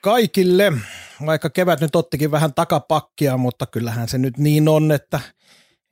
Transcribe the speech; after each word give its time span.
kaikille, 0.00 0.72
vaikka 1.26 1.50
kevät 1.50 1.80
nyt 1.80 1.96
ottikin 1.96 2.30
vähän 2.30 2.54
takapakkia, 2.54 3.36
mutta 3.36 3.66
kyllähän 3.66 4.08
se 4.08 4.18
nyt 4.18 4.38
niin 4.38 4.68
on, 4.68 4.92
että 4.92 5.20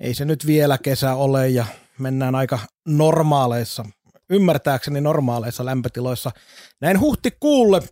ei 0.01 0.15
se 0.15 0.25
nyt 0.25 0.47
vielä 0.47 0.79
kesä 0.79 1.15
ole 1.15 1.49
ja 1.49 1.67
mennään 1.99 2.35
aika 2.35 2.59
normaaleissa, 2.89 3.85
ymmärtääkseni 4.31 5.01
normaaleissa 5.01 5.65
lämpötiloissa. 5.65 6.31
Näin 6.81 7.01
huhtikuulle 7.01 7.83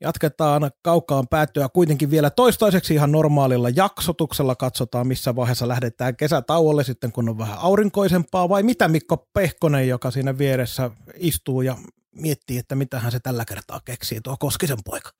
jatketaan 0.00 0.70
kaukaan 0.82 1.28
päättyä 1.28 1.68
kuitenkin 1.68 2.10
vielä 2.10 2.30
toistaiseksi 2.30 2.94
ihan 2.94 3.12
normaalilla 3.12 3.68
jaksotuksella. 3.68 4.54
Katsotaan, 4.54 5.06
missä 5.06 5.36
vaiheessa 5.36 5.68
lähdetään 5.68 6.16
kesätauolle 6.16 6.84
sitten, 6.84 7.12
kun 7.12 7.28
on 7.28 7.38
vähän 7.38 7.58
aurinkoisempaa, 7.58 8.48
vai 8.48 8.62
mitä 8.62 8.88
Mikko 8.88 9.28
Pehkonen, 9.34 9.88
joka 9.88 10.10
siinä 10.10 10.38
vieressä 10.38 10.90
istuu 11.16 11.62
ja 11.62 11.76
miettii, 12.20 12.58
että 12.58 12.74
mitä 12.74 13.00
hän 13.00 13.12
se 13.12 13.20
tällä 13.20 13.44
kertaa 13.44 13.80
keksii, 13.84 14.20
tuo 14.20 14.36
Koskisen 14.36 14.78
poika. 14.84 15.10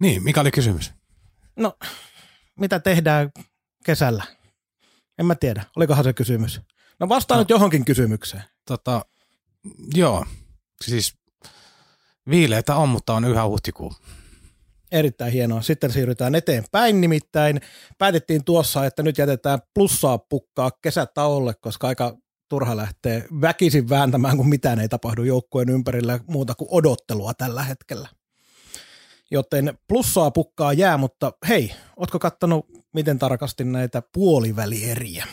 Niin, 0.00 0.24
mikä 0.24 0.40
oli 0.40 0.50
kysymys? 0.50 0.92
No, 1.56 1.78
mitä 2.60 2.80
tehdään 2.80 3.30
kesällä? 3.84 4.24
En 5.18 5.26
mä 5.26 5.34
tiedä, 5.34 5.64
olikohan 5.76 6.04
se 6.04 6.12
kysymys. 6.12 6.60
No 7.00 7.08
vastaan 7.08 7.38
no, 7.38 7.42
nyt 7.42 7.50
johonkin 7.50 7.84
kysymykseen. 7.84 8.42
Tota, 8.66 9.04
joo, 9.94 10.26
siis 10.84 11.14
viileitä 12.30 12.76
on, 12.76 12.88
mutta 12.88 13.14
on 13.14 13.24
yhä 13.24 13.46
huhtikuu. 13.46 13.94
Erittäin 14.92 15.32
hienoa. 15.32 15.62
Sitten 15.62 15.92
siirrytään 15.92 16.34
eteenpäin, 16.34 17.00
nimittäin 17.00 17.60
päätettiin 17.98 18.44
tuossa, 18.44 18.86
että 18.86 19.02
nyt 19.02 19.18
jätetään 19.18 19.58
plussaa 19.74 20.18
pukkaa 20.18 20.70
kesätauolle, 20.82 21.54
koska 21.54 21.88
aika 21.88 22.16
turha 22.54 22.76
lähtee 22.76 23.26
väkisin 23.40 23.88
vääntämään, 23.88 24.36
kun 24.36 24.48
mitään 24.48 24.78
ei 24.78 24.88
tapahdu 24.88 25.22
joukkueen 25.22 25.68
ympärillä 25.68 26.20
muuta 26.26 26.54
kuin 26.54 26.68
odottelua 26.70 27.34
tällä 27.34 27.62
hetkellä. 27.62 28.08
Joten 29.30 29.78
plussaa 29.88 30.30
pukkaa 30.30 30.72
jää, 30.72 30.96
mutta 30.96 31.32
hei, 31.48 31.74
ootko 31.96 32.18
kattanut 32.18 32.66
miten 32.92 33.18
tarkasti 33.18 33.64
näitä 33.64 34.02
puolivälieriä 34.12 35.26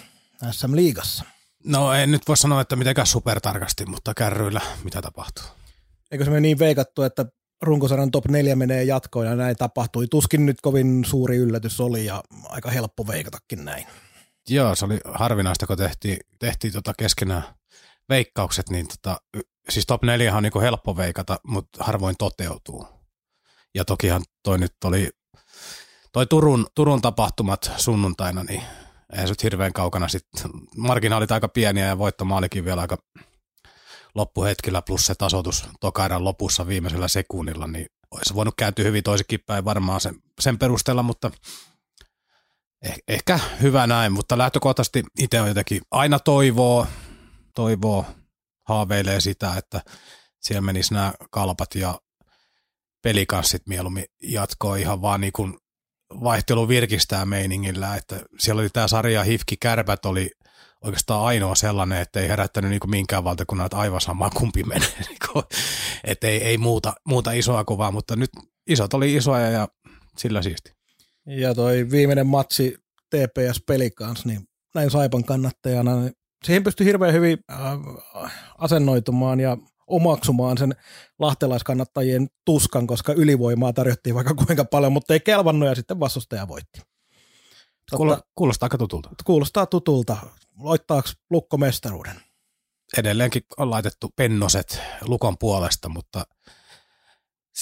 SM 0.52 0.76
Liigassa? 0.76 1.26
No 1.66 1.94
en 1.94 2.12
nyt 2.12 2.28
voi 2.28 2.38
sanoa, 2.38 2.62
että 2.62 2.76
mitenkään 2.76 3.08
supertarkasti, 3.08 3.86
mutta 3.86 4.14
kärryillä 4.14 4.62
mitä 4.84 5.02
tapahtuu. 5.02 5.46
Eikö 6.12 6.24
se 6.24 6.30
mene 6.30 6.42
niin 6.42 6.60
veikattu, 6.60 7.04
että 7.04 7.26
runkosarjan 7.62 8.12
top 8.12 8.26
4 8.28 8.56
menee 8.56 8.84
jatkoon 8.84 9.26
ja 9.26 9.36
näin 9.36 9.56
tapahtui. 9.56 10.08
Tuskin 10.08 10.46
nyt 10.46 10.62
kovin 10.62 11.06
suuri 11.06 11.38
yllätys 11.38 11.80
oli 11.80 12.06
ja 12.06 12.24
aika 12.50 12.72
helppo 12.72 13.08
veikatakin 13.08 13.66
näin. 13.66 13.88
Joo, 14.50 14.76
se 14.76 14.86
oli 14.86 15.00
harvinaista, 15.06 15.68
kun 15.68 15.78
tehtiin, 15.78 16.18
tehtiin 16.40 16.74
tota 16.74 16.94
keskenään 16.98 17.44
veikkaukset, 18.10 18.70
niin 18.70 18.88
tota, 18.88 19.22
siis 19.70 19.86
top 19.86 20.04
4 20.04 20.36
on 20.36 20.44
niin 20.44 20.62
helppo 20.62 20.98
veikata, 20.98 21.40
mutta 21.44 21.84
harvoin 21.84 22.16
toteutuu. 22.18 22.88
Ja 23.76 23.86
tokihan 23.86 24.24
toi 24.44 24.58
nyt 24.58 24.74
oli, 24.84 25.10
toi 26.12 26.26
Turun, 26.26 26.68
Turun 26.76 27.02
tapahtumat 27.02 27.72
sunnuntaina, 27.78 28.44
niin 28.44 28.64
eihän 29.14 29.28
se 29.28 29.36
hirveän 29.44 29.74
kaukana 29.74 30.08
sitten. 30.08 30.52
Marginaalit 30.78 31.32
aika 31.32 31.48
pieniä 31.48 31.86
ja 31.86 31.98
voittomaalikin 31.98 32.66
vielä 32.66 32.82
aika 32.82 32.98
loppuhetkellä 34.16 34.82
plus 34.82 35.06
se 35.06 35.16
tasoitus 35.16 35.66
tokairan 35.80 36.24
lopussa 36.24 36.68
viimeisellä 36.68 37.08
sekunnilla, 37.08 37.68
niin 37.68 37.86
olisi 38.12 38.34
voinut 38.34 38.56
kääntyä 38.58 38.86
hyvin 38.86 39.04
toisenkin 39.04 39.40
päin 39.46 39.66
varmaan 39.66 40.02
sen, 40.02 40.16
sen 40.40 40.60
perusteella, 40.60 41.04
mutta 41.04 41.32
eh, 42.86 42.96
ehkä 43.08 43.40
hyvä 43.62 43.88
näin, 43.88 44.12
mutta 44.12 44.38
lähtökohtaisesti 44.38 45.04
itse 45.20 45.42
on 45.42 45.48
jotenkin 45.48 45.82
aina 45.92 46.20
toivoo, 46.20 46.88
toivoo, 47.56 48.06
haaveilee 48.68 49.22
sitä, 49.22 49.54
että 49.58 49.82
siellä 50.40 50.62
menisi 50.62 50.94
nämä 50.94 51.14
kalpat 51.32 51.76
ja 51.76 52.00
pelikanssit 53.04 53.62
mieluummin 53.68 54.06
jatkoa 54.24 54.76
ihan 54.76 55.02
vaan 55.02 55.22
niin 55.22 55.34
kuin 55.34 55.58
vaihtelu 56.24 56.68
virkistää 56.68 57.26
meiningillä, 57.26 57.96
että 57.96 58.20
siellä 58.40 58.60
oli 58.60 58.70
tämä 58.70 58.88
sarja 58.88 59.24
Hifki 59.24 59.58
Kärpät 59.60 60.06
oli 60.06 60.32
oikeastaan 60.82 61.26
ainoa 61.26 61.56
sellainen, 61.56 62.02
että 62.02 62.20
ei 62.20 62.28
herättänyt 62.28 62.72
niin 62.72 62.90
minkään 62.90 63.24
valtakunnan, 63.24 63.66
että 63.66 63.78
aivan 63.78 64.02
sama 64.02 64.30
kumpi 64.30 64.64
menee. 64.64 64.90
Niin 65.08 65.44
että 66.04 66.28
ei, 66.28 66.44
ei 66.44 66.58
muuta, 66.58 66.94
muuta 67.08 67.32
isoa 67.32 67.64
kuvaa, 67.64 67.92
mutta 67.92 68.16
nyt 68.16 68.30
isot 68.68 68.94
oli 68.94 69.16
isoja 69.16 69.50
ja 69.50 69.68
sillä 70.18 70.42
siisti. 70.42 70.81
Ja 71.26 71.56
toi 71.56 71.88
viimeinen 71.92 72.28
matsi 72.28 72.78
TPS-peli 73.10 73.92
kanssa, 73.92 74.28
niin 74.28 74.42
näin 74.76 74.92
Saipan 74.92 75.24
kannattajana, 75.24 76.02
niin 76.02 76.14
siihen 76.44 76.64
pystyi 76.64 76.86
hirveän 76.86 77.14
hyvin 77.14 77.38
äh, 77.52 78.34
asennoitumaan 78.58 79.40
ja 79.40 79.58
omaksumaan 79.88 80.58
sen 80.58 80.76
lahtelaiskannattajien 81.20 82.28
tuskan, 82.46 82.88
koska 82.88 83.14
ylivoimaa 83.14 83.74
tarjottiin 83.74 84.16
vaikka 84.16 84.34
kuinka 84.34 84.66
paljon, 84.66 84.94
mutta 84.94 85.14
ei 85.14 85.20
kelvannut 85.20 85.70
ja 85.70 85.76
sitten 85.76 86.00
vastustaja 86.00 86.48
voitti. 86.48 86.82
Totta, 87.92 88.24
kuulostaa 88.36 88.66
aika 88.66 88.78
tutulta. 88.78 89.10
Kuulostaa 89.24 89.66
tutulta. 89.66 90.18
Loittaako 90.60 91.10
Lukko 91.30 91.58
mestaruuden? 91.58 92.22
Edelleenkin 92.98 93.44
on 93.58 93.70
laitettu 93.70 94.10
pennoset 94.16 94.82
Lukon 95.02 95.38
puolesta, 95.38 95.90
mutta 95.90 96.24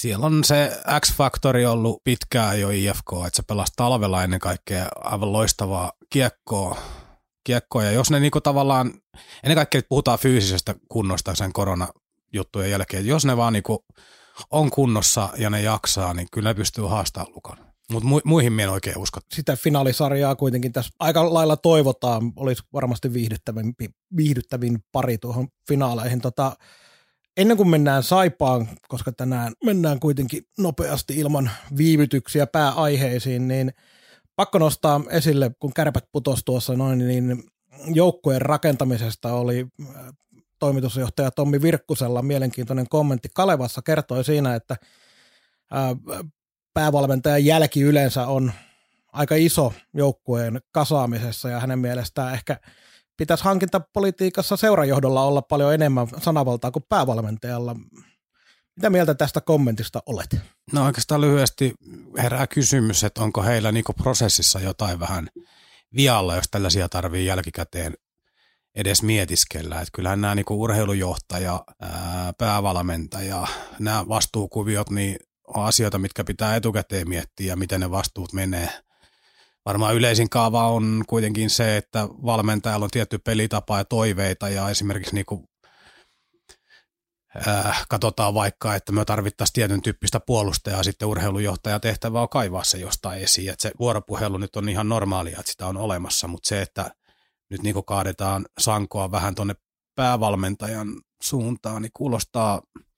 siellä 0.00 0.26
on 0.26 0.44
se 0.44 0.80
X-faktori 1.00 1.66
ollut 1.66 2.04
pitkään 2.04 2.60
jo 2.60 2.70
IFK, 2.70 3.12
että 3.26 3.36
se 3.36 3.42
pelasi 3.42 3.72
talvella 3.76 4.24
ennen 4.24 4.40
kaikkea 4.40 4.88
aivan 4.96 5.32
loistavaa 5.32 5.92
kiekkoa. 6.10 6.76
kiekkoa. 7.44 7.84
Ja 7.84 7.92
jos 7.92 8.10
ne 8.10 8.20
niinku 8.20 8.40
tavallaan, 8.40 8.92
ennen 9.42 9.56
kaikkea 9.56 9.80
puhutaan 9.88 10.18
fyysisestä 10.18 10.74
kunnosta 10.88 11.34
sen 11.34 11.52
koronajuttujen 11.52 12.70
jälkeen, 12.70 13.06
jos 13.06 13.24
ne 13.24 13.36
vaan 13.36 13.52
niinku 13.52 13.84
on 14.50 14.70
kunnossa 14.70 15.28
ja 15.38 15.50
ne 15.50 15.62
jaksaa, 15.62 16.14
niin 16.14 16.28
kyllä 16.32 16.50
ne 16.50 16.54
pystyy 16.54 16.84
haastamaan 16.84 17.34
Lukon. 17.34 17.56
Mutta 17.92 18.08
mu- 18.08 18.22
muihin 18.24 18.52
minä 18.52 18.62
en 18.62 18.70
oikein 18.70 18.98
usko. 18.98 19.20
Sitä 19.34 19.56
finaalisarjaa 19.56 20.36
kuitenkin 20.36 20.72
tässä 20.72 20.90
aika 20.98 21.34
lailla 21.34 21.56
toivotaan. 21.56 22.32
Olisi 22.36 22.62
varmasti 22.72 23.12
viihdyttävin, 23.12 23.74
viihdyttävin 24.16 24.78
pari 24.92 25.18
tuohon 25.18 25.48
finaaleihin. 25.68 26.20
Tota, 26.20 26.56
ennen 27.36 27.56
kuin 27.56 27.68
mennään 27.68 28.02
Saipaan, 28.02 28.68
koska 28.88 29.12
tänään 29.12 29.52
mennään 29.64 30.00
kuitenkin 30.00 30.42
nopeasti 30.58 31.16
ilman 31.16 31.50
viivytyksiä 31.76 32.46
pääaiheisiin, 32.46 33.48
niin 33.48 33.72
pakko 34.36 34.58
nostaa 34.58 35.00
esille, 35.10 35.50
kun 35.60 35.72
kärpät 35.72 36.04
putosi 36.12 36.44
tuossa 36.44 36.76
noin, 36.76 36.98
niin 36.98 37.44
joukkueen 37.94 38.42
rakentamisesta 38.42 39.32
oli 39.32 39.66
äh, 39.82 40.04
toimitusjohtaja 40.58 41.30
Tommi 41.30 41.62
Virkkusella 41.62 42.22
mielenkiintoinen 42.22 42.88
kommentti. 42.88 43.28
Kalevassa 43.34 43.82
kertoi 43.82 44.24
siinä, 44.24 44.54
että 44.54 44.76
äh, 45.72 46.28
päävalmentajan 46.74 47.44
jälki 47.44 47.80
yleensä 47.80 48.26
on 48.26 48.52
aika 49.12 49.34
iso 49.34 49.72
joukkueen 49.94 50.60
kasaamisessa 50.72 51.48
ja 51.48 51.60
hänen 51.60 51.78
mielestään 51.78 52.34
ehkä 52.34 52.56
pitäisi 53.20 53.44
hankintapolitiikassa 53.44 54.56
seurajohdolla 54.56 55.24
olla 55.24 55.42
paljon 55.42 55.74
enemmän 55.74 56.06
sanavaltaa 56.22 56.70
kuin 56.70 56.84
päävalmentajalla. 56.88 57.76
Mitä 58.76 58.90
mieltä 58.90 59.14
tästä 59.14 59.40
kommentista 59.40 60.02
olet? 60.06 60.36
No 60.72 60.84
oikeastaan 60.84 61.20
lyhyesti 61.20 61.74
herää 62.18 62.46
kysymys, 62.46 63.04
että 63.04 63.22
onko 63.22 63.42
heillä 63.42 63.72
niinku 63.72 63.92
prosessissa 63.92 64.60
jotain 64.60 65.00
vähän 65.00 65.28
vialla, 65.96 66.36
jos 66.36 66.44
tällaisia 66.50 66.88
tarvii 66.88 67.26
jälkikäteen 67.26 67.94
edes 68.74 69.02
mietiskellä. 69.02 69.80
Että 69.80 69.92
kyllähän 69.92 70.20
nämä 70.20 70.34
niinku 70.34 70.62
urheilujohtaja, 70.62 71.64
ää, 71.80 72.32
päävalmentaja, 72.38 73.46
nämä 73.78 74.08
vastuukuviot, 74.08 74.90
niin 74.90 75.16
on 75.46 75.64
asioita, 75.64 75.98
mitkä 75.98 76.24
pitää 76.24 76.56
etukäteen 76.56 77.08
miettiä 77.08 77.46
ja 77.46 77.56
miten 77.56 77.80
ne 77.80 77.90
vastuut 77.90 78.32
menee. 78.32 78.70
Varmaan 79.66 79.94
yleisin 79.94 80.30
kaava 80.30 80.68
on 80.68 81.04
kuitenkin 81.08 81.50
se, 81.50 81.76
että 81.76 82.08
valmentajalla 82.08 82.84
on 82.84 82.90
tietty 82.90 83.18
pelitapa 83.18 83.78
ja 83.78 83.84
toiveita 83.84 84.48
ja 84.48 84.68
esimerkiksi 84.68 85.14
niin 85.14 85.26
kuin, 85.26 85.44
äh, 87.48 87.86
katsotaan 87.88 88.34
vaikka, 88.34 88.74
että 88.74 88.92
me 88.92 89.04
tarvittaisiin 89.04 89.54
tietyn 89.54 89.82
tyyppistä 89.82 90.20
puolustajaa, 90.20 90.82
sitten 90.82 91.08
urheilujohtaja 91.08 91.80
tehtävä 91.80 92.22
on 92.22 92.28
kaivaa 92.28 92.64
se 92.64 92.78
jostain 92.78 93.22
esiin. 93.22 93.50
Että 93.50 93.62
se 93.62 93.72
vuoropuhelu 93.78 94.38
nyt 94.38 94.56
on 94.56 94.68
ihan 94.68 94.88
normaalia, 94.88 95.38
että 95.40 95.52
sitä 95.52 95.66
on 95.66 95.76
olemassa, 95.76 96.28
mutta 96.28 96.48
se, 96.48 96.62
että 96.62 96.90
nyt 97.50 97.62
niin 97.62 97.84
kaadetaan 97.86 98.46
sankoa 98.60 99.10
vähän 99.10 99.34
tuonne 99.34 99.54
päävalmentajan 99.94 100.88
suuntaan, 101.22 101.82
niin 101.82 101.92
kuulostaa– 101.94 102.60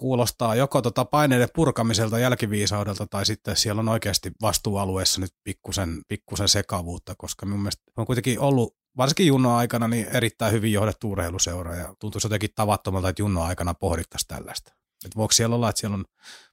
kuulostaa 0.00 0.54
joko 0.54 0.82
tota 0.82 1.04
paineiden 1.04 1.48
purkamiselta 1.54 2.18
jälkiviisaudelta 2.18 3.06
tai 3.06 3.26
sitten 3.26 3.56
siellä 3.56 3.80
on 3.80 3.88
oikeasti 3.88 4.30
vastuualueessa 4.42 5.20
nyt 5.20 5.30
pikkusen, 5.44 6.02
pikkusen 6.08 6.48
sekavuutta, 6.48 7.14
koska 7.18 7.46
mun 7.46 7.60
mielestä 7.60 7.82
on 7.96 8.06
kuitenkin 8.06 8.40
ollut 8.40 8.76
varsinkin 8.96 9.26
Junnon 9.26 9.52
aikana 9.52 9.88
niin 9.88 10.06
erittäin 10.12 10.52
hyvin 10.52 10.72
johdettu 10.72 11.10
urheiluseura 11.10 11.76
ja 11.76 11.94
tuntuisi 11.98 12.26
jotenkin 12.26 12.50
tavattomalta, 12.54 13.08
että 13.08 13.22
Junnon 13.22 13.46
aikana 13.46 13.74
pohdittaisiin 13.74 14.28
tällaista. 14.28 14.72
Että 15.04 15.16
voiko 15.16 15.32
siellä 15.32 15.56
olla, 15.56 15.68
että 15.68 15.80
siellä 15.80 15.94
on 15.94 16.04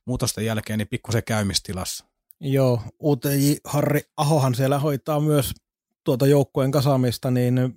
muutosten 0.05 0.45
jälkeen 0.45 0.79
niin 0.79 0.87
pikkusen 0.87 1.23
käymistilassa? 1.23 2.05
Joo, 2.39 2.81
UTJ 3.03 3.53
Harri 3.65 4.01
Ahohan 4.17 4.55
siellä 4.55 4.79
hoitaa 4.79 5.19
myös 5.19 5.53
tuota 6.03 6.27
joukkueen 6.27 6.71
kasaamista, 6.71 7.31
niin 7.31 7.75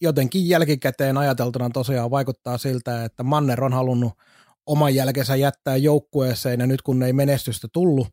jotenkin 0.00 0.48
jälkikäteen 0.48 1.18
ajateltuna 1.18 1.70
tosiaan 1.70 2.10
vaikuttaa 2.10 2.58
siltä, 2.58 3.04
että 3.04 3.22
Manner 3.22 3.64
on 3.64 3.72
halunnut 3.72 4.12
oman 4.66 4.94
jälkensä 4.94 5.36
jättää 5.36 5.76
joukkueeseen 5.76 6.60
ja 6.60 6.66
nyt 6.66 6.82
kun 6.82 7.02
ei 7.02 7.12
menestystä 7.12 7.68
tullut, 7.72 8.08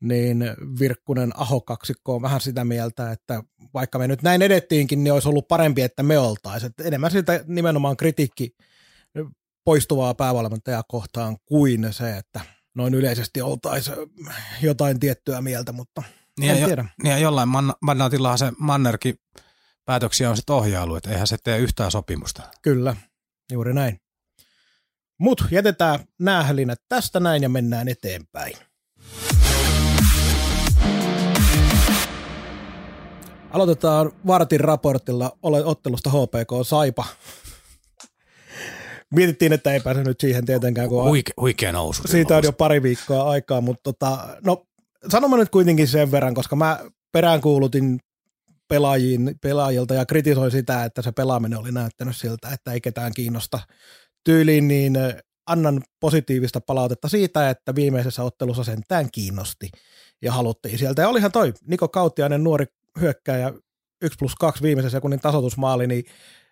niin 0.00 0.44
Virkkunen 0.80 1.32
Aho-kaksikko 1.34 2.14
on 2.14 2.22
vähän 2.22 2.40
sitä 2.40 2.64
mieltä, 2.64 3.12
että 3.12 3.42
vaikka 3.74 3.98
me 3.98 4.08
nyt 4.08 4.22
näin 4.22 4.42
edettiinkin, 4.42 5.04
niin 5.04 5.12
olisi 5.12 5.28
ollut 5.28 5.48
parempi, 5.48 5.82
että 5.82 6.02
me 6.02 6.18
oltaisiin. 6.18 6.72
Enemmän 6.84 7.10
siltä 7.10 7.44
nimenomaan 7.46 7.96
kritiikki 7.96 8.56
poistuvaa 9.64 10.14
päävalmentajaa 10.14 10.82
kohtaan 10.88 11.36
kuin 11.46 11.92
se, 11.92 12.16
että 12.16 12.40
noin 12.74 12.94
yleisesti 12.94 13.42
oltaisiin 13.42 13.96
jotain 14.62 15.00
tiettyä 15.00 15.40
mieltä, 15.40 15.72
mutta 15.72 16.02
niin 16.40 16.52
en 16.52 16.64
tiedä. 16.64 16.82
Jo, 16.82 16.88
niin 17.02 17.10
ja 17.10 17.18
jollain 17.18 17.48
man, 17.48 17.74
se 18.36 18.52
Mannerkin 18.58 19.14
päätöksiä 19.84 20.30
on 20.30 20.36
sitten 20.36 20.56
ohjailu, 20.56 20.96
että 20.96 21.10
eihän 21.10 21.26
se 21.26 21.36
tee 21.44 21.58
yhtään 21.58 21.90
sopimusta. 21.90 22.42
Kyllä, 22.62 22.96
juuri 23.52 23.74
näin. 23.74 24.00
Mut 25.18 25.44
jätetään 25.50 26.00
näähälinät 26.20 26.78
tästä 26.88 27.20
näin 27.20 27.42
ja 27.42 27.48
mennään 27.48 27.88
eteenpäin. 27.88 28.56
Aloitetaan 33.50 34.12
Vartin 34.26 34.60
raportilla 34.60 35.38
ole 35.42 35.64
ottelusta 35.64 36.10
HPK 36.10 36.66
Saipa. 36.66 37.04
Mietittiin, 39.10 39.52
että 39.52 39.72
ei 39.72 39.80
pääse 39.80 40.04
nyt 40.04 40.20
siihen 40.20 40.46
tietenkään, 40.46 40.88
kun 40.88 41.04
Huike, 41.04 41.32
huikea 41.40 41.72
nousu. 41.72 42.02
siitä 42.08 42.36
on 42.36 42.44
jo 42.44 42.52
pari 42.52 42.82
viikkoa 42.82 43.30
aikaa, 43.30 43.60
mutta 43.60 43.82
tota, 43.82 44.36
no 44.44 44.66
sanomaan 45.08 45.40
nyt 45.40 45.50
kuitenkin 45.50 45.88
sen 45.88 46.10
verran, 46.10 46.34
koska 46.34 46.56
mä 46.56 46.78
peräänkuulutin 47.12 48.00
pelaajiin, 48.68 49.34
pelaajilta 49.42 49.94
ja 49.94 50.06
kritisoin 50.06 50.50
sitä, 50.50 50.84
että 50.84 51.02
se 51.02 51.12
pelaaminen 51.12 51.58
oli 51.58 51.72
näyttänyt 51.72 52.16
siltä, 52.16 52.48
että 52.48 52.72
ei 52.72 52.80
ketään 52.80 53.12
kiinnosta 53.14 53.60
tyyliin, 54.24 54.68
niin 54.68 54.98
annan 55.46 55.82
positiivista 56.00 56.60
palautetta 56.60 57.08
siitä, 57.08 57.50
että 57.50 57.74
viimeisessä 57.74 58.22
ottelussa 58.22 58.64
sentään 58.64 59.10
kiinnosti 59.12 59.70
ja 60.22 60.32
haluttiin 60.32 60.78
sieltä. 60.78 61.02
Ja 61.02 61.08
olihan 61.08 61.32
toi 61.32 61.52
Niko 61.66 61.88
Kauttiainen 61.88 62.44
nuori 62.44 62.66
hyökkääjä 63.00 63.52
1 64.02 64.18
plus 64.18 64.34
2 64.34 64.62
viimeisen 64.62 64.90
sekunnin 64.90 65.20
tasoitusmaali, 65.20 65.86
niin 65.86 66.04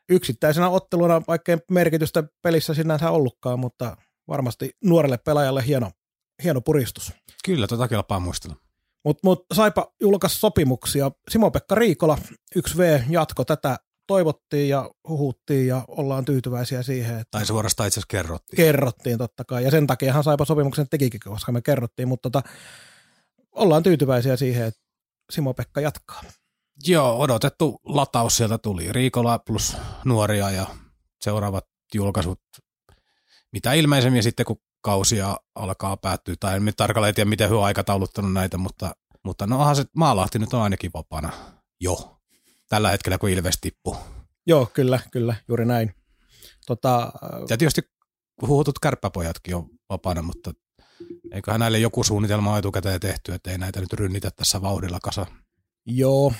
yksittäisenä 0.08 0.68
otteluna, 0.68 1.22
vaikka 1.28 1.58
merkitystä 1.70 2.24
pelissä 2.42 2.74
sinänsä 2.74 3.10
ollutkaan, 3.10 3.58
mutta 3.58 3.96
varmasti 4.28 4.70
nuorelle 4.84 5.18
pelaajalle 5.18 5.66
hieno, 5.66 5.90
hieno 6.44 6.60
puristus. 6.60 7.12
Kyllä, 7.44 7.66
tota 7.66 7.88
kelpaa 7.88 8.20
muistella. 8.20 8.56
Mutta 9.04 9.20
mut 9.24 9.46
Saipa 9.54 9.92
julkaisi 10.00 10.38
sopimuksia. 10.38 11.10
Simo-Pekka 11.30 11.74
Riikola, 11.74 12.18
1V, 12.58 13.02
jatko 13.10 13.44
tätä 13.44 13.78
toivottiin 14.12 14.68
ja 14.68 14.90
huhuttiin 15.08 15.66
ja 15.66 15.84
ollaan 15.88 16.24
tyytyväisiä 16.24 16.82
siihen. 16.82 17.14
Että 17.14 17.30
tai 17.30 17.46
suorastaan 17.46 17.86
itse 17.86 18.00
asiassa 18.00 18.10
kerrottiin. 18.10 18.56
Kerrottiin 18.56 19.18
totta 19.18 19.44
kai 19.44 19.64
ja 19.64 19.70
sen 19.70 19.86
takiahan 19.86 20.24
Saipa 20.24 20.44
sopimuksen 20.44 20.86
tekikin, 20.90 21.20
koska 21.24 21.52
me 21.52 21.62
kerrottiin, 21.62 22.08
mutta 22.08 22.30
tota, 22.30 22.48
ollaan 23.52 23.82
tyytyväisiä 23.82 24.36
siihen, 24.36 24.66
että 24.66 24.80
Simo-Pekka 25.32 25.80
jatkaa. 25.80 26.22
Joo, 26.86 27.20
odotettu 27.20 27.80
lataus 27.84 28.36
sieltä 28.36 28.58
tuli. 28.58 28.92
Riikola 28.92 29.38
plus 29.38 29.76
nuoria 30.04 30.50
ja 30.50 30.66
seuraavat 31.20 31.64
julkaisut, 31.94 32.40
mitä 33.52 33.72
ilmeisemmin 33.72 34.22
sitten 34.22 34.46
kun 34.46 34.60
kausia 34.82 35.36
alkaa 35.54 35.96
päättyä, 35.96 36.34
tai 36.40 36.56
en 36.56 36.72
tarkalleen 36.76 37.14
tiedä, 37.14 37.30
miten 37.30 37.50
hyvä 37.50 37.64
aikatauluttanut 37.64 38.32
näitä, 38.32 38.58
mutta, 38.58 38.96
mutta 39.24 39.46
no 39.46 39.58
onhan 39.58 39.76
se 39.76 39.84
Maalahti 39.96 40.38
nyt 40.38 40.54
on 40.54 40.62
ainakin 40.62 40.90
vapaana 40.94 41.32
jo 41.80 42.21
tällä 42.72 42.90
hetkellä, 42.90 43.18
kun 43.18 43.30
Ilves 43.30 43.58
tippuu. 43.60 43.96
Joo, 44.46 44.70
kyllä, 44.74 45.00
kyllä, 45.10 45.34
juuri 45.48 45.64
näin. 45.64 45.94
Tota, 46.66 47.12
ja 47.50 47.56
tietysti 47.56 47.82
huhutut 48.46 48.78
kärppäpojatkin 48.78 49.56
on 49.56 49.68
vapaana, 49.88 50.22
mutta 50.22 50.52
eiköhän 51.32 51.60
näille 51.60 51.78
joku 51.78 52.04
suunnitelma 52.04 52.58
etukäteen 52.58 53.00
tehty, 53.00 53.32
että 53.32 53.50
ei 53.50 53.58
näitä 53.58 53.80
nyt 53.80 53.92
rynnitä 53.92 54.30
tässä 54.30 54.62
vauhdilla 54.62 54.98
kasa. 55.02 55.26
Joo, 55.86 56.32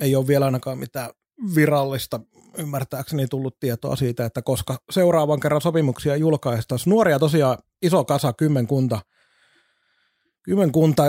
ei 0.00 0.16
ole 0.16 0.26
vielä 0.26 0.44
ainakaan 0.44 0.78
mitään 0.78 1.10
virallista 1.54 2.20
ymmärtääkseni 2.58 3.26
tullut 3.26 3.60
tietoa 3.60 3.96
siitä, 3.96 4.24
että 4.24 4.42
koska 4.42 4.78
seuraavan 4.90 5.40
kerran 5.40 5.60
sopimuksia 5.60 6.16
julkaistaisiin. 6.16 6.90
Nuoria 6.90 7.18
tosiaan 7.18 7.58
iso 7.82 8.04
kasa, 8.04 8.32
kymmenkunta. 8.32 9.00
Kymmenkunta, 10.42 11.02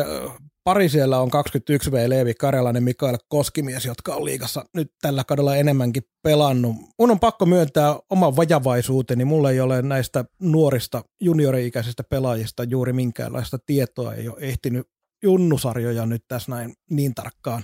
pari 0.64 0.90
siellä 0.90 1.20
on 1.20 1.30
21 1.30 1.92
V. 1.92 2.10
Leevi 2.10 2.34
Karjalainen, 2.34 2.84
Mikael 2.84 3.18
Koskimies, 3.28 3.86
jotka 3.86 4.16
on 4.16 4.26
liigassa 4.26 4.66
nyt 4.76 4.92
tällä 5.02 5.24
kaudella 5.24 5.56
enemmänkin 5.56 6.04
pelannut. 6.24 6.76
Mun 7.00 7.12
on 7.12 7.20
pakko 7.20 7.46
myöntää 7.46 7.96
oman 8.10 8.36
vajavaisuuteni. 8.36 9.26
Mulla 9.26 9.52
ei 9.52 9.60
ole 9.60 9.82
näistä 9.82 10.26
nuorista 10.42 11.04
juniori-ikäisistä 11.22 12.04
pelaajista 12.04 12.64
juuri 12.64 12.94
minkäänlaista 12.94 13.58
tietoa. 13.66 14.14
Ei 14.14 14.28
ole 14.28 14.38
ehtinyt 14.40 14.88
junnusarjoja 15.24 16.06
nyt 16.06 16.24
tässä 16.28 16.52
näin 16.52 16.74
niin 16.90 17.16
tarkkaan 17.16 17.64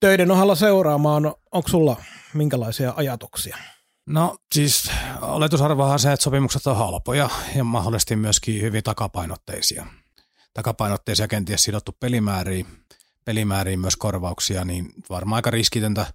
töiden 0.00 0.30
ohella 0.30 0.54
seuraamaan. 0.54 1.34
Onko 1.52 1.68
sulla 1.68 1.96
minkälaisia 2.34 2.94
ajatuksia? 2.96 3.56
No 4.06 4.36
siis 4.54 4.90
oletusarvohan 5.20 5.98
se, 5.98 6.12
että 6.12 6.24
sopimukset 6.24 6.66
on 6.66 6.76
halpoja 6.76 7.30
ja 7.56 7.64
mahdollisesti 7.64 8.16
myöskin 8.16 8.62
hyvin 8.62 8.82
takapainotteisia. 8.82 9.86
Takapainotteisia 10.54 11.28
kenties 11.28 11.64
sidottu 11.64 11.96
pelimääriin, 12.00 12.66
pelimääriin 13.24 13.80
myös 13.80 13.96
korvauksia, 13.96 14.64
niin 14.64 14.92
varmaan 15.10 15.36
aika 15.36 15.50
riskitöntä 15.50 16.06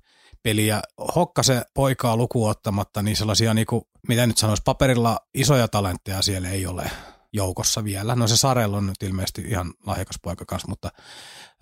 peliä. 0.43 0.81
Hokkase 1.15 1.61
poikaa 1.73 2.17
lukuottamatta, 2.17 3.03
niin 3.03 3.17
sellaisia, 3.17 3.53
niin 3.53 3.67
kuin, 3.67 3.81
mitä 4.07 4.27
nyt 4.27 4.37
sanoisi, 4.37 4.63
paperilla 4.65 5.19
isoja 5.33 5.67
talentteja 5.67 6.21
siellä 6.21 6.49
ei 6.49 6.65
ole 6.65 6.91
joukossa 7.33 7.83
vielä. 7.83 8.15
No 8.15 8.27
se 8.27 8.37
Sarel 8.37 8.73
on 8.73 8.87
nyt 8.87 9.03
ilmeisesti 9.03 9.41
ihan 9.41 9.73
lahjakas 9.85 10.19
poika 10.21 10.45
kanssa, 10.45 10.67
mutta 10.67 10.91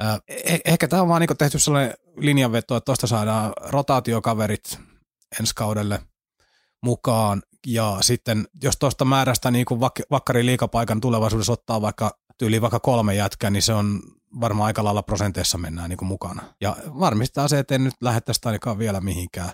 äh, 0.04 0.22
ehkä 0.66 0.88
tämä 0.88 1.02
on 1.02 1.08
vaan 1.08 1.22
niin 1.22 1.38
tehty 1.38 1.60
sellainen 1.60 1.94
linjanveto, 2.18 2.76
että 2.76 2.86
tuosta 2.86 3.08
saadaan 3.08 3.54
rotaatiokaverit 3.62 4.80
ensi 5.40 5.56
kaudelle 5.56 6.00
mukaan 6.84 7.42
ja 7.68 7.98
sitten 8.02 8.48
jos 8.64 8.78
tuosta 8.78 9.06
määrästä 9.06 9.52
niin 9.52 9.66
vak- 9.72 10.06
vakkari 10.12 10.46
liikapaikan 10.46 11.02
tulevaisuudessa 11.02 11.54
ottaa 11.54 11.82
vaikka 11.82 12.20
tyyli 12.38 12.62
vaikka 12.62 12.80
kolme 12.80 13.16
jätkää, 13.16 13.50
niin 13.50 13.64
se 13.64 13.74
on 13.74 14.02
varmaan 14.40 14.68
aika 14.68 14.84
lailla 14.84 15.04
prosenteissa 15.04 15.58
mennään 15.58 15.90
niin 15.90 15.98
kuin 15.98 16.08
mukana. 16.08 16.42
Ja 16.62 16.78
varmistaa 17.00 17.48
se, 17.48 17.60
että 17.60 17.76
en 17.76 17.84
nyt 17.84 17.94
lähettäisi 18.02 18.42
ainakaan 18.46 18.80
vielä 18.80 19.02
mihinkään. 19.02 19.52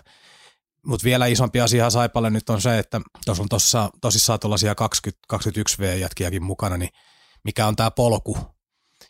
Mutta 0.86 1.04
vielä 1.04 1.26
isompi 1.26 1.60
asia 1.60 1.90
Saipalle 1.90 2.30
nyt 2.30 2.50
on 2.50 2.60
se, 2.60 2.78
että 2.78 3.00
tuossa 3.24 3.42
on 3.42 3.48
tossa, 3.48 3.90
tosissaan 4.00 4.40
tuollaisia 4.40 4.74
21 4.74 5.78
V-jätkiäkin 5.78 6.42
mukana, 6.42 6.76
niin 6.76 6.90
mikä 7.44 7.66
on 7.66 7.76
tämä 7.76 7.90
polku, 7.90 8.38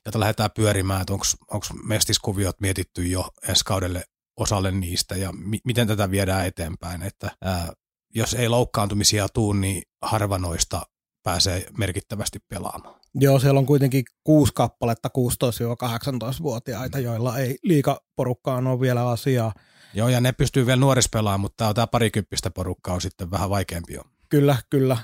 jota 0.07 0.21
lähdetään 0.21 0.51
pyörimään, 0.51 1.01
että 1.01 1.13
onko 1.13 1.67
mestiskuviot 1.83 2.61
mietitty 2.61 3.07
jo 3.07 3.29
ensi 3.49 3.65
kaudelle 3.65 4.05
osalle 4.37 4.71
niistä 4.71 5.17
ja 5.17 5.33
mi- 5.33 5.61
miten 5.65 5.87
tätä 5.87 6.11
viedään 6.11 6.47
eteenpäin, 6.47 7.03
että 7.03 7.31
ää, 7.43 7.73
jos 8.15 8.35
ei 8.35 8.49
loukkaantumisia 8.49 9.29
tuu, 9.29 9.53
niin 9.53 9.83
harva 10.03 10.39
noista 10.39 10.83
pääsee 11.23 11.67
merkittävästi 11.79 12.39
pelaamaan. 12.49 13.00
Joo, 13.15 13.39
siellä 13.39 13.59
on 13.59 13.67
kuitenkin 13.67 14.05
kuusi 14.25 14.53
kappaletta 14.55 15.09
16-18-vuotiaita, 15.19 16.99
joilla 16.99 17.39
ei 17.39 17.59
liikaporukkaan 17.63 18.67
ole 18.67 18.81
vielä 18.81 19.09
asiaa. 19.09 19.53
Joo, 19.95 20.09
ja 20.09 20.21
ne 20.21 20.33
pystyy 20.33 20.67
vielä 20.67 20.81
nuoris 20.81 21.09
pelaamaan, 21.09 21.41
mutta 21.41 21.75
tämä, 21.75 21.87
parikymppistä 21.87 22.51
porukkaa 22.51 22.95
on 22.95 23.01
sitten 23.01 23.31
vähän 23.31 23.51
vaikeampi 23.51 23.95
jo. 23.95 24.03
Kyllä, 24.29 24.57
kyllä. 24.71 24.97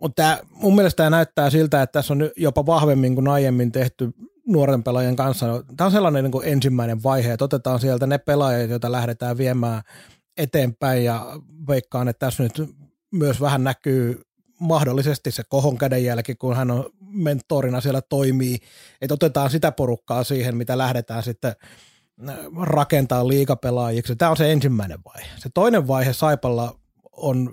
Mutta 0.00 0.38
mun 0.50 0.74
mielestä 0.74 0.96
tämä 0.96 1.10
näyttää 1.10 1.50
siltä, 1.50 1.82
että 1.82 1.92
tässä 1.92 2.14
on 2.14 2.30
jopa 2.36 2.66
vahvemmin 2.66 3.14
kuin 3.14 3.28
aiemmin 3.28 3.72
tehty 3.72 4.10
nuoren 4.46 4.82
pelaajien 4.82 5.16
kanssa. 5.16 5.64
Tämä 5.76 5.86
on 5.86 5.92
sellainen 5.92 6.24
niin 6.24 6.32
kuin 6.32 6.48
ensimmäinen 6.48 7.02
vaihe, 7.02 7.32
että 7.32 7.44
otetaan 7.44 7.80
sieltä 7.80 8.06
ne 8.06 8.18
pelaajat, 8.18 8.70
joita 8.70 8.92
lähdetään 8.92 9.38
viemään 9.38 9.82
eteenpäin 10.36 11.04
ja 11.04 11.26
veikkaan, 11.68 12.08
että 12.08 12.26
tässä 12.26 12.42
nyt 12.42 12.62
myös 13.12 13.40
vähän 13.40 13.64
näkyy 13.64 14.22
mahdollisesti 14.60 15.30
se 15.30 15.42
kohon 15.48 15.78
kädenjälki, 15.78 16.34
kun 16.34 16.56
hän 16.56 16.70
on 16.70 16.90
mentorina 17.00 17.80
siellä 17.80 18.00
toimii, 18.00 18.58
että 19.00 19.14
otetaan 19.14 19.50
sitä 19.50 19.72
porukkaa 19.72 20.24
siihen, 20.24 20.56
mitä 20.56 20.78
lähdetään 20.78 21.22
sitten 21.22 21.52
rakentaa 22.62 23.28
liikapelaajiksi. 23.28 24.16
Tämä 24.16 24.30
on 24.30 24.36
se 24.36 24.52
ensimmäinen 24.52 24.98
vaihe. 25.04 25.28
Se 25.36 25.48
toinen 25.54 25.88
vaihe 25.88 26.12
Saipalla 26.12 26.78
on 27.12 27.52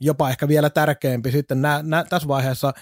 jopa 0.00 0.30
ehkä 0.30 0.48
vielä 0.48 0.70
tärkeämpi 0.70 1.32
sitten 1.32 1.62
nä, 1.62 1.80
nä, 1.82 2.04
tässä 2.04 2.28
vaiheessa 2.28 2.72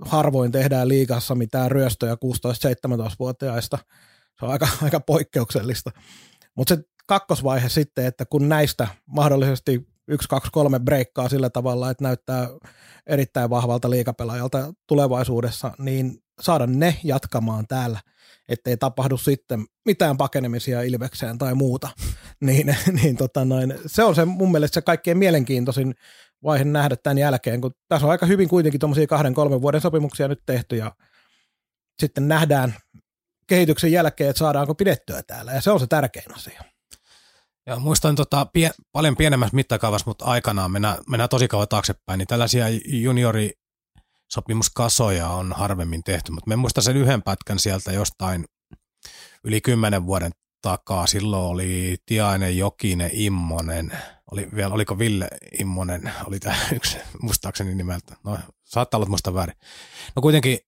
harvoin 0.00 0.52
tehdään 0.52 0.88
liikassa 0.88 1.34
mitään 1.34 1.70
ryöstöjä 1.70 2.14
16-17-vuotiaista. 2.14 3.78
Se 4.38 4.44
on 4.44 4.52
aika, 4.52 4.68
aika 4.82 5.00
poikkeuksellista. 5.00 5.90
Mutta 6.54 6.74
se 6.74 6.82
kakkosvaihe 7.06 7.68
sitten, 7.68 8.06
että 8.06 8.24
kun 8.24 8.48
näistä 8.48 8.88
mahdollisesti 9.06 9.88
yksi, 10.08 10.28
kaksi, 10.28 10.50
kolme 10.52 10.80
breikkaa 10.80 11.28
sillä 11.28 11.50
tavalla, 11.50 11.90
että 11.90 12.04
näyttää 12.04 12.48
erittäin 13.06 13.50
vahvalta 13.50 13.90
liikapelaajalta 13.90 14.74
tulevaisuudessa, 14.86 15.72
niin 15.78 16.22
saada 16.40 16.66
ne 16.66 16.96
jatkamaan 17.04 17.66
täällä, 17.66 18.00
ettei 18.48 18.76
tapahdu 18.76 19.16
sitten 19.16 19.64
mitään 19.84 20.16
pakenemisia 20.16 20.82
Ilvekseen 20.82 21.38
tai 21.38 21.54
muuta. 21.54 21.88
niin, 22.46 22.76
niin 23.02 23.16
tota 23.16 23.44
noin, 23.44 23.74
se 23.86 24.04
on 24.04 24.14
se 24.14 24.24
mun 24.24 24.52
mielestä 24.52 24.74
se 24.74 24.82
kaikkein 24.82 25.18
mielenkiintoisin 25.18 25.94
vaihe 26.44 26.64
nähdä 26.64 26.96
tämän 26.96 27.18
jälkeen, 27.18 27.60
kun 27.60 27.72
tässä 27.88 28.06
on 28.06 28.10
aika 28.10 28.26
hyvin 28.26 28.48
kuitenkin 28.48 28.80
tuommoisia 28.80 29.06
kahden, 29.06 29.34
kolmen 29.34 29.62
vuoden 29.62 29.80
sopimuksia 29.80 30.28
nyt 30.28 30.42
tehty 30.46 30.76
ja 30.76 30.92
sitten 31.98 32.28
nähdään 32.28 32.74
kehityksen 33.46 33.92
jälkeen, 33.92 34.30
että 34.30 34.38
saadaanko 34.38 34.74
pidettyä 34.74 35.22
täällä 35.22 35.52
ja 35.52 35.60
se 35.60 35.70
on 35.70 35.80
se 35.80 35.86
tärkein 35.86 36.34
asia. 36.34 36.73
Ja 37.66 37.78
muistan 37.78 38.14
tota, 38.14 38.46
pie, 38.46 38.70
paljon 38.92 39.16
pienemmässä 39.16 39.56
mittakaavassa, 39.56 40.10
mutta 40.10 40.24
aikanaan 40.24 40.70
mennään, 40.70 40.98
mennään 41.08 41.28
tosi 41.28 41.48
kauan 41.48 41.68
taaksepäin, 41.68 42.18
niin 42.18 42.26
tällaisia 42.26 42.66
juniori 42.84 43.52
sopimuskasoja 44.32 45.28
on 45.28 45.52
harvemmin 45.52 46.04
tehty, 46.04 46.32
mutta 46.32 46.48
me 46.48 46.56
muistan 46.56 46.84
sen 46.84 46.96
yhden 46.96 47.22
pätkän 47.22 47.58
sieltä 47.58 47.92
jostain 47.92 48.44
yli 49.44 49.60
kymmenen 49.60 50.06
vuoden 50.06 50.32
takaa. 50.62 51.06
Silloin 51.06 51.44
oli 51.44 51.96
Tiainen, 52.06 52.58
Jokinen, 52.58 53.10
Immonen, 53.12 53.92
oli 54.30 54.48
vielä, 54.54 54.74
oliko 54.74 54.98
Ville 54.98 55.28
Immonen, 55.60 56.12
oli 56.24 56.40
tämä 56.40 56.56
yksi 56.76 56.98
muistaakseni 57.22 57.74
nimeltä. 57.74 58.16
No, 58.24 58.38
saattaa 58.64 58.98
olla 58.98 59.08
muista 59.08 59.34
väärin. 59.34 59.56
No 60.16 60.22
kuitenkin, 60.22 60.58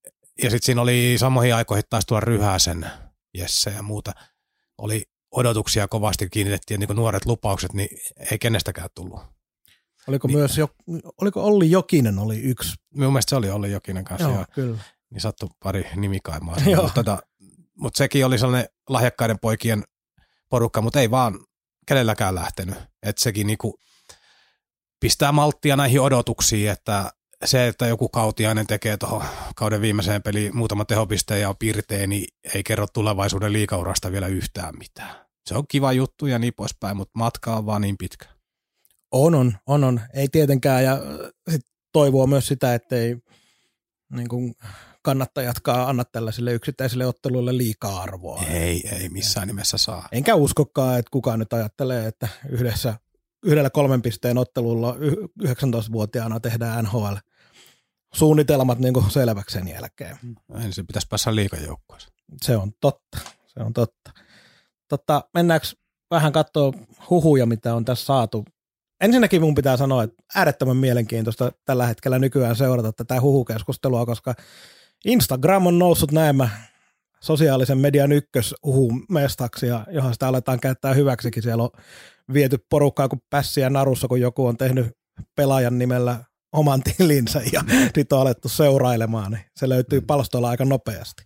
ja 0.43 0.49
sitten 0.49 0.65
siinä 0.65 0.81
oli 0.81 1.15
samoihin 1.19 1.55
aikoihin 1.55 1.83
taas 1.89 2.05
tuo 2.05 2.19
Ryhäsen, 2.19 2.85
Jesse 3.33 3.69
ja 3.69 3.83
muuta. 3.83 4.11
Oli 4.77 5.03
odotuksia 5.31 5.87
kovasti 5.87 6.29
kiinnitettiin, 6.29 6.79
niin 6.79 6.95
nuoret 6.95 7.25
lupaukset, 7.25 7.73
niin 7.73 7.89
ei 8.31 8.39
kenestäkään 8.39 8.89
tullut. 8.95 9.19
Oliko 10.07 10.27
niin, 10.27 10.37
myös, 10.37 10.57
jo, 10.57 10.69
oliko 11.21 11.43
Olli 11.43 11.71
Jokinen 11.71 12.19
oli 12.19 12.39
yksi? 12.39 12.73
Minun 12.93 13.13
mielestä 13.13 13.29
se 13.29 13.35
oli 13.35 13.49
Olli 13.49 13.71
Jokinen 13.71 14.03
kanssa. 14.03 14.29
Joo, 14.29 14.39
ja, 14.39 14.45
kyllä. 14.53 14.77
Niin 15.09 15.21
sattui 15.21 15.49
pari 15.63 15.89
nimikaimaa. 15.95 16.55
mutta, 16.75 16.91
tota, 16.93 17.17
mutta 17.75 17.97
sekin 17.97 18.25
oli 18.25 18.39
sellainen 18.39 18.69
lahjakkaiden 18.89 19.39
poikien 19.39 19.83
porukka, 20.49 20.81
mutta 20.81 20.99
ei 20.99 21.11
vaan 21.11 21.39
kenelläkään 21.87 22.35
lähtenyt. 22.35 22.75
Että 23.03 23.23
sekin 23.23 23.47
niinku 23.47 23.79
pistää 24.99 25.31
malttia 25.31 25.75
näihin 25.75 26.01
odotuksiin, 26.01 26.69
että 26.69 27.11
se, 27.45 27.67
että 27.67 27.87
joku 27.87 28.09
kautiainen 28.09 28.67
tekee 28.67 28.97
tuohon 28.97 29.23
kauden 29.55 29.81
viimeiseen 29.81 30.23
peliin 30.23 30.57
muutama 30.57 30.85
tehopisteen 30.85 31.41
ja 31.41 31.49
on 31.49 31.57
piirtein, 31.59 32.09
niin 32.09 32.27
ei 32.53 32.63
kerro 32.63 32.87
tulevaisuuden 32.93 33.53
liikaurasta 33.53 34.11
vielä 34.11 34.27
yhtään 34.27 34.73
mitään. 34.77 35.15
Se 35.45 35.55
on 35.55 35.67
kiva 35.67 35.93
juttu 35.93 36.25
ja 36.25 36.39
niin 36.39 36.53
poispäin, 36.53 36.97
mutta 36.97 37.19
matka 37.19 37.55
on 37.55 37.65
vaan 37.65 37.81
niin 37.81 37.97
pitkä. 37.97 38.25
On, 39.11 39.35
on, 39.35 39.57
on, 39.67 39.83
on. 39.83 40.01
Ei 40.13 40.27
tietenkään 40.27 40.83
ja 40.83 40.99
sit 41.51 41.61
toivoo 41.91 42.27
myös 42.27 42.47
sitä, 42.47 42.73
ettei 42.73 43.17
niin 44.13 44.27
kuin 44.27 44.55
kannattajatkaan 45.01 45.89
anna 45.89 46.05
tällaisille 46.05 46.53
yksittäisille 46.53 47.05
otteluille 47.05 47.57
liikaa 47.57 48.01
arvoa. 48.01 48.43
Ei, 48.49 48.89
ei 48.91 49.09
missään 49.09 49.47
nimessä 49.47 49.77
saa. 49.77 50.07
Enkä 50.11 50.35
uskokaan, 50.35 50.99
että 50.99 51.11
kukaan 51.11 51.39
nyt 51.39 51.53
ajattelee, 51.53 52.07
että 52.07 52.27
yhdessä 52.49 52.93
yhdellä 53.45 53.69
kolmen 53.69 54.01
pisteen 54.01 54.37
ottelulla 54.37 54.95
19-vuotiaana 55.43 56.39
tehdään 56.39 56.83
NHL 56.83 57.13
suunnitelmat 58.13 58.79
niin 58.79 58.93
kuin 58.93 59.11
selväksi 59.11 59.53
sen 59.53 59.67
jälkeen. 59.67 60.17
Ensin 60.55 60.73
se 60.73 60.83
pitäisi 60.83 61.07
päässä 61.07 61.35
liikajoukkueeseen. 61.35 62.13
Se 62.41 62.57
on 62.57 62.71
totta, 62.81 63.17
se 63.47 63.59
on 63.59 63.73
totta. 63.73 64.11
Totta, 64.87 65.23
mennäänkö 65.33 65.67
vähän 66.11 66.31
katsoa 66.31 66.73
huhuja, 67.09 67.45
mitä 67.45 67.75
on 67.75 67.85
tässä 67.85 68.05
saatu. 68.05 68.45
Ensinnäkin 69.01 69.41
mun 69.41 69.55
pitää 69.55 69.77
sanoa, 69.77 70.03
että 70.03 70.23
äärettömän 70.35 70.77
mielenkiintoista 70.77 71.51
tällä 71.65 71.87
hetkellä 71.87 72.19
nykyään 72.19 72.55
seurata 72.55 72.93
tätä 72.93 73.21
huhukeskustelua, 73.21 74.05
koska 74.05 74.35
Instagram 75.05 75.65
on 75.65 75.79
noussut 75.79 76.11
näemmä 76.11 76.49
sosiaalisen 77.21 77.77
median 77.77 78.11
ykköshuhumestaksi, 78.11 79.67
ja 79.67 79.85
johon 79.91 80.13
sitä 80.13 80.27
aletaan 80.27 80.59
käyttää 80.59 80.93
hyväksikin. 80.93 81.43
Siellä 81.43 81.63
on 81.63 81.69
viety 82.33 82.57
porukkaa 82.69 83.07
kuin 83.07 83.21
pässiä 83.29 83.69
narussa, 83.69 84.07
kun 84.07 84.21
joku 84.21 84.45
on 84.45 84.57
tehnyt 84.57 84.87
pelaajan 85.35 85.77
nimellä 85.77 86.23
oman 86.51 86.81
tilinsä 86.83 87.41
ja 87.53 87.61
sitten 87.83 88.15
on 88.15 88.21
alettu 88.21 88.49
seurailemaan, 88.49 89.31
niin 89.31 89.43
se 89.55 89.69
löytyy 89.69 90.01
palstoilla 90.01 90.49
aika 90.49 90.65
nopeasti. 90.65 91.23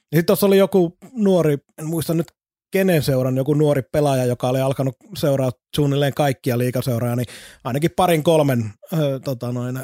Sitten 0.00 0.26
tuossa 0.26 0.46
oli 0.46 0.58
joku 0.58 0.96
nuori, 1.12 1.58
en 1.78 1.86
muista 1.86 2.14
nyt 2.14 2.26
kenen 2.70 3.02
seuran, 3.02 3.36
joku 3.36 3.54
nuori 3.54 3.82
pelaaja, 3.82 4.24
joka 4.24 4.48
oli 4.48 4.60
alkanut 4.60 4.96
seuraa 5.16 5.50
suunnilleen 5.76 6.14
kaikkia 6.14 6.58
liikaseuraa, 6.58 7.16
niin 7.16 7.26
ainakin 7.64 7.90
parin 7.96 8.22
kolmen 8.22 8.60
äh, 8.92 8.98
tota 9.24 9.52
noin, 9.52 9.80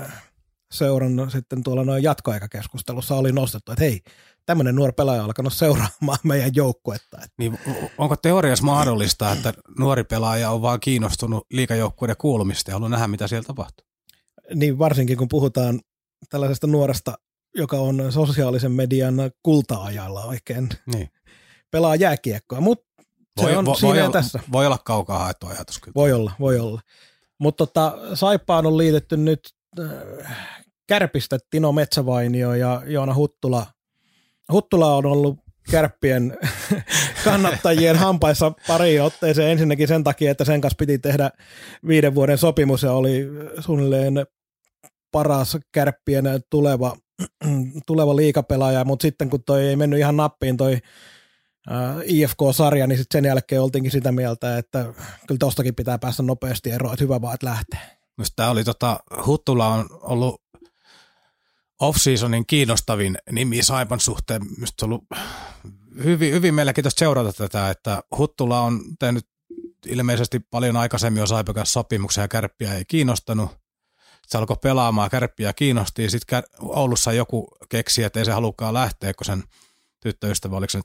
seuran 0.73 1.31
sitten 1.31 1.63
tuolla 1.63 1.85
noin 1.85 2.03
jatkoaikakeskustelussa 2.03 3.15
oli 3.15 3.33
nostettu, 3.33 3.73
että 3.73 3.85
hei, 3.85 4.01
tämmöinen 4.47 4.75
nuori 4.75 4.93
pelaaja 4.93 5.21
on 5.21 5.27
alkanut 5.27 5.53
seuraamaan 5.53 6.19
meidän 6.23 6.51
joukkuetta. 6.55 7.19
Niin, 7.39 7.59
onko 7.99 8.17
teoriassa 8.17 8.65
mahdollista, 8.65 9.33
että 9.33 9.53
nuori 9.79 10.05
pelaaja 10.05 10.51
on 10.51 10.63
vaan 10.63 10.81
kiinnostunut 10.81 11.47
liikajoukkueiden 11.51 12.17
kuulumista 12.17 12.71
ja 12.71 12.75
haluaa 12.75 12.91
nähdä, 12.91 13.09
mitä 13.09 13.29
siellä 13.29 13.47
tapahtuu? 13.47 13.87
Niin 14.55 14.79
varsinkin 14.79 15.17
kun 15.17 15.29
puhutaan 15.29 15.81
tällaisesta 16.31 16.67
nuoresta, 16.67 17.15
joka 17.55 17.77
on 17.77 18.13
sosiaalisen 18.13 18.73
median 18.73 19.15
kulta-ajalla 19.43 20.25
oikein. 20.25 20.69
Niin. 20.95 21.09
Pelaa 21.71 21.97
jääkiekkoa, 21.97 22.61
mutta 22.61 22.87
se 23.41 23.57
on 23.57 23.67
vo, 23.67 23.75
siinä 23.75 23.95
voi 23.95 24.03
olla, 24.03 24.13
tässä. 24.13 24.41
Voi 24.53 24.67
olla 24.67 24.79
kaukaa 24.79 25.19
haettu 25.19 25.47
ajatus 25.47 25.79
kyllä. 25.79 25.95
Voi 25.95 26.13
olla, 26.13 26.33
voi 26.41 26.59
olla. 26.59 26.81
Mutta 27.39 27.67
tota, 27.67 27.99
Saippaan 28.15 28.67
on 28.67 28.79
liitetty 28.79 29.17
nyt 29.17 29.41
äh, 29.81 30.37
Kärpistä 30.87 31.39
Tino 31.51 31.73
Metsävainio 31.73 32.55
ja 32.55 32.83
Joona 32.87 33.15
Huttula 33.15 33.67
Huttula 34.53 34.97
on 34.97 35.07
ollut 35.07 35.39
kärppien 35.71 36.39
kannattajien 37.25 37.97
hampaissa 37.97 38.53
pari 38.67 39.01
otteeseen 39.01 39.51
ensinnäkin 39.51 39.89
sen 39.89 40.05
takia, 40.05 40.31
että 40.31 40.45
sen 40.45 40.61
kanssa 40.61 40.77
piti 40.79 40.99
tehdä 40.99 41.31
viiden 41.89 42.15
vuoden 42.15 42.39
sopimus 42.39 42.83
ja 42.83 42.93
oli 42.93 43.27
suunnilleen 43.61 44.27
paras 45.13 45.59
kärppien 45.73 46.25
tuleva, 46.51 46.97
tuleva 47.87 48.17
liikapelaaja, 48.17 48.85
mutta 48.85 49.03
sitten 49.03 49.31
kun 49.31 49.45
toi 49.45 49.69
ei 49.69 49.77
mennyt 49.77 49.99
ihan 49.99 50.17
nappiin 50.17 50.57
toi 50.57 50.79
IFK-sarja, 52.05 52.87
niin 52.87 52.99
sitten 52.99 53.19
sen 53.19 53.29
jälkeen 53.29 53.63
oltiinkin 53.63 53.93
sitä 53.93 54.13
mieltä, 54.13 54.59
että 54.59 54.85
kyllä 55.27 55.39
tostakin 55.39 55.75
pitää 55.75 55.99
päästä 55.99 56.23
nopeasti 56.23 56.71
eroon, 56.71 56.95
että 56.95 57.05
hyvä 57.05 57.21
vaan, 57.21 57.35
että 57.35 57.47
lähtee. 57.47 57.81
Tämä 58.37 58.51
oli 58.51 58.65
tota, 58.65 59.01
Huttula 59.27 59.69
on 59.69 59.87
ollut 59.91 60.44
off-seasonin 61.81 62.47
kiinnostavin 62.47 63.19
nimi 63.31 63.63
Saipan 63.63 64.01
suhteen. 64.01 64.43
Minusta 64.57 64.87
on 64.87 64.93
ollut 64.93 65.05
hyvin, 66.05 66.33
hyvin 66.33 66.55
mielenkiintoista 66.55 66.99
seurata 66.99 67.33
tätä, 67.33 67.71
että 67.71 68.03
Huttula 68.19 68.61
on 68.61 68.81
tehnyt 68.99 69.29
ilmeisesti 69.87 70.41
paljon 70.41 70.77
aikaisemmin 70.77 71.21
jo 71.21 71.27
Saipan 71.27 71.67
sopimuksia 71.67 72.25
ja 72.25 72.29
kärppiä 72.29 72.75
ei 72.75 72.85
kiinnostanut. 72.85 73.51
Se 74.27 74.39
alkoi 74.39 74.57
pelaamaan, 74.63 75.11
kärppiä 75.11 75.53
kiinnosti 75.53 76.03
ja 76.03 76.11
sitten 76.11 76.43
Oulussa 76.61 77.13
joku 77.13 77.49
keksi, 77.69 78.03
että 78.03 78.19
ei 78.19 78.25
se 78.25 78.33
halukkaan 78.33 78.75
lähteä, 78.75 79.15
kun 79.15 79.25
sen 79.25 79.45
tyttöystävä, 80.01 80.57
oliko 80.57 80.71
se 80.71 80.81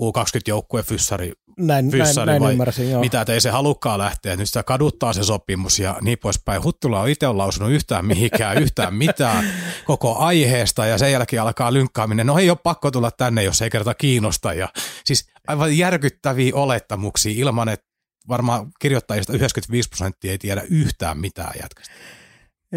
U20-joukkue 0.00 0.82
fyssari, 0.82 1.32
näin, 1.58 1.90
fyssari 1.90 2.26
näin, 2.26 2.26
näin 2.26 2.42
vai 2.42 2.52
ymmärsin, 2.52 2.90
joo. 2.90 3.00
mitä, 3.00 3.20
että 3.20 3.32
ei 3.32 3.40
se 3.40 3.50
halukkaan 3.50 3.98
lähteä, 3.98 4.36
nyt 4.36 4.46
sitä 4.46 4.62
kaduttaa 4.62 5.12
se 5.12 5.24
sopimus 5.24 5.78
ja 5.78 5.96
niin 6.02 6.18
poispäin. 6.18 6.62
Huttula 6.62 7.00
on 7.00 7.08
itse 7.08 7.26
lausunut 7.26 7.72
yhtään 7.72 8.06
mihinkään, 8.06 8.62
yhtään 8.62 8.94
mitään 8.94 9.44
koko 9.84 10.16
aiheesta 10.16 10.86
ja 10.86 10.98
sen 10.98 11.12
jälkeen 11.12 11.42
alkaa 11.42 11.72
lynkkaaminen. 11.72 12.26
No 12.26 12.38
ei 12.38 12.50
ole 12.50 12.58
pakko 12.62 12.90
tulla 12.90 13.10
tänne, 13.10 13.42
jos 13.42 13.62
ei 13.62 13.70
kerta 13.70 13.94
kiinnosta. 13.94 14.52
Ja, 14.52 14.68
siis 15.04 15.28
aivan 15.48 15.78
järkyttäviä 15.78 16.54
olettamuksia 16.54 17.32
ilman, 17.36 17.68
että 17.68 17.86
varmaan 18.28 18.66
kirjoittajista 18.80 19.32
95 19.32 19.88
prosenttia 19.88 20.30
ei 20.30 20.38
tiedä 20.38 20.62
yhtään 20.70 21.18
mitään 21.18 21.52
jätkästä. 21.62 21.94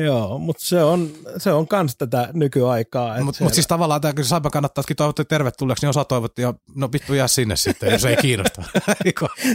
Joo, 0.05 0.39
mutta 0.39 0.65
se 0.65 0.83
on, 0.83 1.11
se 1.37 1.51
on 1.51 1.67
kans 1.67 1.95
tätä 1.95 2.29
nykyaikaa. 2.33 3.23
Mutta 3.23 3.43
mut 3.43 3.53
siis 3.53 3.67
tavallaan 3.67 4.01
tämä, 4.01 4.13
kun 4.13 4.25
Saipa 4.25 4.49
kannattaisikin 4.49 4.95
toivottaa 4.95 5.25
tervetulleeksi, 5.25 5.85
niin 5.85 5.89
osa 5.89 6.05
toivotti 6.05 6.41
jo, 6.41 6.53
no 6.75 6.89
vittu 6.93 7.13
jää 7.13 7.27
sinne 7.27 7.55
sitten, 7.55 7.91
jos 7.91 8.05
ei 8.05 8.17
kiinnosta. 8.21 8.63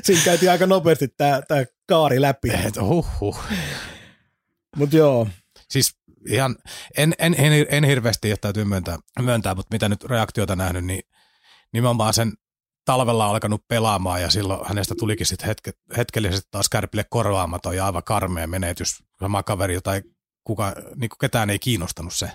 Siinä 0.03 0.23
käytiin 0.25 0.51
aika 0.51 0.67
nopeasti 0.67 1.09
tämä 1.09 1.41
kaari 1.89 2.21
läpi. 2.21 2.51
Et, 2.51 2.77
huh. 2.81 3.39
Mutta 4.77 4.97
joo. 4.97 5.29
Siis 5.71 5.97
ihan, 6.29 6.57
en, 6.97 7.15
en, 7.19 7.35
en, 7.39 7.67
en 7.69 7.85
hirveästi, 7.85 8.29
jotta 8.29 8.43
täytyy 8.43 8.65
myöntää, 8.65 8.99
myöntää, 9.21 9.55
mutta 9.55 9.75
mitä 9.75 9.89
nyt 9.89 10.05
reaktiota 10.05 10.57
nähnyt, 10.57 10.85
niin 10.85 11.03
nimenomaan 11.73 12.15
sen 12.15 12.33
talvella 12.85 13.27
alkanut 13.27 13.69
pelaamaan 13.69 14.23
ja 14.23 14.31
silloin 14.31 14.69
hänestä 14.69 14.95
tulikin 14.99 15.27
sitten 15.27 15.47
hetke, 15.47 15.73
hetkellisesti 15.97 16.49
taas 16.51 16.69
kärpille 16.69 17.05
korvaamaton 17.11 17.77
ja 17.77 17.87
aivan 17.87 18.05
karmea 18.05 18.47
menetys. 18.47 19.03
Sama 19.21 19.43
kaveri, 19.43 19.75
jota 19.75 19.95
ei 19.95 20.03
kuka, 20.45 20.75
niin 20.97 21.11
ketään 21.21 21.51
ei 21.51 21.59
kiinnostanut 21.59 22.15
se 22.15 22.31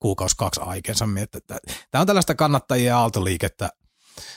kuukausi 0.00 0.36
kaksi 0.36 0.60
aikensa. 0.64 1.08
Tämä 1.90 2.00
on 2.00 2.06
tällaista 2.06 2.34
kannattajien 2.34 2.94
aaltoliikettä, 2.94 3.68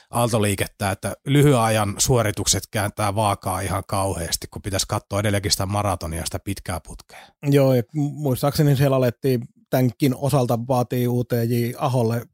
aaltoliikettä, 0.09 0.91
että 0.91 1.15
lyhyen 1.25 1.59
ajan 1.59 1.95
suoritukset 1.97 2.63
kääntää 2.71 3.15
vaakaa 3.15 3.61
ihan 3.61 3.83
kauheasti, 3.87 4.47
kun 4.47 4.61
pitäisi 4.61 4.85
katsoa 4.89 5.19
edelleenkin 5.19 5.51
sitä 5.51 5.65
maratonia 5.65 6.25
sitä 6.25 6.39
pitkää 6.39 6.79
putkea. 6.87 7.19
Joo, 7.43 7.73
ja 7.73 7.83
muistaakseni 7.93 8.75
siellä 8.75 8.95
alettiin 8.95 9.41
tämänkin 9.69 10.15
osalta 10.15 10.59
vaatii 10.67 11.07
UTJ 11.07 11.71
Aholle 11.77 12.25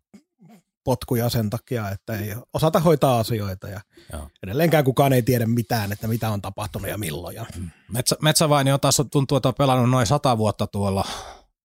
potkuja 0.85 1.29
sen 1.29 1.49
takia, 1.49 1.89
että 1.89 2.19
ei 2.19 2.35
osata 2.53 2.79
hoitaa 2.79 3.19
asioita 3.19 3.67
ja 3.67 3.81
Joo. 4.13 4.29
edelleenkään 4.43 4.83
kukaan 4.83 5.13
ei 5.13 5.21
tiedä 5.21 5.45
mitään, 5.45 5.91
että 5.91 6.07
mitä 6.07 6.29
on 6.29 6.41
tapahtunut 6.41 6.89
ja 6.89 6.97
milloin. 6.97 7.37
Mm. 7.57 7.69
Metsä, 7.91 8.15
Metsävaini 8.21 8.71
on 8.71 8.79
taas 8.79 9.01
tuntuu, 9.11 9.35
että 9.37 9.49
on 9.49 9.55
pelannut 9.55 9.89
noin 9.89 10.07
sata 10.07 10.37
vuotta 10.37 10.67
tuolla 10.67 11.05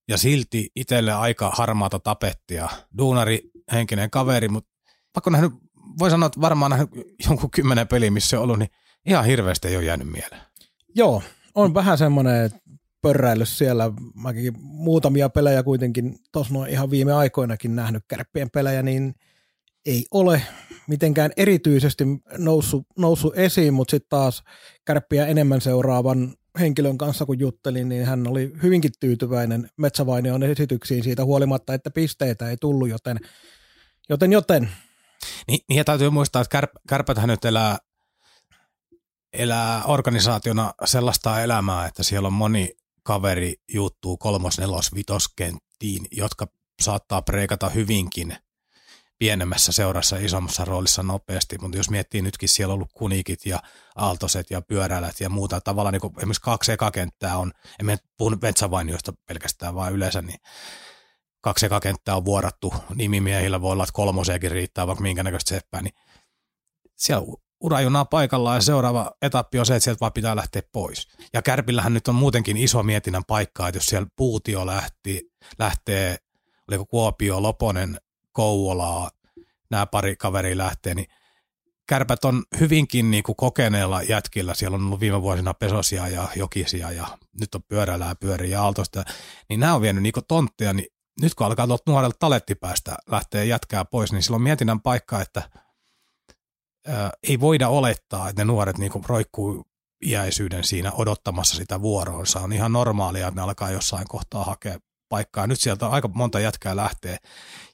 ja 0.09 0.19
silti 0.19 0.71
itselle 0.77 1.13
aika 1.13 1.51
harmaata 1.55 1.99
tapettia. 1.99 2.69
Duunari, 2.99 3.51
henkinen 3.73 4.11
kaveri, 4.11 4.49
mutta 4.49 4.71
pakko 5.13 5.31
nähnyt, 5.31 5.53
voi 5.99 6.11
sanoa, 6.11 6.27
että 6.27 6.41
varmaan 6.41 6.71
nähnyt 6.71 6.91
jonkun 7.27 7.51
kymmenen 7.51 7.89
peli, 7.89 8.11
missä 8.11 8.37
on 8.37 8.43
ollut, 8.43 8.59
niin 8.59 8.71
ihan 9.07 9.25
hirveästi 9.25 9.69
ei 9.69 9.77
ole 9.77 9.85
jäänyt 9.85 10.09
mieleen. 10.09 10.43
Joo, 10.95 11.23
on 11.55 11.75
vähän 11.75 11.99
semmoinen 11.99 12.51
pörräillyt 13.03 13.49
siellä. 13.49 13.93
Mäkin 14.15 14.53
muutamia 14.61 15.29
pelejä 15.29 15.63
kuitenkin 15.63 16.19
tuossa 16.33 16.55
noin 16.55 16.71
ihan 16.71 16.91
viime 16.91 17.13
aikoinakin 17.13 17.77
nähnyt 17.77 18.05
kärppien 18.09 18.51
pelejä, 18.51 18.83
niin 18.83 19.15
ei 19.87 20.05
ole 20.11 20.43
mitenkään 20.89 21.31
erityisesti 21.37 22.05
noussut, 22.39 22.87
noussut 22.99 23.39
esiin, 23.39 23.75
mutta 23.75 23.91
sitten 23.91 24.09
taas 24.09 24.43
kärppiä 24.85 25.27
enemmän 25.27 25.61
seuraavan 25.61 26.35
henkilön 26.61 26.99
kanssa, 26.99 27.27
kun 27.27 27.39
juttelin, 27.39 27.89
niin 27.89 28.07
hän 28.07 28.27
oli 28.27 28.53
hyvinkin 28.63 28.91
tyytyväinen 29.01 29.71
Metsävainion 29.77 30.43
esityksiin 30.43 31.05
siitä 31.05 31.25
huolimatta, 31.25 31.75
että 31.75 31.91
pisteitä 31.91 32.51
ei 32.51 32.57
tullut, 32.57 32.89
joten 32.89 33.19
joten, 34.11 34.33
joten. 34.33 34.71
Niin, 35.49 35.61
niin 35.69 35.77
ja 35.77 35.85
täytyy 35.85 36.11
muistaa, 36.11 36.43
että 36.43 36.53
kärp, 36.53 36.71
kärpäthän 36.89 37.29
nyt 37.29 37.45
elää, 37.45 37.79
elää 39.33 39.85
organisaationa 39.85 40.75
sellaista 40.85 41.43
elämää, 41.43 41.87
että 41.87 42.03
siellä 42.03 42.27
on 42.27 42.33
moni 42.33 42.77
kaveri 43.03 43.55
juuttuu 43.73 44.17
kolmos, 44.17 44.59
nelos, 44.59 44.95
vitoskenttiin, 44.95 46.07
jotka 46.11 46.47
saattaa 46.81 47.23
preikata 47.23 47.69
hyvinkin 47.69 48.37
pienemmässä 49.19 49.73
seurassa 49.73 50.17
isommassa 50.17 50.65
roolissa 50.65 51.03
nopeasti, 51.03 51.59
mutta 51.59 51.77
jos 51.77 51.91
miettii 51.91 52.23
nytkin, 52.23 52.49
siellä 52.49 52.73
on 52.73 52.75
ollut 52.75 52.93
kunikit 52.95 53.47
ja 53.47 53.63
aaltoset 53.97 54.51
ja 54.51 54.63
pyörälät 54.63 55.21
ja 55.21 55.29
muuta, 55.29 55.61
tavallaan 55.61 55.93
niin 55.93 56.01
kuin 56.01 56.15
esimerkiksi 56.19 56.43
kaksi 56.43 56.73
ekakenttää 56.73 57.39
on, 57.39 57.53
en 57.81 57.87
mene 57.87 57.99
puhu 58.19 58.37
Vetsavainioista 58.43 59.13
pelkästään, 59.27 59.75
vaan 59.75 59.93
yleensä, 59.93 60.23
niin 60.23 60.41
kaksi 61.41 61.67
ekakenttää 61.67 62.17
on 62.17 62.25
vuorattu 62.25 62.75
nimimiehillä, 62.95 63.61
voi 63.61 63.73
olla, 63.73 63.85
että 63.85 63.93
kolmoseekin 63.93 64.51
riittää, 64.51 64.87
vaikka 64.87 65.03
minkä 65.03 65.23
näköistä 65.23 65.49
seppää, 65.49 65.83
niin 65.83 65.95
siellä 66.97 67.37
urajunaa 67.61 68.05
paikallaan 68.05 68.57
ja 68.57 68.61
seuraava 68.61 69.11
etappi 69.23 69.59
on 69.59 69.67
se, 69.67 69.77
että 69.77 69.85
sieltä 69.85 70.01
vaan 70.01 70.13
pitää 70.13 70.37
lähteä 70.37 70.63
pois. 70.73 71.09
Ja 71.33 71.43
Kärpillähän 71.43 71.95
nyt 71.95 72.09
on 72.09 72.15
muutenkin 72.15 72.57
iso 72.57 72.83
mietinnän 72.83 73.25
paikka, 73.25 73.69
että 73.69 73.77
jos 73.77 73.87
siellä 73.87 74.09
Puutio 74.17 74.67
lähti, 74.67 75.33
lähtee, 75.59 76.17
oliko 76.69 76.87
Kuopio, 76.87 77.43
Loponen, 77.43 78.01
Kouvolaa, 78.33 79.11
nämä 79.71 79.87
pari 79.87 80.17
kaveri 80.17 80.57
lähtee, 80.57 80.95
niin 80.95 81.07
kärpät 81.87 82.25
on 82.25 82.43
hyvinkin 82.61 83.11
niin 83.11 83.23
kuin 83.23 83.37
kokeneella 83.37 84.03
jätkillä. 84.03 84.55
Siellä 84.55 84.75
on 84.75 84.87
ollut 84.87 85.01
viime 85.01 85.23
vuosina 85.23 85.55
pesosia 85.55 86.09
ja 86.09 86.29
jokisia 86.37 86.93
ja 86.93 87.07
nyt 87.41 87.55
on 87.55 87.63
pyöräilää 87.63 88.15
pyöriä 88.15 88.51
ja 88.51 88.63
aaltosta. 88.63 89.05
Niin 89.49 89.61
nämä 89.61 89.75
on 89.75 89.83
vienyt 89.83 90.03
niin 90.03 90.13
tontteja, 90.29 90.73
niin 90.73 90.87
nyt 91.23 91.35
kun 91.35 91.47
alkaa 91.47 91.67
tuolta 91.67 91.83
nuorelta 91.87 92.17
talettipäästä 92.19 92.97
lähteä 93.11 93.45
jätkää 93.45 93.85
pois, 93.85 94.13
niin 94.13 94.23
silloin 94.23 94.43
mietinnän 94.43 94.81
paikka, 94.81 95.21
että– 95.21 95.43
ei 97.23 97.41
voida 97.41 97.69
olettaa, 97.69 98.29
että 98.29 98.41
ne 98.41 98.47
nuoret 98.47 98.79
niinku 98.79 99.03
roikkuu 99.07 99.67
iäisyyden 100.07 100.65
siinä 100.65 100.93
odottamassa 100.93 101.57
sitä 101.57 101.81
vuoroonsa. 101.81 102.41
On 102.41 102.53
ihan 102.53 102.73
normaalia, 102.73 103.29
että 103.29 103.41
ne 103.41 103.45
alkaa 103.45 103.71
jossain 103.71 104.09
kohtaa 104.09 104.45
hakea 104.45 104.79
paikkaa. 105.09 105.47
Nyt 105.47 105.61
sieltä 105.61 105.89
aika 105.89 106.09
monta 106.09 106.41
jätkää 106.41 106.77
lähtee. 106.77 107.17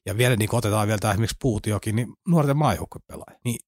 Ja 0.06 0.16
vielä 0.16 0.36
niin 0.36 0.54
otetaan 0.54 0.86
vielä 0.86 0.98
tämä 0.98 1.12
esimerkiksi 1.12 1.36
Puutiokin, 1.40 1.96
niin 1.96 2.14
nuorten 2.28 2.56
maajoukko 2.56 2.98
pelaa. 3.06 3.26
Niin 3.44 3.58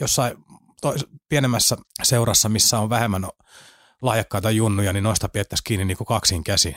jossain 0.00 0.36
tois, 0.80 1.06
pienemmässä 1.28 1.76
seurassa, 2.02 2.48
missä 2.48 2.78
on 2.78 2.90
vähemmän 2.90 3.28
lahjakkaita 4.02 4.50
junnuja, 4.50 4.92
niin 4.92 5.04
noista 5.04 5.28
piettäisiin 5.28 5.64
kiinni 5.64 5.84
niin 5.84 5.96
kuin 5.96 6.06
kaksin 6.06 6.44
käsi 6.44 6.76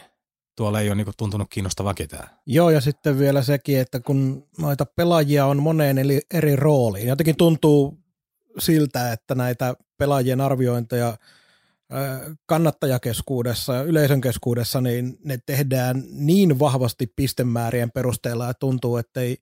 tuolla 0.58 0.82
ei 0.82 0.90
ole 0.90 0.96
niin 0.96 1.08
tuntunut 1.18 1.48
kiinnostavaa 1.50 1.94
ketään. 1.94 2.30
Joo, 2.46 2.70
ja 2.70 2.82
sitten 2.82 3.20
vielä 3.20 3.42
sekin, 3.42 3.80
että 3.80 4.00
kun 4.00 4.48
noita 4.58 4.86
pelaajia 4.86 5.46
on 5.46 5.62
moneen 5.62 5.98
eli 5.98 6.22
eri 6.34 6.56
rooliin, 6.56 7.08
jotenkin 7.08 7.38
tuntuu 7.38 7.98
siltä, 8.60 9.12
että 9.12 9.36
näitä 9.36 9.76
pelaajien 9.98 10.42
arviointeja 10.42 11.18
kannattajakeskuudessa 12.46 13.74
ja 13.74 13.82
yleisön 13.82 14.22
keskuudessa, 14.22 14.82
niin 14.82 15.18
ne 15.24 15.40
tehdään 15.46 16.04
niin 16.10 16.60
vahvasti 16.60 17.14
pistemäärien 17.16 17.92
perusteella, 17.92 18.50
että 18.50 18.60
tuntuu, 18.60 18.98
että 18.98 19.22
ei 19.22 19.38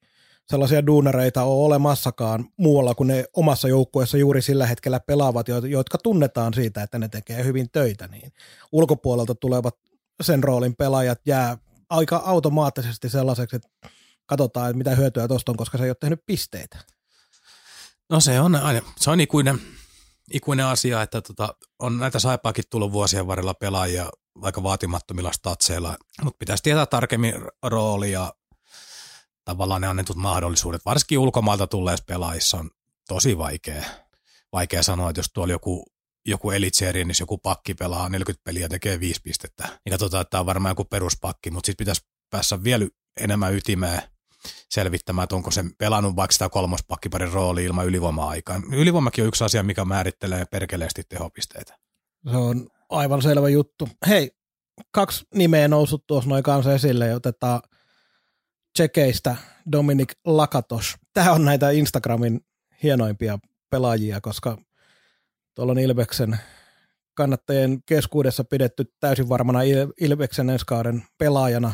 sellaisia 0.49 0.86
duunareita 0.86 1.43
ole 1.43 1.65
olemassakaan 1.65 2.45
muualla 2.58 2.95
kuin 2.95 3.08
ne 3.08 3.25
omassa 3.34 3.67
joukkueessa 3.67 4.17
juuri 4.17 4.41
sillä 4.41 4.67
hetkellä 4.67 4.99
pelaavat, 4.99 5.47
jotka 5.69 5.97
tunnetaan 5.97 6.54
siitä, 6.54 6.84
että 6.84 6.99
ne 6.99 7.08
tekee 7.08 7.43
hyvin 7.43 7.69
töitä, 7.71 8.08
niin 8.08 8.32
ulkopuolelta 8.71 9.36
tulevat 9.36 9.75
sen 10.21 10.43
roolin 10.43 10.75
pelaajat 10.75 11.19
jää 11.25 11.58
aika 11.89 12.21
automaattisesti 12.25 13.10
sellaiseksi, 13.10 13.56
että 13.56 13.69
katsotaan, 14.25 14.69
että 14.69 14.78
mitä 14.78 14.95
hyötyä 14.95 15.28
tuosta 15.28 15.51
on, 15.51 15.58
koska 15.58 15.78
se 15.78 15.84
ei 15.84 15.89
ole 15.89 15.97
tehnyt 15.99 16.25
pisteitä. 16.25 16.78
No 18.10 18.19
se 18.19 18.39
on 18.39 18.56
aina, 18.56 18.82
se 18.97 19.12
on 19.12 19.19
ikuinen, 19.19 19.62
ikuinen 20.34 20.65
asia, 20.65 21.01
että 21.01 21.21
tota, 21.21 21.56
on 21.80 21.97
näitä 21.97 22.19
saipaakin 22.19 22.63
tullut 22.69 22.91
vuosien 22.91 23.28
varrella 23.28 23.54
pelaajia 23.54 24.10
vaikka 24.41 24.63
vaatimattomilla 24.63 25.32
statseilla, 25.32 25.97
mutta 26.23 26.38
pitäisi 26.38 26.63
tietää 26.63 26.86
tarkemmin 26.86 27.34
roolia, 27.63 28.34
tavallaan 29.45 29.82
ne 29.82 29.88
annetut 29.88 30.15
mahdollisuudet, 30.15 30.86
varsinkin 30.86 31.19
ulkomailta 31.19 31.67
tulleissa 31.67 32.06
pelaajissa 32.08 32.58
on 32.58 32.69
tosi 33.08 33.38
vaikea, 33.38 33.84
vaikea 34.54 34.84
sanoa, 34.84 35.10
että 35.10 35.19
jos 35.19 35.32
tuolla 35.34 35.54
joku 35.54 35.86
joku 36.25 36.51
elitseeri, 36.51 37.05
niin 37.05 37.15
joku 37.19 37.38
pakki 37.38 37.73
pelaa 37.73 38.09
40 38.09 38.43
peliä 38.43 38.65
ja 38.65 38.69
tekee 38.69 38.99
5 38.99 39.21
pistettä. 39.21 39.67
Niin 39.67 39.91
katsotaan, 39.91 40.21
että 40.21 40.29
tämä 40.29 40.39
on 40.39 40.45
varmaan 40.45 40.71
joku 40.71 40.85
peruspakki, 40.85 41.51
mutta 41.51 41.65
sitten 41.65 41.83
pitäisi 41.85 42.01
päässä 42.29 42.63
vielä 42.63 42.88
enemmän 43.19 43.55
ytimeen 43.55 44.01
selvittämään, 44.69 45.23
että 45.23 45.35
onko 45.35 45.51
se 45.51 45.63
pelannut 45.77 46.15
vaikka 46.15 46.31
sitä 46.31 46.49
kolmospakkiparin 46.49 47.31
rooli 47.31 47.63
ilman 47.63 47.85
ylivoima-aikaa. 47.85 48.61
Ylivoimakin 48.71 49.23
on 49.23 49.27
yksi 49.27 49.43
asia, 49.43 49.63
mikä 49.63 49.85
määrittelee 49.85 50.45
perkeleesti 50.45 51.03
tehopisteitä. 51.09 51.77
Se 52.31 52.38
on 52.38 52.69
aivan 52.89 53.21
selvä 53.21 53.49
juttu. 53.49 53.89
Hei, 54.07 54.31
kaksi 54.91 55.25
nimeä 55.35 55.67
noussut 55.67 56.07
tuossa 56.07 56.29
noin 56.29 56.43
kanssa 56.43 56.73
esille 56.73 57.07
ja 57.07 57.15
otetaan 57.15 57.61
Tsekeistä 58.73 59.35
Dominik 59.71 60.13
Lakatos. 60.25 60.95
Tämä 61.13 61.31
on 61.31 61.45
näitä 61.45 61.69
Instagramin 61.69 62.45
hienoimpia 62.83 63.39
pelaajia, 63.69 64.21
koska 64.21 64.57
tuolla 65.55 65.79
Ilveksen 65.79 66.39
kannattajien 67.13 67.83
keskuudessa 67.85 68.43
pidetty 68.43 68.93
täysin 68.99 69.29
varmana 69.29 69.59
Ilveksen 70.01 70.49
enskaaren 70.49 71.03
pelaajana 71.17 71.73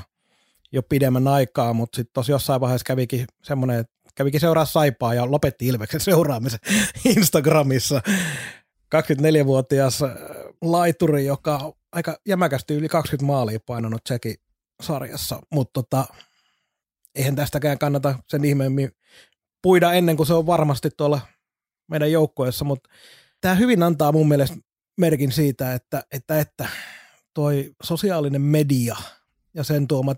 jo 0.72 0.84
pidemmän 0.84 1.28
aikaa, 1.28 1.74
mutta 1.74 1.96
sitten 1.96 2.14
tuossa 2.14 2.32
jossain 2.32 2.62
vaiheessa 2.62 2.86
kävikin 2.86 3.26
semmoinen, 3.44 3.80
että 3.80 3.94
kävikin 4.16 4.40
seuraa 4.40 4.66
Saipaa 4.66 5.14
ja 5.14 5.32
lopetti 5.32 5.68
Ilveksen 5.68 6.02
seuraamisen 6.02 6.60
Instagramissa. 7.18 8.02
24-vuotias 8.96 10.04
äh, 10.04 10.12
laituri, 10.62 11.26
joka 11.26 11.58
on 11.58 11.74
aika 11.92 12.18
jämäkästi 12.28 12.74
yli 12.74 12.90
20 12.90 13.26
maalia 13.26 13.60
painanut 13.66 14.04
Tsekin 14.04 14.36
sarjassa, 14.82 15.42
mutta 15.50 15.84
tota, 15.84 16.06
eihän 17.16 17.36
tästäkään 17.36 17.80
kannata 17.80 18.20
sen 18.28 18.46
ihmeemmin 18.46 18.92
puida 19.62 19.94
ennen 19.94 20.18
kuin 20.18 20.28
se 20.28 20.34
on 20.34 20.46
varmasti 20.46 20.90
tuolla 20.98 21.22
meidän 21.88 22.12
joukkoessa, 22.12 22.66
mutta 22.66 22.90
tämä 23.42 23.56
hyvin 23.56 23.84
antaa 23.84 24.12
mun 24.12 24.28
mielestä 24.28 24.58
merkin 24.98 25.32
siitä, 25.32 25.74
että, 25.74 26.04
että, 26.12 26.40
että 26.40 26.70
toi 27.34 27.76
sosiaalinen 27.84 28.42
media 28.42 28.98
ja 29.54 29.64
sen 29.64 29.88
tuomat, 29.88 30.18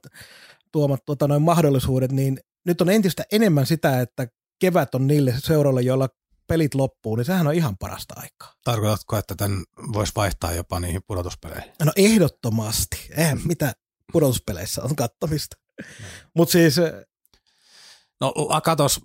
tuomat 0.72 1.06
tota, 1.06 1.28
noin 1.28 1.42
mahdollisuudet, 1.42 2.12
niin 2.12 2.40
nyt 2.66 2.82
on 2.82 2.90
entistä 2.90 3.24
enemmän 3.32 3.66
sitä, 3.66 4.02
että 4.02 4.28
kevät 4.60 4.96
on 4.96 5.08
niille 5.08 5.34
seuroille, 5.38 5.82
joilla 5.82 6.10
pelit 6.48 6.76
loppuu, 6.76 7.16
niin 7.16 7.26
sehän 7.26 7.48
on 7.48 7.54
ihan 7.54 7.78
parasta 7.78 8.14
aikaa. 8.18 8.54
Tarkoitatko, 8.64 9.18
että 9.18 9.36
tämän 9.36 9.64
voisi 9.94 10.14
vaihtaa 10.16 10.54
jopa 10.54 10.80
niihin 10.80 11.02
pudotuspeleihin? 11.08 11.72
No 11.84 11.92
ehdottomasti. 11.96 13.10
Eihän 13.18 13.40
mitä 13.46 13.74
pudotuspeleissä 14.12 14.84
on 14.84 14.96
kattomista. 14.96 15.56
No. 15.80 15.86
Mutta 16.34 16.52
siis... 16.52 16.76
No 18.22 18.34
katos, 18.64 19.00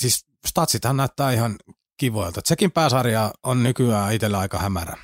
siis 0.00 0.26
statsithan 0.46 0.96
näyttää 0.96 1.32
ihan 1.32 1.56
kivoilta. 1.96 2.40
Sekin 2.44 2.72
pääsarja 2.72 3.30
on 3.42 3.62
nykyään 3.62 4.14
itsellä 4.14 4.38
aika 4.38 4.58
hämärä. 4.58 4.96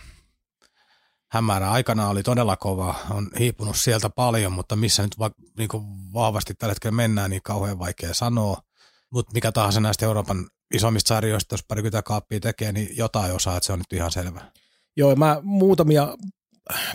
hämärä. 1.29 1.71
Aikana 1.71 2.09
oli 2.09 2.23
todella 2.23 2.57
kova, 2.57 2.95
on 3.11 3.31
hiipunut 3.39 3.77
sieltä 3.77 4.11
paljon, 4.11 4.53
mutta 4.53 4.77
missä 4.77 5.03
nyt 5.03 5.19
va, 5.19 5.31
niin 5.59 5.69
vahvasti 6.13 6.55
tällä 6.55 6.71
hetkellä 6.71 6.97
mennään, 6.97 7.31
niin 7.31 7.43
kauhean 7.43 7.79
vaikea 7.79 8.15
sanoa. 8.15 8.63
Mutta 9.11 9.33
mikä 9.35 9.53
tahansa 9.53 9.81
näistä 9.81 10.07
Euroopan 10.07 10.47
isommista 10.75 11.09
sarjoista, 11.09 11.55
jos 11.55 11.65
parikymmentä 11.65 12.03
kaappia 12.03 12.41
tekee, 12.41 12.73
niin 12.73 12.97
jotain 12.97 13.33
osaa, 13.33 13.57
että 13.57 13.67
se 13.67 13.73
on 13.73 13.79
nyt 13.79 13.93
ihan 13.93 14.11
selvä. 14.11 14.53
Joo, 14.97 15.17
mä 15.17 15.41
muutamia 15.43 16.17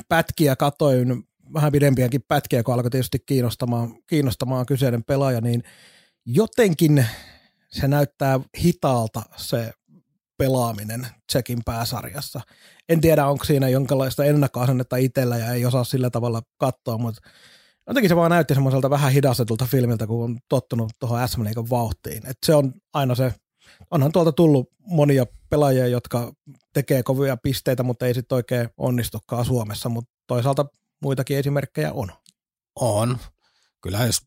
pätkiä 0.09 0.55
katoin, 0.55 1.23
vähän 1.53 1.71
pidempiäkin 1.71 2.23
pätkiä, 2.27 2.63
kun 2.63 2.73
alkoi 2.73 2.91
tietysti 2.91 3.19
kiinnostamaan, 3.19 3.95
kiinnostamaan 4.07 4.65
kyseinen 4.65 5.03
pelaaja, 5.03 5.41
niin 5.41 5.63
jotenkin 6.25 7.05
se 7.69 7.87
näyttää 7.87 8.39
hitaalta 8.63 9.21
se 9.35 9.73
pelaaminen 10.37 11.07
Tsekin 11.27 11.59
pääsarjassa. 11.65 12.41
En 12.89 13.01
tiedä, 13.01 13.27
onko 13.27 13.43
siinä 13.43 13.69
jonkinlaista 13.69 14.25
ennakkoasennetta 14.25 14.97
itsellä 14.97 15.37
ja 15.37 15.53
ei 15.53 15.65
osaa 15.65 15.83
sillä 15.83 16.09
tavalla 16.09 16.41
katsoa, 16.57 16.97
mutta 16.97 17.21
jotenkin 17.87 18.09
se 18.09 18.15
vaan 18.15 18.31
näytti 18.31 18.53
semmoiselta 18.53 18.89
vähän 18.89 19.11
hidastetulta 19.11 19.65
filmiltä, 19.65 20.07
kun 20.07 20.23
on 20.23 20.39
tottunut 20.49 20.91
tuohon 20.99 21.27
SM 21.27 21.41
vauhtiin. 21.69 22.25
Et 22.27 22.37
se 22.45 22.55
on 22.55 22.73
aina 22.93 23.15
se, 23.15 23.33
onhan 23.91 24.11
tuolta 24.11 24.31
tullut 24.31 24.69
monia 24.79 25.25
pelaajia, 25.49 25.87
jotka 25.87 26.31
tekee 26.73 27.03
kovia 27.03 27.37
pisteitä, 27.37 27.83
mutta 27.83 28.05
ei 28.05 28.13
sitten 28.13 28.35
oikein 28.35 28.69
onnistukaan 28.77 29.45
Suomessa, 29.45 29.89
mutta 29.89 30.11
toisaalta 30.27 30.65
muitakin 31.01 31.37
esimerkkejä 31.37 31.93
on. 31.93 32.11
On. 32.75 33.17
Kyllä 33.81 34.05
jos 34.05 34.21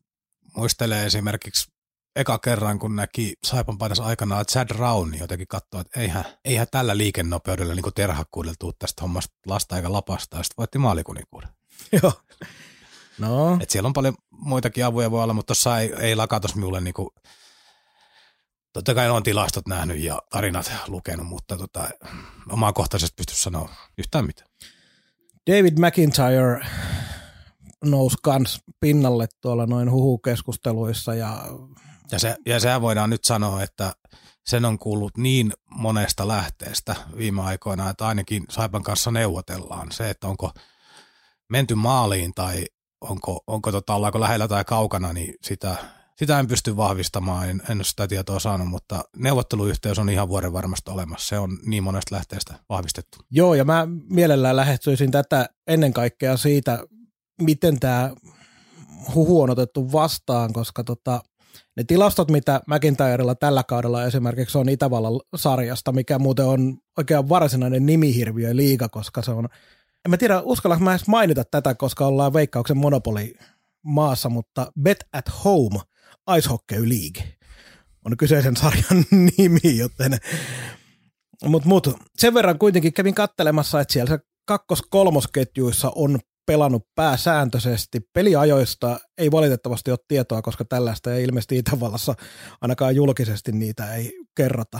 muistelee 0.57 1.05
esimerkiksi 1.05 1.70
eka 2.15 2.39
kerran, 2.39 2.79
kun 2.79 2.95
näki 2.95 3.33
Saipan 3.43 3.77
paidassa 3.77 4.03
aikanaan 4.03 4.45
Chad 4.45 4.69
Rown, 4.69 5.13
jotenkin 5.19 5.47
katsoi, 5.47 5.81
että 5.81 5.99
eihän, 5.99 6.25
eihän 6.45 6.67
tällä 6.71 6.97
liikennopeudella 6.97 7.75
niin 7.75 7.93
terhakkuudella 7.95 8.55
tuu 8.59 8.73
tästä 8.73 9.01
hommasta 9.01 9.35
lasta 9.45 9.75
eikä 9.75 9.91
lapasta, 9.91 10.37
ja 10.37 10.43
sitten 10.43 10.57
voitti 10.57 10.77
maalikuninkuuden. 10.77 11.49
Joo. 12.03 12.13
No. 13.19 13.57
Et 13.61 13.69
siellä 13.69 13.87
on 13.87 13.93
paljon 13.93 14.15
muitakin 14.31 14.85
avuja 14.85 15.11
voi 15.11 15.23
olla, 15.23 15.33
mutta 15.33 15.47
tuossa 15.47 15.79
ei, 15.79 15.93
ei 15.99 16.15
lakatos 16.15 16.55
minulle 16.55 16.81
niin 16.81 16.93
kuin, 16.93 17.09
totta 18.73 18.93
kai 18.93 19.09
on 19.09 19.23
tilastot 19.23 19.67
nähnyt 19.67 19.99
ja 19.99 20.21
tarinat 20.29 20.71
lukenut, 20.87 21.27
mutta 21.27 21.57
tota, 21.57 21.89
omakohtaisesti 22.49 23.13
pysty 23.17 23.35
sanoa 23.35 23.69
yhtään 23.97 24.25
mitään. 24.25 24.49
David 25.51 25.77
McIntyre 25.77 26.67
nousi 27.83 28.17
kans 28.23 28.59
pinnalle 28.79 29.27
tuolla 29.41 29.65
noin 29.65 29.91
huhukeskusteluissa 29.91 31.15
ja 31.15 31.43
ja, 32.11 32.19
se, 32.19 32.35
ja 32.45 32.59
sehän 32.59 32.81
voidaan 32.81 33.09
nyt 33.09 33.23
sanoa, 33.23 33.63
että 33.63 33.93
sen 34.45 34.65
on 34.65 34.79
kuullut 34.79 35.17
niin 35.17 35.53
monesta 35.69 36.27
lähteestä 36.27 36.95
viime 37.17 37.41
aikoina, 37.41 37.89
että 37.89 38.07
ainakin 38.07 38.43
Saipan 38.49 38.83
kanssa 38.83 39.11
neuvotellaan. 39.11 39.91
Se, 39.91 40.09
että 40.09 40.27
onko 40.27 40.51
menty 41.49 41.75
maaliin 41.75 42.33
tai 42.35 42.65
onko, 43.01 43.43
onko 43.47 43.71
tota, 43.71 43.95
ollaanko 43.95 44.19
lähellä 44.19 44.47
tai 44.47 44.65
kaukana, 44.65 45.13
niin 45.13 45.33
sitä, 45.41 45.75
sitä 46.15 46.39
en 46.39 46.47
pysty 46.47 46.77
vahvistamaan, 46.77 47.49
en, 47.49 47.61
en 47.69 47.77
ole 47.77 47.83
sitä 47.83 48.07
tietoa 48.07 48.39
saanut, 48.39 48.67
mutta 48.67 49.03
neuvotteluyhteys 49.17 49.99
on 49.99 50.09
ihan 50.09 50.29
vuoden 50.29 50.53
varmasti 50.53 50.91
olemassa. 50.91 51.27
Se 51.27 51.39
on 51.39 51.57
niin 51.65 51.83
monesta 51.83 52.15
lähteestä 52.15 52.53
vahvistettu. 52.69 53.17
Joo, 53.31 53.55
ja 53.55 53.65
mä 53.65 53.87
mielellään 54.09 54.55
lähestyisin 54.55 55.11
tätä 55.11 55.49
ennen 55.67 55.93
kaikkea 55.93 56.37
siitä, 56.37 56.83
miten 57.41 57.79
tämä 57.79 58.11
huhu 59.15 59.41
on 59.41 59.49
otettu 59.49 59.91
vastaan, 59.91 60.53
koska 60.53 60.83
tota, 60.83 61.21
ne 61.77 61.83
tilastot, 61.83 62.31
mitä 62.31 62.61
McIntyrella 62.67 63.35
tällä 63.35 63.63
kaudella 63.63 64.05
esimerkiksi 64.05 64.57
on 64.57 64.69
Itävallan 64.69 65.19
sarjasta, 65.35 65.91
mikä 65.91 66.19
muuten 66.19 66.45
on 66.45 66.77
oikein 66.97 67.29
varsinainen 67.29 67.85
nimihirviö 67.85 68.55
liiga, 68.55 68.89
koska 68.89 69.21
se 69.21 69.31
on, 69.31 69.49
en 70.05 70.09
mä 70.09 70.17
tiedä 70.17 70.41
uskallanko 70.41 70.85
mä 70.85 70.91
edes 70.91 71.07
mainita 71.07 71.43
tätä, 71.43 71.75
koska 71.75 72.05
ollaan 72.05 72.33
veikkauksen 72.33 72.77
monopoli 72.77 73.33
maassa, 73.83 74.29
mutta 74.29 74.71
Bet 74.81 75.03
at 75.13 75.25
Home 75.45 75.79
Ice 76.37 76.49
Hockey 76.49 76.89
League 76.89 77.37
on 78.05 78.17
kyseisen 78.17 78.55
sarjan 78.55 79.05
nimi, 79.37 79.77
joten 79.77 80.17
mutta 81.45 81.69
mut, 81.69 81.87
sen 82.17 82.33
verran 82.33 82.59
kuitenkin 82.59 82.93
kävin 82.93 83.15
kattelemassa, 83.15 83.81
että 83.81 83.93
siellä 83.93 84.09
se 84.09 84.19
kakkos-kolmosketjuissa 84.45 85.91
on 85.95 86.19
pelannut 86.51 86.87
pääsääntöisesti. 86.95 87.99
Peliajoista 88.13 88.99
ei 89.17 89.31
valitettavasti 89.31 89.91
ole 89.91 89.99
tietoa, 90.07 90.41
koska 90.41 90.65
tällaista 90.65 91.13
ei 91.13 91.23
ilmeisesti 91.23 91.57
Itävallassa 91.57 92.15
ainakaan 92.61 92.95
julkisesti 92.95 93.51
niitä 93.51 93.95
ei 93.95 94.19
kerrota. 94.35 94.79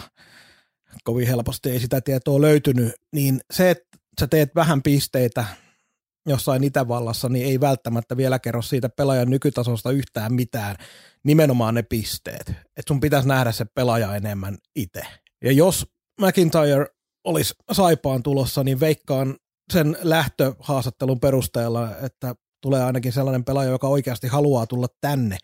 Kovin 1.04 1.28
helposti 1.28 1.70
ei 1.70 1.80
sitä 1.80 2.02
tietoa 2.02 2.42
löytynyt. 2.42 2.94
Niin 3.14 3.40
se, 3.54 3.70
että 3.70 3.98
sä 4.20 4.28
teet 4.28 4.56
vähän 4.56 4.82
pisteitä 4.82 5.46
jossain 6.28 6.64
Itävallassa, 6.64 7.30
niin 7.30 7.46
ei 7.46 7.60
välttämättä 7.60 8.18
vielä 8.18 8.40
kerro 8.40 8.62
siitä 8.62 8.90
pelaajan 8.90 9.30
nykytasosta 9.30 9.92
yhtään 9.92 10.34
mitään. 10.34 10.76
Nimenomaan 11.24 11.76
ne 11.76 11.84
pisteet. 11.84 12.50
Että 12.50 12.88
sun 12.88 13.00
pitäisi 13.00 13.28
nähdä 13.28 13.52
se 13.52 13.66
pelaaja 13.66 14.16
enemmän 14.16 14.58
itse. 14.76 15.02
Ja 15.44 15.52
jos 15.52 15.88
McIntyre 16.22 16.86
olisi 17.24 17.54
Saipaan 17.72 18.24
tulossa, 18.24 18.64
niin 18.64 18.80
veikkaan 18.80 19.38
sen 19.72 19.98
lähtöhaastattelun 20.02 21.20
perusteella, 21.20 21.98
että 21.98 22.36
tulee 22.62 22.84
ainakin 22.84 23.14
sellainen 23.14 23.44
pelaaja, 23.44 23.70
joka 23.70 23.88
oikeasti 23.88 24.28
haluaa 24.28 24.68
tulla 24.68 24.88
tänne, 25.02 25.38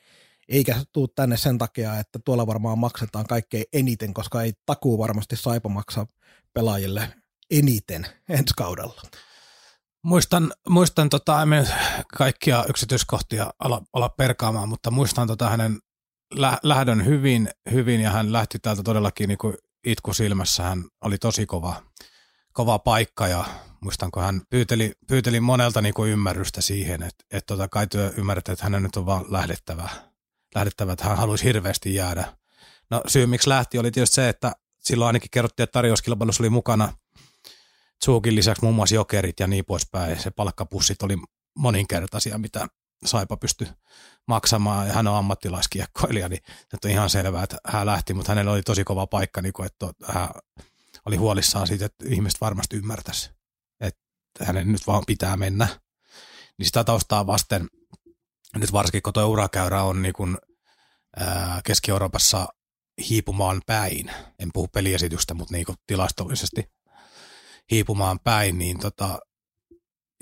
eikä 0.49 0.75
tuu 0.93 1.07
tänne 1.07 1.37
sen 1.37 1.57
takia, 1.57 1.99
että 1.99 2.19
tuolla 2.25 2.47
varmaan 2.47 2.79
maksetaan 2.79 3.27
kaikkein 3.27 3.65
eniten, 3.73 4.13
koska 4.13 4.41
ei 4.41 4.53
takuu 4.65 4.97
varmasti 4.97 5.35
Saipa 5.35 5.69
maksaa 5.69 6.07
pelaajille 6.53 7.09
eniten 7.51 8.05
ensi 8.29 8.53
kaudella. 8.57 9.01
Muistan, 10.03 10.53
muistan 10.69 11.09
tota, 11.09 11.41
en 11.41 11.67
kaikkia 12.17 12.65
yksityiskohtia 12.69 13.53
ala, 13.59 13.81
ala 13.93 14.09
perkaamaan, 14.09 14.69
mutta 14.69 14.91
muistan 14.91 15.27
tota 15.27 15.49
hänen 15.49 15.79
lä- 16.33 16.59
lähdön 16.63 17.05
hyvin, 17.05 17.49
hyvin 17.71 18.01
ja 18.01 18.09
hän 18.11 18.33
lähti 18.33 18.59
täältä 18.59 18.83
todellakin 18.83 19.27
niin 19.27 19.37
kuin 19.37 19.57
itku 19.85 20.13
silmässä. 20.13 20.63
Hän 20.63 20.83
oli 21.01 21.17
tosi 21.17 21.45
kova, 21.45 21.83
kova 22.53 22.79
paikka 22.79 23.27
ja 23.27 23.45
muistanko 23.87 24.21
hän 24.21 24.41
pyyteli, 24.49 24.93
pyyteli 25.07 25.39
monelta 25.39 25.81
niin 25.81 25.93
kuin 25.93 26.11
ymmärrystä 26.11 26.61
siihen, 26.61 27.03
että, 27.03 27.25
että 27.31 27.47
tota, 27.47 27.67
kai 27.67 27.87
työ 27.87 28.13
ymmärrät, 28.17 28.49
että 28.49 28.63
hänen 28.63 28.83
nyt 28.83 28.95
on 28.95 29.05
vaan 29.05 29.25
lähdettävä, 29.29 29.89
lähdettävä, 30.55 30.93
että 30.93 31.05
hän 31.05 31.17
haluaisi 31.17 31.43
hirveästi 31.43 31.95
jäädä. 31.95 32.37
No 32.89 33.01
syy 33.07 33.25
miksi 33.25 33.49
lähti 33.49 33.77
oli 33.77 33.91
tietysti 33.91 34.15
se, 34.15 34.29
että 34.29 34.51
silloin 34.79 35.07
ainakin 35.07 35.29
kerrottiin, 35.31 35.63
että 35.63 35.71
tarjouskilpailussa 35.71 36.43
oli 36.43 36.49
mukana 36.49 36.93
Zuukin 38.05 38.35
lisäksi 38.35 38.61
muun 38.63 38.75
muassa 38.75 38.95
jokerit 38.95 39.39
ja 39.39 39.47
niin 39.47 39.65
poispäin. 39.65 40.19
Se 40.19 40.31
palkkapussit 40.31 41.03
oli 41.03 41.17
moninkertaisia, 41.57 42.37
mitä 42.37 42.67
Saipa 43.05 43.37
pystyi 43.37 43.67
maksamaan 44.27 44.87
ja 44.87 44.93
hän 44.93 45.07
on 45.07 45.15
ammattilaiskiekkoilija, 45.15 46.29
niin 46.29 46.41
että 46.73 46.87
on 46.87 46.91
ihan 46.91 47.09
selvää, 47.09 47.43
että 47.43 47.57
hän 47.65 47.85
lähti, 47.85 48.13
mutta 48.13 48.31
hänellä 48.31 48.51
oli 48.51 48.63
tosi 48.63 48.83
kova 48.83 49.07
paikka, 49.07 49.41
niin 49.41 49.53
kuin, 49.53 49.65
että 49.65 49.87
hän 50.05 50.29
oli 51.05 51.15
huolissaan 51.15 51.67
siitä, 51.67 51.85
että 51.85 52.05
ihmiset 52.07 52.41
varmasti 52.41 52.77
ymmärtäisi, 52.77 53.36
hänen 54.41 54.71
nyt 54.71 54.87
vaan 54.87 55.03
pitää 55.07 55.37
mennä. 55.37 55.67
Niin 56.57 56.65
sitä 56.65 56.83
taustaa 56.83 57.27
vasten, 57.27 57.67
nyt 58.55 58.71
varsinkin 58.71 59.01
kun 59.01 59.13
tuo 59.13 59.25
urakäyrä 59.25 59.83
on 59.83 60.01
niin 60.01 60.13
kuin, 60.13 60.37
ää, 61.17 61.61
Keski-Euroopassa 61.63 62.47
hiipumaan 63.09 63.61
päin, 63.65 64.11
en 64.39 64.49
puhu 64.53 64.67
peliesitystä, 64.67 65.33
mutta 65.33 65.53
niin 65.53 65.65
kuin 65.65 65.77
tilastollisesti 65.87 66.71
hiipumaan 67.71 68.19
päin, 68.23 68.57
niin 68.57 68.79
tota, 68.79 69.19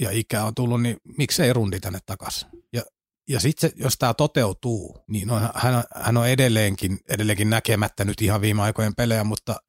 ja 0.01 0.11
ikä 0.11 0.43
on 0.43 0.55
tullut, 0.55 0.81
niin 0.81 0.97
miksei 1.17 1.53
rundi 1.53 1.79
tänne 1.79 1.99
takaisin. 2.05 2.49
Ja, 2.73 2.81
ja 3.29 3.39
sitten 3.39 3.71
jos 3.75 3.97
tämä 3.97 4.13
toteutuu, 4.13 5.03
niin 5.07 5.31
on, 5.31 5.49
hän, 5.55 5.83
hän 5.95 6.17
on 6.17 6.27
edelleenkin, 6.27 6.99
edelleenkin 7.09 7.49
näkemättä 7.49 8.05
nyt 8.05 8.21
ihan 8.21 8.41
viime 8.41 8.61
aikojen 8.61 8.95
pelejä, 8.95 9.23
mutta– 9.23 9.55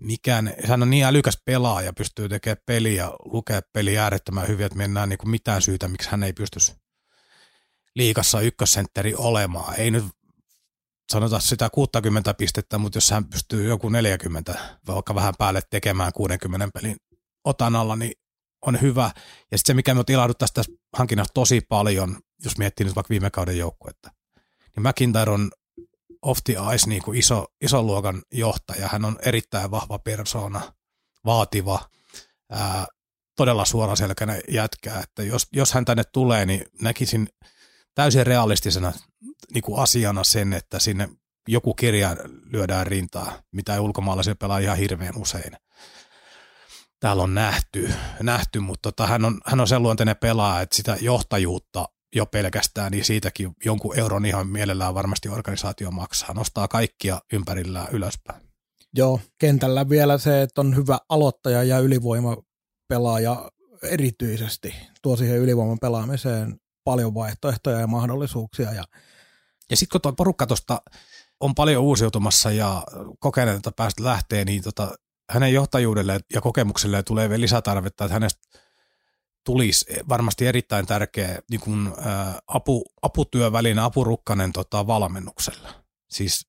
mikään, 0.00 0.54
hän 0.64 0.82
on 0.82 0.90
niin 0.90 1.04
älykäs 1.04 1.38
pelaaja, 1.44 1.92
pystyy 1.92 2.28
tekemään 2.28 2.62
peliä 2.66 3.02
ja 3.02 3.12
lukea 3.24 3.60
peliä 3.72 4.02
äärettömän 4.02 4.48
hyvin, 4.48 4.66
että 4.66 4.78
mennään 4.78 5.08
niin 5.08 5.18
kuin 5.18 5.30
mitään 5.30 5.62
syytä, 5.62 5.88
miksi 5.88 6.10
hän 6.10 6.22
ei 6.22 6.32
pystyisi 6.32 6.74
liikassa 7.94 8.40
ykkössentteri 8.40 9.14
olemaan. 9.14 9.74
Ei 9.74 9.90
nyt 9.90 10.04
sanota 11.12 11.40
sitä 11.40 11.70
60 11.70 12.34
pistettä, 12.34 12.78
mutta 12.78 12.96
jos 12.96 13.10
hän 13.10 13.24
pystyy 13.24 13.68
joku 13.68 13.88
40, 13.88 14.54
vaikka 14.86 15.14
vähän 15.14 15.34
päälle 15.38 15.60
tekemään 15.70 16.12
60 16.12 16.68
pelin 16.74 16.96
otanalla, 17.44 17.96
niin 17.96 18.12
on 18.66 18.80
hyvä. 18.80 19.10
Ja 19.52 19.58
sitten 19.58 19.72
se, 19.72 19.74
mikä 19.74 19.94
me 19.94 20.04
ilahdut 20.08 20.38
tästä 20.38 20.62
hankinnasta 20.96 21.34
tosi 21.34 21.60
paljon, 21.60 22.18
jos 22.44 22.58
miettii 22.58 22.86
nyt 22.86 22.96
vaikka 22.96 23.10
viime 23.10 23.30
kauden 23.30 23.58
joukkuetta, 23.58 24.10
niin 24.76 24.88
McIntyre 24.88 25.30
on 25.30 25.50
off 26.22 26.40
the 26.44 26.52
ice 26.74 26.88
niin 26.88 27.02
kuin 27.02 27.18
iso, 27.18 27.46
ison 27.60 27.86
luokan 27.86 28.22
johtaja. 28.32 28.88
Hän 28.88 29.04
on 29.04 29.18
erittäin 29.22 29.70
vahva 29.70 29.98
persona, 29.98 30.72
vaativa, 31.24 31.88
ää, 32.50 32.86
todella 33.36 33.64
suoraselkäinen 33.64 34.40
jätkä. 34.48 35.00
Että 35.00 35.22
jos, 35.22 35.46
jos 35.52 35.72
hän 35.72 35.84
tänne 35.84 36.04
tulee, 36.04 36.46
niin 36.46 36.64
näkisin 36.82 37.28
täysin 37.94 38.26
realistisena 38.26 38.92
niin 39.54 39.62
kuin 39.62 39.78
asiana 39.78 40.24
sen, 40.24 40.52
että 40.52 40.78
sinne 40.78 41.08
joku 41.48 41.74
kirja 41.74 42.16
lyödään 42.52 42.86
rintaa, 42.86 43.42
mitä 43.52 43.74
ei 43.74 43.80
ulkomaalaisia 43.80 44.34
pelaa 44.34 44.58
ihan 44.58 44.76
hirveän 44.76 45.16
usein. 45.16 45.52
täällä 47.00 47.22
on 47.22 47.34
nähty, 47.34 47.94
nähty 48.22 48.60
mutta 48.60 48.92
tota, 48.92 49.06
hän, 49.06 49.24
on, 49.24 49.40
hän 49.46 49.60
on 49.60 49.68
sen 49.68 49.82
luonteinen 49.82 50.16
pelaaja, 50.16 50.60
että 50.60 50.76
sitä 50.76 50.96
johtajuutta 51.00 51.88
jo 52.14 52.26
pelkästään, 52.26 52.92
niin 52.92 53.04
siitäkin 53.04 53.52
jonkun 53.64 53.98
euron 53.98 54.26
ihan 54.26 54.46
mielellään 54.46 54.94
varmasti 54.94 55.28
organisaatio 55.28 55.90
maksaa, 55.90 56.34
nostaa 56.34 56.68
kaikkia 56.68 57.20
ympärillään 57.32 57.88
ylöspäin. 57.92 58.42
Joo, 58.94 59.20
kentällä 59.38 59.88
vielä 59.88 60.18
se, 60.18 60.42
että 60.42 60.60
on 60.60 60.76
hyvä 60.76 60.98
aloittaja 61.08 61.62
ja 61.62 61.78
ylivoimapelaaja 61.78 63.50
erityisesti 63.82 64.74
tuo 65.02 65.16
siihen 65.16 65.38
ylivoiman 65.38 65.78
pelaamiseen 65.78 66.56
paljon 66.84 67.14
vaihtoehtoja 67.14 67.80
ja 67.80 67.86
mahdollisuuksia. 67.86 68.72
Ja, 68.72 68.84
ja 69.70 69.76
sitten 69.76 69.92
kun 69.92 70.00
tuo 70.00 70.12
porukka 70.12 70.46
tuosta 70.46 70.82
on 71.40 71.54
paljon 71.54 71.84
uusiutumassa 71.84 72.50
ja 72.50 72.82
kokeneita 73.18 73.72
päästä 73.76 74.04
lähtee, 74.04 74.44
niin 74.44 74.62
tota, 74.62 74.94
hänen 75.30 75.52
johtajuudelle 75.52 76.20
ja 76.34 76.40
kokemukselle 76.40 77.02
tulee 77.02 77.28
vielä 77.28 77.40
lisätarvetta, 77.40 78.04
että 78.04 78.14
hänestä 78.14 78.58
tulisi 79.44 79.84
varmasti 80.08 80.46
erittäin 80.46 80.86
tärkeä 80.86 81.38
niin 81.50 81.60
kuin, 81.60 81.86
ä, 81.86 82.42
apu, 82.46 82.84
aputyöväline, 83.02 83.80
apurukkanen 83.80 84.52
tota, 84.52 84.86
valmennuksella. 84.86 85.68
Siis, 86.10 86.46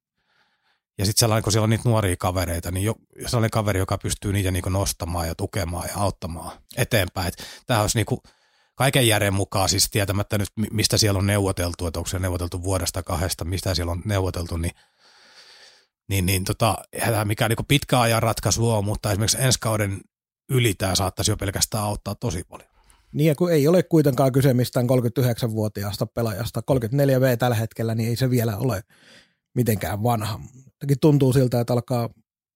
ja 0.98 1.06
sitten 1.06 1.20
sellainen, 1.20 1.44
kun 1.44 1.52
siellä 1.52 1.64
on 1.64 1.70
niitä 1.70 1.90
nuoria 1.90 2.16
kavereita, 2.20 2.72
niin 2.72 2.86
jo, 2.86 2.96
sellainen 3.26 3.50
kaveri, 3.50 3.80
joka 3.80 3.98
pystyy 3.98 4.34
niitä 4.34 4.52
niin 4.52 4.64
nostamaan 4.70 5.28
ja 5.28 5.36
tukemaan 5.36 5.90
ja 5.90 5.96
auttamaan 5.96 6.52
eteenpäin. 6.78 7.34
Tämä 7.68 7.82
olisi 7.82 7.98
niin 7.98 8.06
kuin, 8.06 8.20
kaiken 8.76 9.08
järjen 9.08 9.34
mukaan, 9.34 9.70
siis 9.70 9.90
tietämättä 9.92 10.38
nyt 10.38 10.50
mistä 10.72 10.98
siellä 10.98 11.18
on 11.18 11.28
neuvoteltu, 11.28 11.88
että 11.88 12.00
onko 12.00 12.10
se 12.10 12.20
neuvoteltu 12.20 12.64
vuodesta 12.64 13.04
kahdesta, 13.04 13.46
mistä 13.46 13.76
siellä 13.76 13.92
on 13.92 14.02
neuvoteltu, 14.06 14.58
niin 14.58 14.74
niin, 16.10 16.26
niin 16.26 16.44
tota, 16.44 16.78
mikä 17.26 17.50
niin 17.50 17.66
pitkä 17.68 18.00
ajan 18.00 18.24
ratkaisu 18.24 18.72
on, 18.72 18.86
mutta 18.86 19.12
esimerkiksi 19.12 19.38
ensi 19.42 19.60
kauden 19.60 20.02
yli 20.50 20.74
tämä 20.74 20.96
saattaisi 20.96 21.32
jo 21.32 21.38
pelkästään 21.38 21.84
auttaa 21.84 22.16
tosi 22.16 22.44
paljon. 22.44 22.71
Niin 23.14 23.28
ja 23.28 23.36
kun 23.36 23.52
ei 23.52 23.68
ole 23.68 23.84
kuitenkaan 23.84 24.32
kyse 24.32 24.54
mistään 24.54 24.88
39-vuotiaasta 24.90 26.06
pelaajasta, 26.06 26.62
34V 26.72 27.38
tällä 27.40 27.56
hetkellä, 27.56 27.96
niin 27.96 28.10
ei 28.10 28.16
se 28.16 28.30
vielä 28.30 28.58
ole 28.58 28.82
mitenkään 29.56 30.04
vanha. 30.04 30.40
Jotenkin 30.66 31.00
tuntuu 31.02 31.34
siltä, 31.34 31.60
että 31.60 31.74
alkaa 31.74 32.10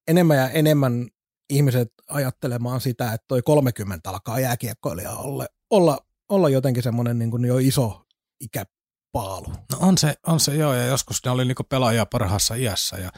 enemmän 0.08 0.36
ja 0.36 0.50
enemmän 0.50 1.08
ihmiset 1.50 1.88
ajattelemaan 2.08 2.80
sitä, 2.80 3.12
että 3.12 3.24
toi 3.28 3.42
30 3.42 4.10
alkaa 4.10 4.40
jääkiekkoilija 4.40 5.10
olla, 5.10 5.46
olla, 5.70 5.98
olla 6.28 6.48
jotenkin 6.48 6.82
semmoinen 6.82 7.18
niin 7.18 7.44
jo 7.46 7.58
iso 7.58 8.02
ikäpaalu. 8.40 9.48
No 9.72 9.78
on 9.80 9.98
se, 9.98 10.14
on 10.26 10.40
se 10.40 10.54
joo, 10.54 10.74
ja 10.74 10.86
joskus 10.86 11.24
ne 11.24 11.30
oli 11.30 11.44
niin 11.44 11.56
pelaajia 11.68 12.06
parhaassa 12.06 12.54
iässä. 12.54 12.96
Ja 12.96 13.10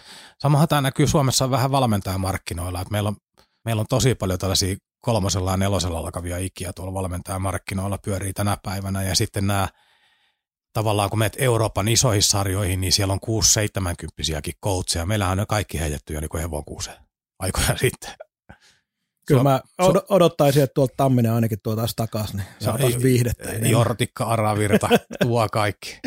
samahan 0.43 0.69
tämä 0.69 0.81
näkyy 0.81 1.07
Suomessa 1.07 1.51
vähän 1.51 1.71
valmentajamarkkinoilla, 1.71 2.81
että 2.81 2.93
meillä 2.93 3.09
on, 3.09 3.17
meillä 3.65 3.81
on 3.81 3.87
tosi 3.89 4.15
paljon 4.15 4.39
tällaisia 4.39 4.77
kolmosella 5.01 5.51
ja 5.51 5.57
nelosella 5.57 5.99
alkavia 5.99 6.39
ikiä 6.39 6.73
tuolla 6.73 6.95
valmentajamarkkinoilla 6.95 7.99
pyörii 7.99 8.33
tänä 8.33 8.57
päivänä, 8.63 9.03
ja 9.03 9.15
sitten 9.15 9.47
nämä 9.47 9.69
tavallaan 10.73 11.11
kun 11.11 11.19
menet 11.19 11.37
Euroopan 11.39 11.89
isoihin 11.89 12.23
sarjoihin, 12.23 12.81
niin 12.81 12.93
siellä 12.93 13.13
on 13.13 13.43
6-70-kympisiäkin 13.43 14.53
coacheja. 14.65 15.07
Meillähän 15.07 15.33
on 15.33 15.39
ne 15.39 15.47
kaikki 15.49 15.81
heitetty 15.81 16.15
jo 16.15 16.21
niin 16.21 16.41
hevon 16.43 16.65
kuuseen 16.65 16.97
aikoja 17.39 17.77
sitten. 17.81 18.11
Kyllä 19.27 19.43
mä 19.43 19.61
od- 19.83 20.07
odottaisin, 20.09 20.63
että 20.63 20.75
tuolta 20.75 20.95
Tamminen 20.97 21.33
ainakin 21.33 21.59
tuo 21.63 21.77
taas 21.77 21.95
takaisin, 21.97 22.37
niin 22.37 22.47
saataisiin 22.61 23.03
viihdettä. 23.03 23.51
Jortikka, 23.69 24.25
Aravirta, 24.25 24.89
tuo 25.23 25.49
kaikki. 25.53 25.99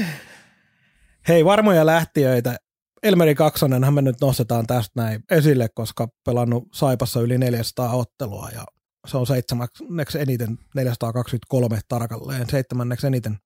Hei, 1.27 1.45
varmoja 1.45 1.85
lähtiöitä. 1.85 2.55
Elmeri 3.03 3.35
Kaksonenhan 3.35 3.93
me 3.93 4.01
nyt 4.01 4.21
nostetaan 4.21 4.67
tästä 4.67 4.91
näin 4.95 5.23
esille, 5.31 5.69
koska 5.69 6.07
pelannut 6.25 6.63
Saipassa 6.73 7.21
yli 7.21 7.37
400 7.37 7.93
ottelua 7.93 8.49
ja 8.53 8.65
se 9.07 9.17
on 9.17 9.27
seitsemänneksi 9.27 10.19
eniten, 10.19 10.59
423 10.75 11.79
tarkalleen, 11.87 12.49
seitsemänneksi 12.49 13.07
eniten 13.07 13.39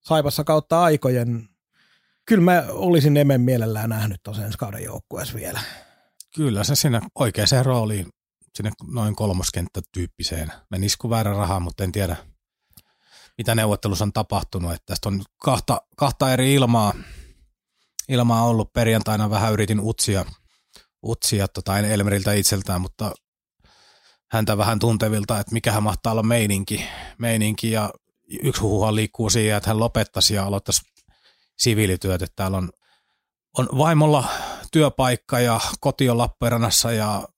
Saipassa 0.00 0.44
kautta 0.44 0.82
aikojen. 0.82 1.48
Kyllä 2.26 2.42
mä 2.42 2.64
olisin 2.68 3.16
Emen 3.16 3.40
mielellään 3.40 3.90
nähnyt 3.90 4.22
tuossa 4.22 4.44
ensi 4.44 4.58
kauden 4.58 4.84
joukkueessa 4.84 5.34
vielä. 5.34 5.60
Kyllä 6.34 6.64
se 6.64 6.74
siinä 6.74 7.00
oikeaan 7.14 7.64
rooliin 7.64 8.06
sinne 8.54 8.70
noin 8.92 9.16
kolmoskenttätyyppiseen. 9.16 10.52
Menisikö 10.70 11.10
väärä 11.10 11.32
rahaa, 11.32 11.60
mutta 11.60 11.84
en 11.84 11.92
tiedä, 11.92 12.16
mitä 13.38 13.54
neuvottelussa 13.54 14.04
on 14.04 14.12
tapahtunut. 14.12 14.72
Että 14.72 14.86
tästä 14.86 15.08
on 15.08 15.24
kahta, 15.42 15.80
kahta 15.96 16.32
eri 16.32 16.54
ilmaa, 16.54 16.94
ilmaa 18.08 18.44
ollut. 18.44 18.72
Perjantaina 18.72 19.30
vähän 19.30 19.52
yritin 19.52 19.80
utsia, 19.80 20.24
utsia 21.06 21.48
tota, 21.48 21.78
Elmeriltä 21.78 22.32
itseltään, 22.32 22.80
mutta 22.80 23.14
häntä 24.32 24.58
vähän 24.58 24.78
tuntevilta, 24.78 25.40
että 25.40 25.52
mikä 25.52 25.72
hän 25.72 25.82
mahtaa 25.82 26.12
olla 26.12 26.22
meininki. 26.22 26.84
meininki 27.18 27.70
ja 27.70 27.90
yksi 28.42 28.60
huhuhan 28.60 28.94
liikkuu 28.94 29.30
siihen, 29.30 29.56
että 29.56 29.70
hän 29.70 29.80
lopettaisi 29.80 30.34
ja 30.34 30.44
aloittaisi 30.44 30.82
siviilityöt, 31.58 32.22
että 32.22 32.36
täällä 32.36 32.56
on, 32.56 32.70
on 33.58 33.68
vaimolla 33.78 34.24
työpaikka 34.72 35.40
ja 35.40 35.60
koti 35.80 36.10
on 36.10 36.18
Lappeenrannassa 36.18 36.92
ja 36.92 37.28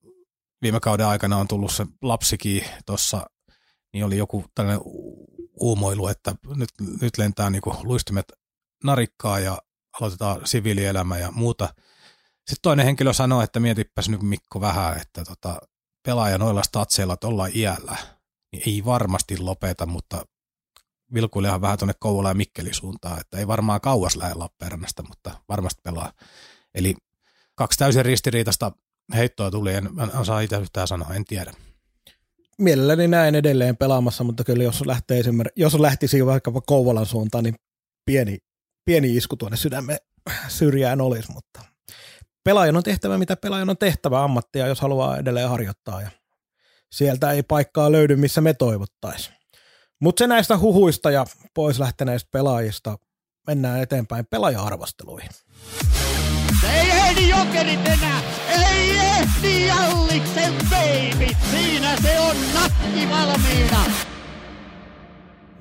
viime 0.62 0.80
kauden 0.80 1.06
aikana 1.06 1.36
on 1.36 1.48
tullut 1.48 1.72
se 1.72 1.86
lapsikin 2.02 2.64
tuossa, 2.86 3.26
niin 3.92 4.04
oli 4.04 4.16
joku 4.16 4.44
tällainen 4.54 4.82
uumoilu, 5.60 6.08
että 6.08 6.34
nyt, 6.56 6.68
nyt 7.00 7.18
lentää 7.18 7.50
niin 7.50 7.62
luistimet 7.82 8.32
narikkaa 8.84 9.38
ja 9.38 9.58
aloitetaan 10.00 10.40
siviilielämä 10.44 11.18
ja 11.18 11.30
muuta. 11.30 11.64
Sitten 12.34 12.62
toinen 12.62 12.86
henkilö 12.86 13.12
sanoi, 13.12 13.44
että 13.44 13.60
mietipäs 13.60 14.08
nyt 14.08 14.22
Mikko 14.22 14.60
vähän, 14.60 14.96
että 15.00 15.24
tota, 15.24 15.58
pelaaja 16.06 16.38
noilla 16.38 16.62
statseilla 16.62 17.16
tuolla 17.16 17.48
iällä, 17.54 17.96
niin 18.52 18.62
ei 18.66 18.84
varmasti 18.84 19.38
lopeta, 19.38 19.86
mutta 19.86 20.26
vilkuilehan 21.14 21.60
vähän 21.60 21.78
tuonne 21.78 21.94
Kouvola 22.00 22.28
ja 22.28 22.34
Mikkeli 22.34 22.74
suuntaan, 22.74 23.20
että 23.20 23.38
ei 23.38 23.46
varmaan 23.46 23.80
kauas 23.80 24.16
lähde 24.16 24.34
Lappeenrannasta, 24.34 25.02
mutta 25.02 25.30
varmasti 25.48 25.80
pelaa. 25.84 26.12
Eli 26.74 26.94
kaksi 27.54 27.78
täysin 27.78 28.04
ristiriitasta 28.04 28.72
heittoa 29.14 29.50
tuli, 29.50 29.74
en, 29.74 29.86
en 29.86 30.16
osaa 30.18 30.40
itse 30.40 30.56
yhtään 30.56 30.88
sanoa, 30.88 31.14
en 31.14 31.24
tiedä. 31.24 31.52
Mielelläni 32.58 33.08
näin 33.08 33.34
edelleen 33.34 33.76
pelaamassa, 33.76 34.24
mutta 34.24 34.44
kyllä 34.44 34.64
jos, 34.64 34.86
lähtee 34.86 35.18
esimerkiksi, 35.18 35.60
jos 35.60 35.74
lähtisi 35.74 36.26
vaikkapa 36.26 36.60
Kouvolan 36.60 37.06
suuntaan, 37.06 37.44
niin 37.44 37.54
pieni, 38.06 38.38
pieni 38.84 39.16
isku 39.16 39.36
tuonne 39.36 39.56
sydämen 39.56 39.98
syrjään 40.48 41.00
olisi, 41.00 41.32
mutta 41.32 41.73
pelaajan 42.44 42.76
on 42.76 42.82
tehtävä, 42.82 43.18
mitä 43.18 43.36
pelaajan 43.36 43.70
on 43.70 43.78
tehtävä 43.78 44.24
ammattia, 44.24 44.66
jos 44.66 44.80
haluaa 44.80 45.18
edelleen 45.18 45.48
harjoittaa 45.48 46.02
ja 46.02 46.10
sieltä 46.92 47.30
ei 47.30 47.42
paikkaa 47.42 47.92
löydy, 47.92 48.16
missä 48.16 48.40
me 48.40 48.54
toivottaisiin. 48.54 49.36
Mutta 50.00 50.18
se 50.18 50.26
näistä 50.26 50.58
huhuista 50.58 51.10
ja 51.10 51.26
pois 51.54 51.78
lähteneistä 51.78 52.28
pelaajista 52.32 52.98
mennään 53.46 53.82
eteenpäin 53.82 54.26
pelaaja-arvosteluihin. 54.26 55.30
Ei 56.74 56.90
ehdi 56.90 57.28
jokerit 57.28 57.86
enää! 57.86 58.20
Ei 58.48 58.96
ehdi 58.96 59.66
Jalliksen 59.66 60.54
baby! 60.70 61.36
Siinä 61.50 61.96
se 62.02 62.20
on 62.20 62.36
nakki 62.54 63.08
valmiina! 63.10 64.13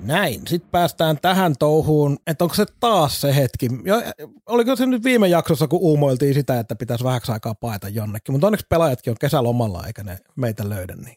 Näin, 0.04 0.46
sitten 0.46 0.70
päästään 0.70 1.18
tähän 1.22 1.54
touhuun, 1.58 2.18
että 2.26 2.44
onko 2.44 2.54
se 2.54 2.66
taas 2.80 3.20
se 3.20 3.36
hetki. 3.36 3.68
Jo, 3.84 4.02
oliko 4.46 4.76
se 4.76 4.86
nyt 4.86 5.04
viime 5.04 5.28
jaksossa, 5.28 5.68
kun 5.68 5.80
uumoiltiin 5.82 6.34
sitä, 6.34 6.58
että 6.58 6.76
pitäisi 6.76 7.04
vähäksi 7.04 7.32
aikaa 7.32 7.54
paeta 7.54 7.88
jonnekin, 7.88 8.32
mutta 8.32 8.46
onneksi 8.46 8.66
pelaajatkin 8.68 9.10
on 9.10 9.16
kesälomalla 9.20 9.86
eikä 9.86 10.04
ne 10.04 10.18
meitä 10.36 10.68
löydä, 10.68 10.96
niin 10.96 11.16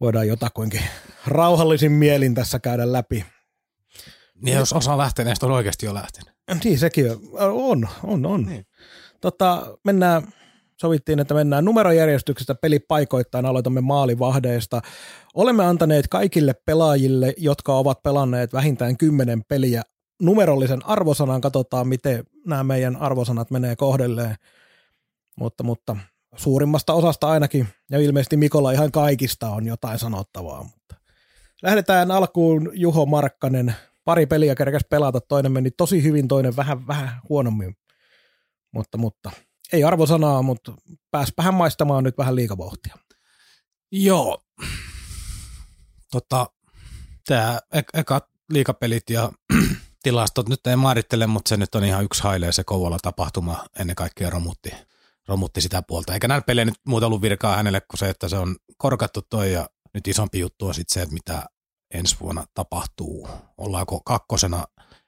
voidaan 0.00 0.28
jotakuinkin 0.28 0.82
rauhallisin 1.26 1.92
mielin 1.92 2.34
tässä 2.34 2.58
käydä 2.58 2.92
läpi. 2.92 3.24
Niin 4.42 4.58
jos 4.58 4.72
osa 4.72 4.98
lähteneestä 4.98 5.46
on 5.46 5.52
oikeasti 5.52 5.86
jo 5.86 5.94
lähtenyt. 5.94 6.34
Niin 6.64 6.78
sekin 6.78 7.06
on, 7.32 7.88
on, 8.02 8.26
on. 8.26 8.42
Niin. 8.42 8.66
Tota, 9.20 9.78
mennään, 9.84 10.32
sovittiin, 10.80 11.18
että 11.18 11.34
mennään 11.34 11.64
numerojärjestyksestä 11.64 12.54
pelipaikoittain, 12.54 13.46
aloitamme 13.46 13.80
maalivahdeista. 13.80 14.80
Olemme 15.34 15.64
antaneet 15.64 16.08
kaikille 16.08 16.54
pelaajille, 16.66 17.34
jotka 17.36 17.74
ovat 17.74 18.02
pelanneet 18.02 18.52
vähintään 18.52 18.96
kymmenen 18.96 19.42
peliä, 19.48 19.82
numerollisen 20.22 20.86
arvosanan. 20.86 21.40
Katsotaan, 21.40 21.88
miten 21.88 22.24
nämä 22.46 22.64
meidän 22.64 22.96
arvosanat 22.96 23.50
menee 23.50 23.76
kohdelleen. 23.76 24.36
Mutta, 25.36 25.64
mutta 25.64 25.96
suurimmasta 26.36 26.92
osasta 26.92 27.28
ainakin, 27.28 27.68
ja 27.90 27.98
ilmeisesti 27.98 28.36
Mikolla 28.36 28.72
ihan 28.72 28.92
kaikista 28.92 29.50
on 29.50 29.66
jotain 29.66 29.98
sanottavaa. 29.98 30.62
Mutta 30.62 30.94
lähdetään 31.62 32.10
alkuun 32.10 32.70
Juho 32.74 33.06
Markkanen. 33.06 33.74
Pari 34.04 34.26
peliä 34.26 34.54
kerkäs 34.54 34.82
pelata, 34.90 35.20
toinen 35.20 35.52
meni 35.52 35.70
tosi 35.70 36.02
hyvin, 36.02 36.28
toinen 36.28 36.56
vähän, 36.56 36.86
vähän 36.86 37.20
huonommin. 37.28 37.76
Mutta, 38.72 38.98
mutta 38.98 39.30
ei 39.72 39.84
arvosanaa, 39.84 40.42
mutta 40.42 40.72
pääspähän 41.10 41.54
maistamaan 41.54 42.04
nyt 42.04 42.18
vähän 42.18 42.36
liikavauhtia. 42.36 42.94
Joo. 43.92 44.42
Tota, 46.10 46.46
tämä 47.26 47.60
e- 47.72 48.00
eka 48.00 48.28
liikapelit 48.52 49.10
ja 49.10 49.32
tilastot 50.02 50.48
nyt 50.48 50.66
ei 50.66 50.76
määrittele, 50.76 51.26
mutta 51.26 51.48
se 51.48 51.56
nyt 51.56 51.74
on 51.74 51.84
ihan 51.84 52.04
yksi 52.04 52.22
hailee 52.22 52.52
se 52.52 52.64
Kouvola 52.64 52.98
tapahtuma 53.02 53.64
ennen 53.78 53.96
kaikkea 53.96 54.30
romutti 54.30 54.70
romutti 55.30 55.60
sitä 55.60 55.82
puolta. 55.82 56.14
Eikä 56.14 56.28
näillä 56.28 56.44
pelejä 56.44 56.64
nyt 56.64 56.80
muuta 56.86 57.06
ollut 57.06 57.22
virkaa 57.22 57.56
hänelle 57.56 57.80
kuin 57.80 57.98
se, 57.98 58.08
että 58.08 58.28
se 58.28 58.36
on 58.36 58.56
korkattu 58.76 59.22
toi 59.22 59.52
ja 59.52 59.68
nyt 59.94 60.08
isompi 60.08 60.38
juttu 60.38 60.66
on 60.66 60.74
sitten 60.74 60.94
se, 60.94 61.02
että 61.02 61.14
mitä 61.14 61.46
ensi 61.94 62.16
vuonna 62.20 62.44
tapahtuu. 62.54 63.28
Ollaanko 63.58 64.00
kakkosena 64.00 64.64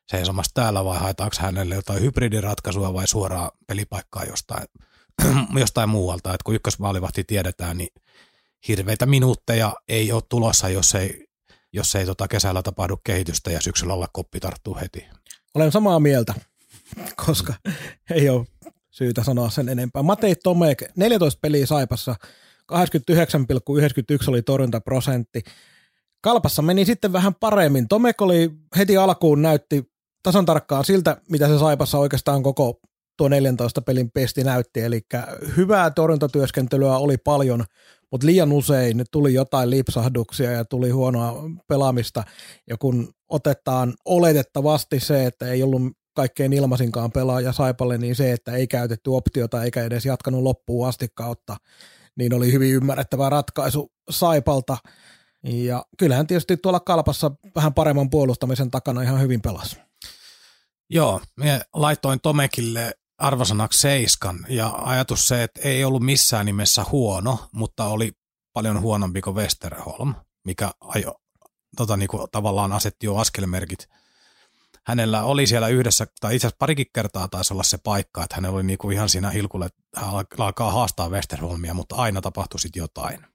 seisomassa 0.09 0.55
täällä 0.55 0.85
vai 0.85 0.99
haetaanko 0.99 1.37
hänelle 1.41 1.75
jotain 1.75 2.03
hybridiratkaisua 2.03 2.95
vai 2.95 3.09
suoraa 3.09 3.51
pelipaikkaa 3.67 4.25
jostain, 4.25 4.67
jostain 5.61 5.89
muualta. 5.89 6.35
Et 6.35 6.43
kun 6.43 6.55
ykkösmaalivahti 6.55 7.25
tiedetään, 7.25 7.79
niin 7.79 7.89
hirveitä 8.69 9.07
minuutteja 9.07 9.75
ei 9.89 10.13
ole 10.13 10.23
tulossa, 10.29 10.69
jos 10.69 10.95
ei, 10.95 11.27
jos 11.73 11.95
ei 11.95 12.07
tota 12.07 12.29
kesällä 12.29 12.63
tapahdu 12.63 12.97
kehitystä 13.05 13.51
ja 13.51 13.61
syksyllä 13.61 13.95
olla 13.95 14.09
koppi 14.13 14.41
tarttuu 14.41 14.79
heti. 14.81 15.07
Olen 15.55 15.73
samaa 15.73 16.01
mieltä, 16.01 16.35
koska 17.27 17.55
ei 18.11 18.29
ole 18.29 18.47
syytä 18.91 19.25
sanoa 19.25 19.51
sen 19.51 19.69
enempää. 19.69 20.03
Matei 20.03 20.35
Tomek, 20.35 20.85
14 20.97 21.39
peliä 21.43 21.67
Saipassa, 21.67 22.15
89,91 22.73 22.77
oli 24.29 24.43
torjuntaprosentti. 24.43 25.43
Kalpassa 26.21 26.63
meni 26.63 26.85
sitten 26.85 27.13
vähän 27.13 27.35
paremmin. 27.35 27.89
Tomek 27.89 28.23
oli 28.23 28.51
heti 28.77 28.97
alkuun 28.97 29.43
näytti 29.43 29.92
tasan 30.23 30.47
tarkkaan 30.47 30.85
siltä, 30.85 31.17
mitä 31.31 31.49
se 31.49 31.59
Saipassa 31.59 31.99
oikeastaan 31.99 32.43
koko 32.43 32.81
tuo 33.17 33.29
14 33.29 33.83
pelin 33.83 34.11
pesti 34.11 34.45
näytti. 34.45 34.81
Eli 34.81 35.01
hyvää 35.57 35.91
torjuntatyöskentelyä 35.91 36.97
oli 36.97 37.17
paljon, 37.17 37.65
mutta 38.11 38.27
liian 38.27 38.53
usein 38.53 39.05
tuli 39.11 39.35
jotain 39.35 39.71
lipsahduksia 39.71 40.51
ja 40.51 40.65
tuli 40.65 40.91
huonoa 40.91 41.43
pelaamista. 41.69 42.25
Ja 42.69 42.77
kun 42.77 43.15
otetaan 43.29 43.95
oletettavasti 44.05 45.01
se, 45.01 45.27
että 45.27 45.47
ei 45.47 45.63
ollut 45.63 45.83
kaikkein 46.15 46.53
ilmaisinkaan 46.53 47.13
pelaaja 47.13 47.53
Saipalle, 47.53 47.99
niin 47.99 48.17
se, 48.17 48.33
että 48.33 48.53
ei 48.53 48.67
käytetty 48.67 49.11
optiota 49.11 49.63
eikä 49.63 49.85
edes 49.85 50.07
jatkanut 50.07 50.43
loppuun 50.43 50.89
asti 50.89 51.09
kautta, 51.15 51.57
niin 52.17 52.35
oli 52.35 52.53
hyvin 52.53 52.75
ymmärrettävä 52.75 53.29
ratkaisu 53.29 53.93
Saipalta. 54.11 54.77
Ja 55.43 55.87
kyllähän 55.99 56.27
tietysti 56.27 56.57
tuolla 56.57 56.81
kalpassa 56.81 57.31
vähän 57.55 57.75
paremman 57.75 58.11
puolustamisen 58.11 58.71
takana 58.71 59.03
ihan 59.03 59.21
hyvin 59.21 59.41
pelasi. 59.41 59.77
Joo, 60.91 61.21
minä 61.37 61.61
laitoin 61.75 62.21
Tomekille 62.21 62.93
arvosanaksi 63.19 63.81
seiskan 63.81 64.47
ja 64.49 64.73
ajatus 64.77 65.29
se, 65.29 65.43
että 65.43 65.61
ei 65.65 65.85
ollut 65.85 66.03
missään 66.03 66.47
nimessä 66.47 66.85
huono, 66.93 67.39
mutta 67.53 67.85
oli 67.85 68.13
paljon 68.53 68.81
huonompi 68.81 69.21
kuin 69.21 69.37
Westerholm, 69.37 70.15
mikä 70.45 70.71
ajo, 70.81 71.15
tota, 71.77 71.97
niin 71.97 72.09
kuin, 72.09 72.29
tavallaan 72.33 72.73
asetti 72.73 73.07
jo 73.07 73.17
askelmerkit. 73.17 73.89
Hänellä 74.87 75.23
oli 75.23 75.47
siellä 75.47 75.69
yhdessä, 75.69 76.07
tai 76.21 76.35
itse 76.35 76.47
asiassa 76.47 76.59
parikin 76.59 76.87
kertaa 76.93 77.29
taisi 77.29 77.55
olla 77.55 77.63
se 77.63 77.79
paikka, 77.79 78.25
että 78.25 78.35
hänellä 78.35 78.55
oli 78.55 78.63
niin 78.63 78.79
kuin 78.79 78.95
ihan 78.95 79.09
siinä 79.09 79.31
hilkulle, 79.31 79.67
että 79.67 79.83
hän 79.97 80.11
alkaa 80.39 80.73
haastaa 80.73 81.09
Westerholmia, 81.09 81.75
mutta 81.75 81.97
aina 81.97 82.21
tapahtui 82.21 82.61
sitten 82.61 82.81
jotain. 82.81 83.32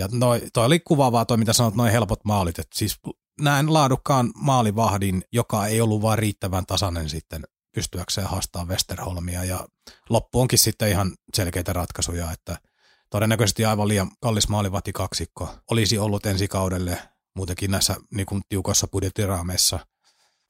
Ja 0.00 0.08
noi, 0.12 0.42
toi 0.52 0.66
oli 0.66 0.80
kuvaavaa 0.80 1.24
toi, 1.24 1.36
mitä 1.36 1.52
sanot, 1.52 1.74
noin 1.74 1.92
helpot 1.92 2.24
maalit. 2.24 2.58
että 2.58 2.78
siis 2.78 2.96
näen 3.40 3.72
laadukkaan 3.72 4.30
maalivahdin, 4.34 5.22
joka 5.32 5.66
ei 5.66 5.80
ollut 5.80 6.02
vaan 6.02 6.18
riittävän 6.18 6.66
tasainen 6.66 7.08
sitten 7.08 7.44
pystyäkseen 7.74 8.26
haastaa 8.26 8.64
Westerholmia 8.64 9.44
ja 9.44 9.68
loppu 10.10 10.40
onkin 10.40 10.58
sitten 10.58 10.88
ihan 10.88 11.12
selkeitä 11.34 11.72
ratkaisuja, 11.72 12.32
että 12.32 12.58
todennäköisesti 13.10 13.64
aivan 13.64 13.88
liian 13.88 14.10
kallis 14.20 14.48
maalivahti 14.48 14.92
kaksikko 14.92 15.54
olisi 15.70 15.98
ollut 15.98 16.26
ensi 16.26 16.48
kaudelle 16.48 16.98
muutenkin 17.36 17.70
näissä 17.70 17.96
niin 18.14 18.26
kuin 18.26 18.42
tiukassa 18.48 18.86
budjettiraameissa. 18.88 19.86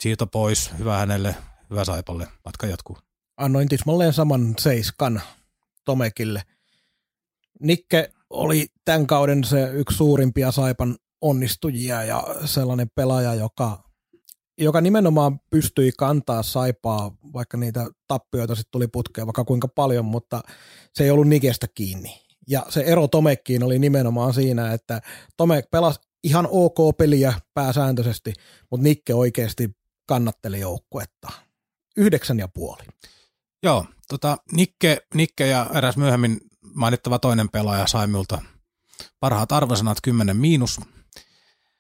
Siirto 0.01 0.27
pois, 0.27 0.71
hyvä 0.79 0.99
hänelle, 0.99 1.37
hyvä 1.71 1.85
Saipalle, 1.85 2.29
matka 2.45 2.67
jatkuu. 2.67 2.99
Annoin 3.37 3.69
tismalleen 3.69 4.13
saman 4.13 4.55
seiskan 4.59 5.23
Tomekille. 5.85 6.43
Nikke 7.61 8.13
oli 8.31 8.67
tämän 8.85 9.07
kauden 9.07 9.45
se 9.45 9.71
yksi 9.73 9.97
suurimpia 9.97 10.53
Saipan 10.53 10.97
onnistujia 11.21 12.05
ja 12.05 12.25
sellainen 12.45 12.91
pelaaja, 12.95 13.35
joka, 13.35 13.85
joka 14.59 14.81
nimenomaan 14.81 15.41
pystyi 15.51 15.93
kantaa 15.99 16.43
saipaa, 16.43 17.17
vaikka 17.33 17.57
niitä 17.57 17.87
tappioita 18.09 18.55
sitten 18.55 18.71
tuli 18.71 18.89
putkeen 18.89 19.27
vaikka 19.27 19.45
kuinka 19.45 19.69
paljon, 19.69 20.05
mutta 20.05 20.41
se 20.95 21.05
ei 21.05 21.11
ollut 21.11 21.29
Nikestä 21.29 21.67
kiinni. 21.75 22.21
Ja 22.49 22.67
se 22.69 22.81
ero 22.81 23.09
Tomekkiin 23.09 23.63
oli 23.63 23.79
nimenomaan 23.79 24.35
siinä, 24.35 24.73
että 24.73 25.01
Tomek 25.37 25.71
pelasi 25.71 26.01
ihan 26.25 26.49
ok 26.51 26.97
peliä 26.99 27.35
pääsääntöisesti, 27.55 28.33
mutta 28.71 28.85
Nikke 28.85 29.15
oikeasti 29.15 29.71
kannatteli 30.07 30.61
joukkuetta. 30.61 31.29
Yhdeksän 31.97 32.39
ja 32.39 32.49
puoli. 32.49 32.83
Joo, 33.63 33.85
tota, 34.09 34.37
Nikke, 34.53 34.99
Nikke 35.15 35.47
ja 35.47 35.71
eräs 35.75 35.97
myöhemmin 35.97 36.41
mainittava 36.75 37.19
toinen 37.19 37.49
pelaaja 37.49 37.87
sai 37.87 38.07
minulta 38.07 38.43
parhaat 39.21 39.53
arvosanat 39.53 39.99
10 40.03 40.37
miinus 40.37 40.81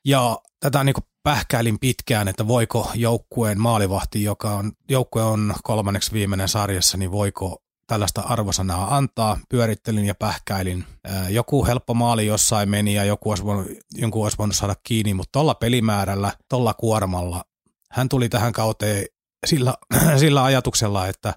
ja 0.05 0.39
tätä 0.61 0.85
niin 0.85 0.95
pähkäilin 1.23 1.79
pitkään, 1.79 2.29
että 2.29 2.49
voiko 2.49 2.91
joukkueen 2.95 3.61
maalivahti, 3.61 4.23
joka 4.23 4.51
on, 4.55 4.73
joukkue 4.89 5.23
on 5.23 5.55
kolmanneksi 5.63 6.13
viimeinen 6.13 6.49
sarjassa, 6.49 6.99
niin 6.99 7.11
voiko 7.11 7.63
tällaista 7.87 8.21
arvosanaa 8.21 8.97
antaa. 8.97 9.39
Pyörittelin 9.49 10.05
ja 10.05 10.15
pähkäilin. 10.15 10.85
Joku 11.29 11.67
helppo 11.67 11.95
maali 11.95 12.27
jossain 12.27 12.69
meni 12.69 12.95
ja 12.95 13.05
joku 13.05 13.31
olisi 13.31 13.45
voinut, 13.45 13.67
jonkun 13.95 14.23
olisi 14.23 14.39
voinut 14.39 14.57
saada 14.57 14.75
kiinni, 14.85 15.15
mutta 15.15 15.33
tuolla 15.33 15.55
pelimäärällä, 15.55 16.33
tuolla 16.49 16.75
kuormalla, 16.75 17.45
hän 17.91 18.09
tuli 18.09 18.29
tähän 18.29 18.53
kauteen 18.53 19.05
sillä, 19.47 19.75
sillä 20.21 20.45
ajatuksella, 20.45 21.07
että 21.07 21.35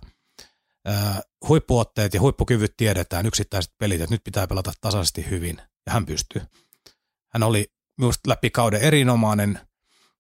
huippuotteet 1.48 2.13
ja 2.13 2.22
huippukyvyt 2.22 2.74
tiedetään, 2.78 3.26
yksittäiset 3.26 3.74
pelit, 3.78 4.02
että 4.02 4.13
nyt 4.13 4.24
pitää 4.24 4.48
pelata 4.48 4.72
tasaisesti 4.82 5.30
hyvin, 5.30 5.58
ja 5.86 5.93
hän 5.93 6.06
pystyy. 6.06 6.41
Hän 7.34 7.43
oli 7.43 7.65
just 8.02 8.28
läpi 8.28 8.50
kauden 8.50 8.82
erinomainen. 8.82 9.60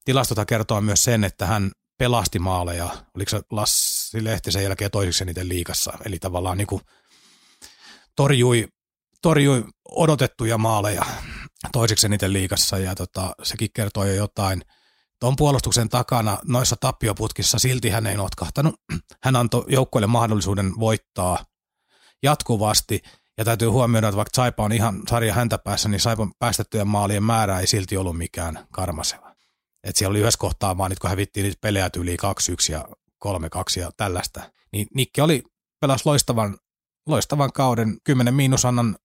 Tilastota 0.05 0.45
kertoo 0.45 0.81
myös 0.81 1.03
sen, 1.03 1.23
että 1.23 1.45
hän 1.45 1.71
pelasti 1.97 2.39
maaleja, 2.39 2.89
oliko 3.15 3.29
se 3.29 3.41
Lassi 3.51 4.23
Lehti 4.23 4.51
sen 4.51 4.63
jälkeen 4.63 4.91
toiseksi 4.91 5.23
eniten 5.23 5.49
liikassa, 5.49 5.93
eli 6.05 6.19
tavallaan 6.19 6.57
niin 6.57 6.67
kuin 6.67 6.81
torjui, 8.15 8.67
torjui 9.21 9.65
odotettuja 9.89 10.57
maaleja 10.57 11.05
toiseksi 11.71 12.05
eniten 12.05 12.33
liikassa, 12.33 12.77
ja 12.77 12.95
tota, 12.95 13.33
sekin 13.43 13.69
kertoo 13.73 14.05
jo 14.05 14.13
jotain. 14.13 14.61
Tuon 15.23 15.35
puolustuksen 15.35 15.89
takana 15.89 16.37
noissa 16.45 16.75
tappioputkissa 16.79 17.59
silti 17.59 17.89
hän 17.89 18.07
ei 18.07 18.17
notkahtanut. 18.17 18.75
Hän 19.23 19.35
antoi 19.35 19.65
joukkueelle 19.67 20.07
mahdollisuuden 20.07 20.79
voittaa 20.79 21.45
jatkuvasti, 22.23 23.01
ja 23.37 23.45
täytyy 23.45 23.67
huomioida, 23.67 24.07
että 24.07 24.15
vaikka 24.15 24.35
Saipa 24.35 24.63
on 24.63 24.71
ihan 24.71 25.01
sarja 25.09 25.33
häntä 25.33 25.57
päässä, 25.57 25.89
niin 25.89 25.99
Saipan 25.99 26.31
päästettyjen 26.39 26.87
maalien 26.87 27.23
määrä 27.23 27.59
ei 27.59 27.67
silti 27.67 27.97
ollut 27.97 28.17
mikään 28.17 28.67
karmaseva. 28.71 29.35
Et 29.83 29.95
siellä 29.95 30.11
oli 30.11 30.19
yhdessä 30.19 30.37
kohtaa 30.37 30.77
vaan, 30.77 30.91
kun 31.01 31.09
hävittiin 31.09 31.43
niitä 31.43 31.57
pelejä 31.61 31.89
yli 31.97 32.17
2-1 32.69 32.71
ja 32.71 32.87
3-2 33.25 33.79
ja 33.79 33.91
tällaista. 33.97 34.51
Niin 34.73 34.87
Nikke 34.95 35.21
oli, 35.21 35.43
pelas 35.81 36.05
loistavan, 36.05 36.57
loistavan 37.07 37.53
kauden, 37.53 37.97
10 38.03 38.33
miinusannan, 38.33 38.95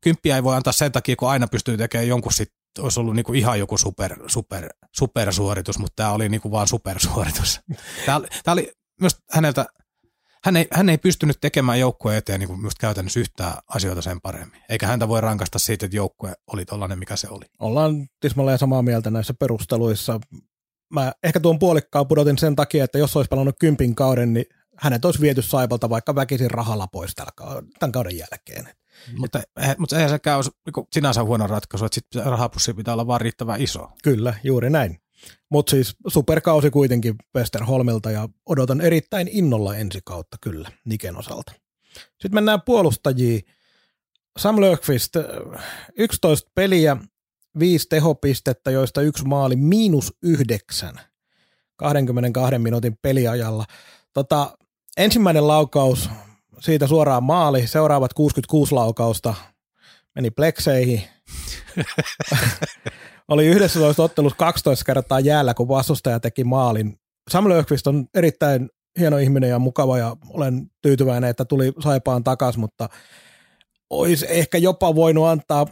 kymppiä 0.00 0.36
ei 0.36 0.42
voi 0.42 0.56
antaa 0.56 0.72
sen 0.72 0.92
takia, 0.92 1.16
kun 1.16 1.30
aina 1.30 1.48
pystyy 1.48 1.76
tekemään 1.76 2.08
jonkun 2.08 2.32
sit, 2.32 2.52
olisi 2.78 3.00
ollut 3.00 3.14
niinku 3.14 3.32
ihan 3.32 3.58
joku 3.58 3.78
super, 3.78 4.16
super, 4.26 4.68
supersuoritus, 4.96 5.78
mutta 5.78 5.96
tämä 5.96 6.12
oli 6.12 6.28
niinku 6.28 6.50
vaan 6.50 6.68
supersuoritus. 6.68 7.60
Tämä, 8.06 8.20
tämä 8.44 8.52
oli 8.52 8.72
myös 9.00 9.16
häneltä 9.30 9.66
hän 10.44 10.56
ei, 10.56 10.66
hän 10.72 10.88
ei 10.88 10.98
pystynyt 10.98 11.38
tekemään 11.40 11.80
joukkueen 11.80 12.18
eteen 12.18 12.40
niin 12.40 12.62
just 12.62 12.78
käytännössä 12.78 13.20
yhtään 13.20 13.52
asioita 13.68 14.02
sen 14.02 14.20
paremmin. 14.20 14.62
Eikä 14.68 14.86
häntä 14.86 15.08
voi 15.08 15.20
rankasta 15.20 15.58
siitä, 15.58 15.86
että 15.86 15.96
joukkue 15.96 16.34
oli 16.52 16.64
tollainen, 16.64 16.98
mikä 16.98 17.16
se 17.16 17.28
oli. 17.28 17.44
Ollaan 17.58 18.08
tismalleen 18.20 18.58
samaa 18.58 18.82
mieltä 18.82 19.10
näissä 19.10 19.34
perusteluissa. 19.34 20.20
Mä 20.92 21.12
ehkä 21.22 21.40
tuon 21.40 21.58
puolikkaan 21.58 22.08
pudotin 22.08 22.38
sen 22.38 22.56
takia, 22.56 22.84
että 22.84 22.98
jos 22.98 23.16
olisi 23.16 23.28
pelannut 23.28 23.56
kympin 23.60 23.94
kauden, 23.94 24.32
niin 24.32 24.46
hänet 24.76 25.04
olisi 25.04 25.20
viety 25.20 25.42
Saipalta 25.42 25.90
vaikka 25.90 26.14
väkisin 26.14 26.50
rahalla 26.50 26.86
pois 26.86 27.14
tämän 27.78 27.92
kauden 27.92 28.18
jälkeen. 28.18 28.68
Mutta, 29.16 29.40
mutta 29.78 29.96
eihän 29.96 30.10
sekään 30.10 30.36
olisi 30.36 30.50
niin 30.66 30.86
sinänsä 30.92 31.24
huono 31.24 31.46
ratkaisu, 31.46 31.84
että 31.84 31.94
sitten 31.94 32.24
rahapussi 32.24 32.74
pitää 32.74 32.94
olla 32.94 33.06
vaan 33.06 33.20
riittävän 33.20 33.62
iso. 33.62 33.88
Kyllä, 34.02 34.34
juuri 34.44 34.70
näin. 34.70 35.00
Mutta 35.50 35.70
siis 35.70 35.96
superkausi 36.08 36.70
kuitenkin 36.70 37.14
Westerholmilta 37.36 38.10
ja 38.10 38.28
odotan 38.46 38.80
erittäin 38.80 39.28
innolla 39.28 39.76
ensi 39.76 40.00
kautta 40.04 40.36
kyllä 40.40 40.70
Niken 40.84 41.16
osalta. 41.16 41.52
Sitten 41.94 42.34
mennään 42.34 42.62
puolustajiin. 42.62 43.42
Sam 44.38 44.60
Löfqvist, 44.60 45.12
11 45.96 46.50
peliä, 46.54 46.96
viisi 47.58 47.86
tehopistettä, 47.88 48.70
joista 48.70 49.00
yksi 49.00 49.24
maali, 49.24 49.56
miinus 49.56 50.16
yhdeksän 50.22 51.00
22 51.76 52.58
minuutin 52.58 52.98
peliajalla. 53.02 53.64
Tota, 54.12 54.58
ensimmäinen 54.96 55.48
laukaus, 55.48 56.10
siitä 56.60 56.86
suoraan 56.86 57.22
maali, 57.22 57.66
seuraavat 57.66 58.14
66 58.14 58.74
laukausta 58.74 59.34
meni 60.14 60.30
plekseihin. 60.30 61.02
oli 63.28 63.46
11 63.46 64.02
ottelussa 64.02 64.36
12 64.36 64.84
kertaa 64.84 65.20
jäällä, 65.20 65.54
kun 65.54 65.68
vastustaja 65.68 66.20
teki 66.20 66.44
maalin. 66.44 66.98
Sam 67.30 67.48
Löfqvist 67.48 67.86
on 67.86 68.06
erittäin 68.14 68.70
hieno 68.98 69.18
ihminen 69.18 69.50
ja 69.50 69.58
mukava 69.58 69.98
ja 69.98 70.16
olen 70.28 70.70
tyytyväinen, 70.82 71.30
että 71.30 71.44
tuli 71.44 71.72
Saipaan 71.80 72.24
takas, 72.24 72.56
mutta 72.56 72.88
olisi 73.90 74.26
ehkä 74.28 74.58
jopa 74.58 74.94
voinut 74.94 75.26
antaa 75.26 75.66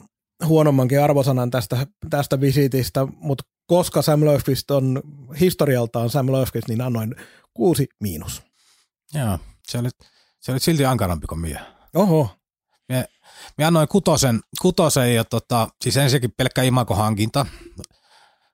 huonommankin 0.46 1.02
arvosanan 1.02 1.50
tästä, 1.50 1.86
tästä 2.10 2.40
visitistä, 2.40 3.06
mutta 3.16 3.44
koska 3.66 4.02
Sam 4.02 4.24
Löfqvist 4.24 4.70
on 4.70 5.02
historialtaan 5.40 6.10
Sam 6.10 6.32
Löfqvist, 6.32 6.68
niin 6.68 6.80
annoin 6.80 7.14
kuusi 7.54 7.86
miinus. 8.00 8.42
Joo, 9.14 9.38
se 9.68 9.78
oli, 9.78 9.88
se 10.46 10.52
oli 10.52 10.60
silti 10.60 10.84
ankarampi 10.84 11.26
kuin 11.26 11.40
minä. 11.40 11.66
Oho. 11.94 12.30
Mie, 12.88 13.08
mie 13.58 13.66
annoin 13.66 13.88
kutosen, 13.88 14.40
kutosen 14.62 15.14
ja 15.14 15.24
tota, 15.24 15.68
siis 15.82 15.96
ensinnäkin 15.96 16.32
pelkkä 16.36 16.62
imakohankinta. 16.62 17.46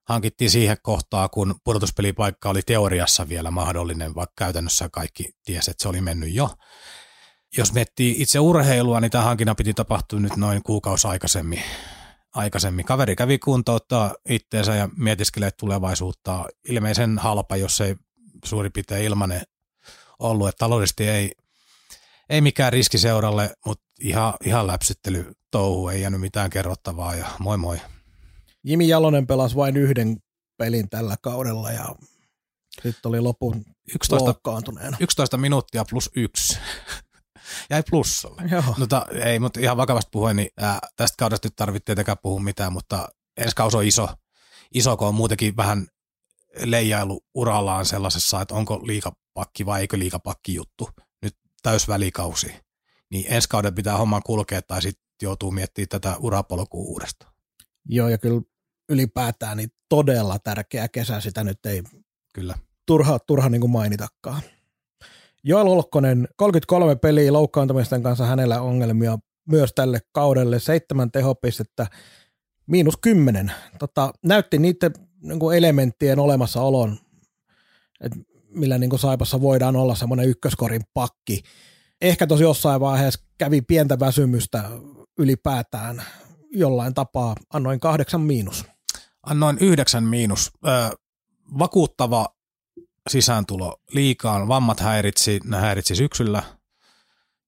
Hankittiin 0.09 0.51
siihen 0.51 0.77
kohtaa, 0.83 1.29
kun 1.29 1.55
pudotuspelipaikka 1.65 2.51
oli 2.51 2.63
teoriassa 2.63 3.29
vielä 3.29 3.51
mahdollinen, 3.51 4.15
vaikka 4.15 4.35
käytännössä 4.39 4.89
kaikki 4.93 5.31
tiesi, 5.45 5.71
että 5.71 5.83
se 5.83 5.89
oli 5.89 6.01
mennyt 6.01 6.35
jo. 6.35 6.51
Jos 7.57 7.73
miettii 7.73 8.15
itse 8.19 8.41
urheilua, 8.41 9.01
niin 9.01 9.11
tämä 9.11 9.25
hankinnan 9.25 9.57
piti 9.57 9.75
tapahtua 9.75 10.21
nyt 10.21 10.37
noin 10.37 10.63
kuukausi 10.63 11.09
aikaisemmin. 11.09 11.63
aikaisemmin. 12.35 12.85
Kaveri 12.85 13.17
kävi 13.17 13.39
kuntouttaa 13.39 14.15
itteensä 14.29 14.75
ja 14.75 14.89
mietiskelee 14.97 15.51
tulevaisuutta. 15.51 16.45
Ilmeisen 16.69 17.19
halpa, 17.19 17.57
jos 17.57 17.81
ei 17.81 17.97
suurin 18.45 18.73
piirtein 18.73 19.05
ilmanen 19.05 19.43
ollut, 20.19 20.49
että 20.49 20.59
taloudellisesti 20.59 21.09
ei, 21.09 21.33
ei 22.33 22.41
mikään 22.41 22.73
riski 22.73 22.99
seuralle, 22.99 23.51
mutta 23.67 23.85
ihan, 24.01 24.35
ihan 24.45 24.67
läpsyttely 24.67 25.33
touhu, 25.51 25.89
ei 25.89 26.01
jäänyt 26.01 26.21
mitään 26.21 26.51
kerrottavaa 26.51 27.15
ja 27.15 27.27
moi 27.39 27.57
moi. 27.57 27.81
Jimi 28.65 28.89
Jalonen 28.89 29.27
pelasi 29.27 29.57
vain 29.57 29.77
yhden 29.77 30.17
pelin 30.59 30.89
tällä 30.89 31.17
kaudella 31.23 31.71
ja 31.71 31.95
sitten 32.83 33.09
oli 33.09 33.21
lopun 33.21 33.65
11, 33.95 34.25
loukkaantuneena. 34.27 34.97
11 35.01 35.37
minuuttia 35.37 35.85
plus 35.91 36.11
yksi. 36.17 36.59
Jäi 37.71 37.83
plussalle. 37.91 38.43
Joo. 38.51 38.75
No, 38.79 38.87
ta, 38.87 39.07
ei, 39.25 39.39
mutta 39.39 39.61
ihan 39.61 39.77
vakavasti 39.77 40.09
puhuen, 40.13 40.37
niin 40.37 40.49
ää, 40.61 40.79
tästä 40.97 41.17
kaudesta 41.19 41.47
nyt 41.47 41.57
tarvitse 41.57 41.85
tietenkään 41.85 42.19
puhua 42.23 42.41
mitään, 42.41 42.73
mutta 42.73 43.09
ensi 43.37 43.57
kausi 43.57 43.77
on 43.77 43.85
iso, 43.85 44.09
iso, 44.75 44.97
kun 44.97 45.09
on 45.09 45.15
muutenkin 45.15 45.57
vähän 45.57 45.87
leijailu 46.65 47.21
urallaan 47.35 47.87
sellaisessa, 47.87 48.41
että 48.41 48.55
onko 48.55 48.87
liikapakki 48.87 49.67
vai 49.67 49.81
eikö 49.81 49.99
liikapakki 49.99 50.55
juttu. 50.55 50.89
Täysvälikausi. 51.63 52.55
Niin 53.11 53.25
ensi 53.29 53.49
kauden 53.49 53.75
pitää 53.75 53.97
homman 53.97 54.23
kulkea 54.23 54.63
tai 54.63 54.83
sitten 54.83 55.05
joutuu 55.23 55.51
miettimään 55.51 55.89
tätä 55.89 56.17
urapolkua 56.21 56.85
uudestaan. 56.85 57.33
Joo, 57.89 58.09
ja 58.09 58.19
kyllä 58.19 58.43
ylipäätään 58.89 59.57
niin 59.57 59.71
todella 59.89 60.39
tärkeä 60.39 60.89
kesä, 60.89 61.21
sitä 61.21 61.45
nyt 61.45 61.67
ei 61.67 61.83
Kyllä. 62.35 62.55
turha, 62.87 63.19
turha 63.19 63.49
niin 63.49 63.61
kuin 63.61 63.71
mainitakaan. 63.71 64.43
Joel 65.45 65.67
Olkkonen, 65.67 66.29
33 66.37 66.97
peliä 66.97 67.33
loukkaantumisten 67.33 68.03
kanssa 68.03 68.27
hänellä 68.27 68.61
ongelmia 68.61 69.19
myös 69.49 69.73
tälle 69.75 70.01
kaudelle, 70.13 70.61
seitsemän 70.61 71.11
tehopistettä, 71.11 71.87
miinus 72.67 72.97
kymmenen. 72.97 73.53
Tota, 73.79 74.13
näytti 74.25 74.59
niiden 74.59 74.93
niin 75.23 75.39
kuin 75.39 75.59
elementtien 75.59 76.19
olemassaolon, 76.19 76.99
että 78.01 78.19
millä 78.55 78.79
niin 78.79 78.99
Saipassa 78.99 79.41
voidaan 79.41 79.77
olla 79.77 79.95
semmoinen 79.95 80.29
ykköskorin 80.29 80.83
pakki. 80.95 81.43
Ehkä 82.01 82.27
tosi 82.27 82.43
jossain 82.43 82.81
vaiheessa 82.81 83.25
kävi 83.39 83.63
pientä 83.63 84.01
väsymystä 84.01 84.71
ylipäätään 85.19 86.03
jollain 86.51 86.95
tapaa, 86.95 87.37
annoin 87.53 87.81
kahdeksan 87.81 88.21
miinus. 88.21 88.65
Annoin 89.27 89.59
yhdeksän 89.61 90.05
miinus. 90.05 90.51
Ö, 90.67 90.97
vakuuttava 91.59 92.29
sisääntulo 93.11 93.77
liikaan. 93.93 94.49
Vammat 94.49 94.81
häiritsi, 94.81 95.41
ne 95.45 95.57
häiritsi 95.57 95.95
syksyllä 95.95 96.43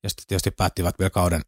ja 0.02 0.10
sitten 0.10 0.24
tietysti 0.28 0.50
päättivät 0.50 0.98
vielä 0.98 1.10
kauden 1.10 1.42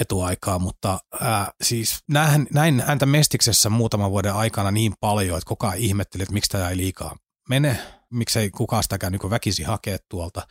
etuaikaa, 0.00 0.58
mutta 0.58 0.98
ää, 1.20 1.52
siis 1.62 1.98
näin, 2.08 2.46
näin 2.52 2.80
häntä 2.86 3.06
Mestiksessä 3.06 3.70
muutaman 3.70 4.10
vuoden 4.10 4.34
aikana 4.34 4.70
niin 4.70 4.94
paljon, 5.00 5.38
että 5.38 5.48
koko 5.48 5.66
ajan 5.66 5.78
ihmetteli, 5.78 6.22
että 6.22 6.32
miksi 6.32 6.50
tämä 6.50 6.68
ei 6.68 6.76
liikaa 6.76 7.16
mene, 7.48 7.78
miksei 8.10 8.50
kukaan 8.50 8.82
sitäkään 8.82 9.12
niin 9.12 9.30
väkisi 9.30 9.62
hakea 9.62 9.98
tuolta. 10.08 10.46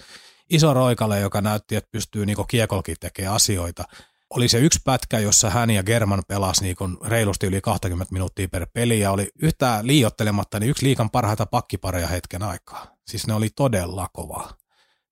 Iso 0.50 0.74
roikale, 0.74 1.20
joka 1.20 1.42
näytti, 1.42 1.76
että 1.76 1.92
pystyy 1.92 2.26
niin 2.26 2.38
kiekolkin 2.50 2.96
tekemään 3.00 3.36
asioita. 3.36 3.84
Oli 4.30 4.48
se 4.48 4.60
yksi 4.60 4.80
pätkä, 4.84 5.20
jossa 5.20 5.50
hän 5.50 5.70
ja 5.70 5.84
German 5.84 6.24
pelasi 6.28 6.64
niin 6.64 6.98
reilusti 7.06 7.48
yli 7.48 7.62
20 7.62 8.14
minuuttia 8.14 8.48
per 8.48 8.68
peli 8.74 9.00
ja 9.00 9.12
oli 9.12 9.30
yhtään 9.42 9.88
liiottelematta 9.88 10.60
niin 10.60 10.70
yksi 10.70 10.86
liikan 10.86 11.10
parhaita 11.10 11.46
pakkipareja 11.46 12.08
hetken 12.08 12.44
aikaa. 12.44 12.96
Siis 13.08 13.28
ne 13.28 13.34
oli 13.34 13.50
todella 13.56 14.08
kova 14.14 14.50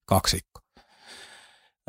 kaksikko. 0.06 0.62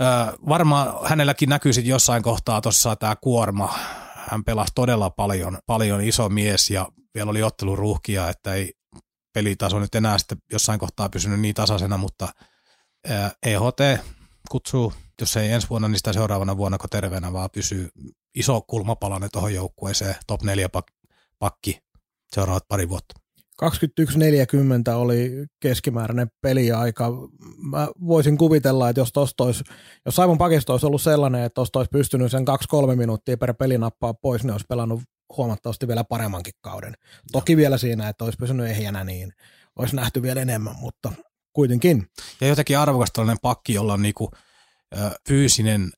Öö, 0.01 0.09
varmaan 0.49 1.09
hänelläkin 1.09 1.49
näkyy 1.49 1.73
sitten 1.73 1.91
jossain 1.91 2.23
kohtaa 2.23 2.61
tuossa 2.61 2.97
tämä 2.97 3.17
kuorma. 3.17 3.75
Hän 4.15 4.45
pelasi 4.45 4.73
todella 4.75 5.11
paljon, 5.11 5.59
paljon 5.67 6.01
iso 6.01 6.29
mies 6.29 6.71
ja 6.71 6.89
vielä 7.15 7.31
oli 7.31 7.43
otteluruuhkia, 7.43 8.29
että 8.29 8.55
ei 8.55 8.73
pelitaso 9.33 9.79
nyt 9.79 9.95
enää 9.95 10.19
sitten 10.19 10.39
jossain 10.53 10.79
kohtaa 10.79 11.09
pysynyt 11.09 11.41
niin 11.41 11.55
tasaisena, 11.55 11.97
mutta 11.97 12.29
EHT 13.43 14.05
kutsuu, 14.51 14.93
jos 15.21 15.37
ei 15.37 15.51
ensi 15.51 15.69
vuonna, 15.71 15.89
niin 15.89 15.99
sitä 15.99 16.13
seuraavana 16.13 16.57
vuonna, 16.57 16.79
kun 16.79 16.91
terveenä 16.91 17.33
vaan 17.33 17.51
pysyy 17.55 17.89
iso 18.35 18.61
kulmapalanen 18.61 19.29
tuohon 19.33 19.55
joukkueeseen, 19.55 20.15
top 20.27 20.43
4 20.43 20.69
pakki 21.39 21.81
seuraavat 22.33 22.69
pari 22.69 22.89
vuotta. 22.89 23.15
21.40 23.63 23.69
oli 24.95 25.47
keskimääräinen 25.61 26.29
peliaika. 26.41 27.11
Mä 27.71 27.89
voisin 28.07 28.39
kuvitella, 28.39 28.89
että 28.89 29.01
jos 29.01 29.13
tosta 29.13 29.45
olisi, 29.45 29.65
jos 30.07 30.17
Saivon 30.17 30.39
pakisto 30.39 30.73
olisi 30.73 30.87
ollut 30.87 31.03
sellainen, 31.03 31.43
että 31.43 31.55
tuosta 31.55 31.79
olisi 31.79 31.91
pystynyt 31.91 32.31
sen 32.31 32.45
2-3 32.93 32.97
minuuttia 32.97 33.37
per 33.37 33.55
peli 33.55 33.79
nappaa 33.79 34.15
pois, 34.15 34.43
niin 34.43 34.53
olisi 34.53 34.67
pelannut 34.69 35.03
huomattavasti 35.37 35.89
vielä 35.89 36.05
paremmankin 36.05 36.55
kauden. 36.61 36.95
Toki 37.33 37.57
vielä 37.57 37.79
siinä, 37.79 38.09
että 38.09 38.25
olisi 38.25 38.39
pysynyt 38.39 38.67
ehjänä, 38.67 39.05
niin 39.05 39.33
olisi 39.77 39.97
nähty 39.97 40.23
vielä 40.23 40.41
enemmän, 40.41 40.77
mutta 40.77 41.13
kuitenkin. 41.53 42.11
Ja 42.41 42.47
jotenkin 42.47 42.79
arvokas 42.79 43.11
tällainen 43.13 43.41
pakki, 43.43 43.75
jolla 43.75 43.93
on 43.93 44.03
niinku, 44.03 44.31
ö, 44.97 45.11
fyysinen 45.29 45.93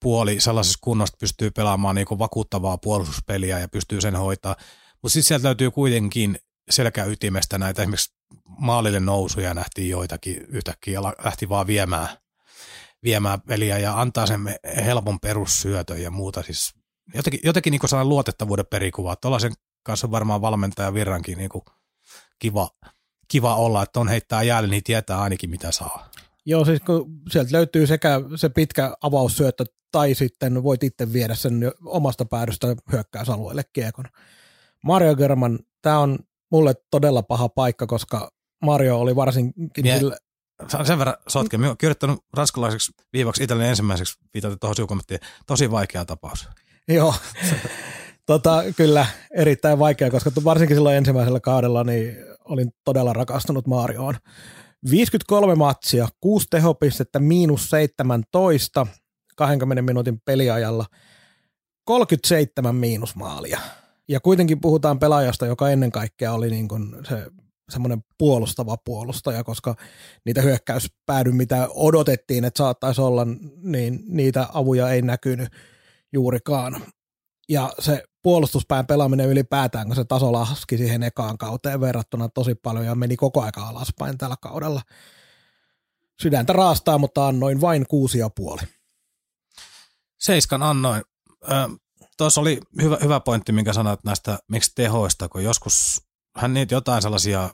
puoli 0.00 0.40
sellaisessa 0.40 0.78
kunnossa, 0.82 1.16
pystyy 1.20 1.50
pelaamaan 1.50 1.94
niinku 1.94 2.18
vakuuttavaa 2.18 2.78
puolustuspeliä 2.78 3.58
ja 3.58 3.68
pystyy 3.68 4.00
sen 4.00 4.16
hoitaa. 4.16 4.56
Mutta 5.02 5.12
sitten 5.12 5.28
sieltä 5.28 5.46
löytyy 5.46 5.70
kuitenkin 5.70 6.38
selkäytimestä 6.70 7.58
näitä 7.58 7.82
esimerkiksi 7.82 8.14
maalille 8.44 9.00
nousuja 9.00 9.54
nähtiin 9.54 9.88
joitakin 9.88 10.36
yhtäkkiä 10.48 10.94
ja 10.94 11.02
lähti 11.02 11.48
vaan 11.48 11.66
viemään, 11.66 12.08
viemään 13.02 13.40
peliä 13.40 13.78
ja 13.78 14.00
antaa 14.00 14.26
sen 14.26 14.40
helpon 14.84 15.20
perussyötön 15.20 16.02
ja 16.02 16.10
muuta. 16.10 16.42
Siis 16.42 16.74
jotenkin, 17.14 17.40
jotenkin 17.44 17.70
niin 17.70 17.88
sellainen 17.88 18.08
luotettavuuden 18.08 18.66
perikuva. 18.66 19.16
Tuollaisen 19.16 19.52
kanssa 19.82 20.06
on 20.06 20.10
varmaan 20.10 20.40
valmentaja 20.40 20.94
Virrankin 20.94 21.38
niin 21.38 21.50
kiva, 22.38 22.70
kiva 23.28 23.56
olla, 23.56 23.82
että 23.82 24.00
on 24.00 24.08
heittää 24.08 24.42
jäälle, 24.42 24.68
niin 24.68 24.84
tietää 24.84 25.20
ainakin 25.20 25.50
mitä 25.50 25.72
saa. 25.72 26.10
Joo, 26.46 26.64
siis 26.64 26.80
kun 26.80 27.20
sieltä 27.30 27.52
löytyy 27.52 27.86
sekä 27.86 28.20
se 28.36 28.48
pitkä 28.48 28.96
avaussyöttö 29.02 29.64
tai 29.92 30.14
sitten 30.14 30.62
voit 30.62 30.82
itse 30.82 31.12
viedä 31.12 31.34
sen 31.34 31.72
omasta 31.84 32.24
päädystä 32.24 32.76
hyökkäysalueelle 32.92 33.62
kiekon. 33.72 34.04
Mario 34.84 35.16
German, 35.16 35.58
tämä 35.82 35.98
on 35.98 36.18
mulle 36.50 36.74
todella 36.90 37.22
paha 37.22 37.48
paikka, 37.48 37.86
koska 37.86 38.30
Mario 38.62 39.00
oli 39.00 39.16
varsinkin 39.16 39.70
Mie- 39.82 39.98
sille, 39.98 40.16
Sen 40.84 40.98
verran 40.98 41.16
sotken. 41.28 41.60
Mä 41.60 41.66
oon 41.66 41.76
kirjoittanut 41.76 42.24
ranskalaiseksi 42.34 42.92
viivaksi 43.12 43.44
Italian 43.44 43.68
ensimmäiseksi 43.68 44.18
viitaten 44.34 44.58
tuohon 44.58 44.76
sivukommenttiin. 44.76 45.20
Tosi 45.46 45.70
vaikea 45.70 46.04
tapaus. 46.04 46.48
Joo, 46.90 47.14
tota, 48.26 48.64
kyllä 48.76 49.06
erittäin 49.36 49.78
vaikea, 49.78 50.10
koska 50.10 50.30
varsinkin 50.44 50.76
silloin 50.76 50.96
ensimmäisellä 50.96 51.40
kaudella 51.40 51.84
niin 51.84 52.16
olin 52.44 52.70
todella 52.84 53.12
rakastunut 53.12 53.66
Marioon. 53.66 54.14
53 54.90 55.54
matsia, 55.54 56.08
6 56.20 56.46
tehopistettä, 56.50 57.18
miinus 57.18 57.70
17, 57.70 58.86
20 59.36 59.82
minuutin 59.82 60.20
peliajalla, 60.24 60.86
37 61.84 62.74
miinusmaalia. 62.74 63.60
Ja 64.08 64.20
kuitenkin 64.20 64.60
puhutaan 64.60 64.98
pelaajasta, 64.98 65.46
joka 65.46 65.70
ennen 65.70 65.92
kaikkea 65.92 66.32
oli 66.32 66.50
niin 66.50 66.68
kuin 66.68 66.96
se 67.08 67.26
semmoinen 67.70 68.04
puolustava 68.18 68.76
puolustaja, 68.84 69.44
koska 69.44 69.74
niitä 70.24 70.42
hyökkäyspäädy, 70.42 71.32
mitä 71.32 71.68
odotettiin, 71.70 72.44
että 72.44 72.58
saattaisi 72.58 73.00
olla, 73.00 73.26
niin 73.62 74.00
niitä 74.08 74.46
avuja 74.52 74.90
ei 74.90 75.02
näkynyt 75.02 75.48
juurikaan. 76.12 76.86
Ja 77.48 77.72
se 77.78 78.04
puolustuspään 78.22 78.86
pelaaminen 78.86 79.28
ylipäätään, 79.28 79.86
kun 79.86 79.96
se 79.96 80.04
taso 80.04 80.32
laski 80.32 80.76
siihen 80.76 81.02
ekaan 81.02 81.38
kauteen 81.38 81.80
verrattuna 81.80 82.28
tosi 82.28 82.54
paljon 82.54 82.86
ja 82.86 82.94
meni 82.94 83.16
koko 83.16 83.42
aika 83.42 83.68
alaspäin 83.68 84.18
tällä 84.18 84.36
kaudella. 84.42 84.82
Sydäntä 86.22 86.52
raastaa, 86.52 86.98
mutta 86.98 87.28
annoin 87.28 87.60
vain 87.60 87.86
kuusi 87.86 88.18
ja 88.18 88.30
puoli. 88.30 88.62
Seiskan 90.18 90.62
annoin. 90.62 91.02
Tuossa 92.16 92.40
oli 92.40 92.60
hyvä, 92.82 92.98
hyvä 93.02 93.20
pointti, 93.20 93.52
minkä 93.52 93.72
sanoit 93.72 94.04
näistä 94.04 94.38
miksi 94.48 94.72
tehoista, 94.74 95.28
kun 95.28 95.44
joskus 95.44 96.02
hän 96.36 96.54
niitä 96.54 96.74
jotain 96.74 97.02
sellaisia 97.02 97.50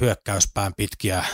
hyökkäyspään 0.00 0.72
pitkiä 0.76 1.24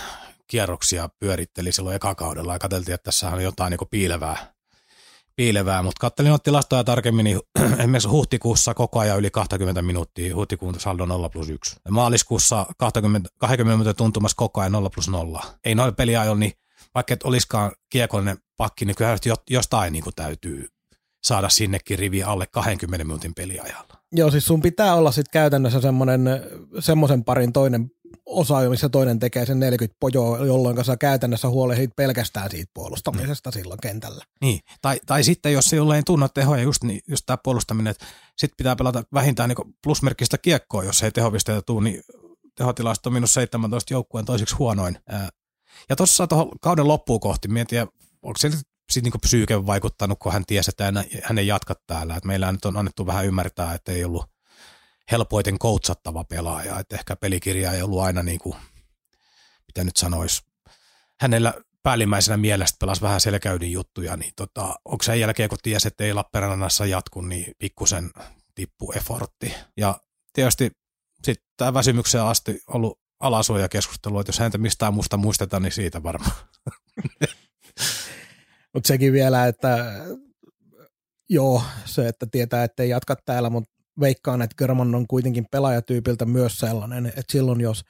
kierroksia 0.47 1.09
pyöritteli 1.19 1.73
silloin 1.73 1.97
ekakaudella 1.97 2.53
ja 2.53 2.59
katseltiin, 2.59 2.95
että 2.95 3.05
tässä 3.05 3.29
on 3.29 3.43
jotain 3.43 3.71
niin 3.71 3.89
piilevää, 3.91 4.54
piilevää, 5.37 5.83
mutta 5.83 6.01
kattelin 6.01 6.29
noita 6.29 6.43
tilastoja 6.43 6.85
tarkemmin, 6.85 7.25
niin 7.25 7.41
esimerkiksi 7.79 8.09
huhtikuussa 8.09 8.75
koko 8.75 8.99
ajan 8.99 9.19
yli 9.19 9.31
20 9.31 9.83
minuuttia, 9.83 10.37
huhtikuun 10.37 10.81
saldo 10.81 11.07
0 11.07 11.29
plus 11.29 11.49
1. 11.49 11.77
Ja 11.85 11.93
maaliskuussa 11.93 12.67
20, 12.79 13.31
20 13.39 13.77
minuuttia 13.77 13.95
tuntumassa 13.95 14.37
koko 14.37 14.61
ajan 14.61 14.73
0 14.73 14.91
plus 14.91 15.09
0. 15.09 15.43
Ei 15.65 15.75
noin 15.75 15.95
peliajoilla, 15.95 16.41
niin 16.41 16.53
vaikka 16.95 17.15
et 17.15 17.23
olisikaan 17.23 17.73
kiekollinen 17.91 18.37
pakki, 18.57 18.85
niin 18.85 18.97
kyllä 18.97 19.17
jostain 19.51 19.93
niin 19.93 20.05
kuin 20.05 20.15
täytyy 20.15 20.69
saada 21.25 21.49
sinnekin 21.49 21.99
rivi 21.99 22.23
alle 22.23 22.47
20 22.47 23.05
minuutin 23.05 23.35
peliajalla. 23.35 23.95
Joo, 24.13 24.31
siis 24.31 24.47
sun 24.47 24.63
pitää 24.63 24.95
olla 24.95 25.13
sitten 25.13 25.33
käytännössä 25.33 25.81
semmoisen 26.81 27.25
parin 27.25 27.53
toinen 27.53 27.91
osa, 28.27 28.69
missä 28.71 28.89
toinen 28.89 29.19
tekee 29.19 29.47
sen 29.47 29.61
40 29.61 29.97
pojoa, 30.01 30.47
jolloin 30.47 30.85
sä 30.85 30.97
käytännössä 30.97 31.49
huolehdit 31.49 31.91
pelkästään 31.97 32.51
siitä 32.51 32.71
puolustamisesta 32.75 33.51
mm. 33.51 33.55
silloin 33.55 33.81
kentällä. 33.83 34.25
Niin, 34.41 34.61
tai, 34.83 35.01
tai 35.07 35.25
sitten 35.25 35.53
jos 35.53 35.65
se 35.65 35.77
ei 35.77 36.03
tunna 36.07 36.29
tehoja, 36.29 36.63
just, 36.63 36.85
niin, 36.85 37.01
just 37.09 37.23
tämä 37.27 37.37
puolustaminen, 37.45 37.91
että 37.91 38.07
sitten 38.39 38.57
pitää 38.57 38.77
pelata 38.77 39.03
vähintään 39.15 39.49
niin 39.49 39.75
plusmerkkistä 39.85 40.39
kiekkoa, 40.39 40.85
jos 40.85 41.03
ei 41.03 41.11
tehopisteitä 41.11 41.63
tule, 41.63 41.85
niin 41.85 42.03
tehotilasto 42.55 43.09
on 43.09 43.15
minus 43.15 43.35
17 43.35 43.95
joukkueen 43.95 44.27
toiseksi 44.27 44.55
huonoin. 44.55 44.99
Ja 45.89 45.97
tuossa 45.97 46.27
tuohon 46.27 46.51
kauden 46.61 46.89
loppuun 46.89 47.21
kohti, 47.21 47.49
mietin, 47.49 47.81
onko 48.23 48.39
se 48.39 48.51
sitten 48.91 49.13
niin 49.13 49.21
psyyke 49.21 49.67
vaikuttanut, 49.67 50.19
kun 50.19 50.33
hän 50.33 50.45
tiesi, 50.47 50.71
että 50.71 50.93
hän 51.23 51.39
ei 51.39 51.47
jatka 51.47 51.75
täällä. 51.87 52.17
Et 52.17 52.25
meillä 52.25 52.53
nyt 52.53 52.65
on 52.65 52.77
annettu 52.77 53.07
vähän 53.07 53.27
ymmärtää, 53.27 53.75
että 53.75 53.93
ei 53.93 54.05
ollut 54.05 54.34
helpoiten 55.11 55.59
koutsattava 55.59 56.25
pelaaja, 56.25 56.79
että 56.79 56.97
ehkä 56.97 57.17
pelikirja 57.17 57.73
ei 57.73 57.83
ollut 57.83 58.01
aina 58.01 58.23
niin 58.23 58.39
kuin, 58.39 58.57
mitä 59.67 59.85
nyt 59.85 59.97
sanoisi, 59.97 60.43
hänellä 61.21 61.55
päällimmäisenä 61.83 62.37
mielestä 62.37 62.77
pelasi 62.81 63.03
vähän 63.03 63.21
selkäydin 63.21 63.73
juttuja, 63.73 64.17
niin 64.17 64.33
tota, 64.37 64.75
onko 64.85 65.03
sen 65.03 65.21
jälkeen, 65.21 65.49
kun 65.49 65.59
tiesi, 65.63 65.89
että 65.89 66.05
ei 66.05 66.15
Lappeenrannassa 66.15 66.87
jatku, 66.87 67.21
niin 67.21 67.55
pikkusen 67.59 68.11
tippu 68.55 68.93
effortti. 68.93 69.55
Ja 69.77 70.01
tietysti 70.33 70.71
sitten 71.25 71.47
tämä 71.57 71.75
väsymykseen 71.75 72.25
asti 72.25 72.61
ollut 72.67 72.99
alasuojakeskustelu, 73.21 74.19
että 74.19 74.29
jos 74.29 74.39
häntä 74.39 74.59
mistään 74.59 74.95
musta 74.95 75.17
muistetaan, 75.17 75.63
niin 75.63 75.73
siitä 75.73 76.03
varmaan. 76.03 76.35
Mutta 78.75 78.89
sekin 78.89 79.13
vielä, 79.13 79.47
että 79.47 79.95
joo, 81.29 81.63
se, 81.85 82.09
että 82.09 82.27
tietää, 82.31 82.65
että 82.65 82.83
ei 82.83 82.89
jatka 82.89 83.17
täällä, 83.25 83.51
mutta 83.51 83.74
veikkaan, 84.01 84.43
että 84.43 84.57
German 84.59 84.95
on 84.95 85.07
kuitenkin 85.07 85.47
pelaajatyypiltä 85.51 86.25
myös 86.25 86.59
sellainen, 86.59 87.07
että 87.07 87.33
silloin 87.33 87.61
jos 87.61 87.85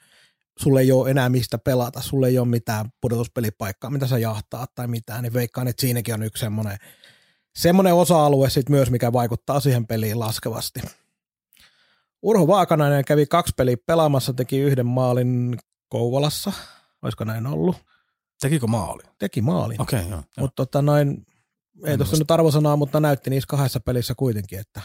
sulle 0.59 0.81
ei 0.81 0.91
ole 0.91 1.11
enää 1.11 1.29
mistä 1.29 1.57
pelata, 1.57 2.01
sulle 2.01 2.27
ei 2.27 2.39
ole 2.39 2.47
mitään 2.47 2.89
pudotuspelipaikkaa, 3.01 3.89
mitä 3.89 4.07
sä 4.07 4.17
jahtaa 4.17 4.67
tai 4.75 4.87
mitään, 4.87 5.23
niin 5.23 5.33
veikkaan, 5.33 5.67
että 5.67 5.81
siinäkin 5.81 6.13
on 6.13 6.23
yksi 6.23 6.41
semmoinen, 6.41 6.77
semmoinen 7.55 7.93
osa-alue 7.93 8.49
sit 8.49 8.69
myös, 8.69 8.91
mikä 8.91 9.13
vaikuttaa 9.13 9.59
siihen 9.59 9.87
peliin 9.87 10.19
laskevasti. 10.19 10.79
Urho 12.21 12.47
Vaakanainen 12.47 13.05
kävi 13.05 13.25
kaksi 13.25 13.53
peliä 13.57 13.77
pelaamassa, 13.85 14.33
teki 14.33 14.59
yhden 14.59 14.85
maalin 14.85 15.57
Kouvolassa, 15.89 16.51
olisiko 17.01 17.23
näin 17.23 17.47
ollut? 17.47 17.75
Tekikö 18.41 18.67
maali? 18.67 19.03
Teki 19.19 19.41
maalin. 19.41 19.81
Okei, 19.81 19.99
okay, 19.99 20.11
joo. 20.11 20.23
Mutta 20.39 20.55
tota 20.55 20.81
noin, 20.81 21.25
ei 21.85 21.97
tuossa 21.97 22.17
nyt 22.17 22.31
arvosanaa, 22.31 22.75
mutta 22.75 22.99
näytti 22.99 23.29
niissä 23.29 23.47
kahdessa 23.47 23.79
pelissä 23.79 24.13
kuitenkin, 24.17 24.59
että 24.59 24.81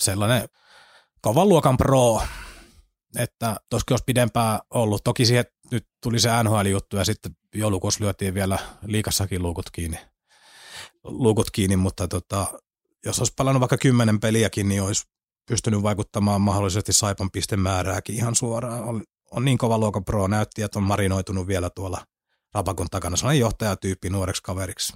sellainen 0.00 0.48
kovan 1.20 1.48
luokan 1.48 1.76
pro, 1.76 2.22
että 3.18 3.56
toskin 3.70 3.92
olisi 3.92 4.04
pidempään 4.04 4.60
ollut. 4.70 5.04
Toki 5.04 5.26
siihen 5.26 5.44
nyt 5.70 5.86
tuli 6.02 6.20
se 6.20 6.28
NHL-juttu 6.42 6.96
ja 6.96 7.04
sitten 7.04 7.36
joulukuussa 7.54 8.04
lyötiin 8.04 8.34
vielä 8.34 8.58
liikassakin 8.86 9.42
luukut 9.42 9.70
kiinni, 9.70 9.98
luukut 11.04 11.50
kiinni 11.50 11.76
mutta 11.76 12.08
tota, 12.08 12.46
jos 13.04 13.18
olisi 13.18 13.32
palannut 13.36 13.60
vaikka 13.60 13.78
kymmenen 13.78 14.20
peliäkin, 14.20 14.68
niin 14.68 14.82
olisi 14.82 15.04
pystynyt 15.46 15.82
vaikuttamaan 15.82 16.40
mahdollisesti 16.40 16.92
Saipan 16.92 17.30
pistemäärääkin 17.30 18.14
ihan 18.14 18.34
suoraan. 18.34 18.84
On, 18.84 19.02
on 19.30 19.44
niin 19.44 19.58
kova 19.58 19.78
luokan 19.78 20.04
pro, 20.04 20.28
näytti, 20.28 20.62
että 20.62 20.78
on 20.78 20.82
marinoitunut 20.82 21.46
vielä 21.46 21.70
tuolla 21.70 22.04
Rapakon 22.54 22.86
takana. 22.90 23.16
On 23.24 23.38
johtajatyyppi 23.38 24.10
nuoreksi 24.10 24.42
kaveriksi. 24.42 24.92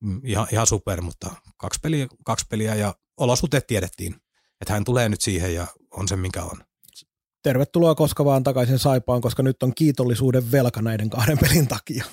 Mm, 0.00 0.20
ihan, 0.24 0.46
ihan 0.52 0.66
super, 0.66 1.00
mutta 1.00 1.30
kaksi 1.56 1.80
peliä, 1.82 2.06
kaksi 2.24 2.46
peliä 2.48 2.74
ja 2.74 2.94
olosuhteet 3.16 3.66
tiedettiin, 3.66 4.14
että 4.60 4.72
hän 4.72 4.84
tulee 4.84 5.08
nyt 5.08 5.20
siihen 5.20 5.54
ja 5.54 5.66
on 5.90 6.08
se 6.08 6.16
mikä 6.16 6.42
on. 6.42 6.64
Tervetuloa 7.42 7.94
koska 7.94 8.24
vaan 8.24 8.42
takaisin 8.42 8.78
Saipaan, 8.78 9.20
koska 9.20 9.42
nyt 9.42 9.62
on 9.62 9.74
kiitollisuuden 9.74 10.52
velka 10.52 10.82
näiden 10.82 11.10
kahden 11.10 11.38
pelin 11.38 11.68
takia. 11.68 12.04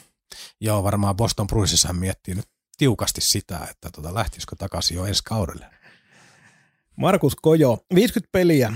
Joo, 0.62 0.84
varmaan 0.84 1.16
Boston 1.16 1.48
Bruinsissa 1.48 1.88
hän 1.88 1.96
miettii 1.96 2.36
nyt 2.36 2.46
tiukasti 2.78 3.22
sitä, 3.22 3.60
että 3.72 3.90
tota, 3.96 4.14
lähtisikö 4.14 4.56
takaisin 4.56 4.98
jo 4.98 5.06
ensi 5.06 5.24
kaudelle. 5.24 5.66
Markus 6.96 7.36
Kojo, 7.36 7.86
50 7.96 8.30
peliä. 8.32 8.74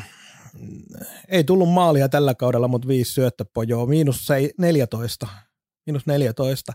Ei 1.27 1.43
tullut 1.43 1.69
maalia 1.69 2.09
tällä 2.09 2.35
kaudella, 2.35 2.67
mutta 2.67 2.87
viisi 2.87 3.11
syöttöpojoa, 3.11 3.85
miinus 3.85 4.27
14. 4.57 5.27
Miinus 5.85 6.05
14. 6.05 6.73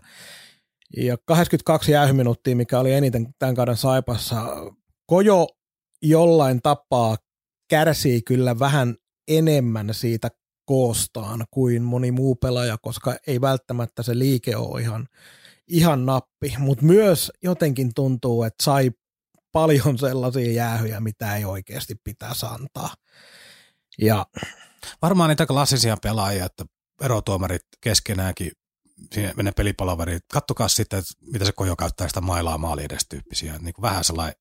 Ja 0.97 1.17
82 1.25 1.91
jäähyminuuttia, 1.91 2.55
mikä 2.55 2.79
oli 2.79 2.93
eniten 2.93 3.33
tämän 3.39 3.55
kauden 3.55 3.77
Saipassa. 3.77 4.45
Kojo 5.11 5.47
jollain 6.01 6.61
tapaa 6.61 7.17
kärsii 7.69 8.21
kyllä 8.21 8.59
vähän 8.59 8.95
enemmän 9.27 9.93
siitä 9.93 10.29
koostaan 10.65 11.45
kuin 11.51 11.83
moni 11.83 12.11
muu 12.11 12.35
pelaaja, 12.35 12.77
koska 12.81 13.15
ei 13.27 13.41
välttämättä 13.41 14.03
se 14.03 14.19
liike 14.19 14.55
ole 14.55 14.81
ihan, 14.81 15.07
ihan 15.67 16.05
nappi, 16.05 16.53
mutta 16.57 16.85
myös 16.85 17.31
jotenkin 17.43 17.93
tuntuu, 17.95 18.43
että 18.43 18.63
sai 18.63 18.91
paljon 19.51 19.97
sellaisia 19.97 20.51
jäähyjä, 20.51 20.99
mitä 20.99 21.35
ei 21.35 21.45
oikeasti 21.45 21.95
pitäisi 22.03 22.45
antaa. 22.45 22.93
Ja 24.01 24.25
Varmaan 25.01 25.29
niitä 25.29 25.45
klassisia 25.45 25.97
pelaajia, 26.01 26.45
että 26.45 26.65
erotuomarit 27.01 27.65
keskenäänkin 27.81 28.51
menee 29.35 29.51
pelipalaveri. 29.51 30.19
Kattokaa 30.33 30.67
sitten, 30.67 30.99
että 30.99 31.13
mitä 31.21 31.45
se 31.45 31.51
kojo 31.51 31.75
käyttää 31.75 32.07
sitä 32.07 32.21
mailaa 32.21 32.57
maali 32.57 32.83
edes 32.83 33.05
tyyppisiä. 33.09 33.57
Niin 33.57 33.73
kuin 33.73 33.83
vähän 33.83 34.03
sellainen, 34.03 34.40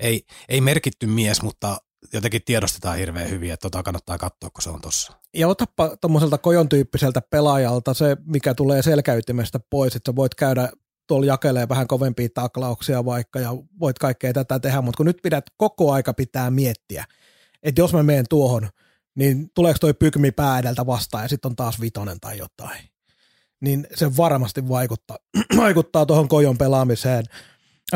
ei, 0.00 0.22
ei 0.48 0.60
merkitty 0.60 1.06
mies, 1.06 1.42
mutta 1.42 1.78
jotenkin 2.12 2.42
tiedostetaan 2.44 2.98
hirveän 2.98 3.30
hyvin, 3.30 3.52
että 3.52 3.70
tota 3.70 3.82
kannattaa 3.82 4.18
katsoa, 4.18 4.50
kun 4.50 4.62
se 4.62 4.70
on 4.70 4.80
tossa. 4.80 5.12
Ja 5.34 5.48
otapa 5.48 5.96
tuommoiselta 6.00 6.38
kojon 6.38 6.68
tyyppiseltä 6.68 7.20
pelaajalta 7.30 7.94
se, 7.94 8.16
mikä 8.24 8.54
tulee 8.54 8.82
selkäytimestä 8.82 9.60
pois, 9.70 9.96
että 9.96 10.12
sä 10.12 10.16
voit 10.16 10.34
käydä 10.34 10.68
tuolla 11.06 11.26
jakelee 11.26 11.68
vähän 11.68 11.86
kovempia 11.86 12.28
taklauksia 12.34 13.04
vaikka 13.04 13.40
ja 13.40 13.50
voit 13.80 13.98
kaikkea 13.98 14.32
tätä 14.32 14.58
tehdä, 14.58 14.80
mutta 14.80 14.96
kun 14.96 15.06
nyt 15.06 15.18
pidät 15.22 15.44
koko 15.56 15.92
aika 15.92 16.14
pitää 16.14 16.50
miettiä, 16.50 17.04
että 17.62 17.80
jos 17.80 17.92
mä 17.92 18.02
menen 18.02 18.24
tuohon, 18.30 18.68
niin 19.14 19.50
tuleeko 19.54 19.78
toi 19.78 19.94
pykmi 19.94 20.30
pää 20.30 20.58
edeltä 20.58 20.86
vastaan 20.86 21.24
ja 21.24 21.28
sitten 21.28 21.48
on 21.48 21.56
taas 21.56 21.80
vitonen 21.80 22.20
tai 22.20 22.38
jotain. 22.38 22.80
Niin 23.60 23.86
se 23.94 24.16
varmasti 24.16 24.68
vaikuttaa, 24.68 25.16
vaikuttaa 25.56 26.06
tuohon 26.06 26.28
kojon 26.28 26.58
pelaamiseen. 26.58 27.24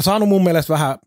Saanut 0.01 0.29
mun 0.29 0.45
mielestä 0.45 0.73
vähän 0.73 0.91
äh, 0.91 0.99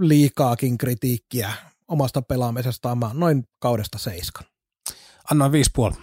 liikaakin 0.00 0.78
kritiikkiä 0.78 1.52
omasta 1.88 2.22
pelaamisestaan. 2.22 2.98
Mä 2.98 3.10
noin 3.14 3.44
kaudesta 3.58 3.98
seiskan. 3.98 4.46
Annoin 5.30 5.52
viisi 5.52 5.70
puoli. 5.74 5.94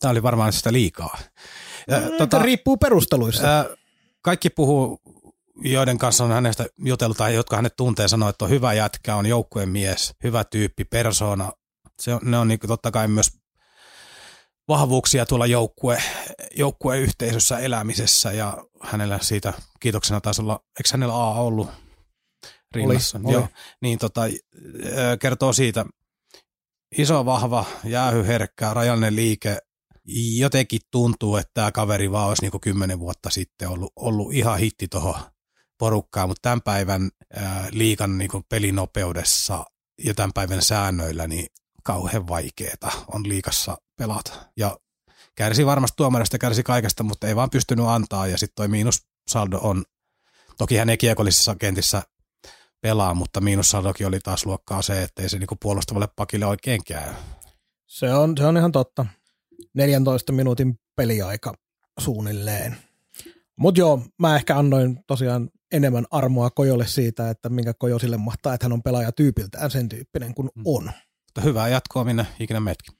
Tämä 0.00 0.10
oli 0.10 0.22
varmaan 0.22 0.52
sitä 0.52 0.72
liikaa. 0.72 1.18
Ja, 1.88 2.00
tota, 2.18 2.38
riippuu 2.38 2.76
perusteluista. 2.76 3.46
Ää, 3.46 3.64
kaikki 4.22 4.50
puhuu, 4.50 5.00
joiden 5.62 5.98
kanssa 5.98 6.24
on 6.24 6.32
hänestä 6.32 6.66
jutellut 6.78 7.16
tai 7.16 7.34
jotka 7.34 7.56
hänet 7.56 7.76
tuntee, 7.76 8.08
sanoo, 8.08 8.28
että 8.28 8.44
on 8.44 8.50
hyvä 8.50 8.72
jätkä, 8.72 9.16
on 9.16 9.26
joukkueen 9.26 9.68
mies, 9.68 10.14
hyvä 10.24 10.44
tyyppi, 10.44 10.84
persona. 10.84 11.52
Se 12.00 12.14
on, 12.14 12.20
ne 12.22 12.38
on 12.38 12.48
niin 12.48 12.58
totta 12.66 12.90
kai 12.90 13.08
myös 13.08 13.30
vahvuuksia 14.68 15.26
tuolla 15.26 15.46
joukkue, 15.46 16.02
joukkueen 16.56 17.02
yhteisössä 17.02 17.58
elämisessä 17.58 18.32
ja 18.32 18.56
hänellä 18.82 19.18
siitä 19.22 19.52
kiitoksena 19.80 20.20
taisi 20.20 20.42
olla, 20.42 20.60
eikö 20.78 20.88
hänellä 20.92 21.14
A 21.14 21.32
ollut 21.32 21.70
rinnassa? 22.74 23.20
Oli, 23.24 23.32
Joo, 23.32 23.42
oli. 23.42 23.50
niin 23.82 23.98
tota, 23.98 24.20
kertoo 25.20 25.52
siitä, 25.52 25.84
iso, 26.98 27.24
vahva, 27.24 27.64
jäähyherkkä, 27.84 28.74
rajallinen 28.74 29.16
liike, 29.16 29.58
jotenkin 30.38 30.80
tuntuu, 30.90 31.36
että 31.36 31.50
tämä 31.54 31.72
kaveri 31.72 32.12
vaan 32.12 32.28
olisi 32.28 32.42
niin 32.42 32.60
kymmenen 32.60 32.98
vuotta 32.98 33.30
sitten 33.30 33.68
ollut, 33.68 33.92
ollut 33.96 34.34
ihan 34.34 34.58
hitti 34.58 34.88
tuohon 34.88 35.14
porukkaan, 35.78 36.28
mutta 36.28 36.42
tämän 36.42 36.62
päivän 36.62 37.10
ää, 37.34 37.68
liikan 37.70 38.18
niin 38.18 38.30
pelinopeudessa 38.48 39.64
ja 40.04 40.14
tämän 40.14 40.32
päivän 40.32 40.62
säännöillä 40.62 41.26
niin 41.26 41.46
kauhean 41.82 42.28
vaikeeta 42.28 42.90
on 43.12 43.28
liikassa 43.28 43.78
pelata. 43.96 44.32
Ja 44.56 44.78
kärsi 45.34 45.66
varmasti 45.66 45.96
tuomarista, 45.96 46.38
kärsi 46.38 46.62
kaikesta, 46.62 47.02
mutta 47.02 47.28
ei 47.28 47.36
vaan 47.36 47.50
pystynyt 47.50 47.86
antaa 47.86 48.26
ja 48.26 48.38
sitten 48.38 48.54
toi 48.56 48.68
miinussaldo 48.68 49.58
on, 49.62 49.84
toki 50.58 50.76
hän 50.76 50.90
ei 50.90 50.98
kentissä 51.58 52.02
pelaa, 52.80 53.14
mutta 53.14 53.40
miinussaldokin 53.40 54.06
oli 54.06 54.18
taas 54.20 54.46
luokkaa 54.46 54.82
se, 54.82 55.02
että 55.02 55.22
ei 55.22 55.28
se 55.28 55.38
niinku 55.38 55.56
puolustavalle 55.62 56.08
pakille 56.16 56.46
oikein 56.46 56.80
käy. 56.84 57.12
Se 57.86 58.14
on, 58.14 58.34
se 58.38 58.46
on 58.46 58.56
ihan 58.56 58.72
totta. 58.72 59.06
14 59.74 60.32
minuutin 60.32 60.78
peliaika 60.96 61.54
suunnilleen. 62.00 62.76
Mutta 63.58 63.80
joo, 63.80 64.02
mä 64.18 64.36
ehkä 64.36 64.58
annoin 64.58 64.98
tosiaan 65.06 65.50
enemmän 65.72 66.06
armoa 66.10 66.50
Kojolle 66.50 66.86
siitä, 66.86 67.30
että 67.30 67.48
minkä 67.48 67.74
Kojo 67.74 67.98
sille 67.98 68.16
mahtaa, 68.16 68.54
että 68.54 68.64
hän 68.64 68.72
on 68.72 68.82
pelaaja 68.82 69.12
tyypiltään 69.12 69.70
sen 69.70 69.88
tyyppinen 69.88 70.34
kuin 70.34 70.48
Mm. 70.54 70.62
on. 70.64 70.84
Mutta 71.24 71.40
hyvää 71.40 71.68
jatkoa 71.68 72.04
minne 72.04 72.26
ikinä 72.40 72.60
metkin. 72.60 72.94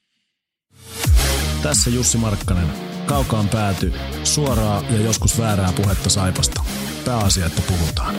Tässä 1.63 1.89
Jussi 1.89 2.17
Markkanen. 2.17 2.67
Kaukaan 3.05 3.49
pääty. 3.49 3.93
Suoraa 4.23 4.83
ja 4.89 5.01
joskus 5.01 5.39
väärää 5.39 5.73
puhetta 5.73 6.09
Saipasta. 6.09 6.63
Pääasia, 7.05 7.45
että 7.45 7.61
puhutaan. 7.67 8.15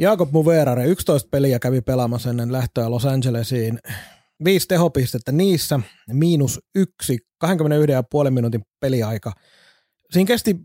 Jaakob 0.00 0.32
Muverare, 0.32 0.84
11 0.84 1.28
peliä 1.30 1.58
kävi 1.58 1.80
pelaamassa 1.80 2.30
ennen 2.30 2.52
lähtöä 2.52 2.90
Los 2.90 3.06
Angelesiin. 3.06 3.78
Viisi 4.44 4.68
tehopistettä 4.68 5.32
niissä, 5.32 5.80
miinus 6.12 6.60
yksi, 6.74 7.18
21,5 7.44 8.30
minuutin 8.30 8.62
peliaika. 8.80 9.32
Siinä 10.10 10.26
kesti 10.26 10.56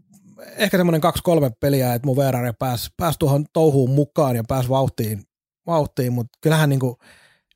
ehkä 0.58 0.78
semmoinen 0.78 1.02
kaksi-kolme 1.02 1.52
peliä, 1.60 1.94
että 1.94 2.06
Muverare 2.06 2.54
pääsi, 2.60 2.90
pääsi 2.98 3.20
tuohon 3.20 3.46
touhuun 3.54 3.90
mukaan 3.90 4.36
ja 4.36 4.44
pääsi 4.48 4.70
vauhtiin, 4.70 5.24
vauhtiin 5.68 6.14
mutta 6.14 6.38
kyllähän 6.42 6.70
niin 6.70 6.80
kuin 6.80 6.96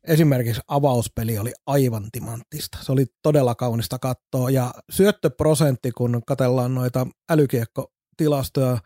esimerkiksi 0.08 0.62
avauspeli 0.68 1.38
oli 1.38 1.54
aivan 1.66 2.10
timanttista. 2.12 2.78
Se 2.82 2.92
oli 2.92 3.06
todella 3.22 3.56
kaunista 3.56 4.00
katsoa 4.00 4.50
ja 4.50 4.74
syöttöprosentti, 4.92 5.92
kun 5.92 6.22
katsellaan 6.28 6.76
noita 6.76 7.08
älykiekkotilastoja, 7.30 8.78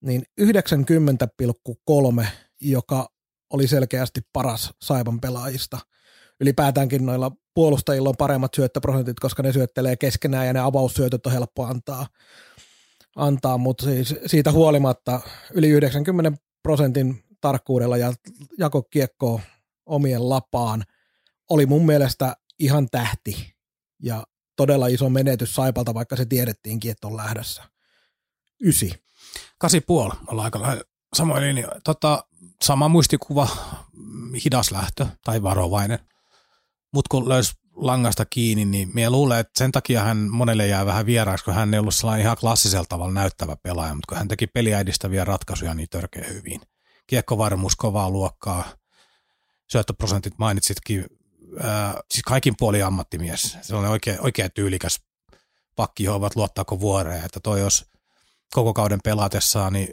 niin 0.00 0.22
90,3, 0.40 2.26
joka 2.60 3.08
oli 3.52 3.68
selkeästi 3.68 4.20
paras 4.32 4.70
Saipan 4.82 5.20
pelaajista. 5.20 5.78
Ylipäätäänkin 6.40 7.06
noilla 7.06 7.32
puolustajilla 7.54 8.08
on 8.08 8.16
paremmat 8.18 8.54
syöttöprosentit, 8.54 9.20
koska 9.20 9.42
ne 9.42 9.52
syöttelee 9.52 9.96
keskenään 9.96 10.46
ja 10.46 10.52
ne 10.52 10.60
avaussyötöt 10.60 11.26
on 11.26 11.32
helppo 11.32 11.64
antaa, 11.64 12.06
antaa 13.16 13.58
mutta 13.58 13.84
siis 13.84 14.14
siitä 14.26 14.52
huolimatta 14.52 15.20
yli 15.54 15.68
90 15.68 16.32
prosentin 16.62 17.24
tarkkuudella 17.40 17.96
ja 17.96 18.12
jako 18.58 18.82
kiekkoa 18.82 19.40
omien 19.86 20.28
lapaan 20.28 20.84
oli 21.50 21.66
mun 21.66 21.86
mielestä 21.86 22.36
ihan 22.58 22.88
tähti 22.90 23.54
ja 24.02 24.24
todella 24.56 24.86
iso 24.86 25.10
menetys 25.10 25.54
Saipalta, 25.54 25.94
vaikka 25.94 26.16
se 26.16 26.24
tiedettiinkin, 26.24 26.90
että 26.90 27.06
on 27.06 27.16
lähdössä. 27.16 27.62
Ysi. 28.64 28.92
Kasi 29.58 29.80
puoli, 29.80 30.12
ollaan 30.26 30.44
aika 30.44 30.62
lähellä 30.62 30.82
samoin 31.16 31.42
linjoilla. 31.42 31.80
Tota, 31.84 32.24
sama 32.62 32.88
muistikuva, 32.88 33.48
hidas 34.44 34.70
lähtö 34.70 35.06
tai 35.24 35.42
varovainen. 35.42 35.98
Mutta 36.92 37.08
kun 37.10 37.28
löysi 37.28 37.52
langasta 37.74 38.24
kiinni, 38.24 38.64
niin 38.64 38.90
minä 38.94 39.10
luulen, 39.10 39.38
että 39.38 39.58
sen 39.58 39.72
takia 39.72 40.00
hän 40.00 40.16
monelle 40.16 40.66
jää 40.66 40.86
vähän 40.86 41.06
vieraaksi, 41.06 41.44
kun 41.44 41.54
hän 41.54 41.74
ei 41.74 41.80
ollut 41.80 41.94
sellainen 41.94 42.24
ihan 42.24 42.36
klassisella 42.40 42.86
tavalla 42.88 43.12
näyttävä 43.12 43.56
pelaaja, 43.56 43.94
mutta 43.94 44.06
kun 44.08 44.18
hän 44.18 44.28
teki 44.28 44.46
peliä 44.46 44.80
edistäviä 44.80 45.24
ratkaisuja 45.24 45.74
niin 45.74 45.88
törkeä 45.88 46.24
hyvin. 46.28 46.60
Kiekkovarmuus, 47.06 47.76
kovaa 47.76 48.10
luokkaa, 48.10 48.64
syöttöprosentit 49.70 50.34
mainitsitkin, 50.38 51.06
ää, 51.60 52.00
siis 52.10 52.22
kaikin 52.24 52.54
puoli 52.58 52.82
ammattimies. 52.82 53.58
Se 53.62 53.76
on 53.76 53.84
oikein, 53.84 54.20
oikein 54.20 54.50
tyylikäs 54.54 55.00
pakki, 55.76 56.04
johon 56.04 56.20
voit 56.20 56.36
luottaako 56.36 56.80
vuoreen, 56.80 57.24
että 57.24 57.40
toi 57.40 57.60
jos 57.60 57.89
koko 58.54 58.74
kauden 58.74 59.00
pelatessaan, 59.04 59.72
niin 59.72 59.88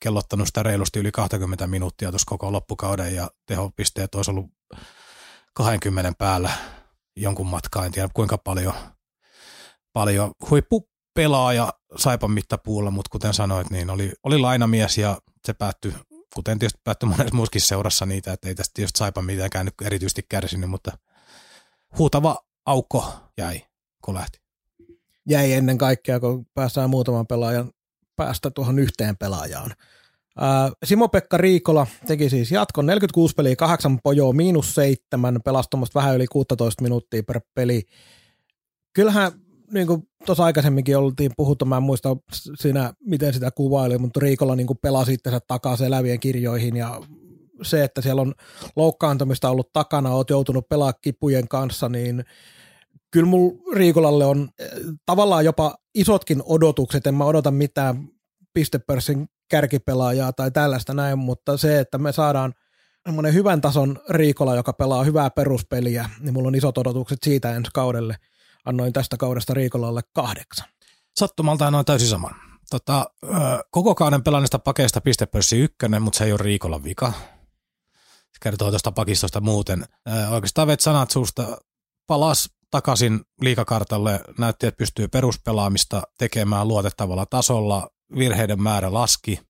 kellottanut 0.00 0.46
sitä 0.46 0.62
reilusti 0.62 0.98
yli 0.98 1.12
20 1.12 1.66
minuuttia 1.66 2.10
tuossa 2.10 2.26
koko 2.28 2.52
loppukauden 2.52 3.14
ja 3.14 3.30
tehopisteet 3.46 4.14
olisi 4.14 4.30
ollut 4.30 4.50
20 5.54 6.12
päällä 6.18 6.50
jonkun 7.16 7.46
matkaa, 7.46 7.86
en 7.86 7.92
tiedä 7.92 8.08
kuinka 8.14 8.38
paljon, 8.38 8.74
paljon 9.92 10.32
huippupelaaja 10.50 11.72
Saipan 11.96 12.30
mittapuulla, 12.30 12.90
mutta 12.90 13.08
kuten 13.12 13.34
sanoit, 13.34 13.70
niin 13.70 13.90
oli, 13.90 14.12
oli 14.22 14.38
lainamies 14.38 14.98
ja 14.98 15.18
se 15.46 15.52
päättyi, 15.52 15.94
kuten 16.34 16.58
tietysti 16.58 16.80
päättyi 16.84 17.08
monessa 17.08 17.34
muussakin 17.34 17.60
seurassa 17.60 18.06
niitä, 18.06 18.32
että 18.32 18.48
ei 18.48 18.54
tästä 18.54 18.72
tietysti 18.74 18.98
Saipan 18.98 19.24
mitenkään 19.24 19.66
nyt 19.66 19.74
erityisesti 19.84 20.26
kärsinyt, 20.28 20.70
mutta 20.70 20.98
huutava 21.98 22.38
aukko 22.66 23.12
jäi, 23.38 23.62
kun 24.04 24.14
lähti. 24.14 24.38
jäi 25.28 25.52
ennen 25.52 25.78
kaikkea, 25.78 26.20
kun 26.20 26.46
päästään 26.54 26.90
muutaman 26.90 27.26
pelaajan 27.26 27.72
päästä 28.20 28.50
tuohon 28.50 28.78
yhteen 28.78 29.16
pelaajaan. 29.16 29.70
Simo-Pekka 30.84 31.36
Riikola 31.36 31.86
teki 32.06 32.30
siis 32.30 32.52
jatkon 32.52 32.86
46 32.86 33.34
peliä, 33.34 33.56
8 33.56 33.98
pojoa, 34.02 34.32
miinus 34.32 34.74
7, 34.74 35.40
pelasi 35.44 35.70
tuommoista 35.70 35.98
vähän 35.98 36.16
yli 36.16 36.26
16 36.26 36.82
minuuttia 36.82 37.22
per 37.22 37.40
peli. 37.54 37.82
Kyllähän 38.92 39.32
niin 39.72 39.86
kuin 39.86 40.08
tuossa 40.26 40.44
aikaisemminkin 40.44 40.96
oltiin 40.96 41.30
puhuttu, 41.36 41.64
mä 41.64 41.76
en 41.76 41.82
muista 41.82 42.16
siinä, 42.54 42.92
miten 43.04 43.32
sitä 43.34 43.50
kuvaili, 43.50 43.98
mutta 43.98 44.20
Riikola 44.20 44.56
niin 44.56 44.66
pelasi 44.82 45.12
itsensä 45.12 45.40
takaisin 45.48 45.86
elävien 45.86 46.20
kirjoihin 46.20 46.76
ja 46.76 47.00
se, 47.62 47.84
että 47.84 48.02
siellä 48.02 48.22
on 48.22 48.34
loukkaantumista 48.76 49.50
ollut 49.50 49.72
takana, 49.72 50.10
oot 50.10 50.30
joutunut 50.30 50.68
pelaa 50.68 50.92
kipujen 50.92 51.48
kanssa, 51.48 51.88
niin 51.88 52.24
kyllä 53.10 53.26
mulla 53.26 53.62
Riikolalle 53.74 54.24
on 54.24 54.48
eh, 54.58 54.68
tavallaan 55.06 55.44
jopa 55.44 55.74
isotkin 55.94 56.42
odotukset, 56.44 57.06
en 57.06 57.14
mä 57.14 57.24
odota 57.24 57.50
mitään 57.50 58.08
pistepörssin 58.54 59.28
kärkipelaajaa 59.48 60.32
tai 60.32 60.50
tällaista 60.50 60.94
näin, 60.94 61.18
mutta 61.18 61.56
se, 61.56 61.80
että 61.80 61.98
me 61.98 62.12
saadaan 62.12 62.54
semmoinen 63.04 63.34
hyvän 63.34 63.60
tason 63.60 63.98
Riikola, 64.08 64.54
joka 64.54 64.72
pelaa 64.72 65.04
hyvää 65.04 65.30
peruspeliä, 65.30 66.10
niin 66.20 66.34
mulla 66.34 66.48
on 66.48 66.54
isot 66.54 66.78
odotukset 66.78 67.18
siitä 67.22 67.56
ensi 67.56 67.70
kaudelle. 67.74 68.16
Annoin 68.64 68.92
tästä 68.92 69.16
kaudesta 69.16 69.54
Riikolalle 69.54 70.00
kahdeksan. 70.12 70.68
Sattumalta 71.16 71.66
on 71.66 71.84
täysin 71.84 72.08
saman. 72.08 72.34
Tota, 72.70 73.10
koko 73.70 73.94
kauden 73.94 74.22
pelannesta 74.22 74.58
pakeista 74.58 75.00
pistepörssi 75.00 75.58
ykkönen, 75.58 76.02
mutta 76.02 76.18
se 76.18 76.24
ei 76.24 76.32
ole 76.32 76.40
Riikolan 76.42 76.84
vika. 76.84 77.12
Se 78.10 78.38
kertoo 78.40 78.70
tuosta 78.70 78.92
pakistosta 78.92 79.40
muuten. 79.40 79.84
Oikeastaan 80.30 80.68
vet 80.68 80.80
sanat 80.80 81.10
suusta 81.10 81.58
palas 82.06 82.50
takaisin 82.70 83.20
liikakartalle, 83.40 84.20
näytti, 84.38 84.66
että 84.66 84.78
pystyy 84.78 85.08
peruspelaamista 85.08 86.02
tekemään 86.18 86.68
luotettavalla 86.68 87.26
tasolla, 87.26 87.88
virheiden 88.18 88.62
määrä 88.62 88.92
laski. 88.92 89.40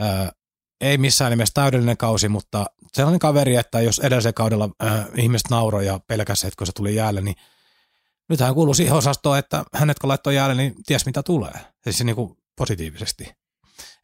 Ö, 0.00 0.32
ei 0.80 0.98
missään 0.98 1.30
nimessä 1.30 1.54
täydellinen 1.54 1.96
kausi, 1.96 2.28
mutta 2.28 2.66
sellainen 2.92 3.18
kaveri, 3.18 3.56
että 3.56 3.80
jos 3.80 3.98
edellisen 3.98 4.34
kaudella 4.34 4.68
äh, 4.84 5.06
ihmiset 5.16 5.50
nauroi 5.50 5.86
ja 5.86 6.00
pelkäsi, 6.06 6.46
että 6.46 6.58
kun 6.58 6.66
se 6.66 6.72
tuli 6.72 6.94
jäälle, 6.94 7.20
niin 7.20 7.36
nyt 8.28 8.40
hän 8.40 8.54
kuuluu 8.54 8.74
siihen 8.74 8.94
osastoon, 8.94 9.38
että 9.38 9.64
hänet 9.74 9.98
kun 9.98 10.08
laittoi 10.08 10.34
jäälle, 10.34 10.54
niin 10.54 10.74
ties 10.86 11.06
mitä 11.06 11.22
tulee. 11.22 11.52
Siis 11.84 12.04
niin 12.04 12.16
kuin 12.16 12.38
positiivisesti. 12.56 13.32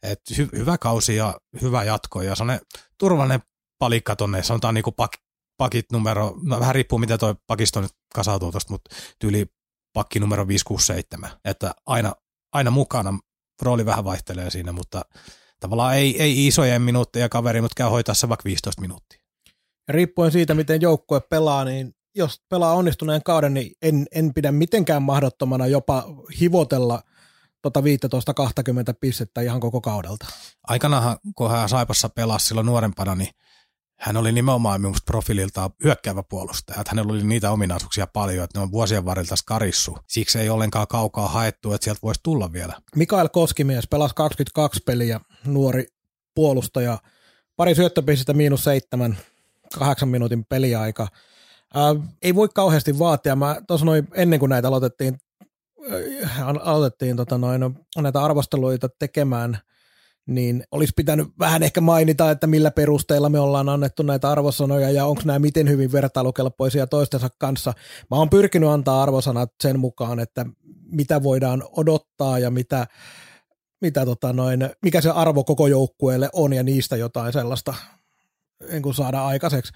Et 0.03 0.21
hy- 0.33 0.57
hyvä 0.57 0.77
kausi 0.77 1.15
ja 1.15 1.39
hyvä 1.61 1.83
jatko 1.83 2.21
ja 2.21 2.35
sellainen 2.35 2.65
turvallinen 2.97 3.41
palikka 3.79 4.15
tonne, 4.15 4.43
sanotaan 4.43 4.73
niin 4.73 4.83
kuin 4.83 4.93
pak, 4.93 5.11
pakit 5.57 5.91
numero, 5.91 6.37
no 6.43 6.59
vähän 6.59 6.75
riippuu 6.75 6.99
mitä 6.99 7.17
toi 7.17 7.35
pakisto 7.47 7.81
nyt 7.81 7.91
kasautuu 8.13 8.51
tosta, 8.51 8.73
mutta 8.73 8.95
tyyli 9.19 9.45
pakki 9.93 10.19
numero 10.19 10.47
567, 10.47 11.29
että 11.45 11.75
aina, 11.85 12.13
aina 12.53 12.71
mukana, 12.71 13.19
rooli 13.61 13.85
vähän 13.85 14.05
vaihtelee 14.05 14.49
siinä, 14.49 14.71
mutta 14.71 15.01
tavallaan 15.59 15.95
ei, 15.95 16.21
ei 16.21 16.47
isojen 16.47 16.81
minuutteja 16.81 17.29
kaveri, 17.29 17.61
mutta 17.61 17.75
käy 17.75 17.89
hoitaa 17.89 18.15
se 18.15 18.29
vaikka 18.29 18.43
15 18.45 18.81
minuuttia. 18.81 19.19
Ja 19.87 19.93
riippuen 19.93 20.31
siitä, 20.31 20.53
miten 20.53 20.81
joukkue 20.81 21.21
pelaa, 21.21 21.65
niin 21.65 21.95
jos 22.15 22.41
pelaa 22.49 22.73
onnistuneen 22.73 23.23
kauden, 23.23 23.53
niin 23.53 23.71
en, 23.81 24.05
en 24.11 24.33
pidä 24.33 24.51
mitenkään 24.51 25.03
mahdottomana 25.03 25.67
jopa 25.67 26.03
hivotella 26.39 27.01
tota 27.61 27.79
15-20 27.79 27.83
pistettä 28.99 29.41
ihan 29.41 29.59
koko 29.59 29.81
kaudelta. 29.81 30.25
Aikanaanhan, 30.67 31.17
kun 31.35 31.51
hän 31.51 31.69
Saipassa 31.69 32.09
pelasi 32.09 32.45
silloin 32.45 32.67
nuorempana, 32.67 33.15
niin 33.15 33.29
hän 33.99 34.17
oli 34.17 34.31
nimenomaan 34.31 34.81
minusta 34.81 35.05
profiililtaan 35.05 35.69
hyökkäävä 35.83 36.23
puolustaja. 36.23 36.79
Että 36.81 36.91
hänellä 36.91 37.13
oli 37.13 37.23
niitä 37.23 37.51
ominaisuuksia 37.51 38.07
paljon, 38.07 38.43
että 38.43 38.59
ne 38.59 38.63
on 38.63 38.71
vuosien 38.71 39.05
varrelta 39.05 39.35
karissu. 39.45 39.97
Siksi 40.07 40.39
ei 40.39 40.49
ollenkaan 40.49 40.87
kaukaa 40.87 41.27
haettu, 41.27 41.73
että 41.73 41.85
sieltä 41.85 41.99
voisi 42.03 42.19
tulla 42.23 42.53
vielä. 42.53 42.73
Mikael 42.95 43.29
Koskimies 43.29 43.87
pelasi 43.87 44.15
22 44.15 44.81
peliä, 44.85 45.19
nuori 45.45 45.87
puolustaja. 46.35 46.97
Pari 47.55 47.75
syöttöpistettä 47.75 48.33
miinus 48.33 48.63
seitsemän, 48.63 49.17
kahdeksan 49.79 50.09
minuutin 50.09 50.45
peliaika. 50.45 51.07
Ää, 51.73 51.95
ei 52.21 52.35
voi 52.35 52.49
kauheasti 52.53 52.99
vaatia. 52.99 53.35
Mä 53.35 53.55
tuossa 53.67 53.85
noin 53.85 54.07
ennen 54.13 54.39
kuin 54.39 54.49
näitä 54.49 54.67
aloitettiin, 54.67 55.17
aloitettiin 56.61 57.17
tota 57.17 57.37
noin, 57.37 57.61
näitä 57.97 58.23
arvosteluita 58.23 58.89
tekemään, 58.99 59.59
niin 60.27 60.63
olisi 60.71 60.93
pitänyt 60.95 61.27
vähän 61.39 61.63
ehkä 61.63 61.81
mainita, 61.81 62.31
että 62.31 62.47
millä 62.47 62.71
perusteilla 62.71 63.29
me 63.29 63.39
ollaan 63.39 63.69
annettu 63.69 64.03
näitä 64.03 64.31
arvosanoja 64.31 64.91
ja 64.91 65.05
onko 65.05 65.21
nämä 65.25 65.39
miten 65.39 65.69
hyvin 65.69 65.91
vertailukelpoisia 65.91 66.87
toistensa 66.87 67.29
kanssa. 67.37 67.73
Mä 68.11 68.17
oon 68.17 68.29
pyrkinyt 68.29 68.69
antaa 68.69 69.03
arvosanat 69.03 69.51
sen 69.63 69.79
mukaan, 69.79 70.19
että 70.19 70.45
mitä 70.91 71.23
voidaan 71.23 71.63
odottaa 71.71 72.39
ja 72.39 72.51
mitä, 72.51 72.87
mitä 73.81 74.05
tota 74.05 74.33
noin, 74.33 74.69
mikä 74.81 75.01
se 75.01 75.09
arvo 75.09 75.43
koko 75.43 75.67
joukkueelle 75.67 76.29
on 76.33 76.53
ja 76.53 76.63
niistä 76.63 76.95
jotain 76.95 77.33
sellaista 77.33 77.73
niin 78.71 78.83
kuin 78.83 78.95
saada 78.95 79.25
aikaiseksi. 79.25 79.73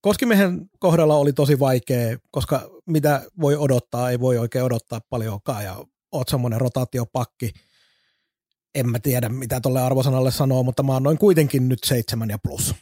Koskimiehen 0.00 0.70
kohdalla 0.78 1.16
oli 1.16 1.32
tosi 1.32 1.58
vaikea, 1.58 2.16
koska 2.30 2.70
mitä 2.86 3.22
voi 3.40 3.56
odottaa, 3.56 4.10
ei 4.10 4.20
voi 4.20 4.38
oikein 4.38 4.64
odottaa 4.64 5.00
paljonkaan 5.10 5.64
ja 5.64 5.84
oot 6.12 6.28
semmoinen 6.28 6.60
rotaatiopakki. 6.60 7.52
En 8.74 8.90
mä 8.90 8.98
tiedä, 8.98 9.28
mitä 9.28 9.60
tolle 9.60 9.80
arvosanalle 9.80 10.30
sanoo, 10.30 10.62
mutta 10.62 10.82
mä 10.82 10.96
annoin 10.96 11.18
kuitenkin 11.18 11.68
nyt 11.68 11.78
seitsemän 11.84 12.30
ja 12.30 12.38
plus. 12.38 12.74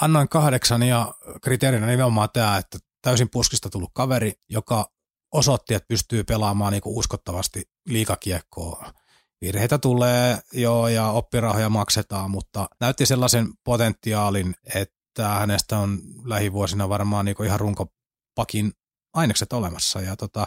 Annoin 0.00 0.28
kahdeksan 0.28 0.82
ja 0.82 1.14
kriteerinä 1.42 1.86
nimenomaan 1.86 2.28
tämä, 2.32 2.56
että 2.56 2.78
täysin 3.02 3.28
puskista 3.30 3.70
tullut 3.70 3.90
kaveri, 3.94 4.32
joka 4.48 4.90
osoitti, 5.32 5.74
että 5.74 5.88
pystyy 5.88 6.24
pelaamaan 6.24 6.72
niin 6.72 6.82
uskottavasti 6.84 7.62
liikakiekkoa. 7.86 8.92
Virheitä 9.40 9.78
tulee 9.78 10.38
joo 10.52 10.88
ja 10.88 11.06
oppirahoja 11.06 11.68
maksetaan, 11.68 12.30
mutta 12.30 12.68
näytti 12.80 13.06
sellaisen 13.06 13.48
potentiaalin, 13.64 14.54
että 14.74 15.28
hänestä 15.28 15.78
on 15.78 15.98
lähivuosina 16.24 16.88
varmaan 16.88 17.24
niin 17.24 17.44
ihan 17.44 17.60
runkopakin 17.60 18.72
ainekset 19.14 19.52
olemassa. 19.52 20.00
Ja 20.00 20.16
tota, 20.16 20.46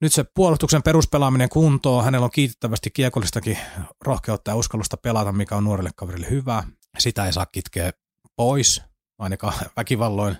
nyt 0.00 0.12
se 0.12 0.24
puolustuksen 0.34 0.82
peruspelaaminen 0.82 1.48
kuntoon, 1.48 2.04
hänellä 2.04 2.24
on 2.24 2.30
kiitettävästi 2.30 2.90
kiekollistakin 2.90 3.58
rohkeutta 4.04 4.50
ja 4.50 4.56
uskallusta 4.56 4.96
pelata, 4.96 5.32
mikä 5.32 5.56
on 5.56 5.64
nuorelle 5.64 5.90
kaverille 5.96 6.30
hyvä. 6.30 6.62
Sitä 6.98 7.26
ei 7.26 7.32
saa 7.32 7.46
kitkeä 7.46 7.92
pois, 8.36 8.82
ainakaan 9.18 9.54
väkivalloin, 9.76 10.36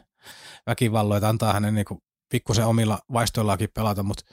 väkivalloin 0.67 1.25
antaa 1.25 1.53
hänen 1.53 1.75
niin 1.75 1.87
pikkusen 2.29 2.67
omilla 2.67 2.99
vaistoillakin 3.13 3.69
pelata, 3.75 4.03
mutta 4.03 4.25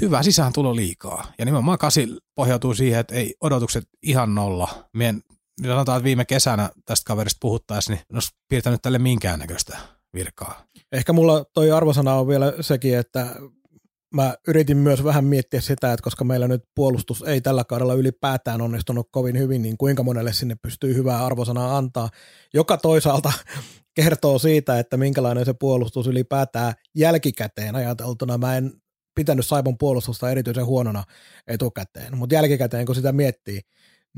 hyvä 0.00 0.22
sisään 0.22 0.52
tulo 0.52 0.76
liikaa. 0.76 1.32
Ja 1.38 1.44
nimenomaan 1.44 1.78
kasi 1.78 2.18
pohjautuu 2.34 2.74
siihen, 2.74 3.00
että 3.00 3.14
ei 3.14 3.34
odotukset 3.40 3.88
ihan 4.02 4.34
nolla. 4.34 4.88
Mien, 4.92 5.22
sanotaan, 5.66 5.96
että 5.96 6.04
viime 6.04 6.24
kesänä 6.24 6.70
tästä 6.84 7.06
kaverista 7.06 7.38
puhuttaisiin, 7.40 7.96
niin 7.96 8.14
olisi 8.14 8.30
piirtänyt 8.48 8.82
tälle 8.82 8.98
minkäännäköistä 8.98 9.78
virkaa. 10.14 10.64
Ehkä 10.92 11.12
mulla 11.12 11.44
toi 11.44 11.70
arvosana 11.70 12.14
on 12.14 12.28
vielä 12.28 12.52
sekin, 12.60 12.98
että 12.98 13.36
mä 14.14 14.34
yritin 14.48 14.76
myös 14.76 15.04
vähän 15.04 15.24
miettiä 15.24 15.60
sitä, 15.60 15.92
että 15.92 16.04
koska 16.04 16.24
meillä 16.24 16.48
nyt 16.48 16.62
puolustus 16.74 17.22
ei 17.22 17.40
tällä 17.40 17.64
kaudella 17.64 17.94
ylipäätään 17.94 18.60
onnistunut 18.60 19.08
kovin 19.10 19.38
hyvin, 19.38 19.62
niin 19.62 19.76
kuinka 19.78 20.02
monelle 20.02 20.32
sinne 20.32 20.56
pystyy 20.62 20.94
hyvää 20.94 21.26
arvosanaa 21.26 21.76
antaa, 21.76 22.08
joka 22.54 22.76
toisaalta 22.76 23.32
kertoo 23.96 24.38
siitä, 24.38 24.78
että 24.78 24.96
minkälainen 24.96 25.44
se 25.44 25.54
puolustus 25.60 26.06
ylipäätään 26.06 26.74
jälkikäteen 26.94 27.74
ajateltuna. 27.76 28.38
Mä 28.38 28.56
en 28.56 28.72
pitänyt 29.14 29.46
Saipon 29.46 29.78
puolustusta 29.78 30.30
erityisen 30.30 30.66
huonona 30.66 31.04
etukäteen, 31.46 32.18
mutta 32.18 32.34
jälkikäteen 32.34 32.86
kun 32.86 32.94
sitä 32.94 33.12
miettii, 33.12 33.60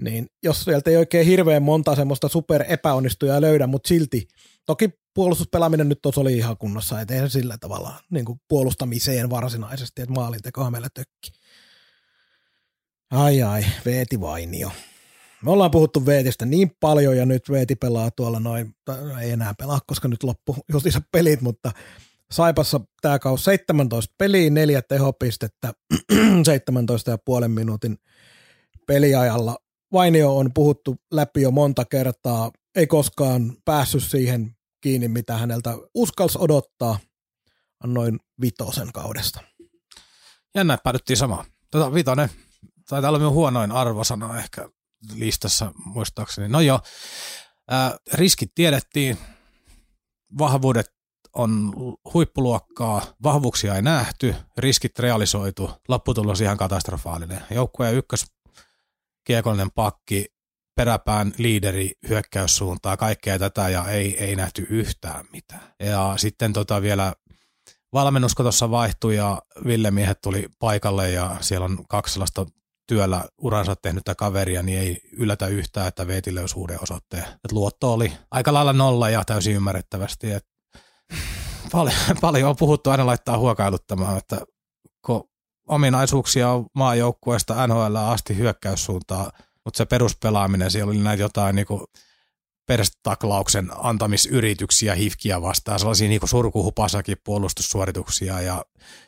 niin 0.03 0.27
jos 0.43 0.65
sieltä 0.65 0.91
ei 0.91 0.97
oikein 0.97 1.27
hirveän 1.27 1.63
monta 1.63 1.95
semmoista 1.95 2.29
super 2.29 2.65
epäonnistujaa 2.69 3.41
löydä, 3.41 3.67
mutta 3.67 3.89
silti, 3.89 4.29
toki 4.67 4.91
puolustuspelaaminen 5.15 5.89
nyt 5.89 5.99
tuossa 6.03 6.21
oli 6.21 6.37
ihan 6.37 6.57
kunnossa, 6.57 7.01
ettei 7.01 7.21
se 7.21 7.29
sillä 7.29 7.59
tavalla 7.59 7.95
niin 8.11 8.25
kuin 8.25 8.41
puolustamiseen 8.49 9.31
varsinaisesti, 9.31 10.03
että 10.03 10.15
maalintekohan 10.15 10.73
meillä 10.73 10.89
tökki. 10.95 11.31
Ai 13.11 13.43
ai, 13.43 13.65
Veeti 13.85 14.21
Vainio. 14.21 14.71
Me 15.43 15.51
ollaan 15.51 15.71
puhuttu 15.71 16.07
Veetistä 16.07 16.47
niin 16.47 16.71
paljon 16.81 17.17
ja 17.17 17.27
nyt 17.27 17.51
Veeti 17.51 17.77
pelaa 17.77 18.11
tuolla 18.11 18.41
noin, 18.41 18.75
ei 19.23 19.31
enää 19.31 19.55
pelaa, 19.59 19.81
koska 19.87 20.09
nyt 20.09 20.23
loppu 20.23 20.57
justiinsa 20.73 21.01
pelit, 21.13 21.41
mutta 21.41 21.73
Saipassa 22.31 22.81
tämä 23.01 23.19
kaus 23.19 23.45
17 23.45 24.15
peliä, 24.19 24.51
neljä 24.51 24.83
tehopistettä, 24.83 25.73
17,5 27.43 27.49
minuutin 27.49 27.97
peliajalla. 28.87 29.57
Vainio 29.93 30.37
on 30.37 30.53
puhuttu 30.55 30.97
läpi 31.13 31.43
jo 31.43 31.51
monta 31.51 31.85
kertaa, 31.85 32.51
ei 32.75 32.87
koskaan 32.87 33.57
päässyt 33.65 34.03
siihen 34.03 34.57
kiinni, 34.81 35.09
mitä 35.09 35.37
häneltä 35.37 35.75
uskals 35.95 36.37
odottaa. 36.37 36.99
Annoin 37.85 38.21
vitosen 38.41 38.93
kaudesta. 38.93 39.41
Jännä, 40.55 40.75
että 40.75 40.83
päädyttiin 40.83 41.17
samaan. 41.17 41.45
Tota, 41.71 41.95
vitonen, 41.95 42.31
taitaa 42.89 43.09
olla 43.09 43.19
minun 43.19 43.33
huonoin 43.33 43.73
arvosana 43.73 44.39
ehkä 44.39 44.69
listassa 45.15 45.73
muistaakseni. 45.85 46.49
No 46.49 46.61
joo, 46.61 46.81
ää, 47.71 47.97
riskit 48.13 48.53
tiedettiin, 48.55 49.19
vahvuudet 50.39 50.87
on 51.37 51.73
huippuluokkaa, 52.15 53.03
vahvuuksia 53.23 53.75
ei 53.75 53.83
nähty, 53.83 54.35
riskit 54.59 54.99
realisoitu, 54.99 55.71
lopputulos 55.89 56.41
ihan 56.41 56.57
katastrofaalinen. 56.57 57.43
Joukkueen 57.51 57.95
ykkös 57.95 58.27
kiekollinen 59.27 59.71
pakki, 59.71 60.27
peräpään 60.77 61.33
liideri 61.39 61.93
hyökkäyssuuntaa, 62.09 62.97
kaikkea 62.97 63.39
tätä 63.39 63.69
ja 63.69 63.85
ei, 63.89 64.25
ei 64.25 64.37
nähty 64.37 64.67
yhtään 64.71 65.25
mitään. 65.33 65.75
Ja 65.81 66.15
sitten 66.17 66.53
tota 66.53 66.83
vielä 66.83 67.13
valmennusko 67.93 68.43
tuossa 68.43 68.71
vaihtui 68.71 69.17
ja 69.17 69.43
Ville 69.67 69.91
miehet 69.91 70.21
tuli 70.21 70.49
paikalle 70.59 71.11
ja 71.11 71.37
siellä 71.41 71.65
on 71.65 71.85
kaksi 71.89 72.13
sellaista 72.13 72.47
työllä 72.87 73.25
uransa 73.39 73.77
tehnyttä 73.77 74.15
kaveria, 74.15 74.63
niin 74.63 74.79
ei 74.79 75.01
yllätä 75.13 75.47
yhtään, 75.47 75.89
että 75.89 76.07
Veeti 76.07 76.35
löysi 76.35 76.59
uuden 76.59 76.83
osoitteen. 76.83 77.23
Et 77.23 77.53
luotto 77.53 77.93
oli 77.93 78.13
aika 78.31 78.53
lailla 78.53 78.73
nolla 78.73 79.11
ja 79.11 79.25
täysin 79.25 79.55
ymmärrettävästi. 79.55 80.33
Et 80.33 80.47
paljon, 81.73 81.97
paljon 82.21 82.51
on 82.51 82.57
puhuttu 82.57 82.91
aina 82.91 83.07
laittaa 83.07 83.39
huokailuttamaan, 83.39 84.19
että 84.19 84.41
kun 85.07 85.29
ominaisuuksia 85.67 86.49
maajoukkueesta 86.75 87.67
NHL 87.67 87.97
asti 87.97 88.37
hyökkäyssuuntaan, 88.37 89.33
mutta 89.65 89.79
se 89.79 89.85
peruspelaaminen, 89.87 90.71
siellä 90.71 90.91
oli 90.91 90.99
näitä 90.99 91.23
jotain 91.23 91.57
niin 91.57 91.67
perstaklauksen 92.67 93.71
antamisyrityksiä 93.77 94.95
hifkiä 94.95 95.43
vastaan, 95.43 95.79
sellaisia 95.79 96.09
niin 96.09 96.21
surkuhupasakin 96.25 97.17
puolustussuorituksia 97.25 98.41
ja 98.41 98.65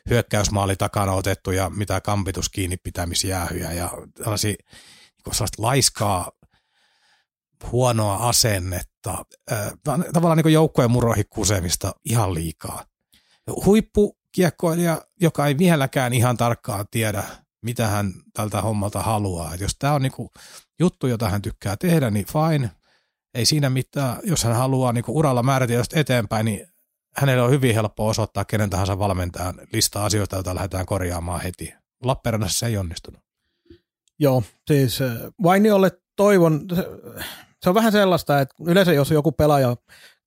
hyökkäysmaali 0.09 0.75
takana 0.75 1.13
otettuja 1.13 1.69
mitä 1.69 2.01
kampitus 2.01 2.49
kiinni 2.49 2.77
pitämisjäähyjä 2.77 3.71
ja 3.71 3.89
tällaisia 4.23 4.53
niin 5.25 5.35
sellaista 5.35 5.63
laiskaa 5.63 6.31
huonoa 7.71 8.29
asennetta, 8.29 9.25
tavallaan 10.13 10.37
niin 10.37 10.53
joukkojen 10.53 10.91
muroihin 10.91 11.25
ihan 12.05 12.33
liikaa. 12.33 12.85
Huippukiekkoilija, 14.37 15.01
joka 15.21 15.47
ei 15.47 15.57
vieläkään 15.57 16.13
ihan 16.13 16.37
tarkkaan 16.37 16.85
tiedä, 16.91 17.23
mitä 17.61 17.87
hän 17.87 18.13
tältä 18.33 18.61
hommalta 18.61 19.01
haluaa. 19.01 19.53
Et 19.53 19.61
jos 19.61 19.75
tämä 19.79 19.93
on 19.93 20.01
niin 20.01 20.29
juttu, 20.79 21.07
jota 21.07 21.29
hän 21.29 21.41
tykkää 21.41 21.77
tehdä, 21.77 22.09
niin 22.09 22.25
fine, 22.25 22.71
ei 23.33 23.45
siinä 23.45 23.69
mitään. 23.69 24.19
Jos 24.23 24.43
hän 24.43 24.55
haluaa 24.55 24.93
niin 24.93 25.03
uralla 25.07 25.43
määrätietoisesti 25.43 25.99
eteenpäin, 25.99 26.45
niin 26.45 26.67
hänelle 27.15 27.41
on 27.41 27.51
hyvin 27.51 27.75
helppo 27.75 28.07
osoittaa 28.07 28.45
kenen 28.45 28.69
tahansa 28.69 28.99
valmentajan 28.99 29.55
listaa 29.73 30.05
asioita, 30.05 30.35
joita 30.35 30.55
lähdetään 30.55 30.85
korjaamaan 30.85 31.41
heti. 31.41 31.73
Lappeenrannassa 32.03 32.59
se 32.59 32.65
ei 32.65 32.77
onnistunut. 32.77 33.21
Joo, 34.19 34.43
siis 34.67 34.99
Vainiolle 35.43 35.91
toivon, 36.15 36.61
se 37.61 37.69
on 37.69 37.75
vähän 37.75 37.91
sellaista, 37.91 38.41
että 38.41 38.55
yleensä 38.67 38.93
jos 38.93 39.11
joku 39.11 39.31
pelaaja 39.31 39.75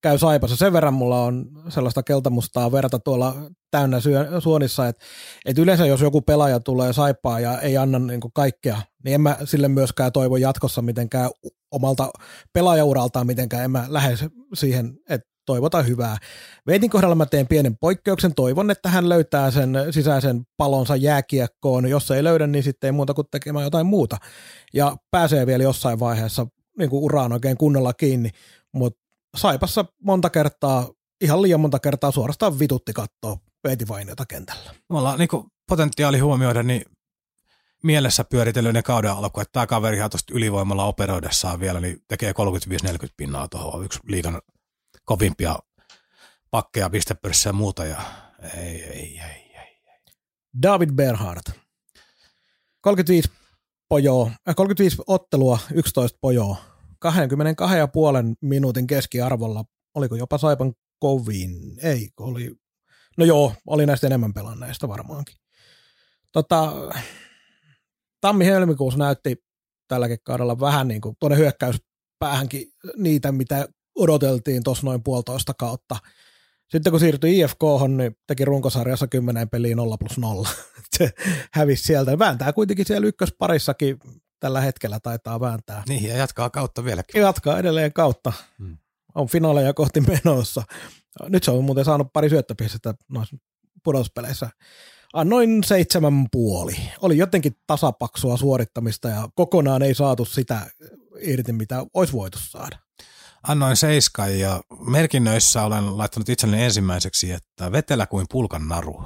käy 0.02 0.18
saipassa, 0.18 0.56
sen 0.56 0.72
verran 0.72 0.94
mulla 0.94 1.22
on 1.22 1.46
sellaista 1.68 2.02
keltamustaa 2.02 2.72
verta 2.72 2.98
tuolla 2.98 3.34
täynnä 3.70 4.00
syö, 4.00 4.40
suonissa, 4.40 4.88
että, 4.88 5.04
että 5.44 5.62
yleensä 5.62 5.86
jos 5.86 6.00
joku 6.00 6.20
pelaaja 6.20 6.60
tulee 6.60 6.92
saipaa 6.92 7.40
ja 7.40 7.60
ei 7.60 7.76
anna 7.76 7.98
niin 7.98 8.20
kuin 8.20 8.32
kaikkea, 8.34 8.78
niin 9.04 9.14
en 9.14 9.20
mä 9.20 9.36
sille 9.44 9.68
myöskään 9.68 10.12
toivo 10.12 10.36
jatkossa 10.36 10.82
mitenkään 10.82 11.30
omalta 11.70 12.10
pelaajauraltaan 12.52 13.26
mitenkään, 13.26 13.64
en 13.64 13.70
mä 13.70 13.84
lähde 13.88 14.16
siihen, 14.54 14.98
että 15.08 15.32
toivotaan 15.46 15.86
hyvää. 15.86 16.16
Veitin 16.66 16.90
kohdalla 16.90 17.14
mä 17.14 17.26
teen 17.26 17.48
pienen 17.48 17.78
poikkeuksen, 17.78 18.34
toivon, 18.34 18.70
että 18.70 18.88
hän 18.88 19.08
löytää 19.08 19.50
sen 19.50 19.78
sisäisen 19.90 20.42
palonsa 20.56 20.96
jääkiekkoon, 20.96 21.88
jos 21.88 22.10
ei 22.10 22.24
löydä, 22.24 22.46
niin 22.46 22.62
sitten 22.62 22.88
ei 22.88 22.92
muuta 22.92 23.14
kuin 23.14 23.26
tekemään 23.30 23.64
jotain 23.64 23.86
muuta. 23.86 24.16
Ja 24.74 24.96
pääsee 25.10 25.46
vielä 25.46 25.62
jossain 25.62 26.00
vaiheessa 26.00 26.46
niin 26.78 26.90
kuin 26.90 27.04
uraan 27.04 27.32
oikein 27.32 27.56
kunnolla 27.56 27.92
kiinni, 27.92 28.30
mutta 28.72 29.01
Saipassa 29.36 29.84
monta 30.04 30.30
kertaa, 30.30 30.88
ihan 31.20 31.42
liian 31.42 31.60
monta 31.60 31.78
kertaa 31.78 32.10
suorastaan 32.10 32.58
vitutti 32.58 32.92
katsoa 32.92 33.38
Veeti 33.64 33.88
Vainiota 33.88 34.26
kentällä. 34.26 34.74
Me 34.90 34.98
ollaan 34.98 35.18
niin 35.18 35.28
potentiaali 35.68 36.18
huomioida, 36.18 36.62
niin 36.62 36.82
mielessä 37.82 38.24
pyöritellyt 38.24 38.72
ne 38.72 38.82
kauden 38.82 39.12
alku, 39.12 39.40
että 39.40 39.52
tämä 39.52 39.66
kaveri 39.66 39.96
tuosta 39.96 40.34
ylivoimalla 40.34 40.84
operoidessaan 40.84 41.60
vielä, 41.60 41.80
niin 41.80 41.98
tekee 42.08 42.32
35-40 42.32 42.34
pinnaa 43.16 43.48
tuohon, 43.48 43.84
yksi 43.84 43.98
liikan 44.06 44.42
kovimpia 45.04 45.58
pakkeja, 46.50 46.90
pistepörssiä 46.90 47.50
ja 47.50 47.52
muuta, 47.52 47.84
ja 47.84 48.02
ei, 48.56 48.82
ei, 48.82 49.18
ei, 49.18 49.52
ei. 49.54 49.80
David 50.62 50.90
Berhardt. 50.92 51.50
35 52.80 53.30
pojoa, 53.88 54.30
äh, 54.48 54.54
35 54.54 55.02
ottelua, 55.06 55.58
11 55.74 56.18
pojoa. 56.20 56.71
22,5 57.04 57.10
minuutin 58.40 58.86
keskiarvolla. 58.86 59.64
Oliko 59.94 60.16
jopa 60.16 60.38
Saipan 60.38 60.72
kovin? 60.98 61.54
Ei, 61.82 62.08
oli. 62.20 62.54
No 63.18 63.24
joo, 63.24 63.52
oli 63.66 63.86
näistä 63.86 64.06
enemmän 64.06 64.34
pelanneista 64.34 64.88
varmaankin. 64.88 65.36
Tota, 66.32 66.72
Tammi-helmikuussa 68.20 68.98
näytti 68.98 69.36
tälläkin 69.88 70.18
kaudella 70.24 70.60
vähän 70.60 70.88
niin 70.88 71.00
kuin 71.00 71.16
tuonne 71.20 71.38
hyökkäyspäähänkin 71.38 72.66
niitä, 72.96 73.32
mitä 73.32 73.68
odoteltiin 73.94 74.62
tuossa 74.62 74.86
noin 74.86 75.02
puolitoista 75.02 75.54
kautta. 75.54 75.96
Sitten 76.70 76.90
kun 76.90 77.00
siirtyi 77.00 77.40
IFK, 77.40 77.62
niin 77.96 78.16
teki 78.26 78.44
runkosarjassa 78.44 79.06
10 79.06 79.48
peliä 79.48 79.76
0 79.76 79.98
plus 79.98 80.18
0. 80.18 80.48
Se 80.96 81.10
hävisi 81.52 81.82
sieltä. 81.82 82.18
Vääntää 82.18 82.52
kuitenkin 82.52 82.86
siellä 82.86 83.06
ykkösparissakin 83.06 83.98
tällä 84.42 84.60
hetkellä 84.60 85.00
taitaa 85.00 85.40
vääntää. 85.40 85.82
Niin, 85.88 86.04
ja 86.04 86.16
jatkaa 86.16 86.50
kautta 86.50 86.84
vieläkin. 86.84 87.22
Jatkaa 87.22 87.58
edelleen 87.58 87.92
kautta. 87.92 88.32
Hmm. 88.58 88.78
On 89.14 89.28
finaaleja 89.28 89.74
kohti 89.74 90.00
menossa. 90.00 90.62
Nyt 91.28 91.44
se 91.44 91.50
on 91.50 91.64
muuten 91.64 91.84
saanut 91.84 92.12
pari 92.12 92.28
syöttöpistettä 92.28 92.94
noissa 93.08 93.36
pudotuspeleissä. 93.84 94.50
Annoin 95.12 95.64
seitsemän 95.64 96.26
puoli. 96.32 96.76
Oli 97.00 97.18
jotenkin 97.18 97.56
tasapaksua 97.66 98.36
suorittamista 98.36 99.08
ja 99.08 99.28
kokonaan 99.34 99.82
ei 99.82 99.94
saatu 99.94 100.24
sitä 100.24 100.66
irti, 101.20 101.52
mitä 101.52 101.84
olisi 101.94 102.12
voitu 102.12 102.38
saada. 102.40 102.78
Annoin 103.42 103.76
seiskan 103.76 104.38
ja 104.38 104.60
merkinnöissä 104.86 105.62
olen 105.62 105.98
laittanut 105.98 106.28
itselleni 106.28 106.64
ensimmäiseksi, 106.64 107.32
että 107.32 107.72
vetelä 107.72 108.06
kuin 108.06 108.26
pulkan 108.30 108.68
naru. 108.68 109.04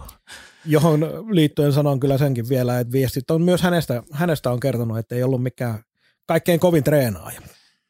Johon 0.66 1.00
liittyen 1.30 1.72
sanon 1.72 2.00
kyllä 2.00 2.18
senkin 2.18 2.48
vielä, 2.48 2.80
että 2.80 2.92
viestit 2.92 3.30
on 3.30 3.42
myös 3.42 3.62
hänestä, 3.62 4.02
hänestä 4.12 4.50
on 4.50 4.60
kertonut, 4.60 4.98
että 4.98 5.14
ei 5.14 5.22
ollut 5.22 5.42
mikään 5.42 5.84
kaikkein 6.26 6.60
kovin 6.60 6.84
treenaaja. 6.84 7.40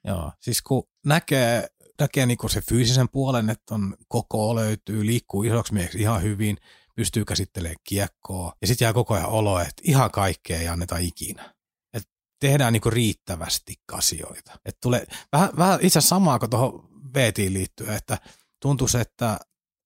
Joo, 0.05 0.33
siis 0.41 0.62
kun 0.62 0.89
näkee, 1.07 1.68
näkee 2.01 2.27
niinku 2.27 2.49
se 2.49 2.61
fyysisen 2.61 3.09
puolen, 3.09 3.51
että 3.51 3.74
on 3.74 3.97
koko 4.09 4.55
löytyy, 4.55 5.07
liikkuu 5.07 5.43
isoksi 5.43 5.74
mieheksi 5.74 6.01
ihan 6.01 6.22
hyvin, 6.22 6.57
pystyy 6.97 7.24
käsittelemään 7.24 7.77
kiekkoa, 7.85 8.53
ja 8.61 8.66
sitten 8.66 8.87
jää 8.87 8.93
koko 8.93 9.14
ajan 9.14 9.29
olo, 9.29 9.61
että 9.61 9.83
ihan 9.83 10.11
kaikkea 10.11 10.61
ei 10.61 10.68
anneta 10.68 10.99
ikinä. 10.99 11.55
Et 11.95 12.03
tehdään 12.41 12.72
niinku 12.72 12.91
riittävästi 12.91 13.74
asioita. 13.93 14.53
Et 14.64 14.77
tulee 14.83 15.07
vähän, 15.33 15.51
vähän 15.57 15.79
itse 15.83 15.99
asiassa 15.99 16.16
samaa 16.16 16.39
kuin 16.39 16.51
tuohon 16.51 16.89
Veetiin 17.14 17.55
liittyen, 17.55 17.97
että 17.97 18.18
tuntuu, 18.61 18.89
että 19.01 19.39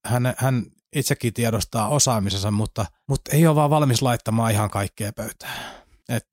hän, 0.05 0.35
hän 0.37 0.67
itsekin 0.97 1.35
tiedostaa 1.35 1.89
osaamisensa, 1.89 2.51
mutta, 2.51 2.87
mutta 3.09 3.37
ei 3.37 3.47
ole 3.47 3.57
vaan 3.57 3.71
valmis 3.71 4.03
laittamaan 4.03 4.53
ihan 4.53 4.71
kaikkea 4.71 5.13
pöytään. 5.13 5.85
Et 6.09 6.29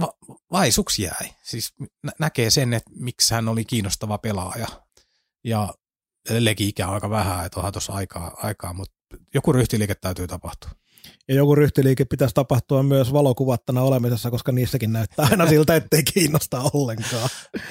va, 0.00 0.12
vaisuksi 0.52 1.02
jäi. 1.02 1.30
Siis 1.42 1.74
nä- 2.02 2.12
näkee 2.18 2.50
sen, 2.50 2.74
että 2.74 2.90
miksi 2.94 3.34
hän 3.34 3.48
oli 3.48 3.64
kiinnostava 3.64 4.18
pelaaja. 4.18 4.66
Ja 5.44 5.74
edelleenkin 6.30 6.68
ikä 6.68 6.88
aika 6.88 7.10
vähän, 7.10 7.46
että 7.46 7.60
onhan 7.60 7.72
tuossa 7.72 7.92
aikaa, 7.92 8.36
aikaa, 8.42 8.72
mutta 8.72 8.94
joku 9.34 9.52
ryhtiliike 9.52 9.94
täytyy 9.94 10.26
tapahtua. 10.26 10.70
Ja 11.28 11.34
joku 11.34 11.54
ryhtiliike 11.54 12.04
pitäisi 12.04 12.34
tapahtua 12.34 12.82
myös 12.82 13.12
valokuvattana 13.12 13.82
olemisessa, 13.82 14.30
koska 14.30 14.52
niissäkin 14.52 14.92
näyttää 14.92 15.26
aina 15.30 15.48
siltä, 15.48 15.76
ettei 15.76 16.02
kiinnosta 16.02 16.70
ollenkaan. 16.72 17.28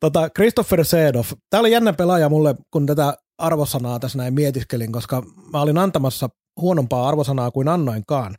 Tota, 0.00 0.30
Christopher 0.30 0.84
Sedov. 0.84 1.24
Tämä 1.50 1.60
oli 1.60 1.72
jännä 1.72 1.92
pelaaja 1.92 2.28
mulle, 2.28 2.54
kun 2.70 2.86
tätä 2.86 3.16
arvosanaa 3.38 3.98
tässä 3.98 4.18
näin 4.18 4.34
mietiskelin, 4.34 4.92
koska 4.92 5.22
mä 5.52 5.60
olin 5.60 5.78
antamassa 5.78 6.28
huonompaa 6.60 7.08
arvosanaa 7.08 7.50
kuin 7.50 7.68
annoinkaan. 7.68 8.36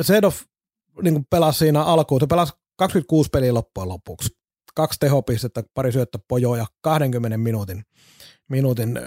Sedov 0.00 0.32
niin 1.02 1.26
pelasi 1.30 1.58
siinä 1.58 1.82
alkuun, 1.82 2.20
se 2.20 2.26
pelasi 2.26 2.52
26 2.76 3.30
peliä 3.32 3.54
loppujen 3.54 3.88
lopuksi. 3.88 4.36
Kaksi 4.74 5.00
tehopistettä, 5.00 5.62
pari 5.74 5.92
syöttöpojoja, 5.92 6.66
20 6.80 7.38
minuutin, 7.38 7.82
minuutin 8.48 9.00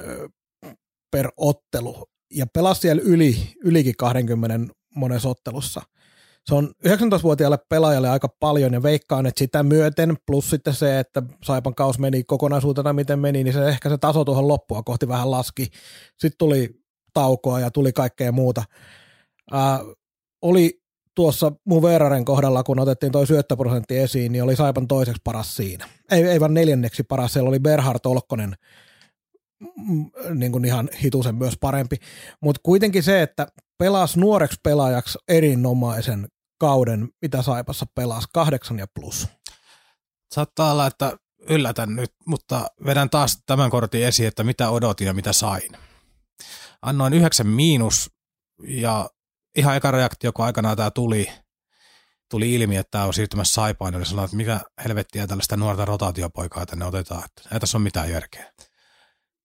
per 1.12 1.32
ottelu. 1.38 2.10
Ja 2.34 2.48
pelasi 2.54 2.82
siellä 2.82 3.02
yli, 3.06 3.54
ylikin 3.64 3.96
20 3.98 4.74
monessa 4.96 5.30
ottelussa. 5.30 5.82
Se 6.50 6.56
on 6.56 6.74
19-vuotiaalle 6.88 7.60
pelaajalle 7.70 8.10
aika 8.10 8.28
paljon 8.40 8.74
ja 8.74 8.84
veikkaan, 8.84 9.26
että 9.26 9.40
sitä 9.40 9.64
myöten, 9.64 10.18
plus 10.28 10.50
sitten 10.50 10.74
se, 10.74 11.00
että 11.00 11.24
Saipan 11.44 11.76
kaus 11.76 12.00
meni 12.00 12.24
kokonaisuutena 12.24 12.94
miten 12.94 13.20
meni, 13.20 13.44
niin 13.44 13.54
se 13.54 13.68
ehkä 13.68 13.90
se 13.90 13.98
taso 13.98 14.26
tuohon 14.26 14.48
loppua 14.48 14.84
kohti 14.84 15.08
vähän 15.08 15.32
laski. 15.32 15.68
Sitten 16.18 16.38
tuli 16.38 16.70
taukoa 17.14 17.60
ja 17.60 17.72
tuli 17.72 17.94
kaikkea 17.94 18.32
muuta. 18.32 18.64
Ää, 19.52 19.80
oli 20.42 20.82
tuossa 21.16 21.52
mun 21.66 21.82
Veraren 21.82 22.26
kohdalla, 22.26 22.64
kun 22.64 22.80
otettiin 22.80 23.12
toi 23.12 23.28
syöttöprosentti 23.28 23.98
esiin, 23.98 24.32
niin 24.32 24.44
oli 24.44 24.56
Saipan 24.56 24.88
toiseksi 24.88 25.22
paras 25.24 25.56
siinä. 25.56 25.88
Ei, 26.12 26.24
ei 26.24 26.40
vaan 26.40 26.54
neljänneksi 26.54 27.04
paras, 27.04 27.34
siellä 27.34 27.50
oli 27.50 27.60
Berhard 27.60 28.00
Olkkonen 28.06 28.56
niin 30.34 30.52
kuin 30.52 30.66
ihan 30.66 30.90
hitusen 31.04 31.36
myös 31.36 31.58
parempi. 31.60 31.96
Mutta 32.42 32.62
kuitenkin 32.64 33.04
se, 33.04 33.22
että 33.22 33.48
pelas 33.78 34.18
nuoreksi 34.18 34.60
pelaajaksi 34.64 35.18
erinomaisen 35.28 36.28
kauden, 36.60 37.10
mitä 37.22 37.42
Saipassa 37.42 37.86
pelasi, 37.96 38.28
kahdeksan 38.34 38.80
ja 38.80 38.88
plus. 38.94 39.28
Saattaa 40.32 40.72
olla, 40.72 40.88
että 40.88 41.18
yllätän 41.40 41.96
nyt, 41.96 42.12
mutta 42.26 42.68
vedän 42.86 43.10
taas 43.10 43.38
tämän 43.46 43.70
kortin 43.70 44.06
esiin, 44.06 44.28
että 44.28 44.44
mitä 44.44 44.70
odotin 44.70 45.08
ja 45.08 45.14
mitä 45.14 45.34
sain. 45.34 45.72
Annoin 46.82 47.14
yhdeksän 47.14 47.48
miinus 47.48 48.12
ja 48.68 49.10
ihan 49.58 49.76
eka 49.76 49.92
reaktio, 49.92 50.34
kun 50.34 50.46
aikanaan 50.46 50.78
tämä 50.78 50.92
tuli, 50.92 51.32
tuli 52.30 52.54
ilmi, 52.54 52.78
että 52.78 52.92
tämä 52.92 53.06
on 53.06 53.14
siirtymässä 53.14 53.54
Saipaan, 53.54 53.94
niin 53.94 54.06
sanoin, 54.06 54.26
että 54.26 54.38
mikä 54.38 54.60
helvettiä 54.84 55.28
tällaista 55.28 55.58
nuorta 55.58 55.86
rotaatiopoikaa 55.86 56.66
tänne 56.66 56.86
otetaan, 56.86 57.26
että 57.26 57.42
ei 57.56 57.60
tässä 57.60 57.78
ole 57.78 57.84
mitään 57.84 58.12
järkeä. 58.12 58.54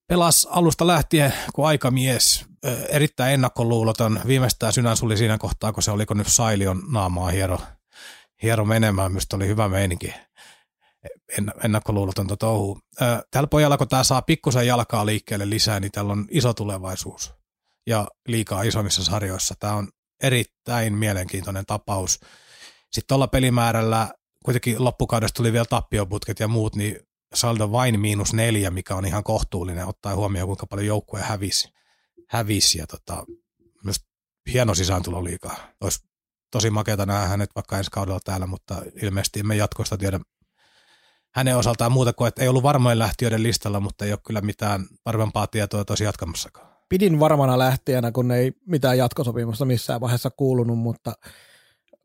Pelas 0.07 0.47
alusta 0.49 0.87
lähtien 0.87 1.33
kuin 1.53 1.67
aikamies, 1.67 2.45
erittäin 2.89 3.33
ennakkoluuloton. 3.33 4.19
Viimeistään 4.27 4.73
sydän 4.73 4.97
suli 4.97 5.17
siinä 5.17 5.37
kohtaa, 5.37 5.73
kun 5.73 5.83
se 5.83 5.91
oliko 5.91 6.13
nyt 6.13 6.27
Sailion 6.27 6.83
naamaa 6.91 7.29
hiero, 7.29 7.59
hiero 8.43 8.65
menemään. 8.65 9.11
Minusta 9.11 9.35
oli 9.35 9.47
hyvä 9.47 9.69
meininki 9.69 10.13
ennakkoluulotonta 11.63 12.37
touhu. 12.37 12.79
Tällä 13.31 13.47
pojalla, 13.47 13.77
kun 13.77 13.87
tämä 13.87 14.03
saa 14.03 14.21
pikkusen 14.21 14.67
jalkaa 14.67 15.05
liikkeelle 15.05 15.49
lisää, 15.49 15.79
niin 15.79 15.91
tällä 15.91 16.13
on 16.13 16.27
iso 16.31 16.53
tulevaisuus 16.53 17.33
ja 17.87 18.07
liikaa 18.27 18.63
isommissa 18.63 19.03
sarjoissa. 19.03 19.55
Tämä 19.59 19.73
on 19.73 19.87
erittäin 20.23 20.93
mielenkiintoinen 20.93 21.65
tapaus. 21.65 22.19
Sitten 22.91 23.07
tuolla 23.07 23.27
pelimäärällä 23.27 24.09
kuitenkin 24.45 24.83
loppukaudesta 24.83 25.37
tuli 25.37 25.53
vielä 25.53 25.65
tappioputket 25.65 26.39
ja 26.39 26.47
muut, 26.47 26.75
niin 26.75 26.99
saldo 27.33 27.71
vain 27.71 27.99
miinus 27.99 28.33
neljä, 28.33 28.71
mikä 28.71 28.95
on 28.95 29.05
ihan 29.05 29.23
kohtuullinen, 29.23 29.87
ottaa 29.87 30.15
huomioon 30.15 30.47
kuinka 30.47 30.67
paljon 30.67 30.87
joukkue 30.87 31.21
hävisi. 31.21 31.75
Hävisi 32.29 32.77
ja 32.77 32.87
tota, 32.87 33.25
myös 33.83 33.95
hieno 34.53 34.75
sisääntulo 34.75 35.23
liikaa. 35.23 35.57
Olisi 35.81 35.99
tosi 36.51 36.69
makeata 36.69 37.05
nähdä 37.05 37.27
hänet 37.27 37.49
vaikka 37.55 37.77
ensi 37.77 37.91
kaudella 37.91 38.19
täällä, 38.23 38.47
mutta 38.47 38.81
ilmeisesti 39.01 39.39
emme 39.39 39.55
jatkosta 39.55 39.97
tiedä 39.97 40.19
hänen 41.35 41.57
osaltaan 41.57 41.91
muuta 41.91 42.13
kuin, 42.13 42.27
että 42.27 42.41
ei 42.41 42.47
ollut 42.47 42.63
varmoin 42.63 42.99
lähtiöiden 42.99 43.43
listalla, 43.43 43.79
mutta 43.79 44.05
ei 44.05 44.11
ole 44.11 44.19
kyllä 44.27 44.41
mitään 44.41 44.85
varmempaa 45.05 45.47
tietoa 45.47 45.85
tosi 45.85 46.03
jatkamassakaan. 46.03 46.67
Pidin 46.89 47.19
varmana 47.19 47.59
lähtijänä, 47.59 48.11
kun 48.11 48.31
ei 48.31 48.53
mitään 48.67 48.97
jatkosopimusta 48.97 49.65
missään 49.65 50.01
vaiheessa 50.01 50.29
kuulunut, 50.29 50.79
mutta 50.79 51.13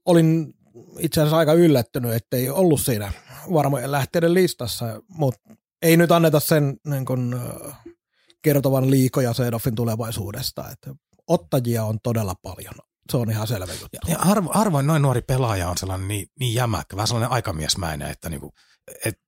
olin 0.05 0.55
itse 0.99 1.21
asiassa 1.21 1.37
aika 1.37 1.53
yllättynyt, 1.53 2.13
ettei 2.13 2.51
ollut 2.51 2.81
siinä 2.81 3.13
varmojen 3.53 3.93
lähteiden 3.93 4.35
listassa, 4.35 5.03
mutta 5.09 5.55
ei 5.83 5.97
nyt 5.97 6.13
anneta 6.13 6.41
sen 6.41 6.77
niin 6.87 7.05
kun, 7.05 7.41
kertovan 8.43 8.91
liikoja 8.91 9.33
Seedoffin 9.33 9.75
tulevaisuudesta. 9.75 10.71
Että 10.71 10.95
ottajia 11.27 11.85
on 11.85 11.99
todella 12.03 12.35
paljon. 12.43 12.75
Se 13.11 13.17
on 13.17 13.31
ihan 13.31 13.47
selvä 13.47 13.73
juttu. 13.73 13.99
Ja, 14.07 14.13
ja 14.13 14.19
harvo, 14.19 14.51
harvoin 14.55 14.87
noin 14.87 15.03
nuori 15.03 15.23
pelaaja 15.23 15.69
on 15.69 15.79
sellainen 15.79 16.09
niin, 16.09 16.27
niin 16.41 16.55
jämäkkä, 16.55 16.97
vähän 16.97 17.09
sellainen 17.09 17.33
aikamiesmäinen, 17.33 18.11
että 18.11 18.29
niinku, 18.29 18.53
et 19.05 19.19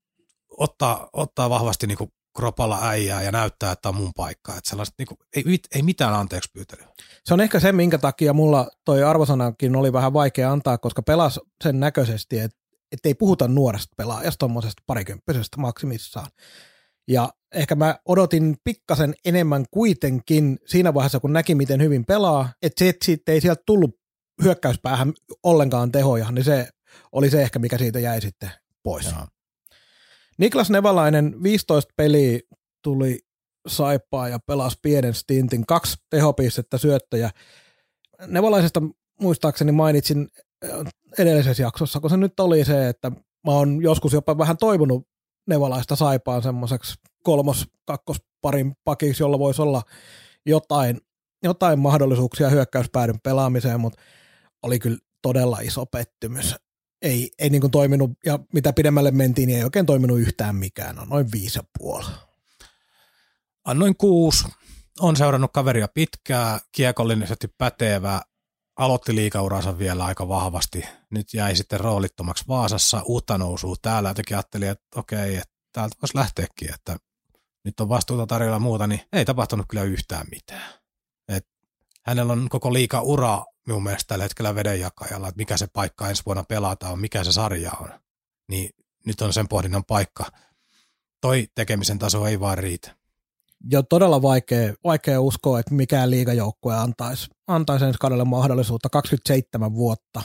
ottaa, 0.58 1.08
ottaa 1.12 1.50
vahvasti 1.50 1.86
niinku 1.86 2.08
kropalla 2.36 2.78
äijää 2.88 3.22
ja 3.22 3.32
näyttää, 3.32 3.72
että 3.72 3.88
on 3.88 3.94
mun 3.94 4.12
paikka. 4.16 4.56
Että 4.56 4.70
sellaiset, 4.70 4.94
niinku, 4.98 5.16
ei, 5.36 5.44
ei 5.74 5.82
mitään 5.82 6.14
anteeksi 6.14 6.50
pyytelyä. 6.54 6.88
Se 7.24 7.34
on 7.34 7.40
ehkä 7.40 7.60
se, 7.60 7.72
minkä 7.72 7.98
takia 7.98 8.32
mulla 8.32 8.70
toi 8.84 9.04
arvosanakin 9.04 9.76
oli 9.76 9.92
vähän 9.92 10.12
vaikea 10.12 10.52
antaa, 10.52 10.78
koska 10.78 11.02
pelas 11.02 11.40
sen 11.64 11.80
näköisesti, 11.80 12.38
että 12.38 12.58
et 12.92 13.06
ei 13.06 13.14
puhuta 13.14 13.48
nuoresta 13.48 13.94
pelaajasta, 13.96 14.38
tuommoisesta 14.38 14.82
parikymppisestä 14.86 15.56
maksimissaan. 15.56 16.30
Ja 17.08 17.28
ehkä 17.54 17.74
mä 17.74 17.98
odotin 18.04 18.56
pikkasen 18.64 19.14
enemmän 19.24 19.64
kuitenkin 19.70 20.58
siinä 20.66 20.94
vaiheessa, 20.94 21.20
kun 21.20 21.32
näki, 21.32 21.54
miten 21.54 21.82
hyvin 21.82 22.04
pelaa, 22.04 22.52
että 22.62 22.84
se, 22.84 22.88
että 22.88 23.04
siitä 23.04 23.32
ei 23.32 23.40
sieltä 23.40 23.62
tullut 23.66 23.98
hyökkäyspäähän 24.42 25.12
ollenkaan 25.42 25.92
tehoja, 25.92 26.30
niin 26.30 26.44
se 26.44 26.68
oli 27.12 27.30
se 27.30 27.42
ehkä, 27.42 27.58
mikä 27.58 27.78
siitä 27.78 28.00
jäi 28.00 28.20
sitten 28.20 28.50
pois. 28.82 29.06
Joo. 29.06 29.26
Niklas 30.38 30.70
Nevalainen 30.70 31.42
15 31.42 31.92
peliä 31.96 32.40
tuli 32.82 33.18
saippaa 33.68 34.28
ja 34.28 34.38
pelasi 34.46 34.78
pienen 34.82 35.14
stintin, 35.14 35.66
kaksi 35.66 35.96
tehopistettä 36.10 36.78
syöttäjä. 36.78 37.30
Nevalaisesta 38.26 38.82
muistaakseni 39.20 39.72
mainitsin 39.72 40.28
edellisessä 41.18 41.62
jaksossa, 41.62 42.00
kun 42.00 42.10
se 42.10 42.16
nyt 42.16 42.40
oli 42.40 42.64
se, 42.64 42.88
että 42.88 43.10
mä 43.46 43.52
oon 43.52 43.82
joskus 43.82 44.12
jopa 44.12 44.38
vähän 44.38 44.56
toivonut 44.56 45.08
Nevalaista 45.46 45.96
saipaan 45.96 46.42
semmoiseksi 46.42 46.94
kolmos, 47.24 47.68
kakkosparin 47.84 48.74
pakiksi, 48.84 49.22
jolla 49.22 49.38
voisi 49.38 49.62
olla 49.62 49.82
jotain, 50.46 51.00
jotain 51.42 51.78
mahdollisuuksia 51.78 52.48
hyökkäyspäädyn 52.48 53.20
pelaamiseen, 53.20 53.80
mutta 53.80 54.02
oli 54.62 54.78
kyllä 54.78 54.98
todella 55.22 55.58
iso 55.58 55.86
pettymys. 55.86 56.54
Ei, 57.02 57.30
ei 57.38 57.50
niin 57.50 57.60
kuin 57.60 57.70
toiminut, 57.70 58.10
ja 58.26 58.38
mitä 58.52 58.72
pidemmälle 58.72 59.10
mentiin, 59.10 59.46
niin 59.46 59.58
ei 59.58 59.64
oikein 59.64 59.86
toiminut 59.86 60.20
yhtään 60.20 60.56
mikään, 60.56 60.98
on 60.98 61.08
noin 61.08 61.32
viisi 61.32 61.58
ja 61.58 61.62
puoli. 61.78 62.06
Annoin 63.64 63.96
kuusi. 63.96 64.44
On 65.00 65.16
seurannut 65.16 65.52
kaveria 65.52 65.88
pitkää, 65.88 66.58
kiekollisesti 66.72 67.48
pätevää, 67.58 68.22
aloitti 68.76 69.14
liikauransa 69.14 69.78
vielä 69.78 70.04
aika 70.04 70.28
vahvasti. 70.28 70.84
Nyt 71.10 71.34
jäi 71.34 71.56
sitten 71.56 71.80
roolittomaksi 71.80 72.44
Vaasassa, 72.48 73.02
uutta 73.04 73.38
nousua 73.38 73.76
täällä. 73.82 74.10
Jotenkin 74.10 74.36
ajattelin, 74.36 74.68
että 74.68 74.84
okei, 74.96 75.36
että 75.36 75.54
täältä 75.72 75.96
voisi 76.02 76.18
lähteäkin, 76.18 76.74
että 76.74 76.96
nyt 77.64 77.80
on 77.80 77.88
vastuuta 77.88 78.26
tarjolla 78.26 78.58
muuta, 78.58 78.86
niin 78.86 79.00
ei 79.12 79.24
tapahtunut 79.24 79.66
kyllä 79.68 79.82
yhtään 79.82 80.26
mitään. 80.30 80.72
Et 81.28 81.46
hänellä 82.06 82.32
on 82.32 82.48
koko 82.48 82.72
liika 82.72 83.00
ura 83.00 83.44
minun 83.66 83.82
mielestä 83.82 84.08
tällä 84.08 84.24
hetkellä 84.24 84.54
vedenjakajalla, 84.54 85.28
että 85.28 85.38
mikä 85.38 85.56
se 85.56 85.66
paikka 85.72 86.08
ensi 86.08 86.22
vuonna 86.26 86.44
pelataan, 86.44 86.98
mikä 86.98 87.24
se 87.24 87.32
sarja 87.32 87.72
on. 87.80 87.88
Niin 88.48 88.70
nyt 89.06 89.20
on 89.20 89.32
sen 89.32 89.48
pohdinnan 89.48 89.84
paikka. 89.84 90.24
Toi 91.20 91.46
tekemisen 91.54 91.98
taso 91.98 92.26
ei 92.26 92.40
vaan 92.40 92.58
riitä. 92.58 92.96
Jo 93.70 93.82
todella 93.82 94.22
vaikea, 94.22 94.74
vaikea 94.84 95.20
uskoa, 95.20 95.60
että 95.60 95.74
mikään 95.74 96.10
liigajoukkue 96.10 96.74
antaisi, 96.74 97.30
antaisi 97.46 97.84
ensi 97.84 97.98
kaudelle 97.98 98.24
mahdollisuutta 98.24 98.88
27 98.88 99.74
vuotta 99.74 100.22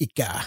ikää. 0.00 0.42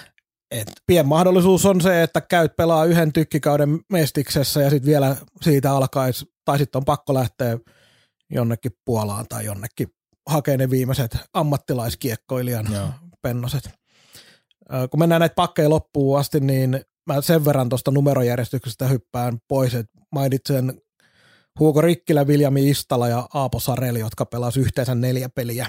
Et 0.52 0.72
pien 0.88 1.08
mahdollisuus 1.08 1.66
on 1.66 1.82
se, 1.82 2.04
että 2.04 2.22
käyt 2.22 2.56
pelaa 2.56 2.86
yhden 2.86 3.14
tykkikauden 3.14 3.80
mestiksessä 3.90 4.62
ja 4.62 4.70
sitten 4.70 4.90
vielä 4.90 5.16
siitä 5.42 5.72
alkaisi, 5.72 6.26
tai 6.46 6.58
sitten 6.58 6.80
on 6.80 6.86
pakko 6.86 7.14
lähteä 7.14 7.58
jonnekin 8.30 8.72
Puolaan 8.86 9.26
tai 9.30 9.46
jonnekin 9.46 9.88
hakee 10.30 10.58
ne 10.58 10.70
viimeiset 10.70 11.18
ammattilaiskiekkoilijan 11.34 12.68
Joo. 12.74 12.90
pennoset. 13.22 13.70
Kun 14.92 15.00
mennään 15.00 15.20
näitä 15.20 15.36
pakkeja 15.36 15.70
loppuun 15.70 16.20
asti, 16.20 16.40
niin 16.40 16.82
mä 17.08 17.22
sen 17.22 17.46
verran 17.46 17.70
tuosta 17.70 17.92
numerojärjestyksestä 17.92 18.88
hyppään 18.88 19.38
pois, 19.48 19.76
että 19.76 20.00
mainitsen 20.12 20.82
Hugo 21.60 21.82
Rikkilä, 21.82 22.28
Viljami 22.28 22.70
Istala 22.70 23.08
ja 23.08 23.28
Aapo 23.34 23.60
Sareli, 23.60 24.00
jotka 24.00 24.26
pelasivat 24.26 24.66
yhteensä 24.66 24.96
neljä 24.96 25.30
peliä. 25.30 25.68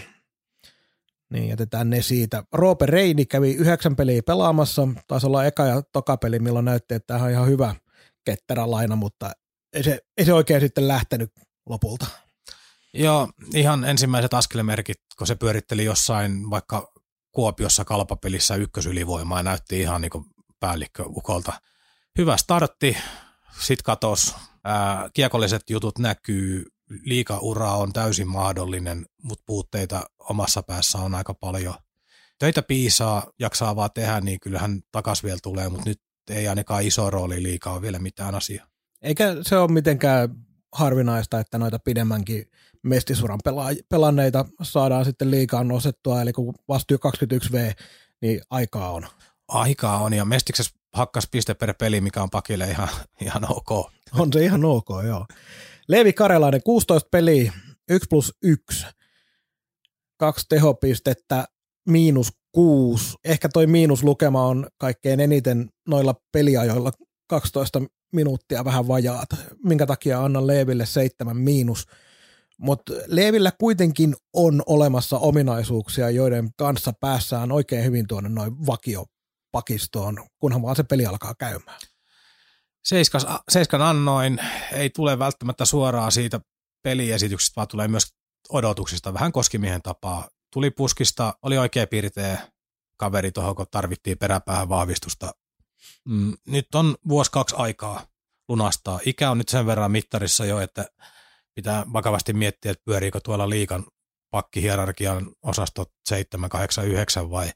Niin 1.32 1.48
jätetään 1.48 1.90
ne 1.90 2.02
siitä. 2.02 2.44
Roope 2.52 2.86
Reini 2.86 3.26
kävi 3.26 3.54
yhdeksän 3.54 3.96
peliä 3.96 4.22
pelaamassa. 4.26 4.88
Taisi 5.08 5.26
olla 5.26 5.44
eka 5.44 5.66
ja 5.66 5.82
toka 5.82 6.16
peli, 6.16 6.38
milloin 6.38 6.64
näytti, 6.64 6.94
että 6.94 7.06
tämä 7.06 7.24
on 7.24 7.30
ihan 7.30 7.46
hyvä 7.46 7.74
ketterä 8.24 8.70
laina, 8.70 8.96
mutta 8.96 9.32
ei 9.72 9.82
se, 9.82 9.98
ei 10.18 10.24
se 10.24 10.32
oikein 10.32 10.60
sitten 10.60 10.88
lähtenyt 10.88 11.32
lopulta. 11.68 12.06
Joo, 12.94 13.28
ihan 13.54 13.84
ensimmäiset 13.84 14.34
askelemerkit, 14.34 15.00
kun 15.18 15.26
se 15.26 15.34
pyöritteli 15.34 15.84
jossain 15.84 16.50
vaikka 16.50 16.92
Kuopiossa 17.32 17.84
kalpapelissä 17.84 18.54
ykkösylivoimaa 18.54 19.38
ja 19.38 19.42
näytti 19.42 19.80
ihan 19.80 20.00
niin 20.00 20.10
kuin 20.10 20.24
päällikköukolta. 20.60 21.52
Hyvä 22.18 22.36
startti, 22.36 22.96
sit 23.60 23.82
katos, 23.82 24.34
kiekolliset 25.14 25.70
jutut 25.70 25.98
näkyy, 25.98 26.64
liikaura 27.02 27.76
on 27.76 27.92
täysin 27.92 28.28
mahdollinen, 28.28 29.06
mutta 29.22 29.44
puutteita 29.46 30.02
omassa 30.18 30.62
päässä 30.62 30.98
on 30.98 31.14
aika 31.14 31.34
paljon. 31.34 31.74
Töitä 32.38 32.62
piisaa, 32.62 33.30
jaksaa 33.38 33.76
vaan 33.76 33.90
tehdä, 33.94 34.20
niin 34.20 34.40
kyllähän 34.40 34.80
takas 34.92 35.24
vielä 35.24 35.38
tulee, 35.42 35.68
mutta 35.68 35.88
nyt 35.88 36.00
ei 36.30 36.48
ainakaan 36.48 36.82
iso 36.82 37.10
rooli 37.10 37.42
liikaa 37.42 37.82
vielä 37.82 37.98
mitään 37.98 38.34
asiaa. 38.34 38.66
Eikä 39.02 39.36
se 39.42 39.56
ole 39.56 39.72
mitenkään 39.72 40.28
harvinaista, 40.72 41.40
että 41.40 41.58
noita 41.58 41.78
pidemmänkin 41.78 42.50
mestisuran 42.82 43.40
pela- 43.48 43.84
pelanneita 43.88 44.44
saadaan 44.62 45.04
sitten 45.04 45.30
liikaa 45.30 45.64
nostettua, 45.64 46.22
eli 46.22 46.32
kun 46.32 46.54
vastuu 46.68 46.96
21V, 46.96 47.72
niin 48.20 48.40
aikaa 48.50 48.90
on. 48.90 49.06
Aikaa 49.48 49.98
on, 49.98 50.12
ja 50.12 50.24
Mestiksessä 50.24 50.74
hakkas 50.92 51.28
piste 51.30 51.54
per 51.54 51.74
peli, 51.74 52.00
mikä 52.00 52.22
on 52.22 52.30
pakille 52.30 52.70
ihan, 52.70 52.88
ihan 53.20 53.42
ok. 53.48 53.90
On 54.18 54.32
se 54.32 54.44
ihan 54.44 54.64
ok, 54.64 54.88
joo. 55.06 55.26
Leevi 55.92 56.12
Karelainen, 56.12 56.60
16 56.64 57.08
peliä, 57.10 57.52
1 57.90 58.06
plus 58.10 58.34
1, 58.42 58.86
kaksi 60.16 60.46
tehopistettä, 60.48 61.44
miinus 61.88 62.32
kuusi. 62.52 63.16
Ehkä 63.24 63.48
toi 63.48 63.66
miinuslukema 63.66 64.46
on 64.46 64.66
kaikkein 64.78 65.20
eniten 65.20 65.68
noilla 65.88 66.14
peliajoilla 66.32 66.92
12 67.26 67.82
minuuttia 68.12 68.64
vähän 68.64 68.88
vajaat, 68.88 69.28
minkä 69.64 69.86
takia 69.86 70.24
annan 70.24 70.46
Leeville 70.46 70.86
seitsemän 70.86 71.36
miinus. 71.36 71.86
Mutta 72.58 72.92
Leevillä 73.06 73.52
kuitenkin 73.58 74.16
on 74.32 74.62
olemassa 74.66 75.18
ominaisuuksia, 75.18 76.10
joiden 76.10 76.50
kanssa 76.56 76.92
päässään 77.00 77.52
oikein 77.52 77.84
hyvin 77.84 78.06
tuonne 78.06 78.28
noin 78.28 78.66
vakiopakistoon, 78.66 80.16
kunhan 80.38 80.62
vaan 80.62 80.76
se 80.76 80.82
peli 80.82 81.06
alkaa 81.06 81.34
käymään. 81.38 81.78
Seiskas, 82.84 83.26
seiskan 83.48 83.82
annoin 83.82 84.38
ei 84.72 84.90
tule 84.90 85.18
välttämättä 85.18 85.64
suoraan 85.64 86.12
siitä 86.12 86.40
peliesityksestä, 86.82 87.56
vaan 87.56 87.68
tulee 87.68 87.88
myös 87.88 88.14
odotuksista, 88.48 89.14
vähän 89.14 89.32
koskimiehen 89.32 89.82
tapaa. 89.82 90.28
Tuli 90.52 90.70
puskista, 90.70 91.34
oli 91.42 91.58
oikea 91.58 91.86
piirteä 91.86 92.38
kaveri 92.96 93.32
tuohon, 93.32 93.56
kun 93.56 93.66
tarvittiin 93.70 94.18
peräpäähän 94.18 94.68
vahvistusta. 94.68 95.34
Mm, 96.04 96.34
nyt 96.46 96.74
on 96.74 96.96
vuosi 97.08 97.30
kaksi 97.30 97.54
aikaa 97.58 98.06
lunastaa. 98.48 99.00
Ikä 99.06 99.30
on 99.30 99.38
nyt 99.38 99.48
sen 99.48 99.66
verran 99.66 99.92
mittarissa 99.92 100.44
jo, 100.44 100.60
että 100.60 100.86
pitää 101.54 101.84
vakavasti 101.92 102.32
miettiä, 102.32 102.72
että 102.72 102.84
pyöriikö 102.84 103.20
tuolla 103.24 103.50
liikan 103.50 103.84
pakkihierarkian 104.30 105.30
osastot 105.42 105.90
7, 106.08 106.50
8, 106.50 106.88
9 106.88 107.30
vai 107.30 107.50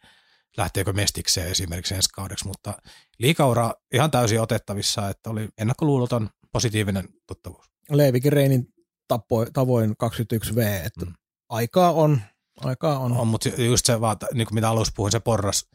lähteekö 0.56 0.92
mestikseen 0.92 1.50
esimerkiksi 1.50 1.94
ensi 1.94 2.08
kaudeksi, 2.14 2.46
mutta 2.46 2.74
liikaura 3.18 3.72
ihan 3.94 4.10
täysin 4.10 4.40
otettavissa, 4.40 5.08
että 5.08 5.30
oli 5.30 5.48
ennakkoluuloton 5.58 6.28
positiivinen 6.52 7.08
tuttavuus. 7.26 7.66
Leivikin 7.90 8.32
Reinin 8.32 8.68
tavoin 9.52 9.90
21V, 9.90 10.60
että 10.86 11.06
mm. 11.06 11.12
aikaa 11.48 11.92
on, 11.92 12.20
aikaa 12.60 12.98
on. 12.98 13.12
On, 13.12 13.28
mutta 13.28 13.48
just 13.48 13.86
se 13.86 14.00
vaan, 14.00 14.16
niin 14.34 14.46
kuin 14.46 14.54
mitä 14.54 14.68
alussa 14.68 14.92
puhuin, 14.96 15.12
se 15.12 15.20
porras, 15.20 15.66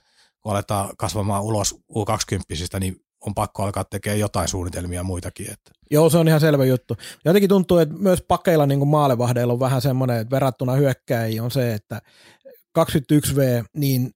kun 0.41 0.51
aletaan 0.51 0.89
kasvamaan 0.97 1.43
ulos 1.43 1.75
U20, 1.91 2.79
niin 2.79 2.95
on 3.25 3.33
pakko 3.33 3.63
alkaa 3.63 3.83
tekemään 3.83 4.19
jotain 4.19 4.47
suunnitelmia 4.47 5.03
muitakin. 5.03 5.51
Että. 5.51 5.71
Joo, 5.91 6.09
se 6.09 6.17
on 6.17 6.27
ihan 6.27 6.39
selvä 6.39 6.65
juttu. 6.65 6.97
Jotenkin 7.25 7.49
tuntuu, 7.49 7.77
että 7.77 7.95
myös 7.95 8.23
pakeilla 8.27 8.65
niin 8.65 8.87
maalevahdeilla 8.87 9.53
on 9.53 9.59
vähän 9.59 9.81
semmoinen, 9.81 10.17
että 10.17 10.31
verrattuna 10.31 10.73
hyökkäjiin 10.73 11.41
on 11.41 11.51
se, 11.51 11.73
että 11.73 12.01
21V 12.79 13.65
niin 13.75 14.11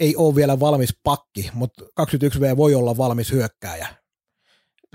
ei 0.00 0.16
ole 0.16 0.34
vielä 0.34 0.60
valmis 0.60 0.98
pakki, 1.02 1.50
mutta 1.54 1.84
21V 1.84 2.56
voi 2.56 2.74
olla 2.74 2.96
valmis 2.96 3.32
hyökkääjä 3.32 3.88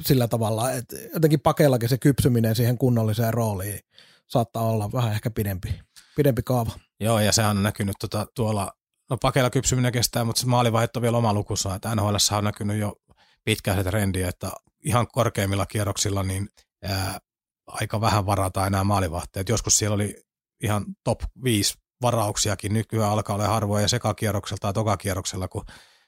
sillä 0.01 0.27
tavalla, 0.27 0.71
että 0.71 0.95
jotenkin 1.13 1.39
pakeillakin 1.39 1.89
se 1.89 1.97
kypsyminen 1.97 2.55
siihen 2.55 2.77
kunnolliseen 2.77 3.33
rooliin 3.33 3.79
saattaa 4.27 4.63
olla 4.63 4.91
vähän 4.91 5.13
ehkä 5.13 5.29
pidempi, 5.29 5.79
pidempi 6.15 6.43
kaava. 6.43 6.71
Joo, 6.99 7.19
ja 7.19 7.31
sehän 7.31 7.57
on 7.57 7.63
näkynyt 7.63 7.95
tuota, 7.99 8.27
tuolla, 8.35 8.71
no 9.09 9.17
pakeilla 9.17 9.49
kypsyminen 9.49 9.91
kestää, 9.91 10.23
mutta 10.23 10.41
se 10.41 10.47
maalivaihet 10.47 10.95
on 10.95 11.01
vielä 11.01 11.17
oma 11.17 11.33
lukussa, 11.33 11.75
että 11.75 11.95
NHL 11.95 12.15
on 12.37 12.43
näkynyt 12.43 12.77
jo 12.77 12.95
pitkään 13.43 13.77
se 13.77 13.83
trendi, 13.83 14.21
että 14.21 14.51
ihan 14.85 15.07
korkeimmilla 15.07 15.65
kierroksilla 15.65 16.23
niin 16.23 16.49
ää, 16.83 17.19
aika 17.67 18.01
vähän 18.01 18.25
varataan 18.25 18.67
enää 18.67 18.83
maalivahteet. 18.83 19.49
Joskus 19.49 19.77
siellä 19.77 19.95
oli 19.95 20.23
ihan 20.63 20.85
top 21.03 21.21
5 21.43 21.77
varauksiakin, 22.03 22.73
nykyään 22.73 23.11
alkaa 23.11 23.35
olla 23.35 23.47
harvoja 23.47 23.87
sekakierroksella 23.87 24.59
tai 24.61 24.73
tokakierroksella, 24.73 25.47
kun 25.47 25.65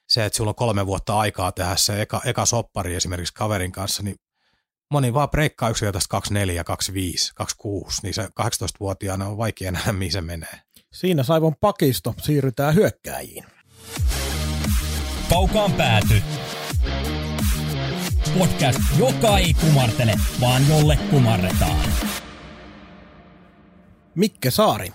se, 0.10 0.26
että 0.26 0.38
sulla 0.38 0.52
on 0.52 0.56
kolme 0.56 0.86
vuotta 0.86 1.20
aikaa 1.20 1.52
tehdä 1.52 1.76
se 1.76 2.02
eka, 2.02 2.22
eka 2.26 2.46
soppari 2.46 2.96
esimerkiksi 2.96 3.34
kaverin 3.34 3.72
kanssa, 3.72 4.04
niin 4.04 4.16
moni 4.92 5.14
vaan 5.14 5.30
breikkaa 5.30 5.70
yksinkertaisesti 5.70 6.12
24, 6.12 6.64
25, 6.64 7.32
26, 7.36 8.00
niin 8.04 8.14
se 8.14 8.24
18-vuotiaana 8.24 9.28
on 9.28 9.38
vaikea 9.38 9.72
nähdä, 9.72 9.94
mihin 9.94 10.12
se 10.12 10.22
menee. 10.22 10.62
Siinä 10.94 11.24
saivon 11.24 11.56
pakisto, 11.62 12.16
siirrytään 12.22 12.76
hyökkääjiin. 12.76 13.46
Kaukaan 15.30 15.74
pääty 15.74 16.22
podcast, 18.40 18.80
joka 19.00 19.38
ei 19.38 19.54
kumartele, 19.54 20.16
vaan 20.42 20.70
jolle 20.70 20.98
kumarretaan. 21.10 21.90
Mikke 24.16 24.52
Saari. 24.52 24.90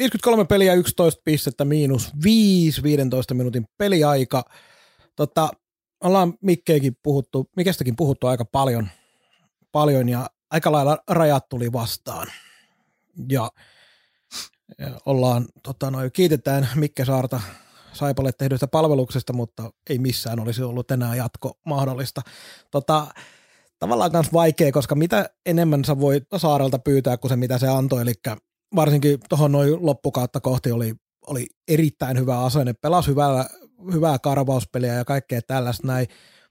53 0.00 0.44
peliä, 0.44 0.74
11 0.74 1.20
pistettä, 1.24 1.64
miinus 1.64 2.10
5, 2.24 2.82
15 2.82 3.34
minuutin 3.34 3.64
peliaika. 3.78 4.44
Tota, 5.16 5.50
ollaan 6.04 6.34
Mikkeikin 6.40 6.96
puhuttu, 7.02 7.50
Mikestäkin 7.56 7.96
puhuttu 7.96 8.26
aika 8.26 8.44
paljon, 8.44 8.88
paljon 9.72 10.08
ja 10.08 10.30
aika 10.50 10.72
lailla 10.72 10.98
rajat 11.08 11.48
tuli 11.48 11.72
vastaan. 11.72 12.26
Ja, 13.28 13.50
ja 14.78 15.00
ollaan, 15.06 15.48
tota, 15.62 15.90
noin, 15.90 16.12
kiitetään 16.12 16.68
Mikke 16.74 17.04
Saarta 17.04 17.40
Saipalle 17.92 18.32
tehdystä 18.32 18.66
palveluksesta, 18.66 19.32
mutta 19.32 19.70
ei 19.90 19.98
missään 19.98 20.40
olisi 20.40 20.62
ollut 20.62 20.90
enää 20.90 21.14
jatko 21.14 21.58
mahdollista. 21.66 22.22
Tota, 22.70 23.06
tavallaan 23.78 24.12
myös 24.12 24.32
vaikea, 24.32 24.72
koska 24.72 24.94
mitä 24.94 25.30
enemmän 25.46 25.84
sä 25.84 26.00
voi 26.00 26.20
Saarelta 26.36 26.78
pyytää 26.78 27.16
kuin 27.16 27.28
se, 27.28 27.36
mitä 27.36 27.58
se 27.58 27.68
antoi, 27.68 28.02
eli 28.02 28.14
varsinkin 28.76 29.18
tuohon 29.28 29.52
noin 29.52 29.86
loppukautta 29.86 30.40
kohti 30.40 30.72
oli, 30.72 30.94
oli 31.26 31.46
erittäin 31.68 32.18
hyvä 32.18 32.40
asenne, 32.40 32.72
pelasi 32.72 33.10
hyvää, 33.10 33.46
hyvää 33.92 34.18
karvauspeliä 34.18 34.94
ja 34.94 35.04
kaikkea 35.04 35.40
tällaista 35.42 35.86
näin, 35.86 36.06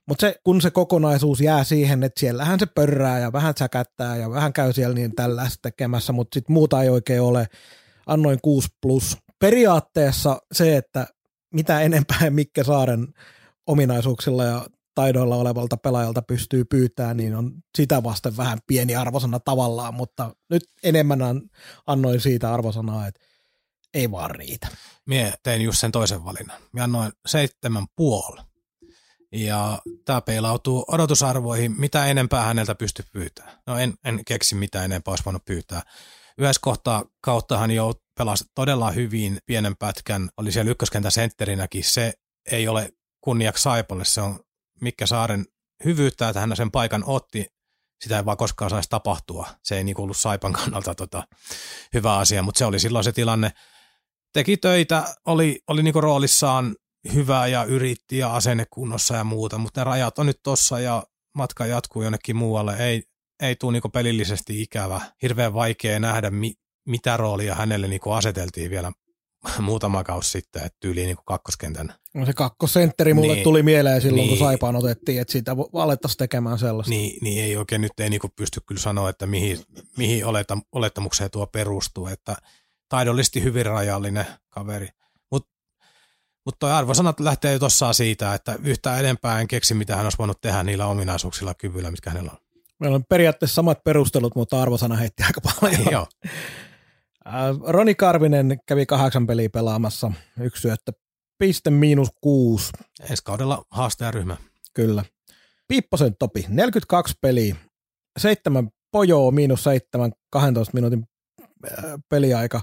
Mutta 0.08 0.20
se, 0.20 0.34
kun 0.44 0.60
se 0.60 0.70
kokonaisuus 0.70 1.40
jää 1.40 1.64
siihen, 1.64 2.02
että 2.02 2.20
siellähän 2.20 2.58
se 2.58 2.66
pörrää 2.66 3.18
ja 3.18 3.32
vähän 3.32 3.54
säkättää 3.58 4.16
ja 4.16 4.30
vähän 4.30 4.52
käy 4.52 4.72
siellä 4.72 4.94
niin 4.94 5.14
tällaista 5.14 5.58
tekemässä, 5.62 6.12
mutta 6.12 6.34
sitten 6.34 6.54
muuta 6.54 6.82
ei 6.82 6.88
oikein 6.88 7.22
ole. 7.22 7.46
Annoin 8.06 8.38
6 8.42 8.68
plus. 8.82 9.16
Periaatteessa 9.38 10.42
se, 10.52 10.76
että 10.76 11.06
mitä 11.54 11.80
enempää 11.80 12.30
Mikke 12.30 12.64
Saaren 12.64 13.08
ominaisuuksilla 13.66 14.44
ja 14.44 14.66
taidoilla 15.00 15.36
olevalta 15.36 15.76
pelaajalta 15.76 16.22
pystyy 16.22 16.64
pyytämään, 16.64 17.16
niin 17.16 17.34
on 17.34 17.52
sitä 17.76 18.02
vasten 18.02 18.36
vähän 18.36 18.58
pieni 18.66 18.96
arvosana 18.96 19.40
tavallaan, 19.40 19.94
mutta 19.94 20.34
nyt 20.50 20.62
enemmän 20.82 21.18
annoin 21.86 22.20
siitä 22.20 22.54
arvosanaa, 22.54 23.06
että 23.06 23.20
ei 23.94 24.10
vaan 24.10 24.30
riitä. 24.30 24.68
Mie 25.06 25.34
tein 25.42 25.62
just 25.62 25.80
sen 25.80 25.92
toisen 25.92 26.24
valinnan. 26.24 26.60
Mie 26.72 26.82
annoin 26.82 27.12
seitsemän 27.26 27.86
puoli. 27.96 28.40
Ja 29.32 29.78
tämä 30.04 30.20
peilautuu 30.20 30.84
odotusarvoihin, 30.88 31.80
mitä 31.80 32.06
enempää 32.06 32.44
häneltä 32.44 32.74
pystyy 32.74 33.04
pyytämään. 33.12 33.58
No 33.66 33.78
en, 33.78 33.94
en 34.04 34.20
keksi 34.26 34.54
mitä 34.54 34.84
enempää 34.84 35.12
olisi 35.12 35.24
voinut 35.24 35.44
pyytää. 35.44 35.82
Yhdessä 36.38 36.60
kohtaa 36.62 37.04
kautta 37.20 37.58
hän 37.58 37.70
jo 37.70 37.92
pelasi 38.18 38.44
todella 38.54 38.90
hyvin 38.90 39.38
pienen 39.46 39.76
pätkän, 39.76 40.30
oli 40.36 40.52
siellä 40.52 40.70
ykköskentä 40.70 41.10
sentterinäkin. 41.10 41.84
Se 41.84 42.12
ei 42.52 42.68
ole 42.68 42.90
kunniaksi 43.20 43.62
Saipalle, 43.62 44.04
se 44.04 44.20
on 44.20 44.40
Mikke 44.80 45.06
Saaren 45.06 45.46
hyvyyttä, 45.84 46.28
että 46.28 46.40
hän 46.40 46.56
sen 46.56 46.70
paikan 46.70 47.04
otti. 47.06 47.46
Sitä 48.04 48.16
ei 48.16 48.24
vaan 48.24 48.36
koskaan 48.36 48.70
saisi 48.70 48.88
tapahtua. 48.88 49.46
Se 49.62 49.76
ei 49.76 49.84
niin 49.84 50.00
ollut 50.00 50.16
Saipan 50.16 50.52
kannalta 50.52 50.94
tota, 50.94 51.22
hyvä 51.94 52.16
asia, 52.16 52.42
mutta 52.42 52.58
se 52.58 52.64
oli 52.64 52.80
silloin 52.80 53.04
se 53.04 53.12
tilanne. 53.12 53.50
Teki 54.32 54.56
töitä, 54.56 55.14
oli, 55.26 55.60
oli 55.68 55.82
niin 55.82 55.94
roolissaan 55.94 56.76
hyvä 57.14 57.46
ja 57.46 57.64
yritti 57.64 58.18
ja 58.18 58.34
asenne 58.34 58.64
kunnossa 58.70 59.16
ja 59.16 59.24
muuta, 59.24 59.58
mutta 59.58 59.80
ne 59.80 59.84
rajat 59.84 60.18
on 60.18 60.26
nyt 60.26 60.40
tossa 60.42 60.80
ja 60.80 61.02
matka 61.34 61.66
jatkuu 61.66 62.02
jonnekin 62.02 62.36
muualle. 62.36 62.76
Ei, 62.76 63.02
ei 63.42 63.56
tule 63.56 63.72
niin 63.72 63.92
pelillisesti 63.92 64.62
ikävä. 64.62 65.00
Hirveän 65.22 65.54
vaikea 65.54 66.00
nähdä, 66.00 66.30
mi, 66.30 66.52
mitä 66.86 67.16
roolia 67.16 67.54
hänelle 67.54 67.88
niin 67.88 68.00
aseteltiin 68.16 68.70
vielä 68.70 68.92
muutama 69.60 70.04
kausi 70.04 70.30
sitten, 70.30 70.62
että 70.62 70.76
tyyliin 70.80 71.06
niin 71.06 71.16
kakkoskentän. 71.24 71.94
No 72.14 72.26
se 72.26 72.32
kakkosentteri 72.32 73.14
mulle 73.14 73.34
niin, 73.34 73.44
tuli 73.44 73.62
mieleen 73.62 74.02
silloin, 74.02 74.16
niin, 74.16 74.28
kun 74.28 74.38
Saipaan 74.38 74.76
otettiin, 74.76 75.20
että 75.20 75.32
siitä 75.32 75.56
alettaisiin 75.74 76.18
tekemään 76.18 76.58
sellaista. 76.58 76.90
Niin, 76.90 77.18
niin 77.22 77.44
ei 77.44 77.56
oikein 77.56 77.80
nyt 77.80 78.00
ei 78.00 78.10
niin 78.10 78.20
pysty 78.36 78.60
kyllä 78.66 78.80
sanoa, 78.80 79.10
että 79.10 79.26
mihin, 79.26 79.60
mihin 79.96 80.24
olettamukseen 80.72 81.30
tuo 81.30 81.46
perustuu, 81.46 82.06
että 82.06 82.36
taidollisesti 82.88 83.42
hyvin 83.42 83.66
rajallinen 83.66 84.26
kaveri. 84.48 84.88
Mutta 85.30 85.50
mut 86.46 86.58
toi 86.58 86.72
arvosanat 86.72 87.20
lähtee 87.20 87.58
tuossa 87.58 87.92
siitä, 87.92 88.34
että 88.34 88.58
yhtään 88.64 89.00
enempää 89.00 89.40
en 89.40 89.48
keksi, 89.48 89.74
mitä 89.74 89.96
hän 89.96 90.06
olisi 90.06 90.18
voinut 90.18 90.40
tehdä 90.40 90.62
niillä 90.62 90.86
ominaisuuksilla 90.86 91.54
kyvyillä, 91.54 91.90
mitkä 91.90 92.10
hänellä 92.10 92.30
on. 92.32 92.38
Meillä 92.80 92.94
on 92.94 93.04
periaatteessa 93.08 93.54
samat 93.54 93.84
perustelut, 93.84 94.34
mutta 94.34 94.62
arvosana 94.62 94.96
heitti 94.96 95.22
aika 95.22 95.40
paljon. 95.40 95.86
Joo. 95.90 96.06
Roni 97.66 97.94
Karvinen 97.94 98.58
kävi 98.66 98.86
kahdeksan 98.86 99.26
peliä 99.26 99.50
pelaamassa, 99.50 100.12
yksi 100.40 100.60
syöttö, 100.60 100.92
piste 101.38 101.70
miinus 101.70 102.08
kuusi. 102.20 102.72
Ensi 103.10 103.24
kaudella 103.24 103.64
haastajaryhmä. 103.70 104.36
Kyllä. 104.74 105.04
Piipposen 105.68 106.16
Topi, 106.18 106.46
42 106.48 107.14
peliä, 107.20 107.56
seitsemän 108.18 108.68
pojoa, 108.92 109.30
miinus 109.30 109.64
seitsemän, 109.64 110.12
12 110.30 110.74
minuutin 110.74 111.04
peliaika. 112.08 112.60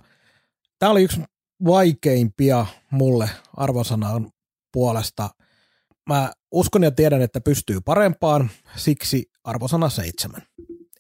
Tämä 0.80 0.92
oli 0.92 1.04
yksi 1.04 1.22
vaikeimpia 1.66 2.66
mulle 2.92 3.30
arvosanan 3.58 4.32
puolesta. 4.74 5.30
Mä 6.10 6.32
uskon 6.52 6.84
ja 6.84 6.92
tiedän, 6.92 7.22
että 7.22 7.42
pystyy 7.42 7.82
parempaan, 7.82 8.50
siksi 8.76 9.26
arvosana 9.44 9.90
seitsemän. 9.90 10.42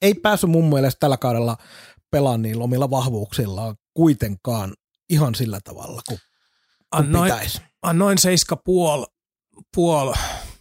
Ei 0.02 0.14
päässyt 0.14 0.50
mun 0.50 0.70
mielestä 0.70 1.00
tällä 1.00 1.18
kaudella 1.18 1.58
pelaa 2.12 2.38
niillä 2.38 2.64
omilla 2.64 2.90
vahvuuksillaan 2.90 3.76
kuitenkaan 3.94 4.74
ihan 5.10 5.36
sillä 5.36 5.60
tavalla 5.64 6.02
kuin, 6.08 6.20
annoin, 6.92 7.32
pitäisi. 7.32 7.62
Annoin 7.82 8.18
seiska 8.18 8.56
puol, 8.56 9.06
puol 9.76 10.14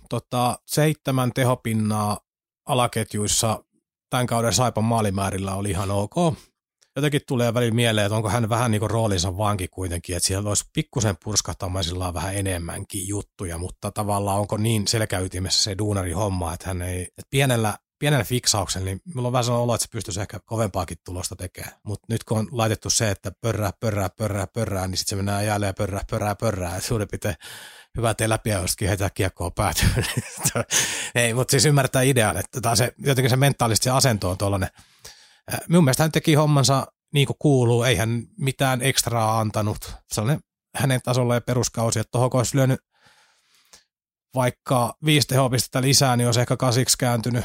tota, 0.08 0.58
seitsemän 0.66 1.32
tehopinnaa 1.34 2.20
alaketjuissa 2.66 3.64
tämän 4.10 4.26
kauden 4.26 4.52
Saipan 4.52 4.84
maalimäärillä 4.84 5.54
oli 5.54 5.70
ihan 5.70 5.90
ok. 5.90 6.14
Jotenkin 6.96 7.20
tulee 7.28 7.54
välillä 7.54 7.74
mieleen, 7.74 8.06
että 8.06 8.16
onko 8.16 8.28
hän 8.28 8.48
vähän 8.48 8.70
niin 8.70 8.80
kuin 8.80 8.90
roolinsa 8.90 9.36
vanki 9.38 9.68
kuitenkin, 9.68 10.16
että 10.16 10.26
siellä 10.26 10.48
olisi 10.48 10.64
pikkusen 10.72 11.16
purskahtamaisillaan 11.24 12.14
vähän 12.14 12.34
enemmänkin 12.34 13.08
juttuja, 13.08 13.58
mutta 13.58 13.90
tavallaan 13.90 14.40
onko 14.40 14.56
niin 14.56 14.88
selkäytimessä 14.88 15.62
se 15.62 15.78
duunari 15.78 16.12
homma, 16.12 16.52
että 16.52 16.68
hän 16.68 16.82
ei, 16.82 17.02
että 17.02 17.22
pienellä 17.30 17.78
pienellä 17.98 18.24
fiksauksen, 18.24 18.84
niin 18.84 19.00
mulla 19.14 19.28
on 19.28 19.32
vähän 19.32 19.44
sellainen 19.44 19.62
olo, 19.62 19.74
että 19.74 19.82
se 19.82 19.90
pystyisi 19.90 20.20
ehkä 20.20 20.40
kovempaakin 20.44 20.98
tulosta 21.04 21.36
tekemään. 21.36 21.72
Mutta 21.82 22.06
nyt 22.08 22.24
kun 22.24 22.38
on 22.38 22.48
laitettu 22.50 22.90
se, 22.90 23.10
että 23.10 23.32
pörrää, 23.40 23.70
pörrää, 23.80 24.08
pörrää, 24.08 24.46
pörrää, 24.46 24.86
niin 24.86 24.98
sitten 24.98 25.10
se 25.10 25.16
mennään 25.16 25.46
jälleen 25.46 25.74
pörrää, 25.74 26.02
pörrää, 26.10 26.34
pörrää. 26.34 26.80
Suurin 26.80 27.08
piirtein 27.08 27.34
hyvä, 27.96 28.10
ettei 28.10 28.28
läpi 28.28 28.50
joskin 28.50 28.88
heitä 28.88 29.10
kiekkoa 29.10 29.50
päätyy. 29.50 29.88
Ei, 31.14 31.34
mutta 31.34 31.50
siis 31.50 31.64
ymmärtää 31.64 32.02
idean, 32.02 32.36
että 32.36 32.60
tämä 32.60 32.76
se, 32.76 32.92
jotenkin 32.98 33.30
se 33.30 33.36
mentaalisesti 33.36 33.84
se 33.84 33.90
asento 33.90 34.30
on 34.30 34.38
tuollainen. 34.38 34.68
Minun 35.68 35.84
mielestä 35.84 36.02
hän 36.02 36.12
teki 36.12 36.34
hommansa 36.34 36.86
niin 37.14 37.26
kuin 37.26 37.36
kuuluu, 37.38 37.82
ei 37.82 37.96
hän 37.96 38.22
mitään 38.38 38.82
ekstraa 38.82 39.40
antanut. 39.40 39.94
Sellainen 40.12 40.40
hänen 40.74 41.00
tasolleen 41.02 41.42
peruskausi, 41.42 41.98
että 41.98 42.10
tuohon 42.10 42.30
olisi 42.32 42.56
lyönyt 42.56 42.80
vaikka 44.34 44.96
viisi 45.04 45.28
tehopistettä 45.28 45.82
lisää, 45.82 46.16
niin 46.16 46.26
olisi 46.26 46.40
ehkä 46.40 46.56
kasiksi 46.56 46.98
kääntynyt 46.98 47.44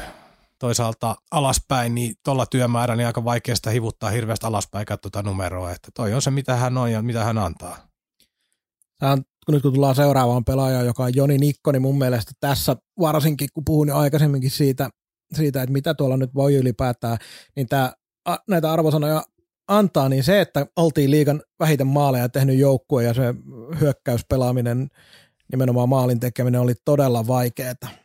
toisaalta 0.62 1.16
alaspäin, 1.30 1.94
niin 1.94 2.14
tuolla 2.24 2.46
työmäärä 2.46 2.96
niin 2.96 3.06
aika 3.06 3.24
vaikea 3.24 3.56
sitä 3.56 3.70
hivuttaa 3.70 4.10
hirveästi 4.10 4.46
alaspäin 4.46 4.86
tuota 5.02 5.22
numeroa, 5.22 5.72
että 5.72 5.88
toi 5.94 6.14
on 6.14 6.22
se 6.22 6.30
mitä 6.30 6.56
hän 6.56 6.78
on 6.78 6.92
ja 6.92 7.02
mitä 7.02 7.24
hän 7.24 7.38
antaa. 7.38 7.88
on, 9.02 9.22
kun 9.46 9.54
nyt 9.54 9.62
kun 9.62 9.72
tullaan 9.72 9.94
seuraavaan 9.94 10.44
pelaajaan, 10.44 10.86
joka 10.86 11.02
on 11.02 11.14
Joni 11.14 11.38
Nikko, 11.38 11.72
niin 11.72 11.82
mun 11.82 11.98
mielestä 11.98 12.32
tässä 12.40 12.76
varsinkin, 13.00 13.48
kun 13.54 13.64
puhun 13.64 13.88
jo 13.88 13.96
aikaisemminkin 13.96 14.50
siitä, 14.50 14.90
siitä, 15.34 15.62
että 15.62 15.72
mitä 15.72 15.94
tuolla 15.94 16.16
nyt 16.16 16.34
voi 16.34 16.54
ylipäätään, 16.54 17.18
niin 17.56 17.68
tämä, 17.68 17.92
näitä 18.48 18.72
arvosanoja 18.72 19.22
antaa, 19.68 20.08
niin 20.08 20.24
se, 20.24 20.40
että 20.40 20.66
oltiin 20.76 21.10
liigan 21.10 21.42
vähiten 21.60 21.86
maaleja 21.86 22.28
tehnyt 22.28 22.58
joukkue 22.58 23.04
ja 23.04 23.14
se 23.14 23.34
hyökkäyspelaaminen, 23.80 24.88
nimenomaan 25.52 25.88
maalin 25.88 26.20
tekeminen 26.20 26.60
oli 26.60 26.74
todella 26.84 27.26
vaikeaa 27.26 28.01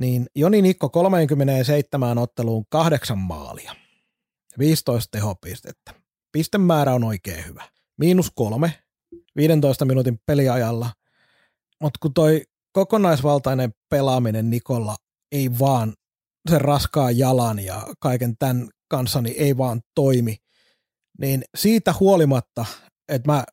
niin 0.00 0.26
Joni 0.34 0.62
Nikko 0.62 0.88
37 0.88 2.18
otteluun 2.18 2.64
kahdeksan 2.68 3.18
maalia, 3.18 3.76
15 4.58 5.08
tehopistettä. 5.10 5.94
Pistemäärä 6.32 6.94
on 6.94 7.04
oikein 7.04 7.46
hyvä. 7.46 7.64
Miinus 7.98 8.30
kolme, 8.34 8.72
15 9.36 9.84
minuutin 9.84 10.20
peliajalla. 10.26 10.92
Mutta 11.80 11.98
kun 12.02 12.14
toi 12.14 12.42
kokonaisvaltainen 12.72 13.74
pelaaminen 13.90 14.50
Nikolla 14.50 14.96
ei 15.32 15.58
vaan 15.58 15.94
sen 16.50 16.60
raskaan 16.60 17.18
jalan 17.18 17.58
ja 17.58 17.86
kaiken 17.98 18.36
tämän 18.36 18.68
kanssa 18.88 19.20
niin 19.20 19.36
ei 19.38 19.56
vaan 19.56 19.80
toimi, 19.94 20.36
niin 21.18 21.44
siitä 21.56 21.94
huolimatta, 22.00 22.64
että 23.08 23.32
mä 23.32 23.44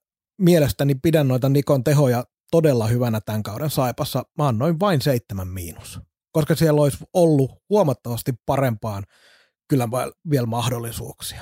mielestäni 0.41 0.95
pidän 0.95 1.27
noita 1.27 1.49
Nikon 1.49 1.83
tehoja 1.83 2.23
todella 2.51 2.87
hyvänä 2.87 3.21
tämän 3.21 3.43
kauden 3.43 3.69
saipassa, 3.69 4.23
mä 4.37 4.47
annoin 4.47 4.79
vain 4.79 5.01
seitsemän 5.01 5.47
miinus 5.47 5.99
koska 6.37 6.55
siellä 6.55 6.81
olisi 6.81 6.97
ollut 7.13 7.51
huomattavasti 7.69 8.33
parempaan 8.45 9.03
kyllä 9.67 9.87
vielä 10.29 10.45
mahdollisuuksia. 10.45 11.41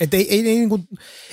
Et 0.00 0.14
ei, 0.14 0.30
ei, 0.30 0.48
ei, 0.48 0.56
niin 0.56 0.68
kuin, 0.68 0.88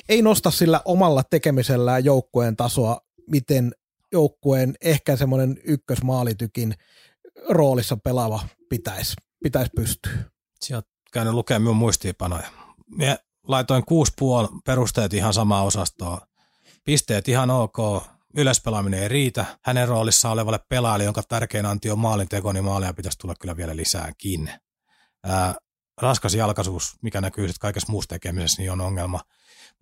ei 0.09 0.21
nosta 0.21 0.51
sillä 0.51 0.81
omalla 0.85 1.23
tekemisellään 1.23 2.05
joukkueen 2.05 2.55
tasoa, 2.55 3.01
miten 3.29 3.71
joukkueen 4.11 4.75
ehkä 4.81 5.15
semmoinen 5.15 5.59
ykkösmaalitykin 5.63 6.73
roolissa 7.49 7.97
pelaava 7.97 8.39
pitäisi 8.69 9.13
pitäisi 9.43 9.71
pystyä. 9.75 10.11
Sieltä 10.61 10.87
käynyt 11.13 11.33
lukemaan 11.33 11.61
minun 11.61 11.75
muistiinpanoja. 11.75 12.47
Minä 12.91 13.17
laitoin 13.47 13.85
kuusi 13.85 14.13
puoli 14.19 14.47
perusteet 14.65 15.13
ihan 15.13 15.33
samaa 15.33 15.63
osastoa. 15.63 16.27
Pisteet 16.83 17.27
ihan 17.27 17.49
ok, 17.51 17.77
ylöspelaaminen 18.37 18.99
ei 18.99 19.07
riitä. 19.07 19.45
Hänen 19.63 19.87
roolissaan 19.87 20.33
olevalle 20.33 20.59
pelaajalle, 20.69 21.03
jonka 21.03 21.23
tärkein 21.23 21.65
anti 21.65 21.91
on 21.91 21.99
maalinteko, 21.99 22.51
niin 22.51 22.63
maaleja 22.63 22.93
pitäisi 22.93 23.17
tulla 23.17 23.35
kyllä 23.39 23.57
vielä 23.57 23.75
lisääkin. 23.75 24.51
Ää, 25.23 25.55
raskas 26.01 26.33
jalkaisuus, 26.33 26.95
mikä 27.01 27.21
näkyy 27.21 27.47
sitten 27.47 27.59
kaikessa 27.59 27.91
muussa 27.91 28.09
tekemisessä, 28.09 28.61
niin 28.61 28.71
on 28.71 28.81
ongelma. 28.81 29.21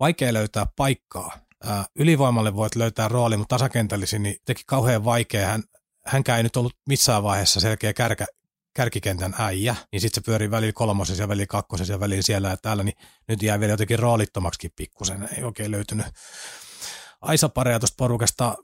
Vaikea 0.00 0.32
löytää 0.32 0.66
paikkaa. 0.76 1.38
Ää, 1.64 1.84
ylivoimalle 1.96 2.54
voit 2.54 2.76
löytää 2.76 3.08
rooli, 3.08 3.36
mutta 3.36 3.56
tasakentällisin 3.56 4.22
niin 4.22 4.36
teki 4.44 4.62
kauhean 4.66 5.04
vaikea. 5.04 5.48
Hän, 5.48 5.62
hänkään 6.06 6.36
ei 6.36 6.42
nyt 6.42 6.56
ollut 6.56 6.76
missään 6.88 7.22
vaiheessa 7.22 7.60
selkeä 7.60 7.92
kärkä, 7.92 8.26
kärkikentän 8.74 9.34
äijä, 9.38 9.76
niin 9.92 10.00
sitten 10.00 10.22
se 10.22 10.26
pyörii 10.26 10.50
välillä 10.50 10.72
kolmosessa 10.72 11.22
ja 11.22 11.28
välillä 11.28 11.46
kakkosessa 11.46 11.92
ja 11.92 12.00
välillä 12.00 12.22
siellä 12.22 12.48
ja 12.48 12.56
täällä, 12.56 12.82
niin 12.82 12.96
nyt 13.28 13.42
jää 13.42 13.60
vielä 13.60 13.72
jotenkin 13.72 13.98
roolittomaksi 13.98 14.68
pikkusen. 14.76 15.28
Ei 15.36 15.44
oikein 15.44 15.70
löytynyt 15.70 16.06
Aisa 17.20 17.48
pareja 17.48 17.78
tuosta 17.78 17.94
porukasta 17.98 18.56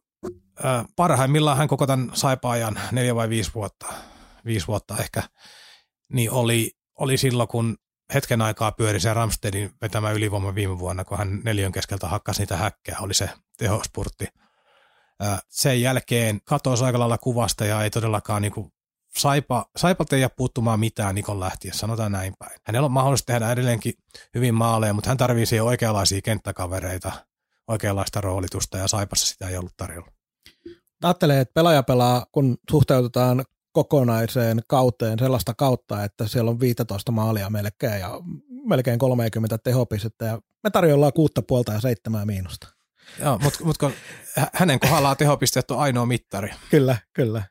Äh, 0.65 0.85
parhaimmillaan 0.97 1.57
hän 1.57 1.69
koko 1.69 1.87
tämän 1.87 2.11
saipaajan 2.15 2.81
neljä 2.93 3.15
vai 3.15 3.29
viisi 3.29 3.51
vuotta, 3.55 3.87
viisi 4.45 4.67
vuotta 4.67 4.97
ehkä, 4.99 5.23
niin 6.13 6.31
oli, 6.31 6.71
oli 6.99 7.17
silloin, 7.17 7.49
kun 7.49 7.77
hetken 8.15 8.43
aikaa 8.43 8.73
pyöri 8.73 9.01
se 9.01 9.15
Ramstedin 9.15 9.71
vetämä 9.83 10.11
ylivoima 10.11 10.55
viime 10.55 10.79
vuonna, 10.79 11.05
kun 11.05 11.19
hän 11.19 11.41
neljön 11.45 11.73
keskeltä 11.73 12.09
hakkasi 12.09 12.43
niitä 12.43 12.57
häkkää, 12.57 12.97
oli 13.01 13.15
se 13.15 13.31
tehospurtti. 13.59 14.27
Sen 15.49 15.81
jälkeen 15.81 16.41
katosi 16.45 16.85
aika 16.85 16.99
lailla 16.99 17.19
kuvasta 17.19 17.65
ja 17.65 17.83
ei 17.83 17.91
todellakaan 17.91 18.43
niin 18.43 18.53
kuin 18.53 18.73
Saipa, 19.19 19.67
Saipalta 19.77 20.17
ei 20.17 20.21
jää 20.21 20.31
puuttumaan 20.37 20.81
mitään 20.81 21.15
Nikon 21.15 21.41
lähtiessä, 21.41 21.81
sanotaan 21.81 22.13
näin 22.13 22.35
päin. 22.39 22.61
Hänellä 22.67 22.87
on 22.87 22.93
mahdollista 22.93 23.27
tehdä 23.27 23.53
edelleenkin 23.53 23.95
hyvin 24.35 24.55
maaleja, 24.55 24.93
mutta 24.93 25.11
hän 25.11 25.17
tarvitsee 25.17 25.63
oikeanlaisia 25.63 26.21
kenttäkavereita, 26.23 27.13
oikeanlaista 27.73 28.21
roolitusta 28.21 28.79
ja 28.79 28.89
Saipassa 28.89 29.27
sitä 29.27 29.49
ei 29.49 29.57
ollut 29.57 29.77
tarjolla. 29.77 30.13
Ajattelee, 31.03 31.41
että 31.41 31.55
pelaaja 31.55 31.83
pelaa, 31.83 32.27
kun 32.33 32.59
suhteutetaan 32.71 33.45
kokonaiseen 33.73 34.61
kauteen 34.67 35.19
sellaista 35.19 35.55
kautta, 35.55 36.05
että 36.05 36.29
siellä 36.29 36.51
on 36.51 36.61
15 36.61 37.13
maalia 37.13 37.51
melkein 37.51 38.01
ja 38.01 38.21
melkein 38.65 38.99
30 38.99 39.59
tehopistettä 39.59 40.25
ja 40.25 40.41
me 40.63 40.71
tarjoillaan 40.71 41.13
kuutta 41.13 41.43
puolta 41.43 41.73
ja 41.73 41.81
seitsemää 41.81 42.27
miinusta. 42.27 42.69
Joo, 43.21 43.39
mutta 43.39 43.65
mut 43.65 43.79
kun 43.79 43.93
hänen 44.55 44.81
kohdallaan 44.81 45.17
tehopisteet 45.17 45.71
on 45.71 45.79
ainoa 45.79 46.07
mittari. 46.07 46.51
Kyllä, 46.71 46.97
kyllä. 47.13 47.43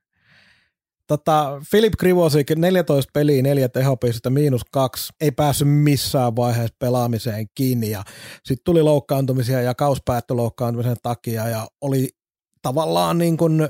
Tota, 1.11 1.61
Filip 1.71 1.93
Krivosik, 1.99 2.51
14 2.55 3.11
peliä, 3.13 3.41
4 3.41 3.69
tehopistettä, 3.69 4.29
miinus 4.29 4.61
kaksi, 4.71 5.13
ei 5.21 5.31
päässyt 5.31 5.67
missään 5.67 6.35
vaiheessa 6.35 6.75
pelaamiseen 6.79 7.47
kiinni. 7.55 7.87
Sitten 8.45 8.63
tuli 8.65 8.81
loukkaantumisia 8.81 9.61
ja 9.61 9.75
kaus 9.75 10.01
päättyi 10.05 10.35
loukkaantumisen 10.35 10.95
takia. 11.03 11.49
Ja 11.49 11.67
oli 11.81 12.09
tavallaan 12.61 13.17
niin 13.17 13.37
kuin 13.37 13.69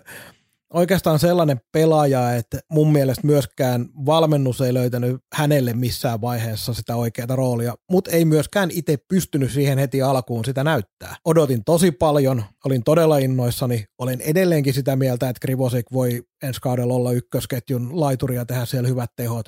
oikeastaan 0.73 1.19
sellainen 1.19 1.61
pelaaja, 1.72 2.35
että 2.35 2.60
mun 2.72 2.91
mielestä 2.91 3.27
myöskään 3.27 3.85
valmennus 4.06 4.61
ei 4.61 4.73
löytänyt 4.73 5.22
hänelle 5.34 5.73
missään 5.73 6.22
vaiheessa 6.22 6.73
sitä 6.73 6.95
oikeaa 6.95 7.35
roolia, 7.35 7.76
mutta 7.89 8.11
ei 8.11 8.26
myöskään 8.26 8.72
itse 8.72 8.98
pystynyt 8.98 9.52
siihen 9.52 9.77
heti 9.77 10.02
alkuun 10.02 10.45
sitä 10.45 10.64
näyttää. 10.64 11.15
Odotin 11.26 11.64
tosi 11.64 11.91
paljon, 11.91 12.43
olin 12.65 12.84
todella 12.84 13.18
innoissani, 13.18 13.85
olen 13.98 14.22
edelleenkin 14.22 14.73
sitä 14.73 14.95
mieltä, 14.95 15.30
että 15.30 15.39
Krivosik 15.39 15.85
voi 15.93 16.23
ensi 16.43 16.61
kaudella 16.61 16.93
olla 16.93 17.11
ykkösketjun 17.11 17.99
laituri 17.99 18.35
ja 18.35 18.45
tehdä 18.45 18.65
siellä 18.65 18.89
hyvät 18.89 19.11
tehot, 19.15 19.45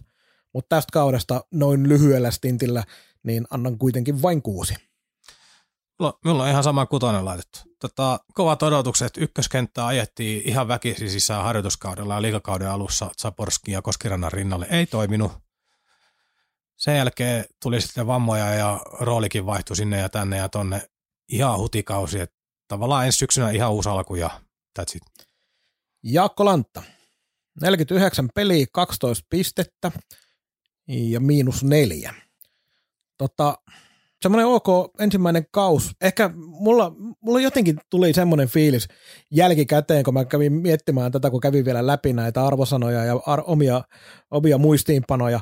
mutta 0.54 0.76
tästä 0.76 0.90
kaudesta 0.94 1.42
noin 1.52 1.90
lyhyellä 1.90 2.32
stintillä 2.32 2.84
niin 3.24 3.46
annan 3.50 3.78
kuitenkin 3.78 4.22
vain 4.22 4.42
kuusi. 4.42 4.74
Mulla, 6.00 6.44
on 6.44 6.50
ihan 6.50 6.64
sama 6.64 6.86
kutonen 6.86 7.26
laitettu. 7.26 7.60
Tota, 7.80 8.20
kovat 8.34 8.64
odotukset. 8.64 9.18
Ykköskenttää 9.18 9.86
ajettiin 9.86 10.50
ihan 10.50 10.68
väkisin 10.68 11.10
sisään 11.10 11.44
harjoituskaudella 11.44 12.14
ja 12.14 12.22
liikakauden 12.22 12.70
alussa 12.70 13.12
Zaporski 13.22 13.72
ja 13.72 13.82
Koskirannan 13.82 14.32
rinnalle. 14.32 14.68
Ei 14.70 14.86
toiminut. 14.86 15.32
Sen 16.78 16.98
jälkeen 16.98 17.46
tuli 17.62 17.82
sitten 17.82 18.08
vammoja 18.08 18.54
ja 18.54 18.80
roolikin 19.00 19.46
vaihtui 19.46 19.76
sinne 19.76 20.00
ja 20.00 20.10
tänne 20.10 20.38
ja 20.38 20.50
tonne. 20.50 20.82
Ihan 21.30 21.60
hutikausi. 21.60 22.20
Et 22.20 22.34
tavallaan 22.68 23.06
ensi 23.06 23.18
syksynä 23.18 23.52
ihan 23.52 23.72
uusi 23.72 23.90
alku 23.90 24.16
ja 24.16 24.42
that's 24.80 24.96
it. 24.96 25.28
Jaakko 26.04 26.46
Lantta, 26.46 26.84
49 27.62 28.30
peliä, 28.36 28.66
12 28.72 29.26
pistettä 29.30 29.92
ja 30.88 31.20
miinus 31.20 31.64
neljä. 31.64 32.14
Tota, 33.18 33.58
semmoinen 34.24 34.48
ok 34.48 34.68
ensimmäinen 35.00 35.46
kaus. 35.52 35.92
Ehkä 36.02 36.30
mulla, 36.36 36.96
mulla 37.22 37.40
jotenkin 37.40 37.78
tuli 37.90 38.14
semmoinen 38.14 38.48
fiilis 38.48 38.88
jälkikäteen, 39.32 40.04
kun 40.04 40.14
mä 40.14 40.26
kävin 40.26 40.54
miettimään 40.54 41.12
tätä, 41.12 41.30
kun 41.30 41.42
kävin 41.42 41.66
vielä 41.66 41.88
läpi 41.88 42.14
näitä 42.14 42.46
arvosanoja 42.46 43.04
ja 43.04 43.20
ar- 43.26 43.44
omia, 43.46 43.82
omia 44.32 44.58
muistiinpanoja, 44.58 45.40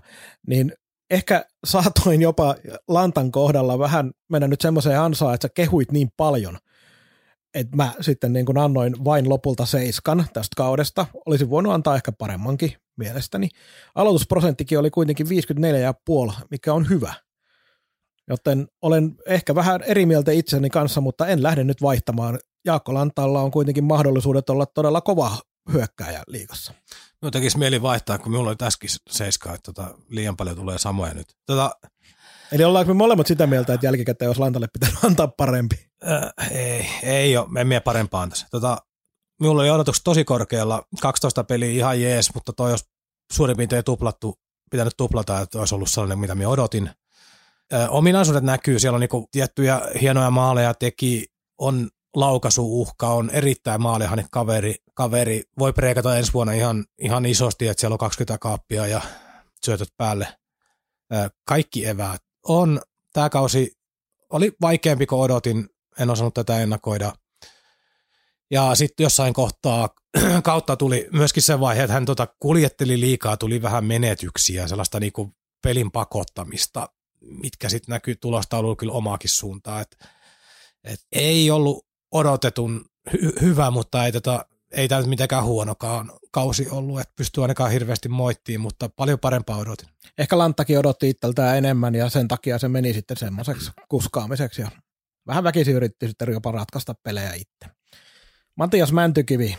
niin 0.48 0.74
ehkä 1.10 1.46
saatoin 1.66 2.22
jopa 2.22 2.56
Lantan 2.88 3.32
kohdalla 3.32 3.80
vähän 3.80 4.12
mennä 4.30 4.48
nyt 4.48 4.62
semmoiseen 4.62 5.00
ansaan, 5.00 5.34
että 5.34 5.48
sä 5.48 5.52
kehuit 5.54 5.92
niin 5.92 6.10
paljon, 6.18 6.58
että 7.54 7.78
mä 7.78 7.92
sitten 8.02 8.34
niin 8.34 8.46
kuin 8.46 8.58
annoin 8.58 9.06
vain 9.06 9.30
lopulta 9.30 9.66
seiskan 9.66 10.26
tästä 10.34 10.54
kaudesta. 10.58 11.06
Olisin 11.26 11.50
voinut 11.50 11.74
antaa 11.74 11.96
ehkä 11.96 12.12
paremmankin 12.12 12.74
mielestäni. 12.98 13.50
Aloitusprosenttikin 13.96 14.80
oli 14.80 14.90
kuitenkin 14.90 15.28
54,5, 15.28 16.34
mikä 16.52 16.74
on 16.74 16.90
hyvä– 16.90 17.14
Joten 18.32 18.68
olen 18.82 19.16
ehkä 19.26 19.56
vähän 19.56 19.82
eri 19.84 20.06
mieltä 20.06 20.32
itseni 20.32 20.70
kanssa, 20.70 21.02
mutta 21.02 21.28
en 21.28 21.44
lähde 21.44 21.64
nyt 21.64 21.82
vaihtamaan. 21.82 22.40
Jaakko 22.66 22.94
Lantalla 22.94 23.42
on 23.42 23.52
kuitenkin 23.52 23.84
mahdollisuudet 23.84 24.50
olla 24.50 24.66
todella 24.66 25.02
kova 25.02 25.38
hyökkääjä 25.74 26.24
liigassa. 26.28 26.74
Minun 27.22 27.32
tekisi 27.32 27.58
mieli 27.58 27.82
vaihtaa, 27.82 28.18
kun 28.18 28.32
minulla 28.32 28.50
oli 28.50 28.56
tässäkin 28.56 28.90
seiskaa, 29.10 29.56
että 29.56 29.74
tota, 29.74 29.98
liian 30.10 30.38
paljon 30.38 30.56
tulee 30.56 30.78
samoja 30.78 31.14
nyt. 31.14 31.28
Tota, 31.46 31.72
Eli 32.52 32.64
ollaanko 32.64 32.94
me 32.94 32.98
molemmat 32.98 33.28
sitä 33.28 33.48
mieltä, 33.48 33.74
että 33.74 33.88
jälkikäteen 33.88 34.30
jos 34.30 34.40
Lantalle 34.40 34.68
pitäisi 34.74 34.98
antaa 35.08 35.28
parempi? 35.28 35.76
Äh, 36.08 36.52
ei, 36.52 36.90
ei 37.04 37.38
ole, 37.38 37.48
en 37.60 37.68
mene 37.68 37.80
parempaan 37.80 38.30
tässä. 38.30 38.48
Tota, 38.52 38.78
minulla 39.40 39.62
oli 39.62 39.70
odotukset 39.70 40.04
tosi 40.04 40.24
korkealla, 40.24 40.84
12 41.02 41.44
peliä 41.44 41.72
ihan 41.72 42.02
jees, 42.02 42.34
mutta 42.34 42.54
toi 42.54 42.72
olisi 42.72 42.86
suurin 43.34 43.58
piirtein 43.58 43.84
tuplattu, 43.84 44.36
pitänyt 44.72 44.94
tuplata, 44.98 45.42
että 45.42 45.60
olisi 45.60 45.76
ollut 45.76 45.90
sellainen, 45.90 46.20
mitä 46.20 46.36
minä 46.36 46.50
odotin 46.50 46.90
ominaisuudet 47.90 48.44
näkyy, 48.44 48.80
siellä 48.80 48.96
on 48.96 49.00
niinku 49.00 49.28
tiettyjä 49.32 49.82
hienoja 50.02 50.32
maaleja 50.32 50.74
teki, 50.74 51.26
on 51.58 51.90
laukaisuuhka, 52.16 53.08
on 53.08 53.30
erittäin 53.30 53.82
maalihainen 53.82 54.26
kaveri, 54.32 54.76
kaveri, 54.94 55.44
voi 55.60 55.74
preikata 55.74 56.18
ensi 56.18 56.34
vuonna 56.34 56.54
ihan, 56.54 56.86
ihan 57.02 57.26
isosti, 57.26 57.68
että 57.68 57.82
siellä 57.82 57.94
on 57.94 58.00
20 58.00 58.38
kaappia 58.38 58.88
ja 58.88 59.02
syötöt 59.66 59.90
päälle. 59.98 60.28
Kaikki 61.46 61.86
eväät 61.86 62.22
on. 62.48 62.82
Tämä 63.14 63.30
kausi 63.30 63.78
oli 64.30 64.52
vaikeampi 64.62 65.06
kuin 65.06 65.22
odotin, 65.22 65.70
en 66.00 66.10
osannut 66.10 66.34
tätä 66.34 66.60
ennakoida. 66.60 67.14
Ja 68.52 68.76
sitten 68.76 69.04
jossain 69.04 69.34
kohtaa 69.34 69.90
kautta 70.44 70.76
tuli 70.76 71.08
myöskin 71.14 71.44
se 71.44 71.60
vaihe, 71.60 71.84
että 71.84 71.94
hän 71.94 72.06
tota 72.06 72.28
kuljetteli 72.40 73.00
liikaa, 73.00 73.38
tuli 73.38 73.62
vähän 73.62 73.86
menetyksiä, 73.86 74.68
sellaista 74.68 75.00
niinku 75.00 75.34
pelin 75.64 75.92
pakottamista 75.92 76.88
mitkä 77.22 77.70
sitten 77.70 77.94
näkyy 77.94 78.16
tulostaululla 78.16 78.76
kyllä 78.76 78.94
omaakin 78.94 79.30
suuntaan. 79.30 79.82
Et, 79.82 79.98
et 80.84 81.00
ei 81.12 81.52
ollut 81.52 81.86
odotetun 82.12 82.86
hy- 83.10 83.42
hyvä, 83.42 83.72
mutta 83.72 84.06
ei, 84.06 84.12
tota, 84.12 84.46
ei 84.72 84.88
tämä 84.88 85.02
mitenkään 85.02 85.44
huonokaan 85.44 86.12
kausi 86.32 86.70
ollut, 86.70 87.00
että 87.00 87.14
pystyy 87.16 87.44
ainakaan 87.44 87.72
hirveästi 87.72 88.10
moittiin, 88.10 88.62
mutta 88.62 88.90
paljon 88.90 89.20
parempaa 89.20 89.58
odotin. 89.58 89.90
Ehkä 90.18 90.38
Lanttakin 90.38 90.80
odotti 90.80 91.10
itseltään 91.10 91.58
enemmän 91.58 91.96
ja 91.96 92.10
sen 92.10 92.28
takia 92.28 92.58
se 92.58 92.68
meni 92.68 92.94
sitten 92.94 93.18
semmoiseksi 93.18 93.72
kuskaamiseksi 93.90 94.62
ja 94.62 94.72
vähän 95.28 95.44
väkisin 95.44 95.76
yritti 95.76 96.08
sitten 96.08 96.34
jopa 96.34 96.52
ratkaista 96.52 96.96
pelejä 97.04 97.34
itse. 97.34 97.76
Matias 98.56 98.92
Mäntykivi, 98.92 99.58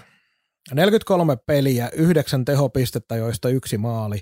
43 0.74 1.36
peliä, 1.36 1.90
9 1.92 2.44
tehopistettä, 2.44 3.16
joista 3.16 3.48
yksi 3.48 3.78
maali. 3.78 4.20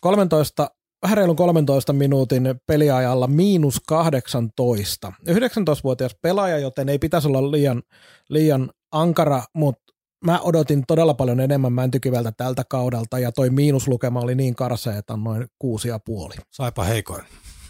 13 0.00 0.70
vähän 1.04 1.16
reilun 1.16 1.36
13 1.36 1.92
minuutin 1.92 2.54
peliajalla 2.66 3.26
miinus 3.26 3.80
18. 3.86 5.12
19-vuotias 5.30 6.16
pelaaja, 6.22 6.58
joten 6.58 6.88
ei 6.88 6.98
pitäisi 6.98 7.28
olla 7.28 7.50
liian, 7.50 7.82
liian 8.28 8.70
ankara, 8.92 9.42
mutta 9.52 9.94
mä 10.24 10.40
odotin 10.40 10.84
todella 10.86 11.14
paljon 11.14 11.40
enemmän 11.40 11.72
Mäntykiveltä 11.72 12.32
tältä 12.32 12.64
kaudelta 12.68 13.18
ja 13.18 13.32
toi 13.32 13.50
miinuslukema 13.50 14.20
oli 14.20 14.34
niin 14.34 14.54
karsea, 14.54 14.96
että 14.96 15.16
noin 15.16 15.46
kuusi 15.58 15.88
ja 15.88 15.98
puoli. 15.98 16.34
Saipa 16.50 16.84
heikoin 16.84 17.24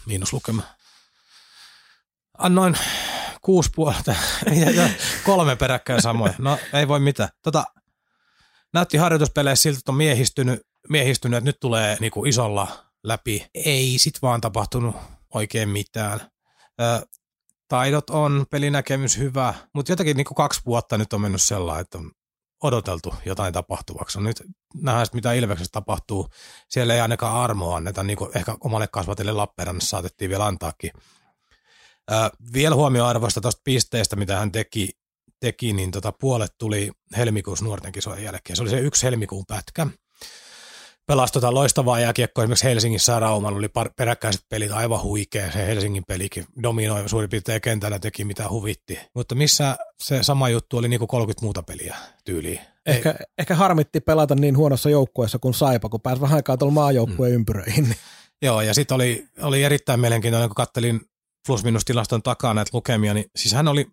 miinuslukema. 0.05 0.63
Annoin 2.37 2.77
kuusi 3.41 3.69
puolta 3.75 4.15
ja 4.75 4.89
kolme 5.25 5.55
peräkkäin 5.55 6.01
samoja. 6.01 6.33
No 6.37 6.57
ei 6.73 6.87
voi 6.87 6.99
mitään. 6.99 7.29
Tota, 7.43 7.65
näytti 8.73 8.97
harjoituspeleissä 8.97 9.63
siltä, 9.63 9.77
että 9.77 9.91
on 9.91 9.97
miehistynyt, 9.97 10.61
miehistynyt 10.89 11.37
että 11.37 11.49
nyt 11.49 11.59
tulee 11.59 11.97
niinku 11.99 12.25
isolla 12.25 12.84
läpi. 13.07 13.47
Ei 13.53 13.95
sit 13.97 14.21
vaan 14.21 14.41
tapahtunut 14.41 14.95
oikein 15.33 15.69
mitään. 15.69 16.19
Ö, 16.81 17.07
taidot 17.67 18.09
on, 18.09 18.45
pelinäkemys 18.51 19.17
hyvä, 19.17 19.53
mutta 19.73 19.91
jotenkin 19.91 20.17
niin 20.17 20.25
kaksi 20.25 20.61
vuotta 20.65 20.97
nyt 20.97 21.13
on 21.13 21.21
mennyt 21.21 21.41
sellainen, 21.41 21.81
että 21.81 21.97
on 21.97 22.11
odoteltu 22.63 23.15
jotain 23.25 23.53
tapahtuvaksi. 23.53 24.21
Nyt 24.21 24.43
nähdään, 24.81 25.07
mitä 25.13 25.33
Ilveksessä 25.33 25.71
tapahtuu. 25.71 26.27
Siellä 26.69 26.93
ei 26.93 26.99
ainakaan 26.99 27.35
armoa 27.35 27.77
anneta, 27.77 28.03
niin 28.03 28.17
kuin 28.17 28.31
ehkä 28.35 28.57
omalle 28.59 28.87
kasvatille 28.87 29.31
Lappeenrannassa 29.31 29.89
saatettiin 29.89 30.29
vielä 30.29 30.45
antaakin. 30.45 30.91
Ö, 32.11 32.15
vielä 32.53 32.75
huomioarvoista 32.75 33.41
tuosta 33.41 33.61
pisteestä, 33.63 34.15
mitä 34.15 34.37
hän 34.37 34.51
teki, 34.51 34.89
teki 35.39 35.73
niin 35.73 35.91
tota, 35.91 36.11
puolet 36.11 36.51
tuli 36.57 36.91
helmikuussa 37.17 37.65
nuorten 37.65 37.91
kisojen 37.91 38.23
jälkeen. 38.23 38.57
Se 38.57 38.61
oli 38.61 38.69
se 38.69 38.79
yksi 38.79 39.03
helmikuun 39.03 39.45
pätkä 39.47 39.87
pelasi 41.07 41.33
tota 41.33 41.53
loistavaa 41.53 41.99
jääkiekkoa 41.99 42.43
esimerkiksi 42.43 42.65
Helsingissä 42.65 43.11
ja 43.11 43.19
Raumalla 43.19 43.57
oli 43.57 43.67
par- 43.67 43.93
peräkkäiset 43.97 44.41
pelit 44.49 44.71
aivan 44.71 45.03
huikea. 45.03 45.51
Se 45.51 45.67
Helsingin 45.67 46.03
pelikin 46.07 46.45
dominoi 46.63 47.09
suurin 47.09 47.29
piirtein 47.29 47.61
kentällä 47.61 47.99
teki 47.99 48.25
mitä 48.25 48.49
huvitti. 48.49 48.99
Mutta 49.15 49.35
missä 49.35 49.77
se 50.03 50.23
sama 50.23 50.49
juttu 50.49 50.77
oli 50.77 50.87
niinku 50.87 51.07
30 51.07 51.45
muuta 51.45 51.63
peliä 51.63 51.95
tyyliin. 52.25 52.59
Ehkä, 52.85 53.15
ehkä 53.37 53.55
harmitti 53.55 53.99
pelata 54.01 54.35
niin 54.35 54.57
huonossa 54.57 54.89
joukkueessa 54.89 55.39
kuin 55.39 55.53
Saipa, 55.53 55.89
kun 55.89 56.01
pääsi 56.01 56.21
vähän 56.21 56.35
aikaa 56.35 56.57
tuolla 56.57 56.73
maajoukkueen 56.73 57.31
mm. 57.33 57.35
ympyröihin. 57.35 57.83
Niin 57.83 57.97
Joo, 58.41 58.61
ja 58.61 58.73
sitten 58.73 58.95
oli, 58.95 59.27
oli 59.41 59.63
erittäin 59.63 59.99
mielenkiintoinen, 59.99 60.49
kun 60.49 60.55
kattelin 60.55 61.01
plus-minus-tilaston 61.47 62.23
takaa 62.23 62.53
näitä 62.53 62.69
lukemia, 62.73 63.13
niin 63.13 63.25
siis 63.35 63.53
hän 63.53 63.67
oli 63.67 63.87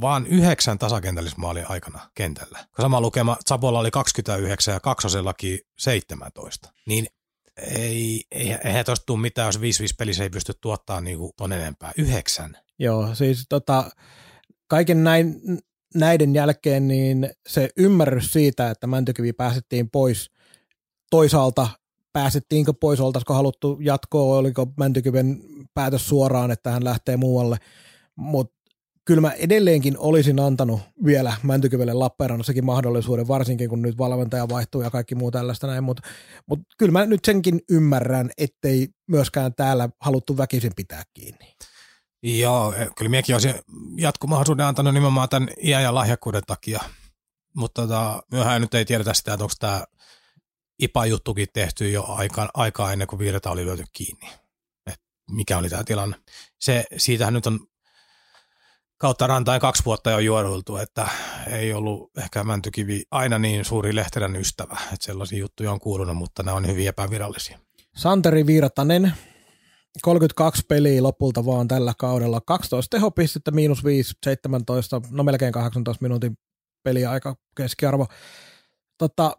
vaan 0.00 0.26
yhdeksän 0.26 0.78
tasakentällismaalin 0.78 1.70
aikana 1.70 2.10
kentällä. 2.14 2.58
Sama 2.80 3.00
lukema 3.00 3.36
Zabolla 3.48 3.78
oli 3.78 3.90
29 3.90 4.74
ja 4.74 4.80
kaksosellakin 4.80 5.58
17. 5.78 6.72
Niin 6.86 7.06
ei, 7.56 8.24
ei, 8.30 8.56
eihän 8.64 8.84
tuosta 8.84 9.06
tule 9.06 9.20
mitään, 9.20 9.48
jos 9.48 9.58
5-5 9.58 9.60
pelissä 9.98 10.22
ei 10.22 10.30
pysty 10.30 10.52
tuottaa 10.60 11.00
niinku 11.00 11.32
ton 11.36 11.52
enempää. 11.52 11.92
Yhdeksän. 11.98 12.58
Joo, 12.78 13.14
siis 13.14 13.46
tota, 13.48 13.90
kaiken 14.66 15.04
näin, 15.04 15.40
näiden 15.94 16.34
jälkeen 16.34 16.88
niin 16.88 17.30
se 17.48 17.68
ymmärrys 17.76 18.32
siitä, 18.32 18.70
että 18.70 18.86
Mäntykivi 18.86 19.32
pääsettiin 19.32 19.90
pois 19.90 20.30
toisaalta 21.10 21.68
pääsettiinkö 22.12 22.72
pois, 22.80 23.00
oltaisiko 23.00 23.34
haluttu 23.34 23.78
jatkoa, 23.80 24.38
oliko 24.38 24.66
Mäntykiven 24.76 25.42
päätös 25.74 26.08
suoraan, 26.08 26.50
että 26.50 26.70
hän 26.70 26.84
lähtee 26.84 27.16
muualle, 27.16 27.56
mutta 28.16 28.61
kyllä 29.04 29.20
mä 29.20 29.30
edelleenkin 29.30 29.98
olisin 29.98 30.40
antanut 30.40 30.80
vielä 31.04 31.36
Mäntykivelle 31.42 31.92
Lappeenrannassakin 31.92 32.64
mahdollisuuden, 32.64 33.28
varsinkin 33.28 33.68
kun 33.68 33.82
nyt 33.82 33.98
valmentaja 33.98 34.48
vaihtuu 34.48 34.82
ja 34.82 34.90
kaikki 34.90 35.14
muu 35.14 35.30
tällaista 35.30 35.66
näin, 35.66 35.84
mutta 35.84 36.02
mut 36.46 36.60
kyllä 36.78 36.92
mä 36.92 37.06
nyt 37.06 37.24
senkin 37.24 37.60
ymmärrän, 37.70 38.30
ettei 38.38 38.88
myöskään 39.08 39.54
täällä 39.54 39.88
haluttu 40.00 40.36
väkisin 40.36 40.72
pitää 40.76 41.02
kiinni. 41.14 41.54
Joo, 42.22 42.74
kyllä 42.96 43.10
minäkin 43.10 43.34
olisin 43.34 43.54
jatkomahdollisuuden 43.96 44.66
antanut 44.66 44.94
nimenomaan 44.94 45.28
tämän 45.28 45.48
iän 45.62 45.82
ja 45.82 45.94
lahjakkuuden 45.94 46.42
takia, 46.46 46.80
mutta 47.56 47.82
tota, 47.82 48.22
myöhään 48.32 48.60
nyt 48.60 48.74
ei 48.74 48.84
tiedetä 48.84 49.14
sitä, 49.14 49.32
että 49.32 49.44
onko 49.44 49.54
tämä 49.58 49.84
IPA-juttukin 50.82 51.46
tehty 51.52 51.90
jo 51.90 52.04
aika, 52.08 52.48
aikaa 52.54 52.92
ennen 52.92 53.08
kuin 53.08 53.18
Virta 53.18 53.50
oli 53.50 53.66
löyty 53.66 53.84
kiinni. 53.92 54.30
Et 54.86 55.00
mikä 55.30 55.58
oli 55.58 55.68
tämä 55.68 55.84
tilanne. 55.84 56.16
Se, 56.60 56.84
siitähän 56.96 57.34
nyt 57.34 57.46
on 57.46 57.60
kautta 59.02 59.26
rantain 59.26 59.60
kaksi 59.60 59.84
vuotta 59.84 60.10
jo 60.10 60.18
juoruiltu, 60.18 60.76
että 60.76 61.08
ei 61.50 61.72
ollut 61.72 62.10
ehkä 62.18 62.44
Mäntykivi 62.44 63.02
aina 63.10 63.38
niin 63.38 63.64
suuri 63.64 63.94
Lehterän 63.94 64.36
ystävä, 64.36 64.76
että 64.92 65.06
sellaisia 65.06 65.38
juttuja 65.38 65.72
on 65.72 65.80
kuulunut, 65.80 66.16
mutta 66.16 66.42
nämä 66.42 66.56
on 66.56 66.66
hyvin 66.66 66.88
epävirallisia. 66.88 67.58
Santeri 67.96 68.46
Virtanen, 68.46 69.12
32 70.02 70.62
peliä 70.68 71.02
lopulta 71.02 71.46
vaan 71.46 71.68
tällä 71.68 71.92
kaudella, 71.98 72.40
12 72.40 72.96
tehopistettä, 72.96 73.50
miinus 73.50 73.84
5, 73.84 74.14
17, 74.24 75.00
no 75.10 75.22
melkein 75.22 75.52
18 75.52 76.02
minuutin 76.02 76.38
peliaika 76.82 77.36
keskiarvo. 77.56 78.06
Tota, 78.98 79.36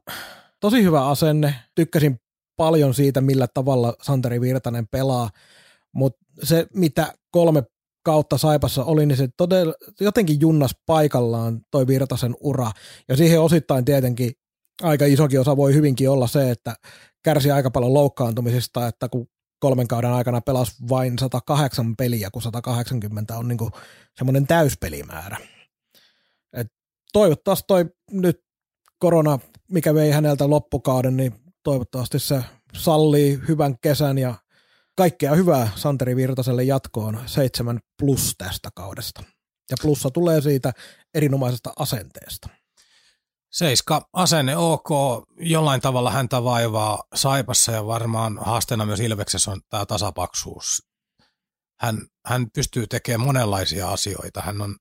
tosi 0.59 0.83
hyvä 0.83 1.07
asenne, 1.07 1.55
tykkäsin 1.75 2.19
paljon 2.55 2.93
siitä, 2.93 3.21
millä 3.21 3.47
tavalla 3.53 3.93
Santeri 4.01 4.41
Virtanen 4.41 4.87
pelaa, 4.87 5.29
mutta 5.93 6.25
se, 6.43 6.67
mitä 6.73 7.13
kolme 7.31 7.63
kautta 8.03 8.37
Saipassa 8.37 8.83
oli, 8.83 9.05
niin 9.05 9.17
se 9.17 9.29
todella, 9.37 9.73
jotenkin 9.99 10.41
junnas 10.41 10.71
paikallaan 10.85 11.61
toi 11.71 11.87
Virtasen 11.87 12.35
ura. 12.39 12.71
Ja 13.09 13.17
siihen 13.17 13.41
osittain 13.41 13.85
tietenkin 13.85 14.31
aika 14.81 15.05
isokin 15.05 15.39
osa 15.39 15.57
voi 15.57 15.73
hyvinkin 15.73 16.09
olla 16.09 16.27
se, 16.27 16.51
että 16.51 16.75
kärsi 17.23 17.51
aika 17.51 17.71
paljon 17.71 17.93
loukkaantumisista, 17.93 18.87
että 18.87 19.09
kun 19.09 19.27
kolmen 19.59 19.87
kauden 19.87 20.11
aikana 20.11 20.41
pelasi 20.41 20.75
vain 20.89 21.19
108 21.19 21.95
peliä, 21.95 22.29
kun 22.31 22.41
180 22.41 23.37
on 23.37 23.47
niin 23.47 23.71
semmoinen 24.17 24.47
täyspelimäärä. 24.47 25.37
Et 26.53 26.67
toivottavasti 27.13 27.63
toi 27.67 27.85
nyt 28.11 28.41
korona, 28.99 29.39
mikä 29.71 29.93
vei 29.93 30.11
häneltä 30.11 30.49
loppukauden, 30.49 31.17
niin 31.17 31.33
toivottavasti 31.63 32.19
se 32.19 32.43
sallii 32.75 33.39
hyvän 33.47 33.75
kesän 33.81 34.17
ja 34.17 34.35
kaikkea 34.95 35.35
hyvää 35.35 35.69
Santeri 35.75 36.15
Virtaselle 36.15 36.63
jatkoon 36.63 37.23
seitsemän 37.25 37.79
plus 37.99 38.35
tästä 38.37 38.69
kaudesta. 38.75 39.23
Ja 39.71 39.77
plussa 39.81 40.09
tulee 40.09 40.41
siitä 40.41 40.73
erinomaisesta 41.13 41.73
asenteesta. 41.79 42.49
Seiska, 43.51 44.09
asenne 44.13 44.57
ok, 44.57 44.89
jollain 45.39 45.81
tavalla 45.81 46.11
häntä 46.11 46.43
vaivaa 46.43 47.03
Saipassa 47.15 47.71
ja 47.71 47.85
varmaan 47.85 48.39
haasteena 48.41 48.85
myös 48.85 48.99
Ilveksessä 48.99 49.51
on 49.51 49.61
tämä 49.69 49.85
tasapaksuus. 49.85 50.83
Hän, 51.79 52.01
hän 52.25 52.47
pystyy 52.51 52.87
tekemään 52.87 53.27
monenlaisia 53.27 53.89
asioita. 53.89 54.41
Hän 54.41 54.61
on 54.61 54.75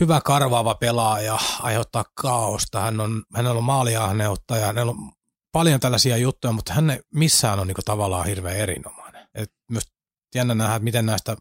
hyvä 0.00 0.20
karvaava 0.20 0.74
pelaaja, 0.74 1.38
aiheuttaa 1.60 2.04
kaaosta. 2.14 2.80
Hän 2.80 3.00
on, 3.00 3.22
hänellä 3.34 3.58
on 3.58 3.64
maaliahneutta 3.64 4.56
ja 4.56 4.66
hänellä 4.66 4.90
on 4.90 5.12
paljon 5.52 5.80
tällaisia 5.80 6.16
juttuja, 6.16 6.52
mutta 6.52 6.72
hän 6.72 6.98
missään 7.14 7.60
on 7.60 7.66
niinku 7.66 7.82
tavallaan 7.84 8.26
hirveän 8.26 8.56
erinomainen. 8.56 9.28
Et 9.34 9.52
myös 9.70 9.84
jännä 10.34 10.54
nähdä, 10.54 10.74
että 10.74 10.84
miten 10.84 11.06
näistä 11.06 11.36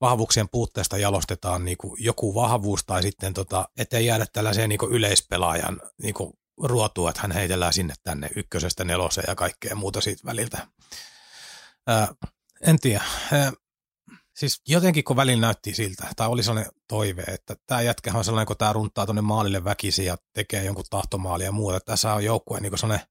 vahvuuksien 0.00 0.48
puutteesta 0.48 0.98
jalostetaan 0.98 1.64
niinku 1.64 1.96
joku 1.98 2.34
vahvuus 2.34 2.84
tai 2.84 3.02
sitten, 3.02 3.34
tota, 3.34 3.68
ettei 3.76 4.06
jäädä 4.06 4.26
tällaiseen 4.32 4.68
niinku 4.68 4.88
yleispelaajan 4.88 5.80
niinku 6.02 6.38
ruotua, 6.62 7.10
että 7.10 7.22
hän 7.22 7.32
heitellään 7.32 7.72
sinne 7.72 7.94
tänne 8.02 8.30
ykkösestä 8.36 8.84
neloseen 8.84 9.24
ja 9.28 9.34
kaikkea 9.34 9.74
muuta 9.74 10.00
siitä 10.00 10.22
väliltä. 10.24 10.66
Ää, 11.86 12.14
en 12.60 12.78
tiedä. 12.78 13.04
Ää, 13.32 13.52
siis 14.36 14.62
jotenkin 14.68 15.04
kun 15.04 15.16
välillä 15.16 15.40
näytti 15.40 15.74
siltä, 15.74 16.06
tai 16.16 16.28
oli 16.28 16.42
sellainen 16.42 16.72
toive, 16.88 17.22
että 17.22 17.56
tämä 17.66 17.80
jätkä 17.80 18.12
on 18.14 18.24
sellainen, 18.24 18.46
kun 18.46 18.56
tämä 18.56 18.72
runtaa 18.72 19.06
tuonne 19.06 19.22
maalille 19.22 19.64
väkisin 19.64 20.06
ja 20.06 20.16
tekee 20.34 20.64
jonkun 20.64 20.84
tahtomaalia 20.90 21.44
ja 21.44 21.52
muuta. 21.52 21.80
Tässä 21.80 22.14
on 22.14 22.24
joukkue 22.24 22.60
niin 22.60 22.78
sellainen 22.78 23.06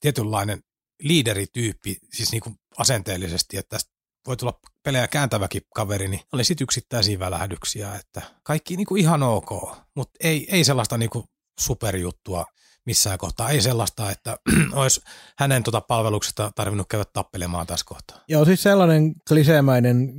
tietynlainen 0.00 0.60
liiderityyppi, 1.02 1.96
siis 2.12 2.32
niin 2.32 2.40
kuin 2.40 2.56
asenteellisesti, 2.78 3.56
että 3.56 3.76
tästä 3.76 3.94
voi 4.26 4.36
tulla 4.36 4.60
pelejä 4.82 5.08
kääntäväkin 5.08 5.62
kaveri, 5.74 6.08
niin 6.08 6.20
oli 6.32 6.44
sitten 6.44 6.64
yksittäisiä 6.64 7.18
välähdyksiä, 7.18 7.94
että 7.94 8.22
kaikki 8.42 8.76
niin 8.76 8.86
kuin 8.86 9.00
ihan 9.00 9.22
ok, 9.22 9.50
mutta 9.96 10.16
ei, 10.20 10.46
ei 10.50 10.64
sellaista 10.64 10.98
niin 10.98 11.10
kuin 11.10 11.24
superjuttua 11.60 12.46
missään 12.86 13.18
kohtaa. 13.18 13.50
Ei 13.50 13.60
sellaista, 13.60 14.10
että 14.10 14.36
olisi 14.72 15.00
hänen 15.38 15.62
tuota 15.62 15.80
palveluksesta 15.80 16.52
tarvinnut 16.54 16.88
käydä 16.88 17.04
tappelemaan 17.12 17.66
tässä 17.66 17.86
kohtaa. 17.88 18.20
Joo, 18.28 18.44
siis 18.44 18.62
sellainen 18.62 19.14
kliseemäinen, 19.28 20.12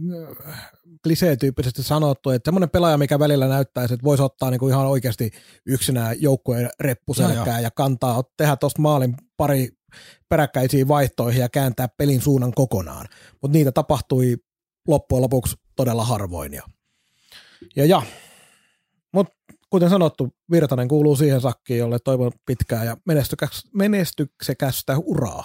kliseetyyppisesti 1.05 1.83
sanottu, 1.83 2.29
että 2.29 2.47
semmoinen 2.47 2.69
pelaaja, 2.69 2.97
mikä 2.97 3.19
välillä 3.19 3.47
näyttäisi, 3.47 3.93
että 3.93 4.03
voisi 4.03 4.23
ottaa 4.23 4.51
niinku 4.51 4.67
ihan 4.67 4.87
oikeasti 4.87 5.31
yksinään 5.65 6.21
joukkueen 6.21 6.69
reppuselkää 6.79 7.59
ja 7.59 7.71
kantaa, 7.71 8.23
tehdä 8.37 8.55
tuosta 8.55 8.81
maalin 8.81 9.15
pari 9.37 9.69
peräkkäisiä 10.29 10.87
vaihtoihin 10.87 11.41
ja 11.41 11.49
kääntää 11.49 11.87
pelin 11.87 12.21
suunnan 12.21 12.51
kokonaan. 12.51 13.07
Mutta 13.41 13.57
niitä 13.57 13.71
tapahtui 13.71 14.37
loppujen 14.87 15.21
lopuksi 15.21 15.55
todella 15.75 16.05
harvoin. 16.05 16.53
Ja, 16.53 16.63
ja, 17.75 17.85
ja. 17.85 18.01
Mutta 19.13 19.33
kuten 19.69 19.89
sanottu, 19.89 20.35
Virtanen 20.51 20.87
kuuluu 20.87 21.15
siihen 21.15 21.41
sakkiin, 21.41 21.79
jolle 21.79 21.99
toivon 21.99 22.31
pitkää 22.45 22.83
ja 22.83 22.97
menestyksekästä 23.73 24.97
uraa. 24.97 25.43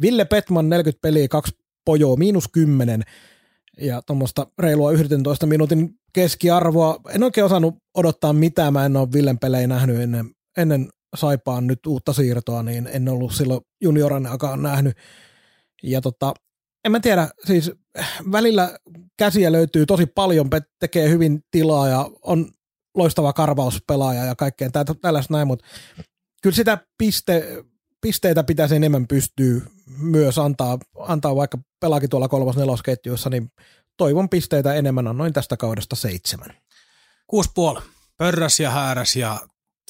Ville 0.00 0.24
Petman 0.24 0.68
40 0.68 1.02
peliä, 1.02 1.28
kaksi 1.28 1.52
pojoa, 1.84 2.16
miinus 2.16 2.48
10 2.52 3.02
ja 3.80 4.02
tuommoista 4.02 4.46
reilua 4.58 4.92
11 4.92 5.46
minuutin 5.46 5.90
keskiarvoa. 6.12 6.96
En 7.08 7.22
oikein 7.22 7.44
osannut 7.44 7.74
odottaa 7.94 8.32
mitään, 8.32 8.72
mä 8.72 8.86
en 8.86 8.96
ole 8.96 9.12
Villen 9.12 9.38
pelejä 9.38 9.66
nähnyt 9.66 10.00
ennen, 10.00 10.30
ennen 10.56 10.88
Saipaan 11.16 11.66
nyt 11.66 11.86
uutta 11.86 12.12
siirtoa, 12.12 12.62
niin 12.62 12.88
en 12.92 13.08
ollut 13.08 13.34
silloin 13.34 13.60
junioran 13.82 14.26
aikaan 14.26 14.62
nähnyt. 14.62 14.96
Ja 15.82 16.00
tota, 16.00 16.34
en 16.84 16.92
mä 16.92 17.00
tiedä, 17.00 17.28
siis 17.44 17.72
välillä 18.32 18.78
käsiä 19.18 19.52
löytyy 19.52 19.86
tosi 19.86 20.06
paljon, 20.06 20.50
tekee 20.80 21.08
hyvin 21.08 21.40
tilaa 21.50 21.88
ja 21.88 22.10
on 22.22 22.50
loistava 22.96 23.32
karvauspelaaja 23.32 24.24
ja 24.24 24.34
kaikkeen 24.34 24.70
tällaista 25.00 25.34
näin, 25.34 25.46
mutta 25.46 25.66
kyllä 26.42 26.56
sitä 26.56 26.78
piste, 26.98 27.64
pisteitä 28.06 28.44
pitäisi 28.44 28.76
enemmän 28.76 29.06
pystyä 29.06 29.60
myös 29.98 30.38
antaa, 30.38 30.78
antaa 30.98 31.36
vaikka 31.36 31.58
pelaakin 31.80 32.10
tuolla 32.10 32.28
kolmas 32.28 32.56
nelosketjuissa, 32.56 33.30
niin 33.30 33.52
toivon 33.96 34.28
pisteitä 34.28 34.74
enemmän, 34.74 35.08
annoin 35.08 35.32
tästä 35.32 35.56
kaudesta 35.56 35.96
seitsemän. 35.96 36.48
Kuusi 37.26 37.50
puoli. 37.54 37.80
Pörräs 38.16 38.60
ja 38.60 38.70
hääräs 38.70 39.16
ja 39.16 39.40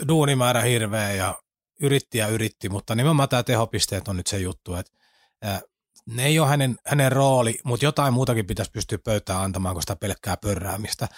duunimäärä 0.08 0.60
hirveä 0.60 1.12
ja 1.12 1.34
yritti 1.80 2.18
ja 2.18 2.28
yritti, 2.28 2.68
mutta 2.68 2.94
nimenomaan 2.94 3.28
tämä 3.28 3.42
tehopisteet 3.42 4.08
on 4.08 4.16
nyt 4.16 4.26
se 4.26 4.38
juttu, 4.38 4.74
että 4.74 4.92
ne 6.06 6.26
ei 6.26 6.38
ole 6.38 6.48
hänen, 6.48 6.76
hänen 6.86 7.12
rooli, 7.12 7.58
mutta 7.64 7.84
jotain 7.84 8.14
muutakin 8.14 8.46
pitäisi 8.46 8.70
pystyä 8.70 8.98
pöytään 8.98 9.40
antamaan 9.40 9.74
kuin 9.74 9.82
sitä 9.82 9.96
pelkkää 9.96 10.36
pörräämistä. 10.36 11.08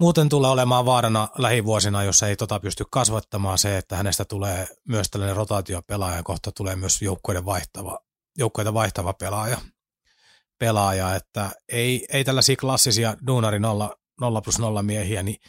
Muuten 0.00 0.28
tulee 0.28 0.50
olemaan 0.50 0.86
vaarana 0.86 1.28
lähivuosina, 1.38 2.02
jos 2.02 2.22
ei 2.22 2.36
tota 2.36 2.60
pysty 2.60 2.84
kasvattamaan 2.90 3.58
se, 3.58 3.78
että 3.78 3.96
hänestä 3.96 4.24
tulee 4.24 4.68
myös 4.88 5.10
tällainen 5.10 5.36
rotaatiopelaaja 5.36 6.16
ja 6.16 6.22
kohta 6.22 6.52
tulee 6.52 6.76
myös 6.76 7.02
joukkueiden 7.02 7.44
vaihtava, 7.44 7.98
joukkueita 8.38 8.74
vaihtava 8.74 9.12
pelaaja. 9.12 9.58
pelaaja 10.58 11.14
että 11.14 11.50
ei, 11.68 12.06
ei 12.12 12.24
tällaisia 12.24 12.56
klassisia 12.56 13.16
duunari 13.26 13.58
0, 13.58 13.96
0 14.20 14.40
plus 14.42 14.58
0 14.58 14.82
miehiä, 14.82 15.22
niin 15.22 15.40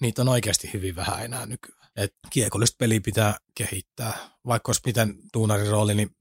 niitä 0.00 0.22
on 0.22 0.28
oikeasti 0.28 0.70
hyvin 0.72 0.96
vähän 0.96 1.24
enää 1.24 1.46
nykyään. 1.46 1.88
Et 1.96 2.14
kiekollista 2.30 2.76
peliä 2.78 3.00
pitää 3.00 3.36
kehittää. 3.54 4.12
Vaikka 4.46 4.68
olisi 4.68 4.82
miten 4.86 5.14
tuunarin 5.32 5.70
rooli, 5.70 5.94
niin 5.94 6.16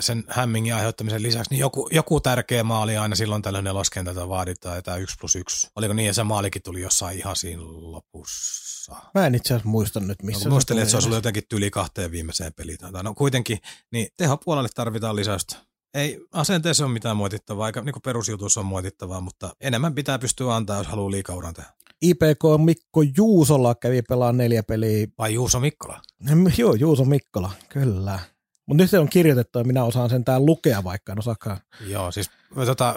sen 0.00 0.24
hämmingin 0.28 0.74
aiheuttamisen 0.74 1.22
lisäksi, 1.22 1.50
niin 1.50 1.60
joku, 1.60 1.88
joku 1.92 2.20
tärkeä 2.20 2.64
maali 2.64 2.96
aina 2.96 3.14
silloin 3.14 3.42
tällöin 3.42 3.64
neloskentältä 3.64 4.28
vaaditaan, 4.28 4.78
että 4.78 4.96
1 4.96 5.16
plus 5.20 5.36
1. 5.36 5.68
Oliko 5.76 5.94
niin, 5.94 6.08
että 6.08 6.16
se 6.16 6.22
maalikin 6.24 6.62
tuli 6.62 6.80
jossain 6.80 7.18
ihan 7.18 7.36
siinä 7.36 7.62
lopussa? 7.64 8.96
Mä 9.14 9.26
en 9.26 9.34
itse 9.34 9.54
asiassa 9.54 9.68
muista 9.68 10.00
nyt, 10.00 10.22
missä 10.22 10.48
no, 10.48 10.52
muistelin, 10.52 10.82
että 10.82 10.90
se 10.90 10.96
olisi 10.96 11.08
ollut 11.08 11.18
jotenkin 11.18 11.42
tyli 11.48 11.70
kahteen 11.70 12.10
viimeiseen 12.10 12.52
peliin. 12.56 12.78
No 13.02 13.14
kuitenkin, 13.14 13.58
niin 13.92 14.08
tehopuolelle 14.16 14.68
tarvitaan 14.74 15.16
lisäystä. 15.16 15.56
Ei 15.94 16.20
asenteessa 16.32 16.84
ole 16.84 16.92
mitään 16.92 17.16
moitittavaa, 17.16 17.66
eikä 17.66 17.80
niin 17.80 17.94
perusjutussa 18.04 18.60
on 18.60 18.66
moitittavaa, 18.66 19.20
mutta 19.20 19.56
enemmän 19.60 19.94
pitää 19.94 20.18
pystyä 20.18 20.54
antaa, 20.54 20.76
jos 20.76 20.86
haluaa 20.86 21.10
liikauran 21.10 21.54
tehdä. 21.54 21.70
IPK 22.02 22.64
Mikko 22.64 23.02
Juusola 23.16 23.74
kävi 23.74 24.02
pelaamaan 24.02 24.36
neljä 24.36 24.62
peliä. 24.62 25.06
Vai 25.18 25.34
Juuso 25.34 25.60
Mikkola? 25.60 26.00
Joo, 26.58 26.74
Juuso 26.74 27.04
Mikkola, 27.04 27.50
kyllä. 27.68 28.18
Mutta 28.66 28.82
nyt 28.82 28.90
se 28.90 28.98
on 28.98 29.08
kirjoitettu 29.08 29.58
ja 29.58 29.64
minä 29.64 29.84
osaan 29.84 30.10
sen 30.10 30.24
täällä 30.24 30.46
lukea, 30.46 30.84
vaikka 30.84 31.12
en 31.12 31.18
osaakaan. 31.18 31.58
Joo, 31.86 32.12
siis 32.12 32.30
tota, 32.66 32.94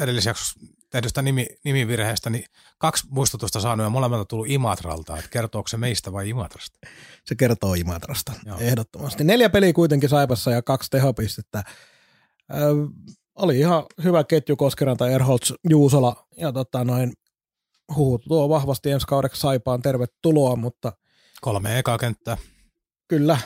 edellisjaksossa 0.00 0.60
tehdystä 0.90 1.22
nimi, 1.22 1.46
nimivirheestä, 1.64 2.30
niin 2.30 2.44
kaksi 2.78 3.06
muistutusta 3.10 3.60
saanut 3.60 3.84
ja 3.84 3.90
molemmat 3.90 4.20
on 4.20 4.26
tullut 4.26 4.50
Imatralta. 4.50 5.16
Että 5.16 5.30
kertooko 5.30 5.68
se 5.68 5.76
meistä 5.76 6.12
vai 6.12 6.28
Imatrasta? 6.28 6.78
Se 7.24 7.34
kertoo 7.34 7.74
Imatrasta, 7.74 8.32
Joo. 8.46 8.58
ehdottomasti. 8.60 9.24
Neljä 9.24 9.50
peliä 9.50 9.72
kuitenkin 9.72 10.08
Saipassa 10.08 10.50
ja 10.50 10.62
kaksi 10.62 10.90
tehopistettä. 10.90 11.64
Ö, 12.50 12.54
oli 13.34 13.58
ihan 13.58 13.84
hyvä 14.04 14.24
ketju 14.24 14.56
Koskeranta, 14.56 15.10
Erholz, 15.10 15.52
Juusola 15.70 16.26
ja 16.36 16.52
tota 16.52 16.84
noin, 16.84 17.12
huut 17.94 18.22
tuo 18.28 18.48
vahvasti 18.48 18.90
ensi 18.90 19.06
kaudeksi 19.06 19.40
Saipaan 19.40 19.82
tervetuloa, 19.82 20.56
mutta... 20.56 20.92
Kolme 21.40 21.78
ekaa 21.78 21.98
kenttää. 21.98 22.36
Kyllä, 23.08 23.38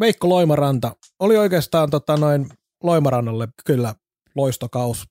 Veikko 0.00 0.28
Loimaranta 0.28 0.96
oli 1.18 1.36
oikeastaan 1.36 1.90
tota 1.90 2.16
noin 2.16 2.48
Loimarannalle 2.82 3.48
kyllä 3.64 3.94
loistokaus. 4.34 5.08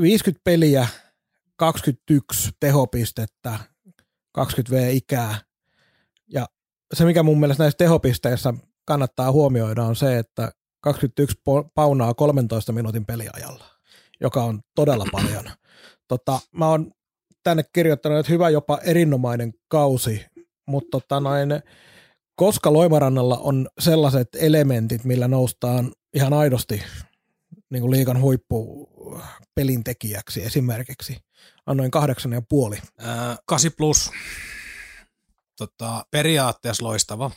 50 0.00 0.40
peliä, 0.44 0.88
21 1.56 2.50
tehopistettä, 2.60 3.58
20 4.32 4.76
V-ikää. 4.76 5.38
Ja 6.28 6.46
se, 6.94 7.04
mikä 7.04 7.22
mun 7.22 7.40
mielestä 7.40 7.62
näissä 7.62 7.78
tehopisteissä 7.78 8.54
kannattaa 8.84 9.32
huomioida, 9.32 9.82
on 9.82 9.96
se, 9.96 10.18
että 10.18 10.52
21 10.80 11.36
paunaa 11.74 12.14
13 12.14 12.72
minuutin 12.72 13.06
peliajalla, 13.06 13.64
joka 14.20 14.44
on 14.44 14.60
todella 14.74 15.06
paljon. 15.12 15.50
Tota, 16.08 16.40
mä 16.52 16.68
oon 16.68 16.92
tänne 17.42 17.64
kirjoittanut, 17.72 18.18
että 18.18 18.32
hyvä 18.32 18.50
jopa 18.50 18.78
erinomainen 18.82 19.52
kausi, 19.68 20.26
mutta 20.66 20.88
tota 20.90 21.20
noin, 21.20 21.48
koska 22.40 22.72
Loimarannalla 22.72 23.38
on 23.38 23.68
sellaiset 23.78 24.28
elementit, 24.34 25.04
millä 25.04 25.28
noustaan 25.28 25.92
ihan 26.14 26.32
aidosti 26.32 26.82
niin 27.70 27.80
kuin 27.80 27.90
liikan 27.90 28.20
huippu 28.20 28.88
pelintekijäksi 29.54 30.42
esimerkiksi. 30.42 31.16
Annoin 31.66 31.90
kahdeksan 31.90 32.32
ja 32.32 32.42
puoli. 32.48 32.78
Ää, 32.98 33.36
8 33.46 33.70
plus. 33.76 34.10
Tota, 35.56 36.04
periaatteessa 36.10 36.84
loistava 36.84 37.30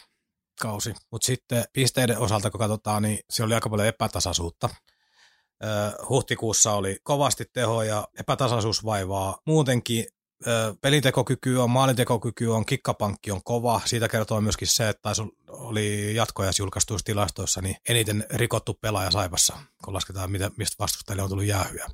kausi, 0.62 0.94
mutta 1.12 1.26
sitten 1.26 1.64
pisteiden 1.74 2.18
osalta, 2.18 2.52
kun 2.52 2.60
katsotaan, 2.60 3.04
niin 3.04 3.20
se 3.30 3.44
oli 3.44 3.54
aika 3.54 3.70
paljon 3.70 3.88
epätasaisuutta. 3.88 4.70
huhtikuussa 6.10 6.74
oli 6.74 6.98
kovasti 7.04 7.46
teho 7.54 7.84
ja 7.84 8.08
epätasaisuus 8.20 8.86
vaivaa 8.86 9.38
muutenkin 9.48 10.06
pelintekokyky 10.82 11.58
on, 11.58 11.70
maalintekokyky 11.70 12.48
on, 12.48 12.66
kikkapankki 12.66 13.32
on 13.32 13.44
kova. 13.44 13.82
Siitä 13.86 14.08
kertoo 14.08 14.42
myöskin 14.42 14.68
se, 14.68 14.90
että 14.90 15.02
taisi 15.02 15.22
oli 15.48 16.16
jatkojas 16.16 16.60
julkaistuissa 16.60 17.06
tilastoissa 17.06 17.62
niin 17.62 17.76
eniten 17.90 18.26
rikottu 18.34 18.74
pelaaja 18.74 19.12
Saipassa, 19.12 19.58
kun 19.84 19.94
lasketaan, 19.94 20.32
mistä 20.32 20.76
vastustajille 20.80 21.24
on 21.24 21.30
tullut 21.30 21.46
jäähyä. 21.46 21.88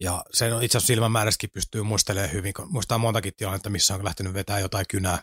Ja 0.00 0.24
sen 0.32 0.54
on 0.54 0.62
itse 0.62 0.78
asiassa 0.78 0.86
silmämäärässäkin 0.86 1.50
pystyy 1.50 1.82
muistelemaan 1.82 2.32
hyvin, 2.32 2.54
kun 2.54 2.72
muistaa 2.72 2.98
montakin 2.98 3.32
tilannetta, 3.36 3.70
missä 3.70 3.94
on 3.94 4.04
lähtenyt 4.04 4.34
vetää 4.34 4.58
jotain 4.58 4.86
kynää, 4.88 5.22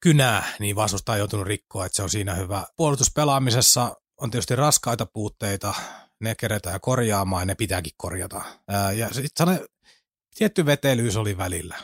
kynää, 0.00 0.44
niin 0.58 0.76
vastustaja 0.76 1.14
on 1.14 1.18
joutunut 1.18 1.46
rikkoa, 1.46 1.86
että 1.86 1.96
se 1.96 2.02
on 2.02 2.10
siinä 2.10 2.34
hyvä. 2.34 2.64
Puolustuspelaamisessa 2.76 3.96
on 4.20 4.30
tietysti 4.30 4.56
raskaita 4.56 5.06
puutteita, 5.06 5.74
ne 6.20 6.34
keretään 6.34 6.80
korjaamaan 6.80 7.42
ja 7.42 7.46
ne 7.46 7.54
pitääkin 7.54 7.92
korjata. 7.96 8.42
ja 8.94 9.14
sitten 9.14 9.66
tietty 10.34 10.66
vetelyys 10.66 11.16
oli 11.16 11.38
välillä. 11.38 11.76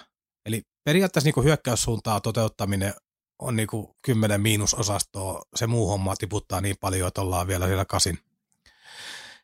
Eli 0.46 0.62
periaatteessa 0.84 1.30
niin 1.34 1.44
hyökkäyssuuntaa 1.44 2.20
toteuttaminen 2.20 2.94
on 3.38 3.56
niin 3.56 3.68
kuin 3.68 3.86
10 4.02 4.40
miinusosastoa. 4.40 5.42
Se 5.56 5.66
muu 5.66 5.88
homma 5.88 6.16
tiputtaa 6.16 6.60
niin 6.60 6.76
paljon, 6.80 7.08
että 7.08 7.20
ollaan 7.20 7.46
vielä 7.46 7.66
siellä 7.66 7.84
kasin, 7.84 8.18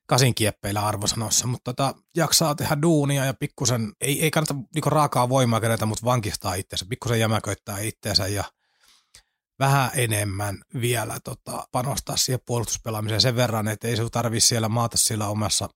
kasin 0.06 0.34
kieppeillä 0.34 0.86
arvosanoissa, 0.86 1.46
mutta 1.46 1.72
tota, 1.72 1.94
jaksaa 2.16 2.54
tehdä 2.54 2.82
duunia 2.82 3.24
ja 3.24 3.34
pikkusen, 3.34 3.92
ei, 4.00 4.22
ei 4.22 4.30
kannata 4.30 4.54
niin 4.54 4.84
raakaa 4.86 5.28
voimaa 5.28 5.60
kerätä, 5.60 5.86
mutta 5.86 6.04
vankistaa 6.04 6.54
itseänsä, 6.54 6.86
pikkusen 6.88 7.20
jämäköittää 7.20 7.78
itseänsä 7.78 8.26
ja 8.26 8.44
vähän 9.58 9.90
enemmän 9.94 10.62
vielä 10.80 11.16
tota, 11.24 11.68
panostaa 11.72 12.16
siihen 12.16 12.40
puolustuspelaamiseen 12.46 13.20
sen 13.20 13.36
verran, 13.36 13.68
että 13.68 13.88
ei 13.88 13.96
se 13.96 14.10
tarvitse 14.10 14.46
siellä 14.46 14.68
maata 14.68 14.96
siellä 14.96 15.28
omassa 15.28 15.68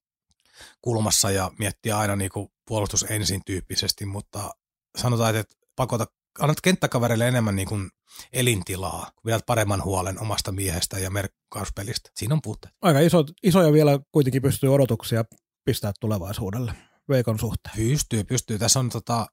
kulmassa 0.82 1.30
ja 1.30 1.50
miettiä 1.58 1.98
aina 1.98 2.16
niin 2.16 2.30
kuin 2.30 2.48
puolustus 2.66 3.06
ensin 3.08 3.40
tyyppisesti, 3.46 4.06
mutta 4.06 4.50
sanotaan, 4.98 5.36
että 5.36 5.56
pakota, 5.76 6.06
annat 6.38 6.60
kenttäkavereille 6.60 7.28
enemmän 7.28 7.56
niin 7.56 7.68
kuin 7.68 7.90
elintilaa, 8.32 9.10
kun 9.14 9.22
pidät 9.24 9.46
paremman 9.46 9.84
huolen 9.84 10.20
omasta 10.20 10.52
miehestä 10.52 10.98
ja 10.98 11.10
merkkauspelistä. 11.10 12.10
Siinä 12.16 12.34
on 12.34 12.42
puutteet. 12.42 12.74
Aika 12.82 13.00
iso, 13.00 13.24
isoja 13.42 13.72
vielä 13.72 13.98
kuitenkin 14.12 14.42
pystyy 14.42 14.74
odotuksia 14.74 15.24
pistää 15.64 15.92
tulevaisuudelle 16.00 16.72
Veikon 17.08 17.38
suhteen. 17.38 17.76
Pystyy, 17.76 18.24
pystyy. 18.24 18.58
Tässä 18.58 18.80
on, 18.80 18.90
tota, 18.90 19.26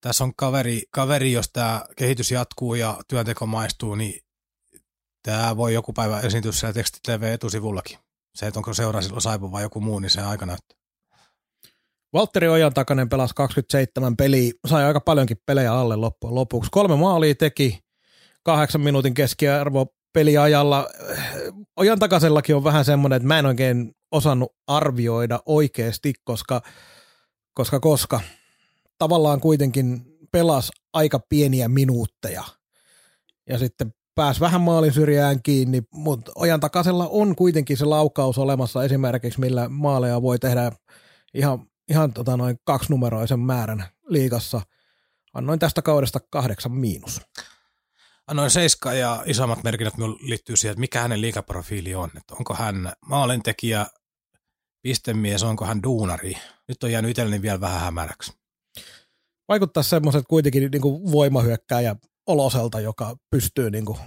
tässä 0.00 0.24
on 0.24 0.32
kaveri, 0.36 0.82
kaveri, 0.90 1.32
jos 1.32 1.50
tämä 1.52 1.84
kehitys 1.96 2.30
jatkuu 2.30 2.74
ja 2.74 2.98
työnteko 3.08 3.46
maistuu, 3.46 3.94
niin 3.94 4.20
tämä 5.22 5.56
voi 5.56 5.74
joku 5.74 5.92
päivä 5.92 6.20
esiintyä 6.20 6.52
siellä 6.52 6.72
teksti 6.72 6.98
TV 7.06 7.22
etusivullakin. 7.22 7.98
Se, 8.34 8.46
että 8.46 8.60
onko 8.60 8.74
seuraa 8.74 9.02
silloin 9.02 9.22
Saipu 9.22 9.52
vai 9.52 9.62
joku 9.62 9.80
muu, 9.80 9.98
niin 9.98 10.10
se 10.10 10.20
aika 10.20 10.46
näyttää. 10.46 10.78
Valtteri 12.12 12.48
Ojan 12.48 12.74
takainen 12.74 13.08
pelasi 13.08 13.34
27 13.34 14.16
peliä, 14.16 14.52
sai 14.66 14.84
aika 14.84 15.00
paljonkin 15.00 15.36
pelejä 15.46 15.72
alle 15.72 15.96
loppujen 15.96 16.34
lopuksi. 16.34 16.70
Kolme 16.70 16.96
maalia 16.96 17.34
teki, 17.34 17.78
kahdeksan 18.42 18.80
minuutin 18.80 19.14
keskiarvo 19.14 19.86
peliajalla. 20.12 20.88
Ojan 21.76 21.98
takaisellakin 21.98 22.56
on 22.56 22.64
vähän 22.64 22.84
semmoinen, 22.84 23.16
että 23.16 23.26
mä 23.26 23.38
en 23.38 23.46
oikein 23.46 23.92
osannut 24.12 24.52
arvioida 24.66 25.40
oikeasti, 25.46 26.12
koska, 26.24 26.62
koska, 27.54 27.80
koska 27.80 28.20
tavallaan 28.98 29.40
kuitenkin 29.40 30.02
pelas 30.32 30.70
aika 30.92 31.20
pieniä 31.28 31.68
minuutteja. 31.68 32.44
Ja 33.48 33.58
sitten 33.58 33.94
pääsi 34.14 34.40
vähän 34.40 34.60
maalin 34.60 34.92
syrjään 34.92 35.42
kiinni, 35.42 35.82
mutta 35.94 36.32
Ojan 36.34 36.60
takasella 36.60 37.08
on 37.08 37.36
kuitenkin 37.36 37.76
se 37.76 37.84
laukaus 37.84 38.38
olemassa 38.38 38.84
esimerkiksi, 38.84 39.40
millä 39.40 39.68
maaleja 39.68 40.22
voi 40.22 40.38
tehdä 40.38 40.72
ihan, 41.34 41.66
ihan 41.90 42.12
tota 42.12 42.36
noin 42.36 42.58
kaksinumeroisen 42.64 43.40
määrän 43.40 43.84
liigassa. 44.08 44.60
Annoin 45.34 45.58
tästä 45.58 45.82
kaudesta 45.82 46.20
kahdeksan 46.30 46.72
miinus. 46.72 47.20
Annoin 48.26 48.50
seiska 48.50 48.92
ja 48.92 49.22
isommat 49.26 49.64
merkinnät 49.64 49.94
liittyy 50.20 50.56
siihen, 50.56 50.72
että 50.72 50.80
mikä 50.80 51.00
hänen 51.00 51.20
liikaprofiili 51.20 51.94
on. 51.94 52.10
Että 52.16 52.34
onko 52.34 52.54
hän 52.54 52.92
maalintekijä, 53.06 53.86
pistemies, 54.82 55.42
onko 55.42 55.64
hän 55.64 55.82
duunari. 55.82 56.34
Nyt 56.68 56.82
on 56.82 56.92
jäänyt 56.92 57.10
itselleni 57.10 57.42
vielä 57.42 57.60
vähän 57.60 57.80
hämäräksi. 57.80 58.32
Vaikuttaa 59.48 59.82
semmoiset 59.82 60.24
kuitenkin 60.28 60.70
niin 60.70 60.82
kuin 60.82 61.12
voimahyökkääjä 61.12 61.96
oloselta, 62.30 62.80
joka 62.80 63.16
pystyy 63.30 63.70
niin 63.70 63.84
kuin 63.84 63.98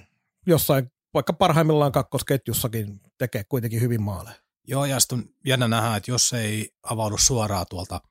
jossain, 0.48 0.92
vaikka 1.14 1.34
parhaimmillaan 1.34 1.92
kakkosketjussakin 1.92 3.00
tekee 3.18 3.44
kuitenkin 3.44 3.82
hyvin 3.82 4.02
maaleja. 4.02 4.36
Joo, 4.68 4.86
ja 4.86 5.00
sitten 5.00 5.30
jännä 5.46 5.68
nähdä, 5.68 5.96
että 5.96 6.12
jos 6.12 6.34
ei 6.34 6.70
avaudu 6.84 7.18
suoraan 7.18 7.66
tuolta 7.70 8.02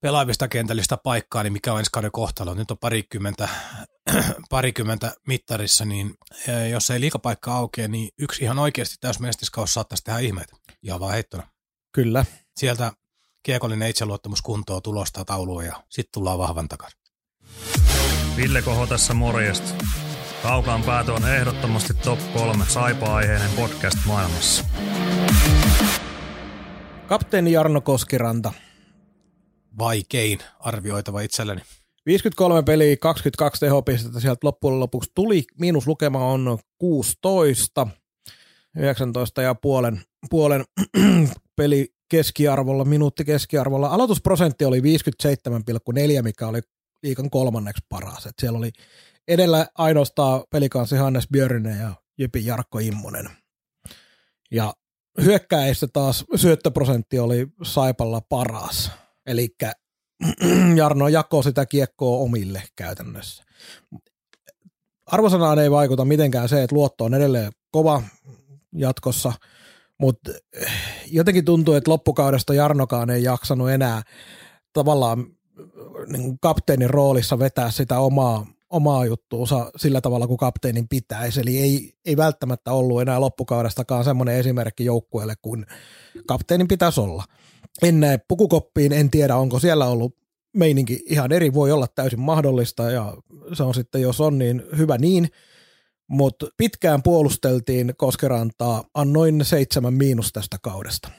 pelaavista 0.00 0.48
kentällistä 0.48 0.96
paikkaa, 0.96 1.42
niin 1.42 1.52
mikä 1.52 1.72
on 1.72 1.78
ensi 1.78 1.90
kauden 1.92 2.12
kohtalo. 2.12 2.54
Nyt 2.54 2.70
on 2.70 2.78
parikymmentä, 2.78 3.48
parikymmentä 4.50 5.14
mittarissa, 5.26 5.84
niin 5.84 6.14
jos 6.70 6.90
ei 6.90 7.00
liikapaikka 7.00 7.54
aukea, 7.54 7.88
niin 7.88 8.08
yksi 8.18 8.44
ihan 8.44 8.58
oikeasti 8.58 8.96
täysmestiskaus 9.00 9.74
saattaisi 9.74 10.04
tehdä 10.04 10.18
ihmeitä. 10.18 10.56
Ja 10.82 11.00
vaan 11.00 11.12
heittona. 11.12 11.48
Kyllä. 11.92 12.24
Sieltä 12.56 12.92
kiekollinen 13.42 13.90
itseluottamus 13.90 14.42
kuntoon, 14.42 14.82
tulosta 14.82 15.24
taulua 15.24 15.64
ja 15.64 15.82
sitten 15.90 16.12
tullaan 16.12 16.38
vahvan 16.38 16.68
takaisin. 16.68 17.00
Ville 18.36 18.62
Koho 18.62 18.86
tässä 18.86 19.14
morjesta. 19.14 19.84
Kaukaan 20.42 20.82
päätö 20.82 21.12
on 21.12 21.28
ehdottomasti 21.28 21.94
top 21.94 22.18
3 22.34 22.64
saipa-aiheinen 22.68 23.50
podcast 23.56 23.98
maailmassa. 24.06 24.64
Kapteeni 27.06 27.52
Jarno 27.52 27.80
Koskiranta. 27.80 28.52
vaikein 29.78 30.38
arvioitava 30.60 31.20
itselleni. 31.20 31.60
53 32.06 32.62
peliä, 32.62 32.96
22 32.96 33.60
tehopistettä 33.60 34.20
sieltä 34.20 34.46
loppujen 34.46 34.80
lopuksi 34.80 35.10
tuli. 35.14 35.44
Miinuslukema 35.60 36.30
on 36.30 36.58
16, 36.78 37.86
19 38.78 39.42
ja 39.42 39.54
puolen, 39.54 40.00
puolen 40.30 40.64
peli 41.56 41.94
keskiarvolla, 42.08 42.84
minuutti 42.84 43.24
keskiarvolla. 43.24 43.88
Aloitusprosentti 43.88 44.64
oli 44.64 44.80
57,4, 44.80 46.22
mikä 46.22 46.46
oli 46.48 46.60
liikan 47.02 47.30
kolmanneksi 47.30 47.82
paras. 47.88 48.26
Et 48.26 48.34
siellä 48.40 48.58
oli 48.58 48.72
edellä 49.28 49.66
ainoastaan 49.74 50.44
pelikansi 50.50 50.96
Hannes 50.96 51.28
Björnen 51.32 51.78
ja 51.78 51.94
Jypi 52.18 52.46
Jarkko 52.46 52.78
Immonen. 52.78 53.30
Ja 54.50 54.74
hyökkäistä 55.22 55.86
taas 55.92 56.24
syöttöprosentti 56.36 57.18
oli 57.18 57.46
Saipalla 57.62 58.20
paras. 58.20 58.90
Eli 59.26 59.48
Jarno 60.76 61.08
jakoi 61.08 61.44
sitä 61.44 61.66
kiekkoa 61.66 62.18
omille 62.18 62.62
käytännössä. 62.76 63.44
Arvosanaan 65.06 65.58
ei 65.58 65.70
vaikuta 65.70 66.04
mitenkään 66.04 66.48
se, 66.48 66.62
että 66.62 66.76
luotto 66.76 67.04
on 67.04 67.14
edelleen 67.14 67.52
kova 67.70 68.02
jatkossa, 68.74 69.32
mutta 69.98 70.30
jotenkin 71.06 71.44
tuntuu, 71.44 71.74
että 71.74 71.90
loppukaudesta 71.90 72.54
Jarnokaan 72.54 73.10
ei 73.10 73.22
jaksanut 73.22 73.70
enää 73.70 74.02
tavallaan 74.72 75.26
niin 76.06 76.38
kapteenin 76.40 76.90
roolissa 76.90 77.38
vetää 77.38 77.70
sitä 77.70 77.98
omaa, 77.98 78.46
omaa 78.70 79.06
juttuunsa 79.06 79.70
sillä 79.76 80.00
tavalla 80.00 80.26
kuin 80.26 80.38
kapteenin 80.38 80.88
pitäisi. 80.88 81.40
Eli 81.40 81.58
ei, 81.58 81.94
ei 82.04 82.16
välttämättä 82.16 82.72
ollut 82.72 83.02
enää 83.02 83.20
loppukaudestakaan 83.20 84.04
semmoinen 84.04 84.36
esimerkki 84.36 84.84
joukkueelle 84.84 85.34
kuin 85.42 85.66
kapteenin 86.26 86.68
pitäisi 86.68 87.00
olla. 87.00 87.24
En 87.82 88.00
näe 88.00 88.18
pukukoppiin, 88.28 88.92
en 88.92 89.10
tiedä 89.10 89.36
onko 89.36 89.58
siellä 89.58 89.86
ollut 89.86 90.16
meininki 90.56 91.02
ihan 91.06 91.32
eri, 91.32 91.54
voi 91.54 91.72
olla 91.72 91.86
täysin 91.86 92.20
mahdollista 92.20 92.90
ja 92.90 93.16
se 93.52 93.62
on 93.62 93.74
sitten, 93.74 94.02
jos 94.02 94.20
on, 94.20 94.38
niin 94.38 94.62
hyvä 94.76 94.98
niin. 94.98 95.28
Mutta 96.08 96.46
pitkään 96.56 97.02
puolusteltiin 97.02 97.94
Koskerantaa, 97.96 98.84
annoin 98.94 99.44
seitsemän 99.44 99.94
miinus 99.94 100.32
tästä 100.32 100.56
kaudesta. 100.62 101.10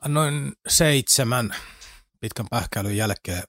Annoin 0.00 0.52
seitsemän 0.68 1.54
pitkän 2.24 2.46
pähkäilyn 2.50 2.96
jälkeen. 2.96 3.42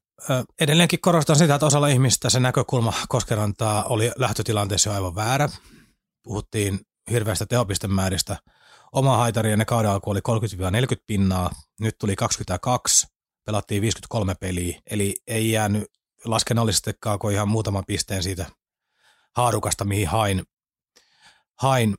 Edelleenkin 0.60 1.02
korostan 1.02 1.35
sitä, 1.35 1.56
että 1.56 1.65
osalla 1.65 1.88
ihmistä 1.88 2.30
se 2.30 2.39
näkökulma 2.39 2.93
Koskerantaa 3.10 3.84
oli 3.84 4.11
lähtötilanteessa 4.15 4.89
jo 4.89 4.93
aivan 4.93 5.15
väärä. 5.15 5.49
Puhuttiin 6.23 6.80
hirveästä 7.11 7.45
tehopistemääristä. 7.45 8.38
Oma 8.91 9.18
haitari 9.18 9.52
ennen 9.52 9.65
kauden 9.65 9.91
alku 9.91 10.10
oli 10.10 10.19
30-40 10.30 11.03
pinnaa, 11.07 11.52
nyt 11.80 11.95
tuli 11.99 12.15
22, 12.15 13.07
pelattiin 13.45 13.81
53 13.81 14.35
peliä, 14.35 14.80
eli 14.89 15.15
ei 15.27 15.52
jäänyt 15.52 15.84
laskennallisestikaan 16.26 17.19
kuin 17.19 17.35
ihan 17.35 17.47
muutaman 17.47 17.84
pisteen 17.88 18.23
siitä 18.23 18.45
haarukasta, 19.35 19.85
mihin 19.85 20.07
hain. 20.07 20.43
hain. 21.60 21.95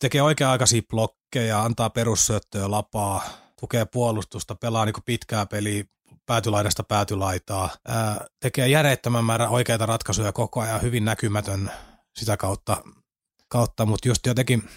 Tekee 0.00 0.22
oikea-aikaisia 0.22 0.82
blokkeja, 0.90 1.62
antaa 1.62 1.90
perussyöttöä 1.90 2.70
lapaa, 2.70 3.22
tukee 3.60 3.84
puolustusta, 3.84 4.54
pelaa 4.54 4.84
niin 4.84 4.94
pitkää 5.06 5.46
peliä, 5.46 5.84
päätylaidasta 6.26 6.82
päätylaitaa, 6.82 7.70
ää, 7.88 8.26
tekee 8.40 8.68
järjettömän 8.68 9.24
määrän 9.24 9.48
oikeita 9.48 9.86
ratkaisuja 9.86 10.32
koko 10.32 10.60
ajan, 10.60 10.82
hyvin 10.82 11.04
näkymätön 11.04 11.70
sitä 12.16 12.36
kautta, 12.36 12.82
kautta. 13.48 13.86
Mutta 13.86 14.08
just 14.08 14.26
jotenkin, 14.26 14.68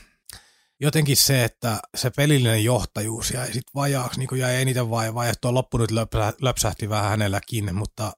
jotenkin 0.80 1.18
se, 1.18 1.44
että 1.44 1.80
se 1.96 2.10
pelillinen 2.10 2.64
johtajuus 2.64 3.32
jäi 3.32 3.46
sitten 3.46 3.74
vajaaksi, 3.76 4.20
niin 4.20 4.40
jäi 4.40 4.62
eniten 4.62 4.90
vaivaa, 4.90 5.26
ja 5.26 5.34
tuo 5.42 5.54
loppu 5.54 5.78
nyt 5.78 5.92
löpsä, 5.92 6.34
löpsähti 6.42 6.90
vähän 6.90 7.10
hänelläkin, 7.10 7.76
mutta 7.76 8.12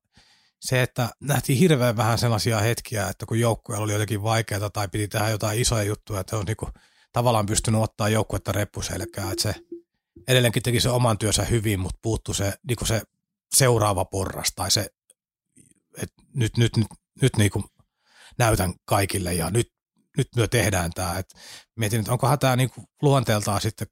se, 0.62 0.82
että 0.82 1.10
nähtiin 1.20 1.60
hirveän 1.60 1.98
vähän 1.98 2.18
sellaisia 2.18 2.60
hetkiä, 2.60 3.08
että 3.08 3.26
kun 3.26 3.40
joukkueella 3.40 3.84
oli 3.84 3.94
jotenkin 3.94 4.24
vaikeaa 4.24 4.70
tai 4.70 4.88
piti 4.88 5.08
tehdä 5.08 5.30
jotain 5.30 5.62
isoja 5.62 5.84
juttuja, 5.84 6.20
että 6.20 6.38
on 6.38 6.46
niin 6.46 6.58
kuin, 6.58 6.72
tavallaan 7.14 7.46
pystynyt 7.46 7.82
ottaa 7.82 8.10
joukkuetta 8.10 8.52
reppuselkää, 8.52 9.32
että 9.32 9.44
se 9.44 9.56
edelleenkin 10.28 10.64
teki 10.64 10.80
se 10.80 10.90
oman 10.90 11.18
työnsä 11.18 11.44
hyvin, 11.44 11.80
mutta 11.80 12.00
puuttu 12.02 12.34
se, 12.34 12.54
niin 12.68 12.76
kuin 12.76 12.88
se 12.88 13.02
seuraava 13.56 14.06
porras 14.06 14.52
tai 14.56 14.72
se, 14.72 14.90
että 15.98 16.24
nyt, 16.34 16.58
nyt, 16.58 16.78
nyt, 16.78 16.88
nyt 17.22 17.38
niin 17.38 17.52
kuin 17.52 17.66
näytän 18.38 18.74
kaikille 18.86 19.34
ja 19.34 19.50
nyt, 19.50 19.68
nyt 20.18 20.28
me 20.36 20.48
tehdään 20.48 20.92
tämä. 20.92 21.18
Et 21.18 21.34
mietin, 21.76 22.00
että 22.00 22.12
onkohan 22.12 22.40
tämä 22.40 22.56
niin 22.56 22.70
kuin 22.70 22.88
luonteeltaan 23.02 23.62
sitten, 23.62 23.88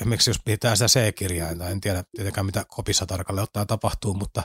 esimerkiksi 0.00 0.30
jos 0.30 0.40
pitää 0.44 0.76
sitä 0.76 0.88
C-kirjainta, 0.88 1.68
en 1.68 1.80
tiedä 1.80 2.04
tietenkään 2.16 2.46
mitä 2.46 2.64
kopissa 2.68 3.06
tarkalleen 3.06 3.42
ottaen 3.42 3.66
tapahtuu, 3.66 4.14
mutta 4.14 4.42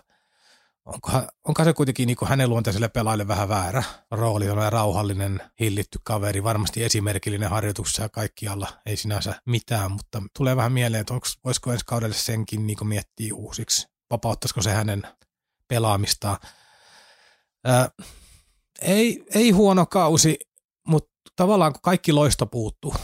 onkohan, 0.86 1.28
onkohan 1.48 1.70
se 1.70 1.74
kuitenkin 1.74 2.08
niin 2.08 2.18
kuin 2.18 2.30
hänen 2.30 2.50
luonteiselle 2.50 2.88
pelaajille 2.88 3.28
vähän 3.28 3.50
väärä 3.50 3.84
rooli, 4.12 4.50
on 4.50 4.72
rauhallinen, 4.72 5.42
hillitty 5.60 6.00
kaveri, 6.04 6.44
varmasti 6.44 6.84
esimerkillinen 6.84 7.50
harjoituksessa 7.50 8.04
ja 8.04 8.10
kaikkialla, 8.10 8.68
ei 8.86 8.98
sinänsä 8.98 9.42
mitään, 9.46 9.92
mutta 9.92 10.22
tulee 10.38 10.56
vähän 10.56 10.72
mieleen, 10.72 11.02
että 11.02 11.14
onko, 11.14 11.28
voisiko 11.44 11.72
ensi 11.72 11.86
kaudelle 11.86 12.16
senkin 12.16 12.68
niin 12.68 12.88
miettiä 12.88 13.36
uusiksi 13.36 13.97
vapauttaisiko 14.12 14.62
se 14.62 14.72
hänen 14.72 15.04
pelaamistaan. 15.68 16.38
Ää, 17.66 17.90
ei, 18.82 19.24
ei 19.36 19.52
huono 19.52 19.86
kausi, 19.86 20.40
mutta 20.88 21.12
tavallaan 21.36 21.74
kun 21.74 21.82
kaikki 21.82 22.12
loisto 22.12 22.46
puuttuu, 22.46 22.96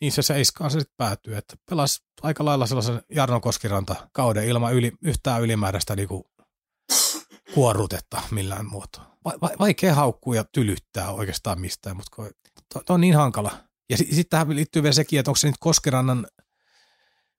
niin 0.00 0.12
se 0.12 0.22
seiskaan 0.22 0.70
se 0.70 0.80
sitten 0.80 0.96
päätyy, 0.96 1.36
että 1.36 1.56
pelasi 1.70 2.04
aika 2.22 2.44
lailla 2.44 2.66
sellaisen 2.66 3.02
Jarno 3.14 3.40
Koskiranta 3.40 4.08
kauden 4.12 4.48
ilman 4.48 4.74
yli, 4.74 4.92
yhtään 5.02 5.42
ylimääräistä 5.42 5.96
niinku 5.96 6.30
kuorrutetta 7.54 8.22
millään 8.30 8.66
muotoa. 8.66 9.16
Va, 9.24 9.32
va, 9.42 9.50
vaikea 9.58 9.94
haukkua 9.94 10.36
ja 10.36 10.44
tylyttää 10.44 11.12
oikeastaan 11.12 11.60
mistään, 11.60 11.96
mutta 11.96 12.16
to, 12.74 12.82
to 12.86 12.94
on 12.94 13.00
niin 13.00 13.16
hankala. 13.16 13.50
Ja 13.90 13.96
sitten 13.96 14.16
sit 14.16 14.30
tähän 14.30 14.56
liittyy 14.56 14.82
vielä 14.82 14.92
sekin, 14.92 15.18
että 15.18 15.30
onko 15.30 15.36
se 15.36 15.46
nyt 15.46 15.56
Koskirannan, 15.60 16.26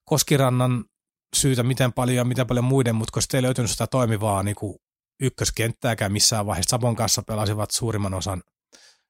Koskirannan 0.05 0.85
syytä 1.33 1.63
miten 1.63 1.93
paljon 1.93 2.17
ja 2.17 2.25
miten 2.25 2.47
paljon 2.47 2.65
muiden, 2.65 2.95
mutta 2.95 3.11
koska 3.11 3.37
ei 3.37 3.43
löytynyt 3.43 3.71
sitä 3.71 3.87
toimivaa 3.87 4.43
niin 4.43 4.55
kuin 4.55 4.77
ykköskenttääkään 5.19 6.11
missään 6.11 6.45
vaiheessa. 6.45 6.69
Sabon 6.69 6.95
kanssa 6.95 7.21
pelasivat 7.21 7.71
suurimman 7.71 8.13
osan, 8.13 8.43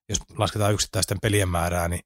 jos 0.10 0.20
lasketaan 0.38 0.74
yksittäisten 0.74 1.18
pelien 1.22 1.50
määrää, 1.50 1.88
niin 1.88 2.02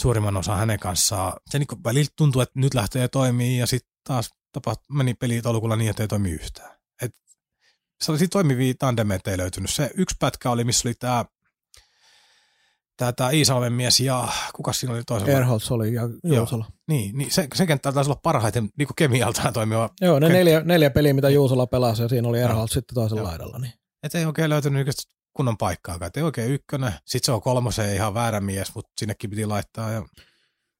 suurimman 0.00 0.36
osan 0.36 0.58
hänen 0.58 0.78
kanssaan. 0.78 1.32
Se 1.50 1.58
niin 1.58 1.66
kuin 1.66 1.84
välillä 1.84 2.10
tuntuu, 2.16 2.42
että 2.42 2.60
nyt 2.60 2.74
lähtee 2.74 3.08
toimii 3.08 3.58
ja 3.58 3.66
sitten 3.66 3.92
taas 4.04 4.30
tapaht, 4.52 4.80
meni 4.92 5.14
peli 5.14 5.42
tolkulla 5.42 5.76
niin, 5.76 5.90
että 5.90 6.02
ei 6.02 6.08
toimi 6.08 6.30
yhtään. 6.30 6.76
Et 7.02 7.14
sellaisia 8.02 8.28
toimivia 8.28 8.74
tandemeita 8.78 9.30
ei 9.30 9.38
löytynyt. 9.38 9.70
Se 9.70 9.90
yksi 9.94 10.16
pätkä 10.20 10.50
oli, 10.50 10.64
missä 10.64 10.88
oli 10.88 10.94
tämä 10.94 11.24
tämä, 13.00 13.12
tämä 13.12 13.30
Iisalmen 13.30 13.72
mies 13.72 14.00
ja 14.00 14.28
kuka 14.54 14.72
siinä 14.72 14.94
oli 14.94 15.02
toisella? 15.06 15.32
Erholz 15.32 15.70
oli 15.70 15.94
ja 15.94 16.02
Juusola. 16.24 16.64
Joo, 16.68 16.78
niin, 16.88 17.18
niin 17.18 17.30
se, 17.30 17.48
se 17.54 17.66
kenttä 17.66 17.92
taisi 17.92 18.10
olla 18.10 18.20
parhaiten 18.22 18.68
niin 18.78 18.86
kuin 18.86 18.96
kemialtaan 18.96 19.52
toimiva. 19.52 19.90
Joo, 20.00 20.18
ne 20.18 20.28
neljä, 20.28 20.60
neljä 20.60 20.90
peliä, 20.90 21.14
mitä 21.14 21.30
Juusola 21.30 21.66
pelasi 21.66 22.02
ja 22.02 22.08
siinä 22.08 22.28
oli 22.28 22.40
Erholz 22.40 22.72
sitten 22.72 22.94
toisella 22.94 23.20
Joo. 23.20 23.28
laidalla. 23.28 23.58
Niin. 23.58 23.72
Et 24.02 24.14
ei 24.14 24.24
oikein 24.24 24.50
löytynyt 24.50 24.88
kunnon 25.32 25.56
paikkaa, 25.56 25.98
et 26.02 26.16
ei 26.16 26.22
oikein 26.22 26.52
ykkönen. 26.52 26.92
Sitten 26.92 27.26
se 27.26 27.32
on 27.32 27.40
kolmosen 27.40 27.94
ihan 27.94 28.14
väärä 28.14 28.40
mies, 28.40 28.74
mutta 28.74 28.90
sinnekin 28.98 29.30
piti 29.30 29.46
laittaa. 29.46 29.90
Ja... 29.90 30.04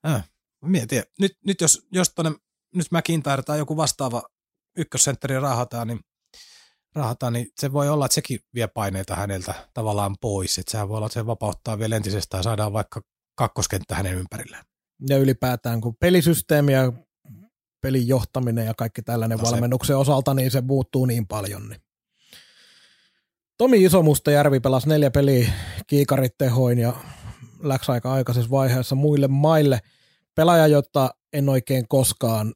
Äh, 0.09 0.31
mietin, 0.65 1.03
nyt, 1.21 1.33
nyt 1.47 1.61
jos, 1.61 1.87
jos 1.93 2.13
tonne, 2.15 2.33
nyt 2.75 2.87
McIntyre 2.91 3.43
tai 3.43 3.59
joku 3.59 3.77
vastaava 3.77 4.23
ykkössentteri 4.77 5.41
rahataan, 5.41 5.89
niin 5.89 6.01
rahata, 6.95 7.31
niin 7.31 7.47
se 7.57 7.73
voi 7.73 7.89
olla, 7.89 8.07
että 8.07 8.15
sekin 8.15 8.41
vie 8.55 8.67
paineita 8.67 9.17
häneltä 9.17 9.55
tavallaan 9.75 10.17
pois. 10.21 10.59
Että 10.59 10.73
sehän 10.73 10.89
voi 10.89 10.97
olla, 10.97 11.07
että 11.07 11.21
se 11.21 11.27
vapauttaa 11.27 11.79
vielä 11.79 11.97
entisestään 11.97 12.39
ja 12.39 12.43
saadaan 12.43 12.73
vaikka 12.73 13.01
kakkoskenttä 13.35 13.95
hänen 13.95 14.15
ympärillään. 14.15 14.65
Ja 15.09 15.19
ylipäätään, 15.19 15.81
kun 15.81 15.97
pelisysteemi 16.01 16.73
ja 16.73 16.93
pelin 17.81 18.09
johtaminen 18.09 18.67
ja 18.67 18.75
kaikki 18.75 19.03
tällainen 19.03 19.39
no 19.39 19.51
valmennuksen 19.51 19.97
osalta, 19.97 20.35
niin 20.35 20.51
se 20.51 20.61
muuttuu 20.61 21.07
niin 21.07 21.27
paljon. 21.27 21.69
Niin. 21.69 21.81
Tomi 23.59 23.85
Isomustajärvi 23.85 24.61
pelasi 24.61 24.89
neljä 24.89 25.11
peliä 25.11 25.53
kiikarit 25.87 26.39
tehoin 26.39 26.79
ja 26.79 26.95
läks 27.63 27.91
aika 27.91 28.13
aikaisessa 28.13 28.51
vaiheessa 28.51 28.95
muille 28.95 29.29
maille. 29.29 29.81
Pelaaja, 30.35 30.67
jota 30.67 31.15
en 31.33 31.49
oikein 31.49 31.89
koskaan 31.89 32.55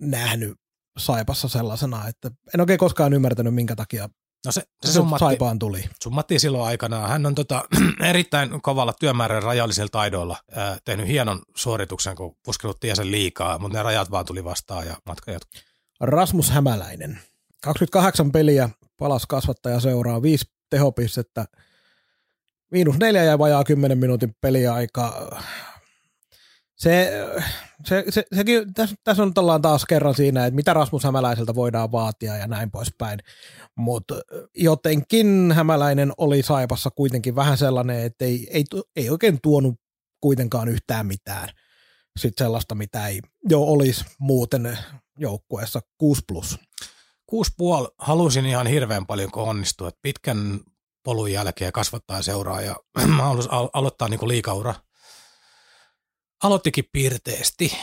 nähnyt 0.00 0.61
Saipassa 0.98 1.48
sellaisena, 1.48 2.08
että 2.08 2.30
en 2.54 2.60
oikein 2.60 2.78
koskaan 2.78 3.12
ymmärtänyt, 3.12 3.54
minkä 3.54 3.76
takia 3.76 4.08
No 4.46 4.52
se, 4.52 4.62
se, 4.84 4.92
summatti, 4.92 5.24
Saipaan 5.24 5.58
tuli. 5.58 5.84
Summattiin 6.02 6.40
silloin 6.40 6.64
aikanaan. 6.64 7.10
Hän 7.10 7.26
on 7.26 7.34
tota, 7.34 7.64
erittäin 8.10 8.62
kovalla 8.62 8.92
työmäärän 9.00 9.42
rajallisilla 9.42 9.88
taidoilla 9.92 10.36
ää, 10.50 10.78
tehnyt 10.84 11.06
hienon 11.06 11.42
suorituksen, 11.56 12.16
kun 12.16 12.36
puskenut 12.44 12.80
tiesen 12.80 13.10
liikaa, 13.10 13.58
mutta 13.58 13.78
ne 13.78 13.82
rajat 13.82 14.10
vaan 14.10 14.24
tuli 14.24 14.44
vastaan 14.44 14.86
ja 14.86 14.96
matka 15.06 15.32
jatkui. 15.32 15.60
Rasmus 16.00 16.50
Hämäläinen. 16.50 17.18
28 17.62 18.32
peliä, 18.32 18.70
palas 18.98 19.26
kasvattaja 19.26 19.80
seuraa, 19.80 20.22
viisi 20.22 20.44
tehopistettä, 20.70 21.44
miinus 22.70 22.98
neljä 22.98 23.24
ja 23.24 23.38
vajaa 23.38 23.64
10 23.64 23.98
minuutin 23.98 24.36
peliaika 24.40 25.36
se, 26.82 27.12
se, 27.84 28.04
se, 28.08 28.24
sekin, 28.34 28.74
tässä, 28.74 28.96
tässä 29.04 29.22
on 29.22 29.32
ollaan 29.38 29.62
taas 29.62 29.84
kerran 29.84 30.14
siinä, 30.14 30.46
että 30.46 30.54
mitä 30.54 30.74
Rasmus 30.74 31.04
Hämäläiseltä 31.04 31.54
voidaan 31.54 31.92
vaatia 31.92 32.36
ja 32.36 32.46
näin 32.46 32.70
poispäin. 32.70 33.18
Mutta 33.76 34.14
jotenkin 34.54 35.52
Hämäläinen 35.52 36.12
oli 36.16 36.42
Saipassa 36.42 36.90
kuitenkin 36.90 37.34
vähän 37.34 37.58
sellainen, 37.58 38.02
että 38.02 38.24
ei, 38.24 38.48
ei, 38.50 38.64
ei 38.96 39.10
oikein 39.10 39.38
tuonut 39.42 39.74
kuitenkaan 40.20 40.68
yhtään 40.68 41.06
mitään. 41.06 41.48
Sitten 42.18 42.44
sellaista, 42.44 42.74
mitä 42.74 43.08
ei 43.08 43.20
jo 43.48 43.62
olisi 43.62 44.04
muuten 44.18 44.78
joukkueessa 45.18 45.80
6 45.98 46.22
plus. 46.28 46.58
6,5 47.32 47.38
halusin 47.98 48.46
ihan 48.46 48.66
hirveän 48.66 49.06
paljon, 49.06 49.30
kun 49.30 49.42
onnistuu. 49.42 49.86
että 49.86 50.00
pitkän 50.02 50.60
polun 51.04 51.32
jälkeen 51.32 51.72
kasvattaa 51.72 52.22
seuraa 52.22 52.60
ja 52.60 52.76
mä 53.16 53.22
halusin 53.22 53.52
aloittaa 53.72 54.08
niin 54.08 54.28
liikaura. 54.28 54.74
Aloittikin 56.42 56.84
piirteesti. 56.92 57.76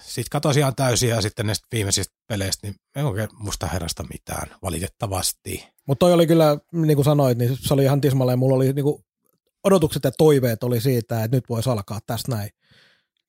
Sitten 0.00 0.30
katsoin 0.30 0.58
ihan 0.58 0.74
täysin 0.74 1.08
ja 1.08 1.20
sitten 1.20 1.46
näistä 1.46 1.66
viimeisistä 1.72 2.14
peleistä, 2.26 2.66
niin 2.66 2.76
ei 2.96 3.02
oikein 3.02 3.28
musta 3.32 3.66
herrasta 3.66 4.04
mitään, 4.12 4.56
valitettavasti. 4.62 5.68
Mutta 5.86 6.06
toi 6.06 6.12
oli 6.12 6.26
kyllä, 6.26 6.58
niin 6.72 6.96
kuin 6.96 7.04
sanoit, 7.04 7.38
niin 7.38 7.58
se 7.60 7.74
oli 7.74 7.84
ihan 7.84 8.00
tismalleen, 8.00 8.38
mulla 8.38 8.56
oli 8.56 8.72
niin 8.72 8.84
kuin 8.84 9.04
odotukset 9.64 10.04
ja 10.04 10.10
toiveet 10.10 10.62
oli 10.62 10.80
siitä, 10.80 11.24
että 11.24 11.36
nyt 11.36 11.48
voisi 11.48 11.70
alkaa 11.70 12.00
tästä 12.06 12.36
näin 12.36 12.50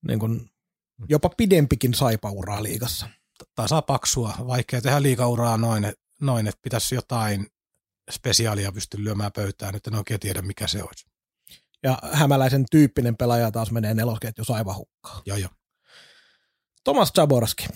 niin 0.08 0.20
kuin 0.20 0.50
jopa 1.10 1.30
pidempikin 1.30 1.94
saipauraa 1.94 2.64
liigassa. 2.64 3.10
Tasapaksua, 3.56 4.34
vaikea 4.48 4.82
tehdä 4.82 5.02
liikauraa 5.02 5.58
noin, 5.58 5.94
noin 6.22 6.48
että 6.48 6.62
pitäisi 6.62 6.96
jotain 6.96 7.48
spesiaalia 8.12 8.72
pysty 8.72 9.04
lyömään 9.04 9.32
pöytään, 9.32 9.76
että 9.76 9.90
en 9.90 9.98
oikein 9.98 10.20
tiedä 10.20 10.42
mikä 10.42 10.68
se 10.68 10.84
olisi. 10.84 11.13
Ja 11.84 11.98
hämäläisen 12.12 12.66
tyyppinen 12.72 13.18
pelaaja 13.18 13.52
taas 13.52 13.72
menee 13.72 13.94
nelosketjus 13.94 14.52
aivan 14.52 14.76
hukkaan. 14.76 15.22
Joo, 15.26 15.38
joo. 15.38 15.50
Tomas 16.84 17.12
Zaborski, 17.16 17.68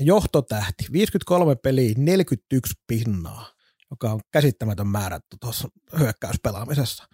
johtotähti, 0.00 0.86
53 0.92 1.56
peliä, 1.56 1.94
41 1.96 2.74
pinnaa, 2.86 3.46
joka 3.90 4.12
on 4.12 4.20
käsittämätön 4.32 4.86
määrä 4.86 5.20
tuossa 5.40 5.68
hyökkäyspelaamisessa. 5.98 7.04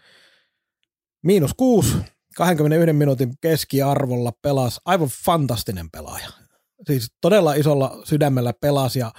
Miinus 1.23 1.55
kuusi, 1.55 1.97
21 2.37 2.93
minuutin 2.93 3.35
keskiarvolla 3.41 4.33
pelasi 4.43 4.81
aivan 4.85 5.09
fantastinen 5.25 5.91
pelaaja. 5.91 6.29
Siis 6.87 7.13
todella 7.21 7.55
isolla 7.55 8.03
sydämellä 8.05 8.53
pelasi 8.53 8.99
ja 8.99 9.13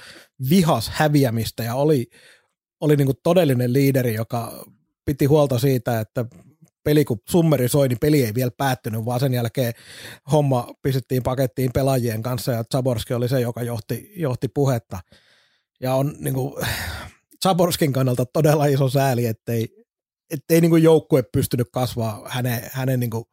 vihas 0.50 0.90
häviämistä 0.90 1.64
ja 1.64 1.76
oli, 1.76 2.10
oli 2.80 2.96
niin 2.96 3.10
todellinen 3.24 3.74
liideri, 3.74 4.14
joka 4.14 4.66
piti 5.06 5.26
huolta 5.26 5.60
siitä, 5.60 6.00
että 6.00 6.26
peli 6.84 7.06
kun 7.06 7.20
summeri 7.30 7.70
soi, 7.70 7.88
niin 7.88 8.00
peli 8.02 8.24
ei 8.24 8.34
vielä 8.34 8.52
päättynyt, 8.58 9.06
vaan 9.06 9.20
sen 9.20 9.34
jälkeen 9.34 9.74
homma 10.32 10.68
pistettiin 10.82 11.24
pakettiin 11.24 11.72
pelaajien 11.74 12.24
kanssa 12.24 12.52
ja 12.52 12.64
Zaborski 12.72 13.14
oli 13.14 13.30
se, 13.30 13.40
joka 13.40 13.64
johti, 13.64 14.12
johti 14.16 14.48
puhetta. 14.48 15.00
Ja 15.80 15.96
on 15.96 16.16
niin 16.20 16.34
kuin, 16.34 16.66
Zaborskin 17.44 17.94
kannalta 17.94 18.26
todella 18.26 18.66
iso 18.66 18.90
sääli, 18.90 19.26
ettei, 19.26 19.86
ettei 20.30 20.62
niin 20.62 20.72
kuin 20.72 20.84
joukkue 20.84 21.24
pystynyt 21.24 21.68
kasvaa 21.72 22.22
hänen, 22.30 22.62
hänen 22.72 23.00
niin 23.00 23.10
kuin 23.10 23.26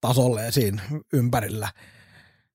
tasolleen 0.00 0.52
siinä 0.52 0.82
ympärillä. 1.12 1.68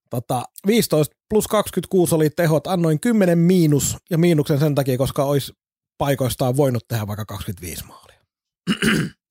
Tota, 0.09 0.43
15 0.67 1.15
plus 1.29 1.47
26 1.47 2.15
oli 2.15 2.29
tehot, 2.29 2.67
annoin 2.67 2.99
10 2.99 3.37
miinus 3.37 3.97
ja 4.09 4.17
miinuksen 4.17 4.59
sen 4.59 4.75
takia, 4.75 4.97
koska 4.97 5.23
olisi 5.23 5.53
paikoistaan 5.97 6.57
voinut 6.57 6.87
tehdä 6.87 7.07
vaikka 7.07 7.25
25 7.25 7.85
maalia. 7.85 8.19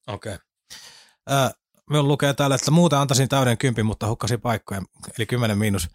Okei. 0.07 0.33
Okay. 0.33 0.52
Minulla 1.89 2.07
lukee 2.07 2.33
täällä, 2.33 2.55
että 2.55 2.71
muuten 2.71 2.99
antaisin 2.99 3.29
täyden 3.29 3.57
kympin, 3.57 3.85
mutta 3.85 4.07
hukkasin 4.07 4.41
paikkoja, 4.41 4.81
eli 5.17 5.25
10 5.25 5.57
miinus. 5.57 5.89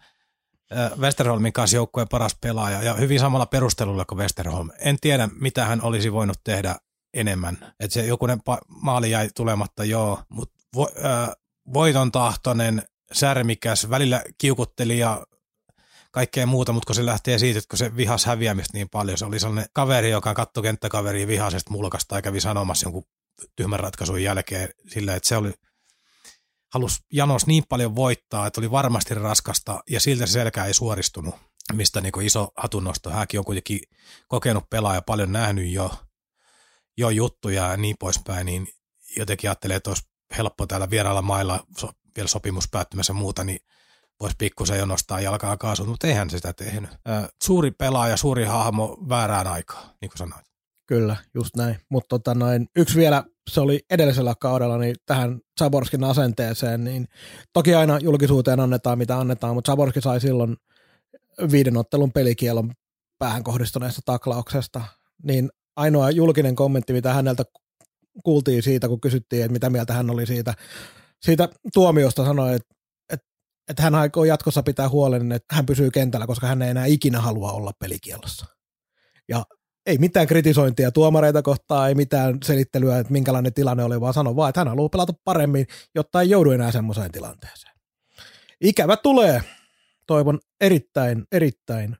Westerholmin 0.97 1.53
kanssa 1.53 1.75
joukkueen 1.75 2.07
paras 2.07 2.37
pelaaja 2.41 2.83
ja 2.83 2.93
hyvin 2.93 3.19
samalla 3.19 3.45
perustelulla 3.45 4.05
kuin 4.05 4.19
Westerholm. 4.19 4.69
En 4.79 4.97
tiedä, 5.01 5.29
mitä 5.39 5.65
hän 5.65 5.81
olisi 5.81 6.13
voinut 6.13 6.37
tehdä 6.43 6.75
enemmän. 7.13 7.57
Että 7.79 7.93
se 7.93 8.05
jokunen 8.05 8.39
maali 8.67 9.11
jäi 9.11 9.29
tulematta, 9.35 9.83
joo, 9.83 10.23
mutta 10.29 10.55
vo, 10.75 10.89
äh, 11.05 11.29
voiton 11.73 12.11
tahtoinen, 12.11 12.83
särmikäs, 13.11 13.89
välillä 13.89 14.23
kiukutteli 14.37 14.99
ja 14.99 15.25
kaikkea 16.11 16.45
muuta, 16.45 16.73
mutta 16.73 16.87
kun 16.87 16.95
se 16.95 17.05
lähtee 17.05 17.39
siitä, 17.39 17.59
että 17.59 17.69
kun 17.69 17.77
se 17.77 17.95
vihas 17.95 18.25
häviämistä 18.25 18.77
niin 18.77 18.89
paljon, 18.89 19.17
se 19.17 19.25
oli 19.25 19.39
sellainen 19.39 19.69
kaveri, 19.73 20.09
joka 20.09 20.33
katsoi 20.33 20.63
kenttäkaveria 20.63 21.27
vihaisesta 21.27 21.71
mulkasta 21.71 22.15
ja 22.15 22.21
kävi 22.21 22.41
sanomassa 22.41 22.85
jonkun 22.85 23.05
tyhmän 23.55 23.79
ratkaisun 23.79 24.23
jälkeen 24.23 24.69
sillä, 24.87 25.15
että 25.15 25.29
se 25.29 25.37
oli, 25.37 25.53
halusi 26.73 26.99
Janos 27.13 27.47
niin 27.47 27.63
paljon 27.69 27.95
voittaa, 27.95 28.47
että 28.47 28.61
oli 28.61 28.71
varmasti 28.71 29.13
raskasta 29.13 29.83
ja 29.89 29.99
siltä 29.99 30.25
se 30.25 30.31
selkä 30.31 30.65
ei 30.65 30.73
suoristunut, 30.73 31.35
mistä 31.73 32.01
niin 32.01 32.21
iso 32.21 32.51
hatunnosto. 32.57 33.09
Hänkin 33.09 33.39
on 33.39 33.45
kuitenkin 33.45 33.79
kokenut 34.27 34.69
pelaaja, 34.69 35.01
paljon 35.01 35.31
nähnyt 35.31 35.71
jo, 35.71 35.91
jo 36.97 37.09
juttuja 37.09 37.67
ja 37.67 37.77
niin 37.77 37.95
poispäin, 37.99 38.45
niin 38.45 38.67
jotenkin 39.17 39.49
ajattelee, 39.49 39.77
että 39.77 39.89
olisi 39.89 40.03
helppo 40.37 40.67
täällä 40.67 40.89
vierailla 40.89 41.21
mailla 41.21 41.63
so, 41.77 41.89
vielä 42.15 42.27
sopimus 42.27 42.69
päättymässä 42.71 43.13
muuta, 43.13 43.43
niin 43.43 43.59
voisi 44.19 44.35
pikkusen 44.37 44.79
jo 44.79 44.85
nostaa 44.85 45.21
jalkaa 45.21 45.57
kaasut, 45.57 45.87
mutta 45.87 46.07
eihän 46.07 46.29
sitä 46.29 46.53
tehnyt. 46.53 46.89
suuri 47.43 47.71
pelaaja, 47.71 48.17
suuri 48.17 48.45
hahmo 48.45 48.97
väärään 49.09 49.47
aikaan, 49.47 49.89
niin 50.01 50.09
kuin 50.09 50.17
sanoit. 50.17 50.48
Kyllä, 50.89 51.15
just 51.33 51.55
näin. 51.55 51.77
Mutta 51.89 52.07
tota 52.09 52.33
noin, 52.33 52.67
yksi 52.75 52.99
vielä, 52.99 53.23
se 53.49 53.61
oli 53.61 53.79
edellisellä 53.89 54.33
kaudella, 54.41 54.77
niin 54.77 54.95
tähän 55.05 55.39
Zaborskin 55.59 56.03
asenteeseen, 56.03 56.83
niin 56.83 57.05
toki 57.53 57.75
aina 57.75 57.99
julkisuuteen 57.99 58.59
annetaan 58.59 58.97
mitä 58.97 59.19
annetaan, 59.19 59.55
mutta 59.55 59.71
Zaborski 59.71 60.01
sai 60.01 60.21
silloin 60.21 60.57
viiden 61.51 61.77
ottelun 61.77 62.11
pelikielon 62.11 62.71
päähän 63.19 63.43
kohdistuneesta 63.43 64.01
taklauksesta, 64.05 64.81
niin 65.23 65.49
ainoa 65.75 66.11
julkinen 66.11 66.55
kommentti, 66.55 66.93
mitä 66.93 67.13
häneltä 67.13 67.43
kuultiin 68.23 68.63
siitä, 68.63 68.87
kun 68.87 69.01
kysyttiin, 69.01 69.43
että 69.43 69.53
mitä 69.53 69.69
mieltä 69.69 69.93
hän 69.93 70.09
oli 70.09 70.25
siitä, 70.25 70.53
siitä 71.21 71.49
tuomiosta, 71.73 72.25
sanoi, 72.25 72.55
että, 72.55 72.75
että, 73.13 73.27
että 73.69 73.83
hän 73.83 73.95
aikoo 73.95 74.23
jatkossa 74.23 74.63
pitää 74.63 74.89
huolen, 74.89 75.31
että 75.31 75.55
hän 75.55 75.65
pysyy 75.65 75.91
kentällä, 75.91 76.27
koska 76.27 76.47
hän 76.47 76.61
ei 76.61 76.69
enää 76.69 76.85
ikinä 76.85 77.21
halua 77.21 77.51
olla 77.51 77.71
pelikielossa. 77.79 78.45
Ja 79.27 79.45
ei 79.85 79.97
mitään 79.97 80.27
kritisointia 80.27 80.91
tuomareita 80.91 81.41
kohtaan, 81.41 81.89
ei 81.89 81.95
mitään 81.95 82.37
selittelyä, 82.43 82.99
että 82.99 83.13
minkälainen 83.13 83.53
tilanne 83.53 83.83
oli, 83.83 84.01
vaan 84.01 84.13
sano 84.13 84.35
vaan, 84.35 84.49
että 84.49 84.59
hän 84.59 84.67
haluaa 84.67 84.89
pelata 84.89 85.13
paremmin, 85.23 85.67
jotta 85.95 86.21
ei 86.21 86.29
joudu 86.29 86.51
enää 86.51 86.71
semmoiseen 86.71 87.11
tilanteeseen. 87.11 87.73
Ikävä 88.61 88.97
tulee. 88.97 89.43
Toivon 90.07 90.39
erittäin, 90.61 91.25
erittäin 91.31 91.95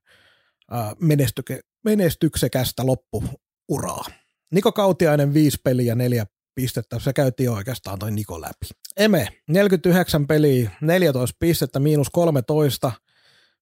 menestyke, 0.99 1.60
menestyksekästä 1.85 2.85
loppuuraa. 2.85 4.06
Niko 4.51 4.72
Kautiainen 4.72 5.34
viisi 5.34 5.57
peliä, 5.64 5.95
neljä 5.95 6.26
pistettä. 6.56 6.99
Se 6.99 7.14
käytiin 7.14 7.51
oikeastaan 7.51 7.99
toi 7.99 8.11
Niko 8.11 8.41
läpi. 8.41 8.68
Eme, 8.97 9.27
49 9.47 10.27
peliä, 10.27 10.72
14 10.81 11.38
pistettä, 11.39 11.80
miinus 11.80 12.10
13. 12.10 12.91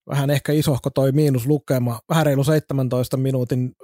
Vähän 0.09 0.29
ehkä 0.29 0.51
isohko 0.51 0.89
toi 0.89 1.11
miinus 1.11 1.45
lukema. 1.45 1.99
Vähän 2.09 2.25
reilu 2.25 2.43
17 2.43 3.17
minuutin 3.17 3.75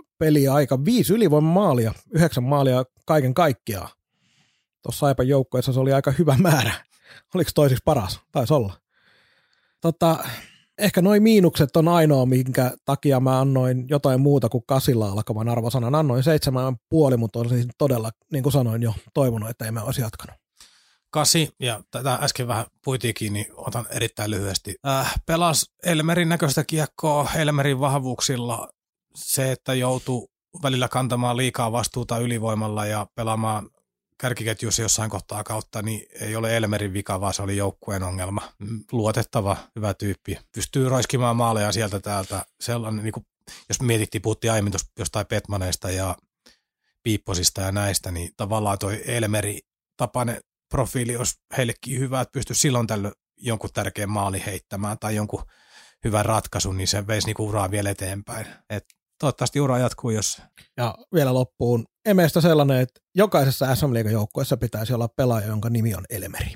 aika 0.52 0.86
viisi 0.86 1.14
ylivoimamaalia, 1.14 1.94
yhdeksän 2.12 2.44
maalia 2.44 2.84
kaiken 3.06 3.34
kaikkiaan. 3.34 3.90
Tuossa 4.82 5.00
Saipan 5.00 5.28
joukkueessa 5.28 5.74
se 5.74 5.80
oli 5.80 5.94
aika 5.94 6.12
hyvä 6.12 6.36
määrä. 6.38 6.74
Oliko 7.36 7.52
toisiksi 7.56 7.82
paras? 7.86 8.20
Taisi 8.32 8.54
olla. 8.54 8.74
Tota, 9.82 10.18
ehkä 10.78 11.02
noin 11.02 11.24
miinukset 11.24 11.76
on 11.78 11.88
ainoa, 11.88 12.26
minkä 12.26 12.72
takia 12.86 13.20
mä 13.20 13.40
annoin 13.40 13.86
jotain 13.90 14.22
muuta 14.22 14.50
kuin 14.50 14.64
kasilla 14.68 15.10
alkavan 15.10 15.50
arvosanan. 15.50 15.96
Annoin 15.96 16.24
seitsemän 16.24 16.76
puoli, 16.90 17.18
mutta 17.18 17.40
olisin 17.40 17.70
todella, 17.78 18.12
niin 18.32 18.44
kuin 18.44 18.54
sanoin 18.54 18.82
jo, 18.82 18.94
toivonut, 19.14 19.50
että 19.50 19.66
emme 19.66 19.82
olisi 19.82 20.02
jatkanut. 20.02 20.36
Kasi, 21.12 21.50
ja 21.60 21.82
tätä 21.92 22.14
äsken 22.14 22.48
vähän 22.48 22.66
puitiinkin, 22.84 23.34
niin 23.34 23.46
otan 23.56 23.86
erittäin 23.90 24.32
lyhyesti. 24.32 24.76
Äh, 24.88 25.14
pelas 25.26 25.70
Elmerin 25.84 26.30
näköistä 26.30 26.64
kiekkoa 26.64 27.30
Elmerin 27.36 27.80
vahvuuksilla 27.80 28.70
se, 29.16 29.52
että 29.52 29.74
joutuu 29.74 30.32
välillä 30.64 30.88
kantamaan 30.88 31.38
liikaa 31.38 31.72
vastuuta 31.72 32.18
ylivoimalla 32.18 32.86
ja 32.86 33.08
pelaamaan 33.16 33.70
kärkiketjussa 34.18 34.82
jossain 34.82 35.10
kohtaa 35.10 35.44
kautta, 35.44 35.82
niin 35.82 36.06
ei 36.22 36.36
ole 36.36 36.58
Elmerin 36.58 36.94
vika, 36.94 37.22
vaan 37.22 37.34
se 37.34 37.42
oli 37.42 37.58
joukkueen 37.58 38.04
ongelma. 38.04 38.42
Luotettava, 38.92 39.58
hyvä 39.76 39.94
tyyppi. 39.94 40.38
Pystyy 40.56 40.90
roiskimaan 40.90 41.36
maaleja 41.36 41.72
sieltä 41.72 42.00
täältä. 42.00 42.46
Sellainen, 42.60 43.04
niin 43.04 43.14
kuin, 43.14 43.26
jos 43.70 43.82
mietittiin, 43.82 44.22
puhuttiin 44.22 44.52
aiemmin 44.52 44.74
jostain 45.00 45.26
Petmaneista 45.26 45.92
ja 45.92 46.16
Piipposista 47.04 47.62
ja 47.62 47.72
näistä, 47.72 48.12
niin 48.12 48.30
tavallaan 48.38 48.80
toi 48.80 49.02
Elmeri 49.06 49.60
tapainen 49.98 50.42
profiili 50.70 51.18
olisi 51.18 51.36
heillekin 51.58 52.00
hyvä, 52.00 52.22
että 52.22 52.32
pystyisi 52.32 52.60
silloin 52.60 52.88
tällöin 52.88 53.14
jonkun 53.38 53.70
tärkeän 53.74 54.10
maali 54.10 54.44
heittämään 54.46 55.00
tai 55.00 55.16
jonkun 55.16 55.44
hyvän 56.04 56.26
ratkaisun, 56.26 56.78
niin 56.78 56.88
se 56.88 57.08
veisi 57.08 57.28
niinku 57.28 57.48
uraa 57.48 57.72
vielä 57.72 57.90
eteenpäin. 57.90 58.46
Et 58.70 58.86
toivottavasti 59.20 59.60
ura 59.60 59.80
jatkuu, 59.80 60.10
jos... 60.10 60.42
Ja 60.78 60.96
vielä 61.14 61.34
loppuun 61.34 61.86
Emeestä 62.06 62.42
sellainen, 62.42 62.80
että 62.80 63.02
jokaisessa 63.16 63.76
SM 63.76 64.10
joukkueessa 64.12 64.58
pitäisi 64.58 64.94
olla 64.94 65.08
pelaaja, 65.08 65.48
jonka 65.48 65.70
nimi 65.70 65.96
on 65.96 66.06
Elmeri. 66.10 66.54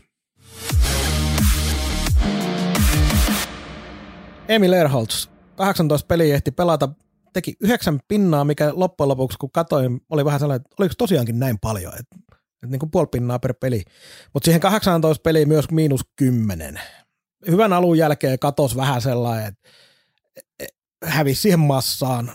Emil 4.48 4.74
Erholz, 4.74 5.28
18 5.56 6.08
peliä 6.08 6.36
ehti 6.36 6.52
pelata, 6.52 6.90
teki 7.34 7.56
yhdeksän 7.62 8.00
pinnaa, 8.08 8.46
mikä 8.46 8.72
loppujen 8.76 9.08
lopuksi, 9.08 9.38
kun 9.38 9.52
katsoin, 9.52 10.02
oli 10.10 10.26
vähän 10.26 10.40
sellainen, 10.40 10.62
että 10.66 10.76
oliko 10.80 10.94
tosiaankin 10.98 11.40
näin 11.40 11.60
paljon, 11.60 11.94
että, 11.94 12.16
että 12.54 12.68
niin 12.68 12.80
kuin 12.80 12.92
puoli 12.92 13.08
pinnaa 13.12 13.40
per 13.40 13.54
peli. 13.54 13.84
Mutta 14.34 14.46
siihen 14.46 14.62
18 14.62 15.22
peliä 15.22 15.46
myös 15.46 15.72
miinus 15.72 16.02
kymmenen. 16.16 16.80
Hyvän 17.52 17.74
alun 17.74 17.98
jälkeen 17.98 18.40
katos 18.40 18.76
vähän 18.76 19.02
sellainen, 19.02 19.48
että 19.48 19.70
hävisi 21.04 21.42
siihen 21.42 21.60
massaan. 21.60 22.32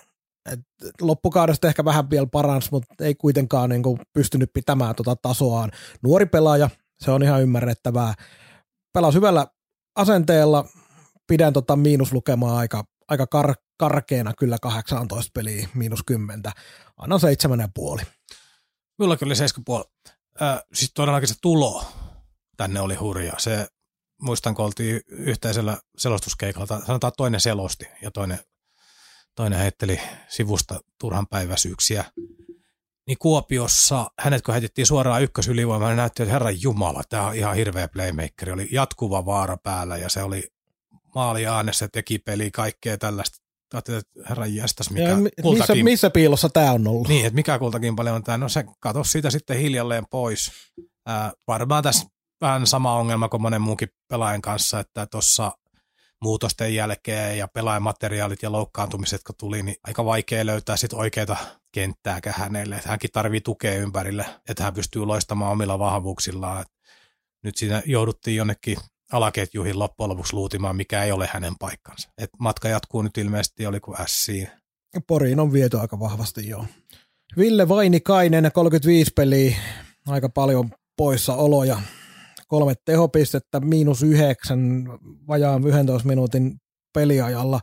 Et 0.52 0.60
loppukaudesta 1.01 1.69
ehkä 1.69 1.85
vähän 1.85 2.10
vielä 2.10 2.27
paransi, 2.27 2.69
mutta 2.73 3.05
ei 3.05 3.14
kuitenkaan 3.14 3.70
niin 3.70 3.82
kuin 3.82 4.01
pystynyt 4.12 4.51
pitämään 4.55 4.94
tuota 4.94 5.16
tasoaan. 5.16 5.70
Nuori 6.02 6.27
pelaaja, 6.27 6.70
se 7.01 7.10
on 7.10 7.23
ihan 7.23 7.43
ymmärrettävää. 7.43 8.14
Pelasi 8.93 9.16
hyvällä 9.16 9.47
asenteella, 9.97 10.69
pidän 11.27 11.52
tota 11.52 11.77
miinuslukemaa 11.77 12.59
aika, 12.59 12.85
aika 13.09 13.27
kar, 13.27 13.55
karkeena 13.78 14.32
kyllä 14.39 14.59
18 14.62 15.31
peliä, 15.35 15.69
miinus 15.74 16.02
10. 16.06 16.43
Annan 16.97 17.20
ja 17.60 17.69
puoli. 17.74 18.02
Kyllä 18.98 19.16
7,5. 19.16 20.12
Äh, 20.43 20.62
siis 20.74 20.93
todellakin 20.94 21.28
se 21.28 21.35
tulo 21.43 21.85
tänne 22.56 22.81
oli 22.81 22.94
hurja. 22.94 23.32
Se, 23.39 23.66
muistan, 24.23 24.55
kun 24.55 24.64
oltiin 24.64 25.01
yhteisellä 25.09 25.78
selostuskeikalla, 25.98 26.66
sanotaan 26.86 27.12
toinen 27.16 27.40
selosti 27.40 27.86
ja 28.02 28.10
toinen, 28.10 28.39
toinen 29.35 29.59
heitteli 29.59 30.01
sivusta 30.29 30.81
turhan 31.01 31.27
päiväisyyksiä. 31.27 32.05
Niin 33.07 33.19
Kuopiossa, 33.19 34.11
hänet 34.21 34.43
kun 34.43 34.53
heitettiin 34.55 34.87
suoraan 34.87 35.23
ykkösylivoimaan, 35.23 35.91
niin 35.91 35.97
näytti, 35.97 36.23
että 36.23 36.33
herran 36.33 36.63
jumala, 36.63 37.03
tämä 37.09 37.27
on 37.27 37.35
ihan 37.35 37.57
hirveä 37.57 37.89
playmaker. 37.89 38.53
Oli 38.53 38.69
jatkuva 38.73 39.27
vaara 39.27 39.57
päällä 39.57 39.97
ja 39.97 40.09
se 40.09 40.23
oli 40.23 40.49
maali 41.15 41.47
äänessä, 41.47 41.89
teki 41.93 42.19
peli, 42.19 42.51
kaikkea 42.51 42.99
tällaista. 42.99 43.39
Ajattelin, 43.75 43.99
että 43.99 44.29
herran 44.29 44.55
jästäs, 44.55 44.91
mikä 44.91 45.09
Ja 45.09 45.17
mi- 45.17 45.23
missä, 45.23 45.43
kultakin- 45.43 45.85
missä 45.85 46.11
piilossa 46.11 46.49
tämä 46.49 46.73
on 46.73 46.89
ollut? 46.89 47.09
niin, 47.09 47.27
että 47.27 47.35
mikä 47.35 47.59
kultakin 47.59 47.97
paljon 47.97 48.17
on 48.17 48.23
tämä. 48.23 48.39
No 48.39 48.49
se 48.49 48.65
katosi 48.81 49.11
siitä 49.11 49.31
sitten 49.31 49.59
hiljalleen 49.59 50.05
pois. 50.11 50.51
Ää, 51.07 51.33
varmaan 51.49 51.83
tässä 51.83 52.07
vähän 52.41 52.67
sama 52.67 52.97
ongelma 52.97 53.29
kuin 53.29 53.43
monen 53.43 53.61
muunkin 53.61 53.89
pelaajan 54.09 54.43
kanssa, 54.43 54.81
että 54.81 55.07
tuossa 55.07 55.53
muutosten 56.23 56.74
jälkeen 56.74 57.39
ja 57.39 57.49
pelaajamateriaalit 57.49 58.43
ja 58.43 58.53
loukkaantumiset, 58.53 59.23
kun 59.27 59.35
tuli, 59.39 59.62
niin 59.62 59.77
aika 59.85 60.05
vaikea 60.05 60.47
löytää 60.47 60.77
sit 60.77 60.93
oikeita 60.93 61.36
kenttääkään 61.73 62.36
hänelle. 62.39 62.77
Että 62.77 62.89
hänkin 62.89 63.11
tarvii 63.12 63.40
tukea 63.40 63.74
ympärille, 63.74 64.27
että 64.49 64.65
hän 64.65 64.74
pystyy 64.74 65.05
loistamaan 65.05 65.53
omilla 65.53 65.78
vahvuuksillaan. 65.78 66.62
Et 66.62 66.69
nyt 67.43 67.57
siinä 67.57 67.82
jouduttiin 67.86 68.36
jonnekin 68.36 68.77
alaketjuihin 69.12 69.78
loppujen 69.78 70.11
lopuksi 70.11 70.35
luutimaan, 70.35 70.77
mikä 70.77 71.03
ei 71.03 71.12
ole 71.12 71.28
hänen 71.32 71.55
paikkansa. 71.59 72.09
Et 72.19 72.31
matka 72.39 72.69
jatkuu 72.69 73.03
nyt 73.03 73.19
ilmeisesti, 73.19 73.66
oli 73.66 73.81
kuin 73.81 73.97
Siin. 74.07 74.49
Poriin 75.07 75.40
on 75.40 75.53
viety 75.53 75.78
aika 75.78 76.01
vahvasti 76.01 76.49
jo. 76.49 76.65
Ville 77.36 77.69
Vainikainen, 77.69 78.51
35 78.53 79.12
peliä, 79.16 79.57
aika 80.09 80.28
paljon 80.28 80.70
poissa 80.97 81.35
oloja. 81.35 81.81
Kolme 82.53 82.74
tehopistettä, 82.85 83.61
miinus 83.61 84.03
yhdeksän, 84.03 84.89
vajaan 85.29 85.66
11 85.66 86.09
minuutin 86.09 86.57
peliajalla. 86.95 87.61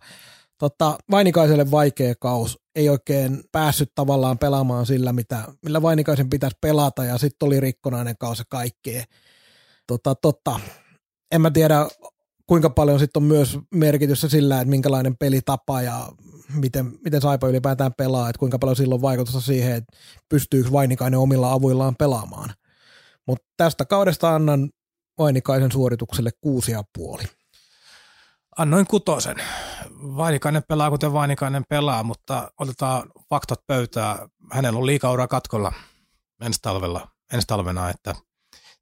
Tota, 0.57 0.97
Vainikaiselle 1.11 1.71
vaikea 1.71 2.13
kaus. 2.19 2.59
Ei 2.75 2.89
oikein 2.89 3.43
päässyt 3.51 3.91
tavallaan 3.95 4.37
pelaamaan 4.37 4.85
sillä, 4.85 5.13
mitä, 5.13 5.43
millä 5.63 5.81
Vainikaisen 5.81 6.29
pitäisi 6.29 6.57
pelata, 6.61 7.05
ja 7.05 7.17
sitten 7.17 7.47
oli 7.47 7.59
rikkonainen 7.59 8.15
kausi 8.19 8.43
kaikkea. 8.49 9.03
Tota, 9.87 10.15
tota, 10.15 10.59
en 11.31 11.41
mä 11.41 11.51
tiedä, 11.51 11.87
kuinka 12.47 12.69
paljon 12.69 12.99
sitten 12.99 13.23
on 13.23 13.27
myös 13.27 13.57
merkitystä 13.73 14.29
sillä, 14.29 14.61
että 14.61 14.69
minkälainen 14.69 15.17
pelitapa 15.17 15.81
ja 15.81 16.09
miten, 16.53 16.91
miten 17.03 17.21
Saipa 17.21 17.47
ylipäätään 17.47 17.93
pelaa, 17.97 18.29
että 18.29 18.39
kuinka 18.39 18.59
paljon 18.59 18.75
sillä 18.75 18.95
on 18.95 19.01
vaikutusta 19.01 19.41
siihen, 19.41 19.75
että 19.75 19.97
pystyykö 20.29 20.71
Vainikainen 20.71 21.19
omilla 21.19 21.53
avuillaan 21.53 21.95
pelaamaan. 21.95 22.49
Mutta 23.27 23.45
tästä 23.57 23.85
kaudesta 23.85 24.35
annan 24.35 24.69
Vainikaisen 25.19 25.71
suoritukselle 25.71 26.31
kuusi 26.41 26.71
ja 26.71 26.83
puoli. 26.93 27.23
Annoin 28.57 28.87
kutosen. 28.87 29.35
Vainikainen 29.91 30.63
pelaa, 30.67 30.89
kuten 30.89 31.13
Vainikainen 31.13 31.63
pelaa, 31.69 32.03
mutta 32.03 32.51
otetaan 32.59 33.11
faktat 33.29 33.67
pöytää. 33.67 34.27
Hänellä 34.51 34.79
on 34.79 34.85
liikaura 34.85 35.27
katkolla 35.27 35.73
ensi, 36.41 36.59
talvella, 36.61 37.07
ensi 37.33 37.47
talvena, 37.47 37.89
että 37.89 38.15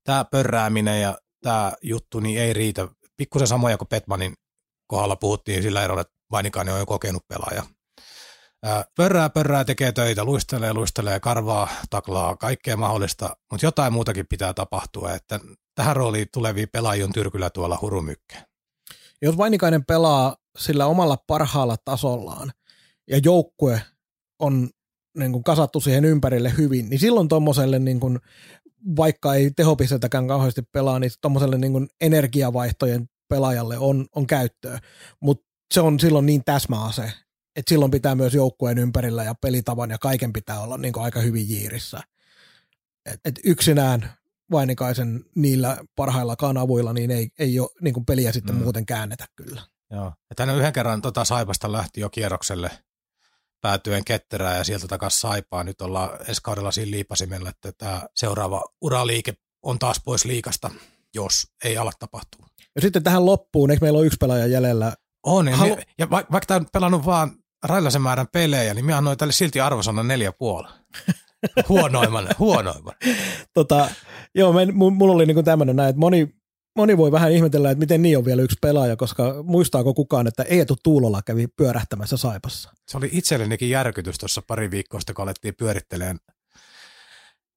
tämä 0.04 0.26
pörrääminen 0.26 1.02
ja 1.02 1.18
tämä 1.44 1.72
juttu 1.82 2.20
niin 2.20 2.40
ei 2.40 2.54
riitä. 2.54 2.88
Pikkusen 3.18 3.48
samoja 3.48 3.78
kuin 3.78 3.88
Petmanin 3.88 4.34
kohdalla 4.88 5.16
puhuttiin 5.16 5.64
sillä 5.64 5.84
erolla, 5.84 6.02
että 6.02 6.14
Vainikainen 6.32 6.74
on 6.74 6.80
jo 6.80 6.86
kokenut 6.86 7.28
pelaaja. 7.28 7.64
Ää, 8.64 8.86
Pörrää, 8.96 9.30
pörrää, 9.30 9.66
tekee 9.66 9.92
töitä, 9.92 10.24
luistelee, 10.24 10.74
luistelee, 10.74 11.20
karvaa, 11.20 11.68
taklaa, 11.90 12.36
kaikkea 12.36 12.78
mahdollista, 12.78 13.38
mutta 13.52 13.66
jotain 13.66 13.94
muutakin 13.94 14.28
pitää 14.30 14.54
tapahtua, 14.54 15.14
että 15.14 15.40
tähän 15.78 15.96
rooliin 15.96 16.28
tulevia 16.34 16.68
pelaajia 16.72 17.06
on 17.06 17.14
tyrkyllä 17.14 17.50
tuolla 17.50 17.80
hurumykkään. 17.82 18.44
Jos 19.22 19.38
Vainikainen 19.38 19.86
pelaa 19.86 20.36
sillä 20.58 20.86
omalla 20.86 21.18
parhaalla 21.28 21.78
tasollaan 21.86 22.52
ja 23.10 23.18
joukkue 23.24 23.82
on 24.40 24.70
niin 25.18 25.32
kuin 25.32 25.44
kasattu 25.44 25.80
siihen 25.80 26.06
ympärille 26.06 26.54
hyvin, 26.58 26.90
niin 26.90 27.00
silloin 27.00 27.28
tuommoiselle, 27.28 27.80
niin 27.80 28.00
vaikka 28.96 29.34
ei 29.34 29.52
tehopistetäkään 29.52 30.28
kauheasti 30.28 30.62
pelaa, 30.62 31.00
niin 31.00 31.12
tuommoiselle 31.22 31.58
niin 31.58 31.88
energiavaihtojen 32.02 33.10
pelaajalle 33.28 33.78
on, 33.78 34.06
on 34.16 34.28
käyttöä. 34.28 34.80
Mutta 35.20 35.46
se 35.74 35.82
on 35.82 36.00
silloin 36.00 36.26
niin 36.26 36.44
täsmäase, 36.46 37.12
että 37.56 37.70
silloin 37.70 37.92
pitää 37.92 38.16
myös 38.16 38.34
joukkueen 38.34 38.78
ympärillä 38.78 39.24
ja 39.24 39.36
pelitavan 39.36 39.90
ja 39.90 39.98
kaiken 39.98 40.34
pitää 40.34 40.60
olla 40.60 40.78
niin 40.78 40.94
kuin 40.94 41.04
aika 41.04 41.20
hyvin 41.20 41.50
jiirissä. 41.50 42.00
Et, 43.06 43.20
et 43.26 43.40
yksinään 43.44 44.18
Vainikaisen 44.52 45.26
niillä 45.36 45.78
parhaillakaan 45.96 46.58
avuilla, 46.58 46.94
niin 46.94 47.12
ei, 47.12 47.30
ei 47.40 47.60
ole 47.60 47.70
niin 47.82 47.94
kuin 47.94 48.06
peliä 48.06 48.32
sitten 48.32 48.56
mm. 48.56 48.62
muuten 48.62 48.86
käännetä 48.86 49.26
kyllä. 49.36 49.62
Joo. 49.92 50.14
Että 50.32 50.46
hän 50.46 50.56
yhden 50.56 50.74
kerran 50.74 51.02
tota 51.02 51.26
Saipasta 51.26 51.72
lähti 51.72 52.02
jo 52.02 52.10
kierrokselle 52.10 52.72
päätyen 53.62 54.06
ketterää 54.06 54.58
ja 54.58 54.64
sieltä 54.64 54.88
takaisin 54.88 55.20
Saipaa. 55.20 55.64
Nyt 55.64 55.82
ollaan 55.82 56.10
ensi 56.28 56.42
kaudella 56.44 56.72
siinä 56.72 56.92
liipasimella, 56.92 57.50
että 57.50 57.72
tämä 57.72 58.02
seuraava 58.16 58.64
uraliike 58.82 59.34
on 59.64 59.80
taas 59.80 60.02
pois 60.06 60.26
liikasta, 60.26 60.72
jos 61.16 61.48
ei 61.64 61.78
ala 61.78 61.92
tapahtua. 62.00 62.48
Ja 62.76 62.82
sitten 62.82 63.04
tähän 63.04 63.26
loppuun, 63.26 63.72
eikö 63.72 63.86
meillä 63.86 63.98
ole 63.98 64.06
yksi 64.06 64.18
pelaaja 64.18 64.48
jäljellä? 64.48 64.94
On, 65.24 65.48
ja, 65.48 65.58
Halu- 65.58 65.78
ja 65.98 66.10
va- 66.10 66.26
vaikka 66.32 66.46
tämä 66.46 66.58
on 66.58 66.66
pelannut 66.74 67.06
vaan 67.06 67.32
raillaisen 67.64 68.02
määrän 68.02 68.28
pelejä, 68.32 68.74
niin 68.74 68.86
minä 68.86 68.98
annoin 68.98 69.18
tälle 69.18 69.34
silti 69.34 69.62
arvosanan 69.62 70.08
neljä 70.08 70.32
puoli. 70.32 70.68
Huonoimman, 71.70 72.28
huonoimman. 72.40 72.94
Tota, 73.54 73.90
joo, 74.36 74.54
mu- 74.54 74.92
mulla 74.92 75.14
oli 75.14 75.26
niinku 75.26 75.44
tämmöinen 75.44 75.76
näin, 75.76 75.90
että 75.90 76.00
moni, 76.00 76.30
moni 76.76 76.98
voi 76.98 77.12
vähän 77.12 77.32
ihmetellä, 77.32 77.72
että 77.72 77.80
miten 77.80 78.02
niin 78.02 78.18
on 78.18 78.26
vielä 78.26 78.42
yksi 78.42 78.58
pelaaja, 78.62 78.96
koska 78.96 79.44
muistaako 79.44 79.94
kukaan, 79.94 80.28
että 80.28 80.44
Eetu 80.44 80.76
Tuulola 80.84 81.22
kävi 81.22 81.48
pyörähtämässä 81.48 82.18
Saipassa. 82.18 82.72
Se 82.88 82.98
oli 82.98 83.10
itsellenikin 83.12 83.70
järkytys 83.70 84.18
tuossa 84.18 84.42
pari 84.48 84.72
viikkoa 84.72 85.00
sitten, 85.00 85.16
kun 85.16 85.24
alettiin 85.24 85.56
pyörittelemään 85.56 86.18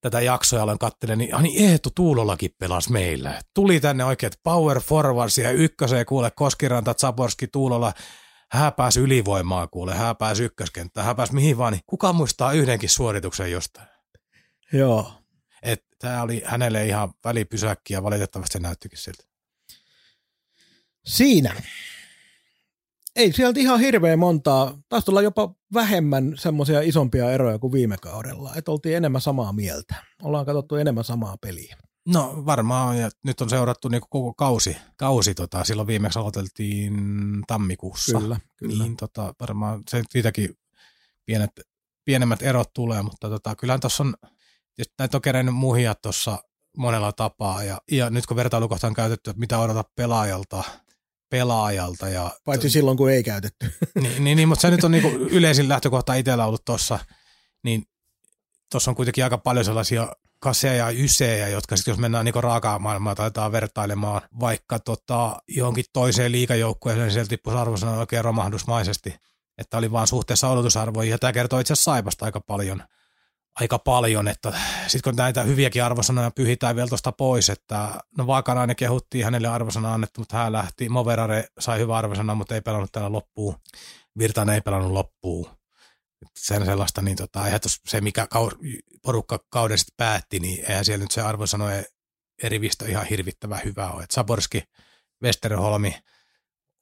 tätä 0.00 0.20
jaksoa 0.20 0.58
ja 0.58 0.62
aloin 0.62 0.78
katselemaan, 0.78 1.18
niin, 1.18 1.34
ah, 1.34 1.42
niin 1.42 1.70
Eetu 1.70 1.90
Tuulolakin 1.94 2.50
pelasi 2.58 2.92
meillä. 2.92 3.40
Tuli 3.54 3.80
tänne 3.80 4.04
oikein 4.04 4.32
power 4.42 4.80
forwards 4.80 5.38
ja 5.38 5.50
ykköseen 5.50 6.06
kuule 6.06 6.30
Koskiranta, 6.30 6.94
Zaborski, 6.94 7.46
Tuulola. 7.46 7.92
Hän 8.52 8.72
pääsi 8.72 9.00
ylivoimaa 9.00 9.66
kuule, 9.66 9.94
hän 9.94 10.16
pääsi 10.16 10.44
ykköskenttään, 10.44 11.06
hän 11.06 11.16
pääsi 11.16 11.34
mihin 11.34 11.58
vaan, 11.58 11.72
niin 11.72 11.82
kuka 11.86 12.12
muistaa 12.12 12.52
yhdenkin 12.52 12.88
suorituksen 12.88 13.50
jostain? 13.50 13.88
Joo. 14.72 15.12
Tämä 15.98 16.22
oli 16.22 16.42
hänelle 16.44 16.86
ihan 16.86 17.12
välipysäkki 17.24 17.94
ja 17.94 18.02
valitettavasti 18.02 18.52
se 18.52 18.58
näyttikin 18.58 18.98
siltä. 18.98 19.24
Siinä. 21.06 21.62
Ei 23.16 23.32
sieltä 23.32 23.60
ihan 23.60 23.80
hirveän 23.80 24.18
montaa, 24.18 24.78
taisi 24.88 25.04
tulla 25.04 25.22
jopa 25.22 25.54
vähemmän 25.74 26.32
semmoisia 26.36 26.80
isompia 26.80 27.32
eroja 27.32 27.58
kuin 27.58 27.72
viime 27.72 27.96
kaudella, 27.96 28.54
että 28.56 28.70
oltiin 28.70 28.96
enemmän 28.96 29.20
samaa 29.20 29.52
mieltä. 29.52 29.94
Ollaan 30.22 30.46
katsottu 30.46 30.76
enemmän 30.76 31.04
samaa 31.04 31.36
peliä. 31.40 31.76
No 32.12 32.42
varmaan, 32.46 32.98
ja 32.98 33.10
nyt 33.24 33.40
on 33.40 33.50
seurattu 33.50 33.88
niinku 33.88 34.06
koko 34.10 34.34
kausi. 34.34 34.76
kausi 34.96 35.34
tota, 35.34 35.64
silloin 35.64 35.88
viimeksi 35.88 36.18
aloiteltiin 36.18 36.94
tammikuussa. 37.46 38.18
Kyllä, 38.18 38.40
kyllä. 38.56 38.84
Niin 38.84 38.96
tota, 38.96 39.34
varmaan 39.40 39.82
se 39.90 40.02
siitäkin 40.10 40.58
pienet, 41.26 41.50
pienemmät 42.04 42.42
erot 42.42 42.72
tulee, 42.72 43.02
mutta 43.02 43.28
tota, 43.28 43.56
kyllähän 43.56 43.80
tuossa 43.80 44.02
on, 44.02 44.14
tietysti 44.74 44.94
näitä 44.98 45.16
on 45.16 45.22
kerennyt 45.22 45.54
muhia 45.54 45.94
tuossa 45.94 46.38
monella 46.76 47.12
tapaa, 47.12 47.62
ja, 47.62 47.80
ja 47.90 48.10
nyt 48.10 48.26
kun 48.26 48.36
vertailukohta 48.36 48.86
on 48.86 48.94
käytetty, 48.94 49.30
että 49.30 49.40
mitä 49.40 49.58
odota 49.58 49.84
pelaajalta, 49.96 50.64
pelaajalta, 51.28 52.08
ja 52.08 52.30
Paitsi 52.44 52.70
silloin, 52.70 52.96
kun 52.96 53.10
ei 53.10 53.22
käytetty. 53.22 53.72
niin, 54.02 54.24
niin, 54.24 54.36
niin, 54.36 54.48
mutta 54.48 54.62
se 54.62 54.70
nyt 54.70 54.84
on 54.84 54.90
niinku 54.90 55.08
yleisin 55.08 55.68
lähtökohta 55.68 56.14
itsellä 56.14 56.46
ollut 56.46 56.64
tuossa, 56.64 56.98
niin 57.64 57.84
tuossa 58.70 58.90
on 58.90 58.94
kuitenkin 58.94 59.24
aika 59.24 59.38
paljon 59.38 59.64
sellaisia 59.64 60.08
kaseja 60.40 60.74
ja 60.74 61.04
ysejä, 61.04 61.48
jotka 61.48 61.76
sitten 61.76 61.92
jos 61.92 61.98
mennään 61.98 62.24
niin 62.24 62.34
raakaa 62.34 62.78
maailmaa 62.78 63.14
taitaa 63.14 63.52
vertailemaan 63.52 64.20
vaikka 64.40 64.78
tota, 64.78 65.36
johonkin 65.48 65.84
toiseen 65.92 66.32
liikajoukkueeseen, 66.32 67.04
niin 67.04 67.12
sieltä 67.12 67.28
tippuisi 67.28 67.58
arvosana 67.58 67.92
oikein 67.92 68.24
romahdusmaisesti. 68.24 69.16
Että 69.58 69.78
oli 69.78 69.92
vaan 69.92 70.06
suhteessa 70.06 70.48
odotusarvoihin, 70.48 71.10
ja 71.10 71.18
tämä 71.18 71.32
kertoo 71.32 71.58
itse 71.58 71.72
asiassa 71.72 71.92
Saipasta 71.92 72.24
aika 72.24 72.40
paljon, 72.40 72.82
aika 73.60 73.78
paljon, 73.78 74.28
että 74.28 74.52
sitten 74.86 75.12
kun 75.12 75.16
näitä 75.16 75.42
hyviäkin 75.42 75.84
arvosanoja 75.84 76.30
pyhitään 76.30 76.76
vielä 76.76 76.88
tuosta 76.88 77.12
pois, 77.12 77.50
että 77.50 77.88
no 78.18 78.26
Vaakanainen 78.26 78.76
kehuttiin 78.76 79.24
hänelle 79.24 79.48
arvosana 79.48 79.94
annettu, 79.94 80.20
mutta 80.20 80.36
hän 80.36 80.52
lähti, 80.52 80.88
Moverare 80.88 81.46
sai 81.58 81.78
hyvä 81.78 81.96
arvosana, 81.96 82.34
mutta 82.34 82.54
ei 82.54 82.60
pelannut 82.60 82.92
täällä 82.92 83.12
loppuun, 83.12 83.54
Virtanen 84.18 84.54
ei 84.54 84.60
pelannut 84.60 84.92
loppuun, 84.92 85.59
sen 86.38 86.64
sellaista, 86.64 87.02
niin 87.02 87.16
tota, 87.16 87.44
eihän 87.44 87.60
se 87.88 88.00
mikä 88.00 88.26
kau, 88.26 88.50
porukka 89.02 89.38
kauden 89.50 89.78
sitten 89.78 89.94
päätti, 89.96 90.40
niin 90.40 90.64
eihän 90.68 90.84
siellä 90.84 91.02
nyt 91.02 91.10
se 91.10 91.20
arvosanoja 91.20 91.82
eri 92.42 92.60
visto 92.60 92.84
ihan 92.84 93.06
hirvittävän 93.06 93.60
hyvä 93.64 93.90
ole. 93.90 94.02
Et 94.02 94.10
Saborski, 94.10 94.62
Westerholmi, 95.22 95.94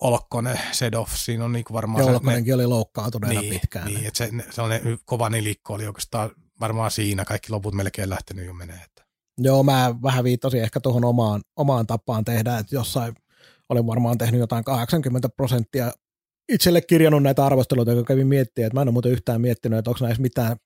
Olkkonen, 0.03 0.61
Sedov, 0.73 1.07
siinä 1.15 1.45
on 1.45 1.53
niinku 1.53 1.73
varmaan... 1.73 2.05
Ja 2.05 2.13
Olkkonenkin 2.13 2.55
oli 2.55 2.67
loukkaantuneena 2.67 3.41
niin, 3.41 3.61
pitkään. 3.61 3.87
Niin, 3.87 4.07
että 4.07 4.19
se, 4.19 4.31
sellainen 4.51 4.99
kova 5.05 5.31
nilikko 5.31 5.75
oli 5.75 5.87
oikeastaan 5.87 6.31
varmaan 6.61 6.91
siinä, 6.91 7.25
kaikki 7.25 7.51
loput 7.51 7.75
melkein 7.75 8.11
lähtenyt 8.11 8.47
jo 8.47 8.55
menee. 8.55 8.81
Että. 8.85 9.05
Joo, 9.39 9.63
mä 9.63 9.95
vähän 10.03 10.25
viittasin 10.25 10.63
ehkä 10.63 10.81
tuohon 10.81 11.05
omaan, 11.05 11.43
omaan 11.57 11.87
tapaan 11.87 12.25
tehdä, 12.25 12.59
että 12.59 12.75
jossain 12.75 13.15
olen 13.69 13.87
varmaan 13.87 14.19
tehnyt 14.19 14.41
jotain 14.41 14.65
80 14.65 15.29
prosenttia 15.29 15.93
itselle 16.49 16.81
kirjannut 16.81 17.23
näitä 17.23 17.47
arvosteluita, 17.47 17.91
jotka 17.91 18.15
kävin 18.15 18.27
miettimään, 18.27 18.67
että 18.67 18.75
mä 18.77 18.83
en 18.83 18.89
ole 18.89 18.93
muuten 18.93 19.13
yhtään 19.13 19.41
miettinyt, 19.41 19.79
että 19.79 19.91
onko 19.91 20.05
näissä 20.05 20.23
mitään 20.23 20.57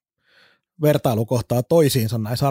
vertailukohtaa 0.82 1.62
toisiinsa 1.62 2.18
näissä 2.18 2.46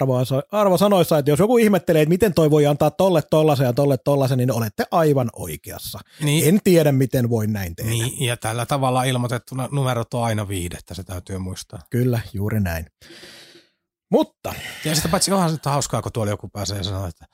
arvosanoissa, 0.51 1.17
että 1.17 1.31
jos 1.31 1.39
joku 1.39 1.57
ihmettelee, 1.57 2.01
että 2.01 2.09
miten 2.09 2.33
toi 2.33 2.51
voi 2.51 2.65
antaa 2.65 2.91
tolle 2.91 3.21
tollasen 3.29 3.65
ja 3.65 3.73
tolle 3.73 3.97
tollasen, 3.97 4.37
niin 4.37 4.51
olette 4.51 4.85
aivan 4.91 5.29
oikeassa. 5.35 5.99
Niin, 6.23 6.49
en 6.49 6.59
tiedä, 6.63 6.91
miten 6.91 7.29
voin 7.29 7.53
näin 7.53 7.75
tehdä. 7.75 7.91
Niin, 7.91 8.25
ja 8.25 8.37
tällä 8.37 8.65
tavalla 8.65 9.03
ilmoitettuna 9.03 9.69
numerot 9.71 10.13
on 10.13 10.23
aina 10.23 10.47
viidettä, 10.47 10.93
se 10.93 11.03
täytyy 11.03 11.37
muistaa. 11.37 11.79
Kyllä, 11.89 12.19
juuri 12.33 12.59
näin. 12.59 12.85
Mutta. 14.11 14.53
Ja 14.85 14.95
sitä 14.95 15.07
paitsi 15.07 15.31
onhan 15.31 15.49
se 15.49 15.57
hauskaa, 15.65 16.01
kun 16.01 16.11
tuolla 16.11 16.31
joku 16.31 16.49
pääsee 16.49 16.83
sanoa, 16.83 17.07
että 17.07 17.25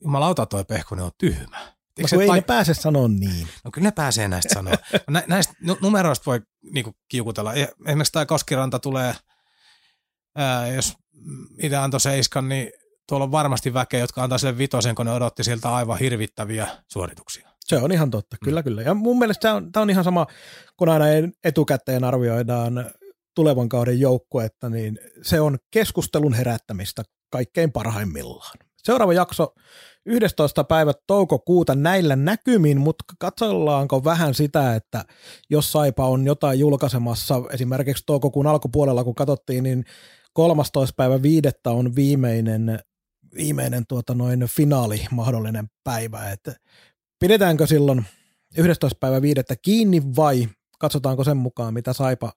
jumalauta 0.00 0.46
toi 0.46 0.64
Pehkonen 0.64 1.04
on 1.04 1.10
tyhmä. 1.18 1.72
No, 1.98 2.08
kun 2.10 2.22
ei 2.22 2.28
tai... 2.28 2.38
ne 2.38 2.42
pääse 2.42 2.74
sanoa 2.74 3.08
niin. 3.08 3.48
No 3.64 3.70
kyllä 3.70 3.86
ne 3.86 3.92
pääsee 3.92 4.28
näistä 4.28 4.54
sanoa. 4.54 4.74
Nä, 5.10 5.22
näistä 5.26 5.54
numeroista 5.80 6.26
voi 6.26 6.40
niinku 6.72 6.92
kiukutella. 7.08 7.52
Esimerkiksi 7.54 8.12
tämä 8.12 8.26
Koskiranta 8.26 8.78
tulee– 8.78 9.14
ää, 10.36 10.68
jos 10.68 10.94
itse 11.58 11.76
antoi 11.76 12.00
seiskan, 12.00 12.48
niin 12.48 12.72
tuolla 13.08 13.24
on 13.24 13.32
varmasti 13.32 13.74
väkeä, 13.74 14.00
jotka 14.00 14.22
antaa 14.22 14.38
sille 14.38 14.58
vitosen, 14.58 14.94
kun 14.94 15.06
ne 15.06 15.12
odotti 15.12 15.44
sieltä 15.44 15.74
aivan 15.74 15.98
hirvittäviä 15.98 16.68
suorituksia. 16.88 17.50
Se 17.64 17.76
on 17.76 17.92
ihan 17.92 18.10
totta, 18.10 18.36
mm. 18.36 18.44
kyllä 18.44 18.62
kyllä. 18.62 18.82
Ja 18.82 18.94
mun 18.94 19.18
mielestä 19.18 19.40
tämä 19.40 19.54
on, 19.54 19.72
tämä 19.72 19.82
on 19.82 19.90
ihan 19.90 20.04
sama, 20.04 20.26
kun 20.76 20.88
aina 20.88 21.04
etukäteen 21.44 22.04
arvioidaan 22.04 22.90
tulevan 23.34 23.68
kauden 23.68 24.00
joukkuetta, 24.00 24.68
niin 24.68 24.98
se 25.22 25.40
on 25.40 25.58
keskustelun 25.70 26.34
herättämistä 26.34 27.02
kaikkein 27.30 27.72
parhaimmillaan. 27.72 28.58
Seuraava 28.76 29.12
jakso 29.12 29.54
11. 30.06 30.64
päivä 30.64 30.92
toukokuuta 31.06 31.74
näillä 31.74 32.16
näkymin, 32.16 32.80
mutta 32.80 33.04
katsollaanko 33.18 34.04
vähän 34.04 34.34
sitä, 34.34 34.74
että 34.74 35.04
jos 35.50 35.72
Saipa 35.72 36.06
on 36.06 36.26
jotain 36.26 36.58
julkaisemassa, 36.58 37.42
esimerkiksi 37.52 38.02
toukokuun 38.06 38.46
alkupuolella 38.46 39.04
kun 39.04 39.14
katsottiin, 39.14 39.64
niin 39.64 39.84
13. 40.32 40.94
päivä 40.96 41.22
viidettä 41.22 41.70
on 41.70 41.96
viimeinen, 41.96 42.78
viimeinen 43.34 43.84
tuota 43.88 44.14
noin 44.14 44.46
finaali 44.46 45.06
mahdollinen 45.10 45.66
päivä, 45.84 46.30
että 46.30 46.54
pidetäänkö 47.20 47.66
silloin 47.66 48.04
11. 48.56 48.98
päivä 49.00 49.22
viidettä 49.22 49.56
kiinni 49.62 50.02
vai 50.16 50.48
katsotaanko 50.78 51.24
sen 51.24 51.36
mukaan, 51.36 51.74
mitä 51.74 51.92
Saipa 51.92 52.32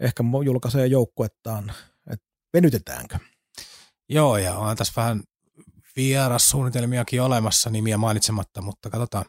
ehkä 0.00 0.24
julkaisee 0.44 0.86
joukkuettaan, 0.86 1.72
että 2.10 2.26
venytetäänkö? 2.54 3.18
Joo, 4.08 4.36
ja 4.36 4.54
on 4.54 4.76
tässä 4.76 4.92
vähän 4.96 5.22
vierassuunnitelmiakin 5.96 7.22
olemassa, 7.22 7.70
nimiä 7.70 7.98
mainitsematta, 7.98 8.62
mutta 8.62 8.90
katsotaan. 8.90 9.24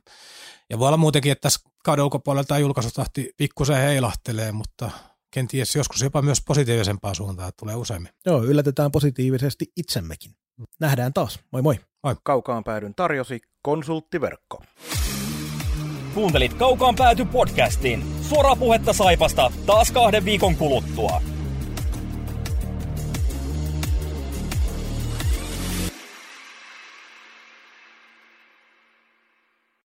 Ja 0.70 0.80
voi 0.80 0.88
olla 0.88 0.98
muutenkin, 0.98 1.32
että 1.32 1.42
tässä 1.42 1.70
kauden 1.84 2.04
ulkopuolella 2.04 2.44
tämä 2.44 2.60
julkaisutahti 2.60 3.32
pikkusen 3.38 3.78
heilahtelee, 3.78 4.52
mutta 4.52 4.92
kenties 5.32 5.76
joskus 5.76 6.02
jopa 6.02 6.22
myös 6.22 6.42
positiivisempaa 6.48 7.14
suuntaan, 7.14 7.50
että 7.50 7.60
tulee 7.60 7.76
useammin. 7.76 8.12
Joo, 8.26 8.44
yllätetään 8.44 8.92
positiivisesti 8.92 9.72
itsemmekin. 9.78 10.32
Nähdään 10.80 11.14
taas. 11.14 11.40
Moi 11.52 11.62
moi. 11.62 11.80
Moi. 12.04 12.16
Kaukaan 12.24 12.64
päädyn 12.64 12.96
tarjosi 12.96 13.42
konsulttiverkko. 13.62 14.64
Kuuntelit 16.14 16.54
Kaukaan 16.54 16.96
pääty 16.96 17.26
podcastin. 17.26 18.04
Suoraa 18.22 18.56
puhetta 18.56 18.94
Saipasta 18.94 19.52
taas 19.66 19.92
kahden 19.92 20.26
viikon 20.26 20.56
kuluttua. 20.56 21.22